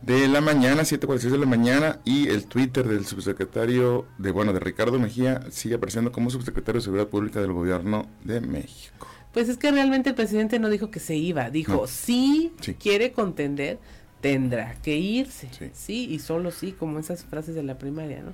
de 0.00 0.28
la 0.28 0.40
mañana, 0.40 0.82
7.46 0.82 1.30
de 1.30 1.38
la 1.38 1.46
mañana, 1.46 2.00
y 2.04 2.28
el 2.28 2.46
Twitter 2.46 2.86
del 2.86 3.04
subsecretario, 3.04 4.06
de 4.18 4.30
bueno, 4.30 4.52
de 4.52 4.60
Ricardo 4.60 4.98
Mejía, 4.98 5.42
sigue 5.50 5.74
apareciendo 5.74 6.12
como 6.12 6.30
subsecretario 6.30 6.80
de 6.80 6.84
Seguridad 6.84 7.08
Pública 7.08 7.40
del 7.40 7.52
Gobierno 7.52 8.08
de 8.24 8.40
México. 8.40 9.06
Pues 9.38 9.48
es 9.48 9.56
que 9.56 9.70
realmente 9.70 10.08
el 10.08 10.16
presidente 10.16 10.58
no 10.58 10.68
dijo 10.68 10.90
que 10.90 10.98
se 10.98 11.14
iba, 11.14 11.48
dijo, 11.48 11.86
si 11.86 12.50
quiere 12.80 13.12
contender, 13.12 13.78
tendrá 14.20 14.74
que 14.82 14.96
irse, 14.96 15.48
sí. 15.74 16.08
y 16.10 16.18
solo 16.18 16.50
sí, 16.50 16.72
como 16.72 16.98
esas 16.98 17.24
frases 17.24 17.54
de 17.54 17.62
la 17.62 17.78
primaria, 17.78 18.20
¿no? 18.20 18.32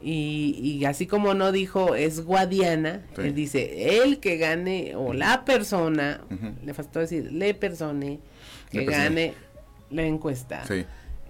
Y, 0.00 0.60
y, 0.62 0.84
así 0.84 1.08
como 1.08 1.34
no 1.34 1.50
dijo 1.50 1.96
es 1.96 2.20
Guadiana, 2.24 3.02
él 3.16 3.34
dice 3.34 3.98
el 4.00 4.20
que 4.20 4.36
gane 4.36 4.94
o 4.94 5.12
la 5.12 5.44
persona, 5.44 6.20
le 6.64 6.72
faltó 6.72 7.00
decir 7.00 7.32
le 7.32 7.54
persone 7.54 8.20
que 8.70 8.84
gane 8.84 9.34
la 9.90 10.04
encuesta, 10.04 10.62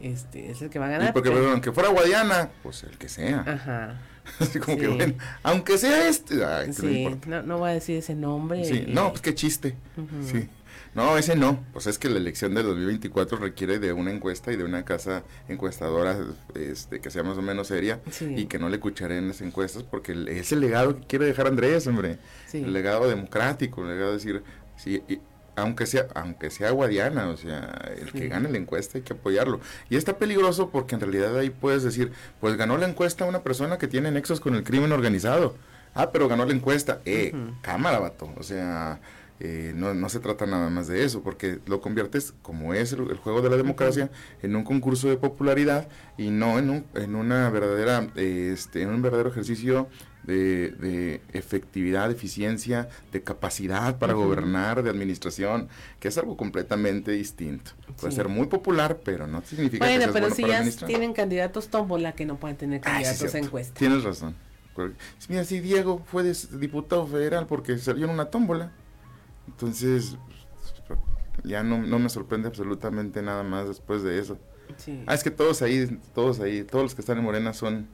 este, 0.02 0.51
es 0.51 0.60
el 0.60 0.69
que 0.69 0.78
va 0.78 0.89
a 0.89 0.90
ganar. 0.90 1.12
porque, 1.14 1.31
perdón, 1.31 1.52
aunque 1.52 1.73
fuera 1.73 1.89
Guadiana, 1.89 2.51
pues 2.62 2.82
el 2.82 2.98
que 2.98 3.09
sea. 3.09 3.43
Ajá. 3.47 3.97
Así 4.38 4.58
como 4.58 4.78
que, 4.78 4.88
bueno, 4.88 5.14
aunque 5.42 5.78
sea 5.78 6.08
este, 6.08 6.44
ay, 6.44 6.72
sí, 6.72 7.08
no, 7.26 7.42
no, 7.42 7.58
voy 7.58 7.70
a 7.70 7.74
decir 7.74 7.96
ese 7.96 8.14
nombre. 8.14 8.64
Sí, 8.64 8.84
no, 8.88 9.10
pues 9.10 9.20
qué 9.20 9.34
chiste. 9.34 9.76
Sí. 10.24 10.48
No, 10.94 11.16
ese 11.16 11.36
no. 11.36 11.64
Pues 11.72 11.86
es 11.86 11.98
que 11.98 12.10
la 12.10 12.18
elección 12.18 12.54
del 12.54 12.66
2024 12.66 13.38
requiere 13.38 13.78
de 13.78 13.92
una 13.92 14.10
encuesta 14.10 14.52
y 14.52 14.56
de 14.56 14.64
una 14.64 14.84
casa 14.84 15.22
encuestadora 15.48 16.18
este, 16.54 17.00
que 17.00 17.10
sea 17.10 17.22
más 17.22 17.38
o 17.38 17.42
menos 17.42 17.68
seria 17.68 18.00
y 18.20 18.44
que 18.44 18.58
no 18.58 18.68
le 18.68 18.78
en 18.82 19.28
las 19.28 19.40
encuestas 19.40 19.84
porque 19.84 20.12
es 20.28 20.52
el 20.52 20.60
legado 20.60 20.96
que 20.98 21.06
quiere 21.06 21.24
dejar 21.24 21.46
Andrés, 21.46 21.86
hombre. 21.86 22.18
El 22.52 22.72
legado 22.72 23.08
democrático, 23.08 23.82
el 23.82 23.88
legado 23.88 24.08
de 24.08 24.16
decir, 24.18 24.42
sí, 24.76 25.02
aunque 25.56 25.86
sea, 25.86 26.06
aunque 26.14 26.50
sea 26.50 26.70
Guadiana, 26.70 27.28
o 27.28 27.36
sea, 27.36 27.92
el 27.96 28.12
que 28.12 28.28
gane 28.28 28.50
la 28.50 28.58
encuesta 28.58 28.98
hay 28.98 29.04
que 29.04 29.12
apoyarlo. 29.12 29.60
Y 29.90 29.96
está 29.96 30.18
peligroso 30.18 30.70
porque 30.70 30.94
en 30.94 31.00
realidad 31.02 31.36
ahí 31.36 31.50
puedes 31.50 31.82
decir, 31.82 32.12
pues 32.40 32.56
ganó 32.56 32.78
la 32.78 32.88
encuesta 32.88 33.24
una 33.24 33.42
persona 33.42 33.78
que 33.78 33.88
tiene 33.88 34.10
nexos 34.10 34.40
con 34.40 34.54
el 34.54 34.64
crimen 34.64 34.92
organizado. 34.92 35.56
Ah, 35.94 36.10
pero 36.10 36.28
ganó 36.28 36.46
la 36.46 36.54
encuesta. 36.54 37.00
Eh, 37.04 37.34
cámara, 37.60 37.98
vato. 37.98 38.32
O 38.38 38.42
sea, 38.42 38.98
eh, 39.40 39.72
no, 39.74 39.92
no, 39.92 40.08
se 40.08 40.20
trata 40.20 40.46
nada 40.46 40.70
más 40.70 40.86
de 40.86 41.04
eso, 41.04 41.22
porque 41.22 41.58
lo 41.66 41.80
conviertes, 41.80 42.32
como 42.42 42.74
es 42.74 42.92
el, 42.92 43.16
juego 43.16 43.42
de 43.42 43.50
la 43.50 43.56
democracia, 43.56 44.08
en 44.40 44.54
un 44.54 44.62
concurso 44.62 45.08
de 45.08 45.16
popularidad 45.16 45.88
y 46.16 46.30
no 46.30 46.58
en, 46.58 46.70
un, 46.70 46.86
en 46.94 47.16
una 47.16 47.50
verdadera, 47.50 48.08
este, 48.14 48.82
en 48.82 48.90
un 48.90 49.02
verdadero 49.02 49.30
ejercicio 49.30 49.88
de, 50.24 51.20
efectividad, 51.32 52.08
de 52.08 52.14
eficiencia, 52.14 52.88
de 53.10 53.22
capacidad 53.22 53.98
para 53.98 54.12
gobernar, 54.12 54.82
de 54.82 54.90
administración, 54.90 55.68
que 56.00 56.08
es 56.08 56.18
algo 56.18 56.36
completamente 56.36 57.12
distinto. 57.12 57.72
Puede 58.00 58.14
ser 58.14 58.28
muy 58.28 58.46
popular, 58.46 59.00
pero 59.04 59.26
no 59.26 59.42
significa 59.42 59.86
que 59.86 59.98
sea 59.98 60.12
pero 60.12 60.30
si 60.30 60.46
ya 60.46 60.64
tienen 60.86 61.12
candidatos 61.12 61.68
tómbola 61.68 62.12
que 62.12 62.26
no 62.26 62.36
pueden 62.36 62.56
tener 62.56 62.80
ah, 62.84 62.92
candidatos 62.92 63.34
en 63.34 63.44
encuesta. 63.44 63.78
Tienes 63.78 64.04
razón. 64.04 64.34
Mira, 65.28 65.44
si 65.44 65.60
Diego 65.60 66.02
fue 66.06 66.24
diputado 66.52 67.06
federal 67.06 67.46
porque 67.46 67.76
salió 67.78 68.06
en 68.06 68.10
una 68.10 68.26
tómbola, 68.26 68.72
entonces 69.46 70.16
ya 71.44 71.62
no, 71.62 71.82
no 71.82 71.98
me 71.98 72.08
sorprende 72.08 72.48
absolutamente 72.48 73.22
nada 73.22 73.42
más 73.42 73.68
después 73.68 74.02
de 74.02 74.18
eso. 74.18 74.38
Ah, 75.06 75.14
es 75.14 75.22
que 75.22 75.30
todos 75.30 75.60
ahí, 75.60 75.98
todos 76.14 76.40
ahí, 76.40 76.62
todos 76.62 76.84
los 76.84 76.94
que 76.94 77.02
están 77.02 77.18
en 77.18 77.24
Morena 77.24 77.52
son 77.52 77.88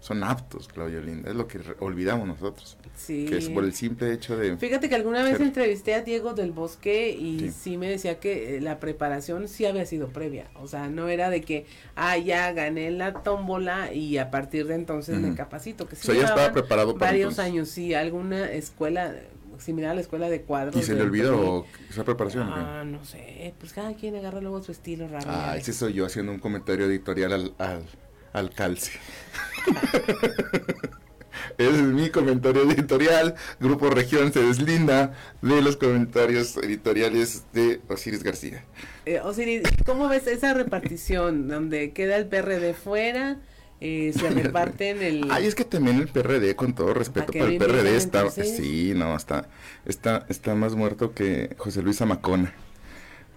son 0.00 0.22
aptos, 0.22 0.68
Claudio 0.68 1.00
Linda, 1.00 1.30
es 1.30 1.36
lo 1.36 1.48
que 1.48 1.60
olvidamos 1.80 2.26
nosotros. 2.26 2.76
Sí. 2.94 3.26
Que 3.26 3.38
es 3.38 3.48
por 3.48 3.64
el 3.64 3.74
simple 3.74 4.12
hecho 4.12 4.36
de... 4.36 4.56
Fíjate 4.56 4.88
que 4.88 4.94
alguna 4.94 5.22
vez 5.22 5.40
entrevisté 5.40 5.94
a 5.94 6.02
Diego 6.02 6.34
del 6.34 6.52
Bosque 6.52 7.10
y 7.10 7.50
sí. 7.50 7.76
me 7.76 7.88
decía 7.88 8.20
que 8.20 8.56
eh, 8.56 8.60
la 8.60 8.78
preparación 8.78 9.48
sí 9.48 9.66
había 9.66 9.86
sido 9.86 10.08
previa, 10.08 10.48
o 10.54 10.68
sea, 10.68 10.88
no 10.88 11.08
era 11.08 11.30
de 11.30 11.40
que, 11.42 11.66
ah, 11.96 12.16
ya 12.16 12.52
gané 12.52 12.90
la 12.90 13.22
tómbola 13.22 13.92
y 13.92 14.18
a 14.18 14.30
partir 14.30 14.66
de 14.66 14.74
entonces 14.74 15.18
me 15.18 15.34
capacito, 15.34 15.88
que 15.88 15.96
sí 15.96 16.10
o 16.10 16.12
sea, 16.12 16.22
ya 16.22 16.28
estaba 16.28 16.52
preparado 16.52 16.96
para 16.96 17.12
varios 17.12 17.38
años, 17.38 17.68
sí, 17.68 17.94
alguna 17.94 18.50
escuela 18.50 19.14
similar 19.58 19.90
a 19.90 19.94
la 19.94 20.00
escuela 20.00 20.30
de 20.30 20.42
cuadros. 20.42 20.76
¿Y 20.76 20.82
se 20.82 20.94
le 20.94 21.02
olvidó 21.02 21.66
esa 21.90 22.04
preparación? 22.04 22.48
Ah, 22.48 22.84
no 22.84 23.04
sé, 23.04 23.52
pues 23.58 23.72
cada 23.72 23.94
quien 23.94 24.14
agarra 24.16 24.40
luego 24.40 24.62
su 24.62 24.72
estilo 24.72 25.08
raro. 25.08 25.26
Ah, 25.28 25.56
ese 25.56 25.72
soy 25.72 25.94
yo 25.94 26.06
haciendo 26.06 26.32
un 26.32 26.38
comentario 26.38 26.86
editorial 26.86 27.32
al, 27.32 27.54
al, 27.58 27.84
al 28.32 28.50
calce. 28.50 28.92
Ese 31.58 31.70
es 31.70 31.82
mi 31.82 32.10
comentario 32.10 32.62
editorial. 32.70 33.34
Grupo 33.60 33.90
Región 33.90 34.32
se 34.32 34.40
deslinda 34.42 35.14
de 35.42 35.60
los 35.62 35.76
comentarios 35.76 36.56
editoriales 36.56 37.44
de 37.52 37.80
Osiris 37.88 38.22
García. 38.22 38.64
Eh, 39.06 39.20
Osiris, 39.20 39.62
¿cómo 39.84 40.08
ves 40.08 40.26
esa 40.26 40.54
repartición 40.54 41.48
donde 41.48 41.92
queda 41.92 42.16
el 42.16 42.26
PRD 42.26 42.74
fuera? 42.74 43.38
Eh, 43.80 44.12
se 44.16 44.30
reparten 44.30 45.02
el... 45.02 45.26
Ay, 45.30 45.46
es 45.46 45.54
que 45.54 45.64
también 45.64 45.98
el 45.98 46.08
PRD, 46.08 46.56
con 46.56 46.74
todo 46.74 46.94
respeto 46.94 47.32
para 47.32 47.46
el 47.46 47.58
PRD, 47.58 47.96
está... 47.96 48.30
Sí, 48.30 48.92
no, 48.94 49.16
está, 49.16 49.48
está, 49.86 50.26
está 50.28 50.54
más 50.54 50.74
muerto 50.74 51.12
que 51.12 51.54
José 51.58 51.82
Luis 51.82 52.00
Amacona. 52.00 52.54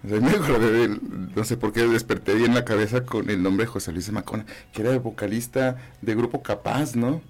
no 1.36 1.44
sé 1.44 1.56
por 1.56 1.72
qué 1.72 1.86
desperté 1.86 2.34
bien 2.34 2.54
la 2.54 2.64
cabeza 2.64 3.04
con 3.04 3.30
el 3.30 3.42
nombre 3.42 3.66
de 3.66 3.70
José 3.70 3.92
Luis 3.92 4.10
Macona, 4.10 4.44
que 4.72 4.82
era 4.82 4.92
el 4.92 5.00
vocalista 5.00 5.76
de 6.00 6.14
Grupo 6.14 6.42
Capaz, 6.42 6.96
¿no? 6.96 7.20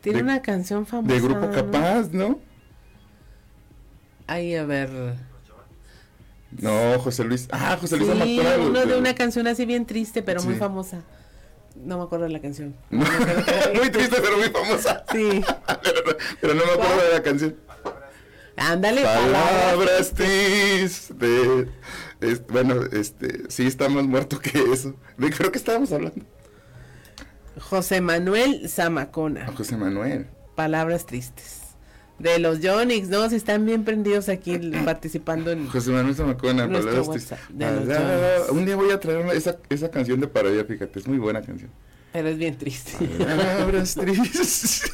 Tiene 0.00 0.22
una 0.22 0.42
canción 0.42 0.86
famosa. 0.86 1.14
De 1.14 1.20
Grupo 1.20 1.50
Capaz, 1.50 2.10
¿no? 2.12 2.38
Ahí, 4.26 4.54
a 4.54 4.64
ver. 4.64 4.90
No, 6.60 6.98
José 7.00 7.24
Luis. 7.24 7.48
Ah, 7.50 7.76
José 7.80 7.96
Luis 7.96 8.10
sí, 8.22 8.40
Uno 8.60 8.86
de 8.86 8.96
una 8.96 9.14
canción 9.14 9.46
así 9.46 9.64
bien 9.66 9.86
triste, 9.86 10.22
pero 10.22 10.42
muy 10.42 10.54
famosa. 10.54 11.02
No 11.74 11.98
me 11.98 12.04
acuerdo 12.04 12.26
de 12.26 12.30
la 12.32 12.40
canción. 12.40 12.74
muy 12.90 13.90
triste, 13.90 14.16
pero 14.22 14.38
muy 14.38 14.48
famosa. 14.48 15.04
Sí. 15.10 15.42
pero, 16.40 16.54
no 16.54 16.64
me 16.64 16.72
acuerdo 16.72 17.02
de 17.02 17.12
la 17.12 17.22
canción. 17.22 17.56
Ándale. 18.56 19.02
Palabras 19.02 20.12
tristes. 20.12 21.12
bueno, 22.48 22.82
este, 22.92 23.50
sí 23.50 23.66
está 23.66 23.88
más 23.88 24.04
muerto 24.04 24.38
que 24.38 24.72
eso. 24.72 24.94
¿De 25.18 25.30
creo 25.30 25.50
que 25.50 25.58
estábamos 25.58 25.92
hablando? 25.92 26.24
José 27.60 28.00
Manuel 28.00 28.68
Zamacona. 28.68 29.46
Ah, 29.48 29.52
José 29.56 29.76
Manuel. 29.76 30.26
Palabras 30.54 31.06
tristes. 31.06 31.60
De 32.18 32.38
los 32.38 32.60
Jonix, 32.62 33.08
¿no? 33.08 33.28
Si 33.28 33.36
están 33.36 33.66
bien 33.66 33.84
prendidos 33.84 34.28
aquí 34.28 34.58
participando 34.84 35.50
en. 35.50 35.68
José 35.68 35.90
Manuel 35.90 36.14
Zamacona, 36.14 36.68
palabras 36.68 37.10
tristes. 37.10 37.38
un 38.50 38.64
día 38.64 38.76
voy 38.76 38.90
a 38.90 39.00
traer 39.00 39.26
esa, 39.34 39.58
esa 39.68 39.90
canción 39.90 40.20
de 40.20 40.28
parodia, 40.28 40.64
fíjate, 40.64 41.00
es 41.00 41.08
muy 41.08 41.18
buena 41.18 41.42
canción. 41.42 41.70
Pero 42.14 42.28
es 42.28 42.38
bien 42.38 42.56
triste. 42.56 42.92
Palabras 43.18 43.96
tristes. 43.96 44.88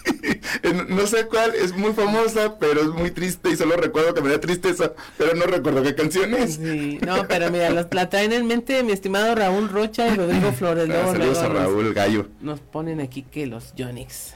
no 0.88 1.06
sé 1.06 1.26
cuál, 1.26 1.54
es 1.54 1.76
muy 1.76 1.92
famosa, 1.92 2.58
pero 2.58 2.80
es 2.80 2.88
muy 2.88 3.10
triste 3.10 3.50
y 3.50 3.56
solo 3.56 3.76
recuerdo 3.76 4.14
que 4.14 4.22
me 4.22 4.30
da 4.30 4.40
tristeza, 4.40 4.94
pero 5.18 5.34
no 5.34 5.44
recuerdo 5.44 5.82
qué 5.82 5.94
canción 5.94 6.32
es. 6.32 6.54
Sí, 6.54 6.98
no, 7.04 7.28
pero 7.28 7.50
mira, 7.50 7.68
la 7.72 8.08
traen 8.08 8.32
en 8.32 8.46
mente 8.46 8.82
mi 8.84 8.92
estimado 8.92 9.34
Raúl 9.34 9.68
Rocha 9.68 10.08
y 10.08 10.16
Rodrigo 10.16 10.50
Flores. 10.52 10.88
Ah, 10.88 11.12
saludos 11.12 11.38
a 11.40 11.48
Raúl 11.48 11.92
Gallo. 11.92 12.26
Nos 12.40 12.60
ponen 12.60 13.02
aquí 13.02 13.20
que 13.20 13.46
los 13.46 13.74
Jonix. 13.76 14.32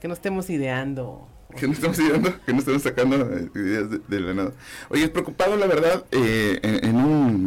Que 0.00 0.08
no 0.08 0.14
estemos 0.14 0.48
ideando 0.48 1.28
que 1.54 1.66
no 1.66 1.72
estamos 1.72 1.98
ideando, 1.98 2.34
que 2.44 2.52
no 2.52 2.58
estamos 2.58 2.82
sacando 2.82 3.16
eh, 3.16 3.48
ideas 3.54 3.86
de, 4.08 4.20
la 4.20 4.34
nada. 4.34 4.52
Oye, 4.88 5.08
preocupado, 5.08 5.56
la 5.56 5.66
verdad, 5.66 6.04
eh, 6.10 6.58
en, 6.62 6.73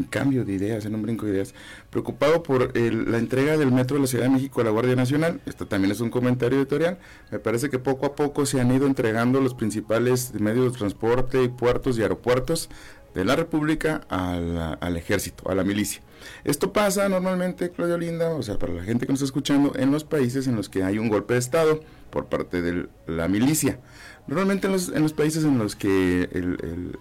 cambio 0.07 0.45
de 0.45 0.53
ideas, 0.53 0.85
en 0.85 0.95
un 0.95 1.01
brinco 1.01 1.25
de 1.25 1.33
ideas, 1.33 1.53
preocupado 1.89 2.43
por 2.43 2.75
la 2.77 3.17
entrega 3.17 3.57
del 3.57 3.71
metro 3.71 3.95
de 3.95 4.01
la 4.01 4.07
Ciudad 4.07 4.25
de 4.25 4.31
México 4.31 4.61
a 4.61 4.63
la 4.63 4.71
Guardia 4.71 4.95
Nacional. 4.95 5.41
Esto 5.45 5.67
también 5.67 5.91
es 5.91 5.99
un 5.99 6.09
comentario 6.09 6.57
editorial. 6.57 6.97
Me 7.31 7.39
parece 7.39 7.69
que 7.69 7.79
poco 7.79 8.05
a 8.05 8.15
poco 8.15 8.45
se 8.45 8.59
han 8.59 8.71
ido 8.71 8.87
entregando 8.87 9.41
los 9.41 9.53
principales 9.53 10.33
medios 10.33 10.73
de 10.73 10.77
transporte, 10.77 11.43
y 11.43 11.49
puertos 11.49 11.97
y 11.97 12.01
aeropuertos 12.01 12.69
de 13.13 13.25
la 13.25 13.35
República 13.35 14.01
al 14.09 14.97
ejército, 14.97 15.49
a 15.49 15.55
la 15.55 15.63
milicia. 15.63 16.01
Esto 16.43 16.73
pasa 16.73 17.09
normalmente, 17.09 17.71
Claudia 17.71 17.97
Linda, 17.97 18.29
o 18.29 18.43
sea, 18.43 18.57
para 18.57 18.73
la 18.73 18.83
gente 18.83 19.05
que 19.05 19.11
nos 19.11 19.19
está 19.21 19.25
escuchando, 19.25 19.73
en 19.75 19.91
los 19.91 20.03
países 20.03 20.47
en 20.47 20.55
los 20.55 20.69
que 20.69 20.83
hay 20.83 20.99
un 20.99 21.09
golpe 21.09 21.33
de 21.33 21.39
Estado 21.39 21.81
por 22.09 22.25
parte 22.25 22.61
de 22.61 22.87
la 23.07 23.27
milicia. 23.27 23.79
Normalmente 24.27 24.67
en 24.67 24.73
los, 24.73 24.89
en 24.89 25.01
los 25.01 25.13
países 25.13 25.43
en 25.43 25.57
los 25.57 25.75
que 25.75 26.29
el, 26.31 26.97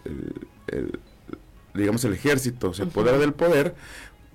digamos, 1.76 2.04
el 2.04 2.14
ejército 2.14 2.74
se 2.74 2.84
apodera 2.84 3.18
del 3.18 3.32
poder, 3.32 3.74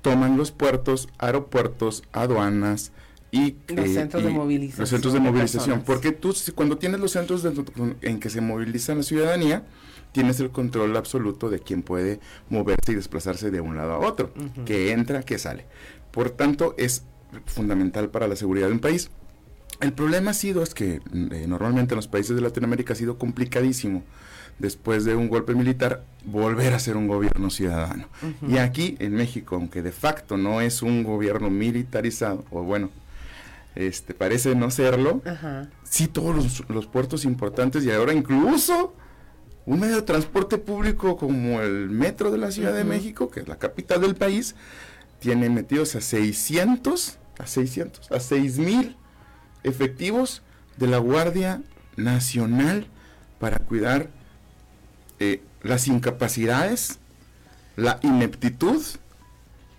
toman 0.01 0.37
los 0.37 0.51
puertos, 0.51 1.09
aeropuertos, 1.17 2.03
aduanas, 2.11 2.91
y 3.31 3.55
los 3.69 3.85
eh, 3.85 3.93
centros 3.93 4.23
de 4.23 4.29
movilización. 4.29 4.81
Los 4.81 4.89
centros 4.89 5.13
de 5.13 5.19
movilización. 5.19 5.83
porque 5.83 6.11
tú, 6.11 6.35
cuando 6.53 6.77
tienes 6.77 6.99
los 6.99 7.11
centros 7.11 7.45
en 8.01 8.19
que 8.19 8.29
se 8.29 8.41
moviliza 8.41 8.93
la 8.93 9.03
ciudadanía, 9.03 9.63
tienes 10.11 10.39
el 10.41 10.49
control 10.49 10.95
absoluto 10.97 11.49
de 11.49 11.59
quién 11.59 11.81
puede 11.81 12.19
moverse 12.49 12.91
y 12.91 12.95
desplazarse 12.95 13.49
de 13.49 13.61
un 13.61 13.77
lado 13.77 13.93
a 13.93 13.99
otro, 13.99 14.33
que 14.65 14.91
entra, 14.91 15.23
que 15.23 15.37
sale. 15.39 15.65
Por 16.11 16.29
tanto, 16.31 16.75
es 16.77 17.03
fundamental 17.45 18.09
para 18.09 18.27
la 18.27 18.35
seguridad 18.35 18.67
de 18.67 18.73
un 18.73 18.79
país. 18.79 19.09
El 19.79 19.93
problema 19.93 20.31
ha 20.31 20.33
sido 20.33 20.61
es 20.61 20.73
que 20.73 20.95
eh, 21.13 21.45
normalmente 21.47 21.93
en 21.93 21.95
los 21.95 22.07
países 22.07 22.35
de 22.35 22.41
Latinoamérica 22.41 22.93
ha 22.93 22.95
sido 22.95 23.17
complicadísimo 23.17 24.03
después 24.61 25.03
de 25.03 25.15
un 25.15 25.27
golpe 25.27 25.55
militar 25.55 26.03
volver 26.23 26.73
a 26.73 26.79
ser 26.79 26.95
un 26.95 27.07
gobierno 27.07 27.49
ciudadano. 27.49 28.07
Y 28.47 28.57
aquí 28.57 28.95
en 28.99 29.13
México, 29.13 29.55
aunque 29.55 29.81
de 29.81 29.91
facto 29.91 30.37
no 30.37 30.61
es 30.61 30.81
un 30.83 31.03
gobierno 31.03 31.49
militarizado, 31.49 32.45
o 32.51 32.61
bueno, 32.61 32.91
este 33.75 34.13
parece 34.13 34.55
no 34.55 34.69
serlo, 34.69 35.21
sí 35.83 36.07
todos 36.07 36.35
los, 36.35 36.69
los, 36.69 36.87
puertos 36.87 37.25
importantes 37.25 37.83
y 37.85 37.91
ahora 37.91 38.13
incluso 38.13 38.93
un 39.65 39.79
medio 39.79 39.95
de 39.95 40.01
transporte 40.03 40.57
público 40.57 41.17
como 41.17 41.61
el 41.61 41.89
metro 41.89 42.31
de 42.31 42.37
la 42.37 42.51
Ciudad 42.51 42.73
de 42.73 42.83
México, 42.83 43.29
que 43.31 43.41
es 43.41 43.47
la 43.47 43.57
capital 43.57 44.01
del 44.01 44.15
país, 44.15 44.55
tiene 45.19 45.49
metidos 45.49 45.95
a 45.95 46.01
600, 46.01 47.17
a 47.39 47.47
600, 47.47 48.11
a 48.11 48.19
6 48.19 48.59
mil 48.59 48.95
efectivos 49.63 50.43
de 50.77 50.87
la 50.87 50.97
Guardia 50.97 51.61
Nacional 51.95 52.87
para 53.39 53.57
cuidar 53.59 54.09
eh, 55.21 55.39
las 55.61 55.87
incapacidades, 55.87 56.97
la 57.75 57.99
ineptitud 58.01 58.83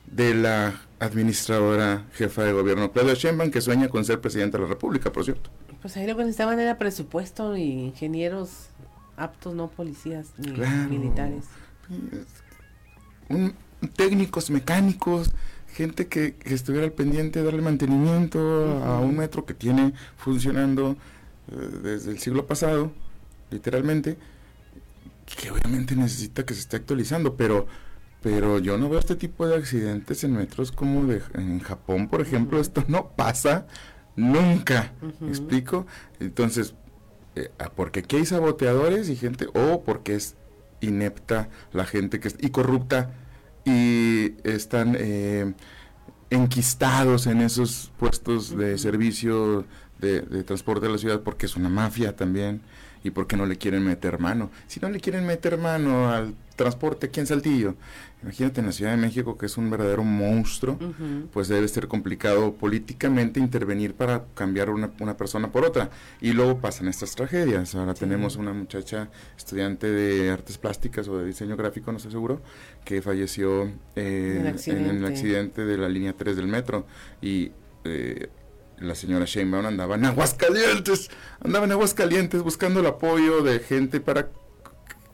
de 0.07 0.35
la 0.35 0.81
administradora 1.01 2.05
jefa 2.13 2.45
de 2.45 2.53
gobierno, 2.53 2.93
Claudia 2.93 3.15
Sheinbaum, 3.15 3.51
que 3.51 3.61
sueña 3.61 3.89
con 3.89 4.05
ser 4.05 4.21
presidenta 4.21 4.57
de 4.57 4.63
la 4.63 4.69
República, 4.69 5.11
por 5.11 5.25
cierto. 5.25 5.51
Pues 5.81 5.97
ahí 5.97 6.07
lo 6.07 6.17
que 6.17 6.23
necesitaban 6.23 6.61
era 6.61 6.79
presupuesto 6.79 7.57
y 7.57 7.63
ingenieros 7.63 8.69
aptos, 9.17 9.53
no 9.53 9.67
policías 9.67 10.29
ni 10.39 10.53
militares. 10.89 11.47
Un, 13.29 13.53
técnicos, 13.97 14.49
mecánicos, 14.49 15.33
gente 15.75 16.07
que, 16.07 16.37
estuviera 16.45 16.87
al 16.87 16.93
pendiente 16.93 17.41
de 17.41 17.47
darle 17.47 17.63
mantenimiento 17.63 18.39
a 18.85 19.01
un 19.01 19.17
metro 19.17 19.45
que 19.45 19.55
tiene 19.55 19.93
funcionando 20.17 20.97
eh, 21.51 21.57
desde 21.83 22.13
el 22.13 22.21
siglo 22.21 22.47
pasado, 22.47 22.93
literalmente, 23.51 24.17
que 25.27 25.51
obviamente 25.51 25.97
necesita 25.97 26.45
que 26.45 26.55
se 26.55 26.61
esté 26.61 26.77
actualizando, 26.77 27.37
pero 27.37 27.67
pero 28.23 28.61
yo 28.61 28.79
no 28.79 28.89
veo 28.89 29.01
este 29.01 29.17
tipo 29.17 29.47
de 29.47 29.57
accidentes 29.57 30.23
en 30.23 30.35
metros 30.35 30.71
como 30.71 31.05
de, 31.07 31.21
en 31.35 31.59
Japón, 31.59 32.09
por 32.09 32.21
ejemplo, 32.21 32.61
esto 32.61 32.85
no 32.87 33.09
pasa 33.17 33.67
nunca, 34.15 34.93
¿me 35.19 35.29
explico? 35.29 35.87
Entonces, 36.21 36.75
eh, 37.35 37.51
ah, 37.59 37.73
porque 37.75 38.01
aquí 38.01 38.17
hay 38.17 38.25
saboteadores 38.27 39.09
y 39.09 39.17
gente, 39.17 39.49
o 39.55 39.83
porque 39.83 40.15
es 40.15 40.37
inepta 40.81 41.49
la 41.73 41.85
gente 41.85 42.21
que 42.21 42.31
y 42.41 42.51
corrupta 42.51 43.11
y 43.65 44.35
están 44.45 44.97
eh, 44.99 45.55
enquistados 46.31 47.27
en 47.27 47.41
esos 47.41 47.93
puestos 47.99 48.57
de 48.57 48.79
servicio 48.79 49.65
de, 49.99 50.23
de, 50.23 50.43
transporte 50.43 50.87
de 50.87 50.93
la 50.93 50.99
ciudad 50.99 51.21
porque 51.21 51.47
es 51.47 51.57
una 51.57 51.69
mafia 51.69 52.17
también 52.17 52.63
y 53.05 53.11
porque 53.11 53.37
no 53.37 53.47
le 53.47 53.57
quieren 53.57 53.85
meter 53.85 54.19
mano. 54.19 54.51
Si 54.67 54.81
no 54.81 54.89
le 54.89 55.01
quieren 55.01 55.27
meter 55.27 55.59
mano 55.59 56.11
al 56.11 56.35
transporte 56.57 57.07
aquí 57.07 57.21
en 57.21 57.27
Saltillo, 57.27 57.75
imagínate 58.23 58.61
en 58.61 58.67
la 58.67 58.73
Ciudad 58.73 58.93
de 58.93 58.97
México 58.97 59.37
que 59.37 59.47
es 59.47 59.57
un 59.57 59.71
verdadero 59.71 60.05
monstruo, 60.05 60.79
pues 61.33 61.49
debe 61.49 61.67
ser 61.69 61.89
complicado 61.89 62.55
políticamente 62.55 63.41
intervenir 63.41 63.95
para 63.95 64.25
cambiar 64.35 64.71
una, 64.71 64.93
una, 65.01 65.17
persona 65.17 65.51
por 65.51 65.65
otra. 65.65 65.91
Y 66.21 66.33
luego 66.33 66.59
pasan 66.59 66.89
estas 66.89 67.15
tragedias. 67.15 67.75
Ahora 67.75 67.95
tenemos 67.95 68.37
una 68.37 68.53
muchacha 68.53 69.09
estudiante 69.37 69.91
de 69.91 70.31
artes 70.31 70.59
plásticas 70.59 71.09
o 71.09 71.19
de 71.19 71.27
diseño 71.27 71.57
gráfico, 71.57 71.91
no 71.93 71.99
sé 71.99 72.11
seguro, 72.11 72.41
que 72.85 73.03
falleció 73.03 73.71
eh, 73.97 74.55
en, 74.67 74.87
el 74.87 75.05
accidente 75.05 75.65
de 75.65 75.79
la 75.79 75.89
línea 75.89 76.13
3 76.13 76.37
del 76.37 76.47
metro. 76.47 76.87
Y 77.21 77.51
eh, 77.85 78.29
la 78.79 78.95
señora 78.95 79.25
Sheinbaum 79.25 79.67
andaba 79.67 79.95
en 79.95 80.05
Aguascalientes, 80.07 81.11
andaba 81.41 81.67
en 81.67 81.73
Aguascalientes 81.73 82.43
buscando 82.43 82.81
el 82.81 82.87
apoyo 82.87 83.43
de 83.43 83.61
gente 83.61 84.01
para 84.01 84.29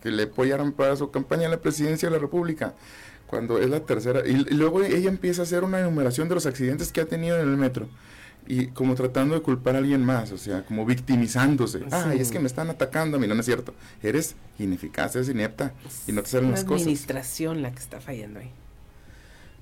que 0.03 0.11
le 0.11 0.25
apoyaran 0.25 0.73
para 0.73 0.97
su 0.97 1.11
campaña 1.11 1.45
en 1.45 1.51
la 1.51 1.61
presidencia 1.61 2.09
de 2.09 2.15
la 2.15 2.21
República. 2.21 2.75
Cuando 3.27 3.59
es 3.59 3.69
la 3.69 3.81
tercera, 3.81 4.27
y, 4.27 4.37
luego 4.55 4.83
ella 4.83 5.11
empieza 5.11 5.43
a 5.43 5.45
hacer 5.45 5.63
una 5.63 5.81
enumeración 5.81 6.29
de 6.29 6.35
los 6.35 6.47
accidentes 6.47 6.93
que 6.93 7.03
ha 7.03 7.05
tenido 7.05 7.39
en 7.39 7.49
el 7.49 7.57
metro 7.59 7.87
y 8.47 8.69
como 8.69 8.95
tratando 8.95 9.35
de 9.35 9.43
culpar 9.43 9.75
a 9.75 9.79
alguien 9.79 10.03
más, 10.03 10.33
o 10.33 10.39
sea, 10.39 10.65
como 10.65 10.87
victimizándose. 10.87 11.83
Ay, 11.91 12.19
es 12.21 12.31
que 12.31 12.39
me 12.39 12.47
están 12.47 12.71
atacando 12.71 13.19
a 13.19 13.21
mí, 13.21 13.27
no, 13.27 13.35
es 13.35 13.45
cierto. 13.45 13.75
Eres 14.03 14.35
ineficaz, 14.59 15.15
eres 15.17 15.29
inepta 15.29 15.75
y 16.07 16.13
no 16.13 16.23
te 16.23 16.31
salen 16.31 16.53
las 16.53 16.65
cosas. 16.65 16.83
Una 16.83 16.93
administración 16.93 17.63
la 17.63 17.73
que 17.73 17.79
está 17.79 18.01
fallando 18.01 18.41
ahí. 18.41 18.51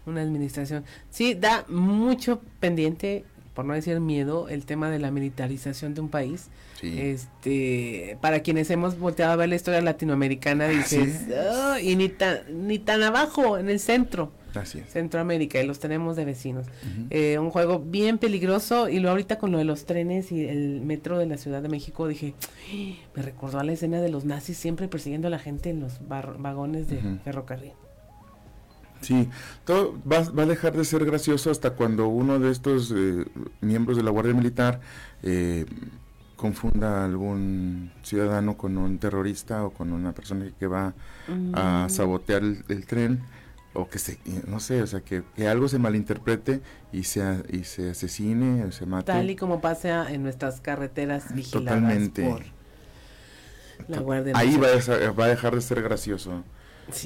Una 0.06 0.22
administración. 0.22 0.84
Sí, 1.10 1.34
da 1.34 1.64
mucho 1.66 2.40
pendiente 2.60 3.24
por 3.56 3.64
no 3.64 3.72
decir 3.72 3.98
miedo, 4.00 4.50
el 4.50 4.66
tema 4.66 4.90
de 4.90 4.98
la 4.98 5.10
militarización 5.10 5.94
de 5.94 6.02
un 6.02 6.10
país. 6.10 6.50
Este, 6.82 8.18
para 8.20 8.40
quienes 8.40 8.70
hemos 8.70 8.98
volteado 8.98 9.32
a 9.32 9.36
ver 9.36 9.48
la 9.48 9.56
historia 9.56 9.80
latinoamericana, 9.80 10.68
dices, 10.68 11.26
y 11.82 11.96
ni 11.96 12.10
tan, 12.10 12.40
ni 12.68 12.78
tan 12.78 13.02
abajo, 13.02 13.56
en 13.56 13.70
el 13.70 13.80
centro. 13.80 14.30
Centroamérica, 14.88 15.60
y 15.60 15.66
los 15.66 15.78
tenemos 15.78 16.16
de 16.16 16.26
vecinos. 16.26 16.66
Eh, 17.08 17.38
un 17.38 17.48
juego 17.48 17.78
bien 17.78 18.18
peligroso, 18.18 18.90
y 18.90 18.98
luego 18.98 19.12
ahorita 19.12 19.38
con 19.38 19.52
lo 19.52 19.58
de 19.58 19.64
los 19.64 19.86
trenes 19.86 20.30
y 20.32 20.46
el 20.46 20.82
metro 20.82 21.18
de 21.18 21.24
la 21.24 21.38
Ciudad 21.38 21.62
de 21.62 21.70
México, 21.70 22.06
dije, 22.06 22.34
me 23.14 23.22
recordó 23.22 23.58
a 23.58 23.64
la 23.64 23.72
escena 23.72 24.02
de 24.02 24.10
los 24.10 24.26
nazis 24.26 24.58
siempre 24.58 24.86
persiguiendo 24.86 25.28
a 25.28 25.30
la 25.30 25.38
gente 25.38 25.70
en 25.70 25.80
los 25.80 26.06
vagones 26.06 26.88
de 26.88 27.00
ferrocarril. 27.24 27.72
Sí, 29.06 29.28
todo 29.64 29.96
va, 30.10 30.20
va, 30.30 30.42
a 30.42 30.46
dejar 30.46 30.76
de 30.76 30.84
ser 30.84 31.04
gracioso 31.04 31.52
hasta 31.52 31.70
cuando 31.70 32.08
uno 32.08 32.40
de 32.40 32.50
estos 32.50 32.92
eh, 32.92 33.24
miembros 33.60 33.96
de 33.96 34.02
la 34.02 34.10
Guardia 34.10 34.34
Militar 34.34 34.80
eh, 35.22 35.64
confunda 36.34 37.02
a 37.02 37.04
algún 37.04 37.92
ciudadano 38.02 38.56
con 38.56 38.76
un 38.76 38.98
terrorista 38.98 39.64
o 39.64 39.70
con 39.70 39.92
una 39.92 40.10
persona 40.10 40.50
que 40.58 40.66
va 40.66 40.92
a 41.52 41.86
mm. 41.86 41.90
sabotear 41.90 42.42
el, 42.42 42.86
tren 42.86 43.20
o 43.74 43.88
que 43.88 44.00
se, 44.00 44.18
no 44.48 44.58
sé, 44.58 44.82
o 44.82 44.88
sea, 44.88 45.02
que, 45.02 45.22
algo 45.48 45.68
se 45.68 45.78
malinterprete 45.78 46.60
y 46.92 47.04
se, 47.04 47.44
y 47.48 47.62
se 47.62 47.90
asesine 47.90 48.64
o 48.64 48.72
se 48.72 48.86
mate. 48.86 49.12
Tal 49.12 49.30
y 49.30 49.36
como 49.36 49.60
pasa 49.60 50.12
en 50.12 50.24
nuestras 50.24 50.60
carreteras 50.60 51.32
vigiladas 51.32 51.78
Totalmente. 51.78 52.28
por 52.28 52.42
la 53.86 54.00
Guardia 54.00 54.32
Ahí 54.34 54.56
va 54.56 54.66
a, 54.66 55.12
va 55.12 55.26
a 55.26 55.28
dejar 55.28 55.54
de 55.54 55.60
ser 55.60 55.80
gracioso. 55.80 56.42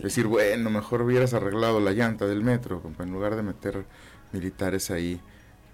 Decir, 0.02 0.26
bueno, 0.26 0.70
mejor 0.70 1.02
hubieras 1.02 1.32
arreglado 1.32 1.80
la 1.80 1.92
llanta 1.92 2.26
del 2.26 2.42
metro, 2.42 2.82
en 2.98 3.12
lugar 3.12 3.36
de 3.36 3.42
meter 3.42 3.84
militares 4.32 4.90
ahí, 4.90 5.20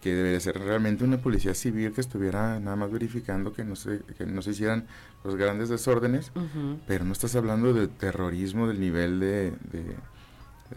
que 0.01 0.15
debería 0.15 0.39
ser 0.39 0.61
realmente 0.61 1.03
una 1.03 1.19
policía 1.19 1.55
civil 1.55 1.93
que 1.93 2.01
estuviera 2.01 2.61
nada 2.61 2.77
más 2.77 2.93
verificando 2.93 3.53
que 3.53 3.65
no 3.65 3.75
se, 3.75 4.01
que 4.17 4.27
no 4.27 4.43
se 4.43 4.51
hicieran 4.51 4.87
los 5.25 5.35
grandes 5.35 5.69
desórdenes, 5.69 6.31
pero 6.87 7.05
no 7.05 7.13
estás 7.13 7.35
hablando 7.35 7.73
de 7.73 7.89
terrorismo 7.89 8.69
del 8.69 8.79
nivel 8.79 9.19
de, 9.19 9.53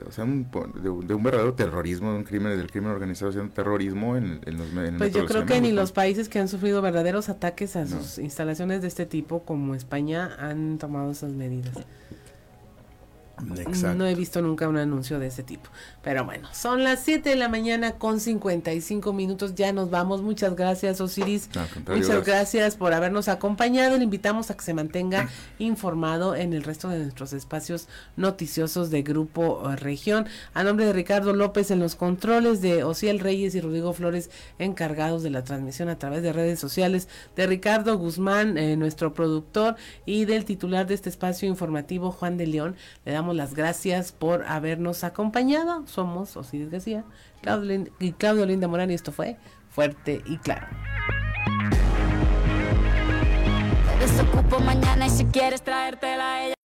o 0.08 0.12
sea, 0.12 0.26
de, 0.26 1.14
un 1.14 1.24
verdadero 1.24 1.54
terrorismo, 1.54 2.12
de 2.12 2.18
un 2.18 2.24
crimen, 2.24 2.58
del 2.58 2.70
crimen 2.70 2.92
organizado, 2.92 3.32
siendo 3.32 3.54
terrorismo 3.54 4.16
en, 4.16 4.42
los 4.46 4.72
en 4.74 4.98
Pues 4.98 5.14
yo 5.14 5.26
creo 5.26 5.46
que 5.46 5.60
ni 5.62 5.72
los 5.72 5.92
países 5.92 6.30
que 6.30 6.40
han 6.40 6.48
sufrido 6.48 6.82
verdaderos 6.82 7.30
ataques 7.30 7.76
a 7.76 7.88
sus 7.88 8.18
instalaciones 8.20 8.82
de 8.82 8.88
este 8.88 9.06
tipo, 9.06 9.44
como 9.44 9.76
España, 9.76 10.36
han 10.40 10.78
tomado 10.78 11.12
esas 11.12 11.34
medidas. 11.34 11.76
No 13.40 14.06
he 14.06 14.16
visto 14.16 14.42
nunca 14.42 14.68
un 14.68 14.78
anuncio 14.78 15.20
de 15.20 15.28
ese 15.28 15.44
tipo. 15.44 15.70
Pero 16.04 16.26
bueno, 16.26 16.50
son 16.54 16.84
las 16.84 17.02
7 17.04 17.30
de 17.30 17.36
la 17.36 17.50
mañana 17.50 17.94
con 17.94 18.20
55 18.20 19.14
minutos. 19.14 19.56
Ya 19.56 19.74
nos 19.74 19.90
vamos. 19.90 20.22
Muchas 20.22 20.56
gracias, 20.56 21.02
Osiris. 21.02 21.50
Muchas 21.88 22.26
gracias. 22.26 22.76
por 22.76 22.94
habernos 22.94 23.28
acompañado. 23.28 23.98
Le 23.98 24.04
invitamos 24.04 24.52
a 24.52 24.58
que 24.58 24.64
se 24.64 24.74
mantenga 24.74 25.30
informado 25.60 26.36
en 26.36 26.54
el 26.54 26.64
resto 26.64 26.90
de 26.90 27.00
nuestros 27.00 27.34
espacios 27.34 27.88
noticiosos 28.16 28.90
de 28.90 29.02
Grupo 29.02 29.70
eh, 29.70 29.76
Región. 29.76 30.28
A 30.54 30.64
nombre 30.64 30.86
de 30.86 30.94
Ricardo 30.94 31.34
López 31.34 31.72
en 31.72 31.80
los 31.80 31.96
controles, 31.96 32.62
de 32.62 32.84
Ociel 32.84 33.20
Reyes 33.20 33.56
y 33.56 33.62
Rodrigo 33.62 33.94
Flores 33.94 34.30
encargados 34.58 35.24
de 35.24 35.30
la 35.30 35.44
transmisión 35.44 35.90
a 35.90 35.98
través 35.98 36.24
de 36.24 36.34
redes 36.34 36.60
sociales, 36.60 37.08
de 37.36 37.48
Ricardo 37.48 37.98
Guzmán, 37.98 38.58
eh, 38.58 38.76
nuestro 38.78 39.14
productor, 39.14 39.76
y 40.06 40.26
del 40.26 40.46
titular 40.46 40.88
de 40.88 40.94
este 40.94 41.10
espacio 41.10 41.48
informativo, 41.48 42.12
Juan 42.12 42.38
de 42.38 42.48
León. 42.48 42.76
Le 43.06 43.12
damos 43.12 43.29
damos 43.30 43.36
las 43.36 43.54
gracias 43.54 44.12
por 44.12 44.44
habernos 44.48 45.04
acompañado. 45.04 45.86
Somos 45.86 46.36
Osiris 46.36 46.72
García 46.72 47.04
Claudio 47.44 47.86
y 48.00 48.14
Claudio 48.14 48.46
Linda 48.48 48.68
Morán 48.68 48.90
y 48.90 48.96
esto 48.96 49.12
fue 49.12 49.38
Fuerte 49.70 50.24
y 50.26 50.38
Claro. 50.38 50.66
desocupo 54.00 54.60
mañana 54.62 55.06
y 55.06 55.10
si 55.12 55.26
quieres 55.26 55.62
traértela 55.62 56.34
a 56.34 56.46
ella. 56.46 56.59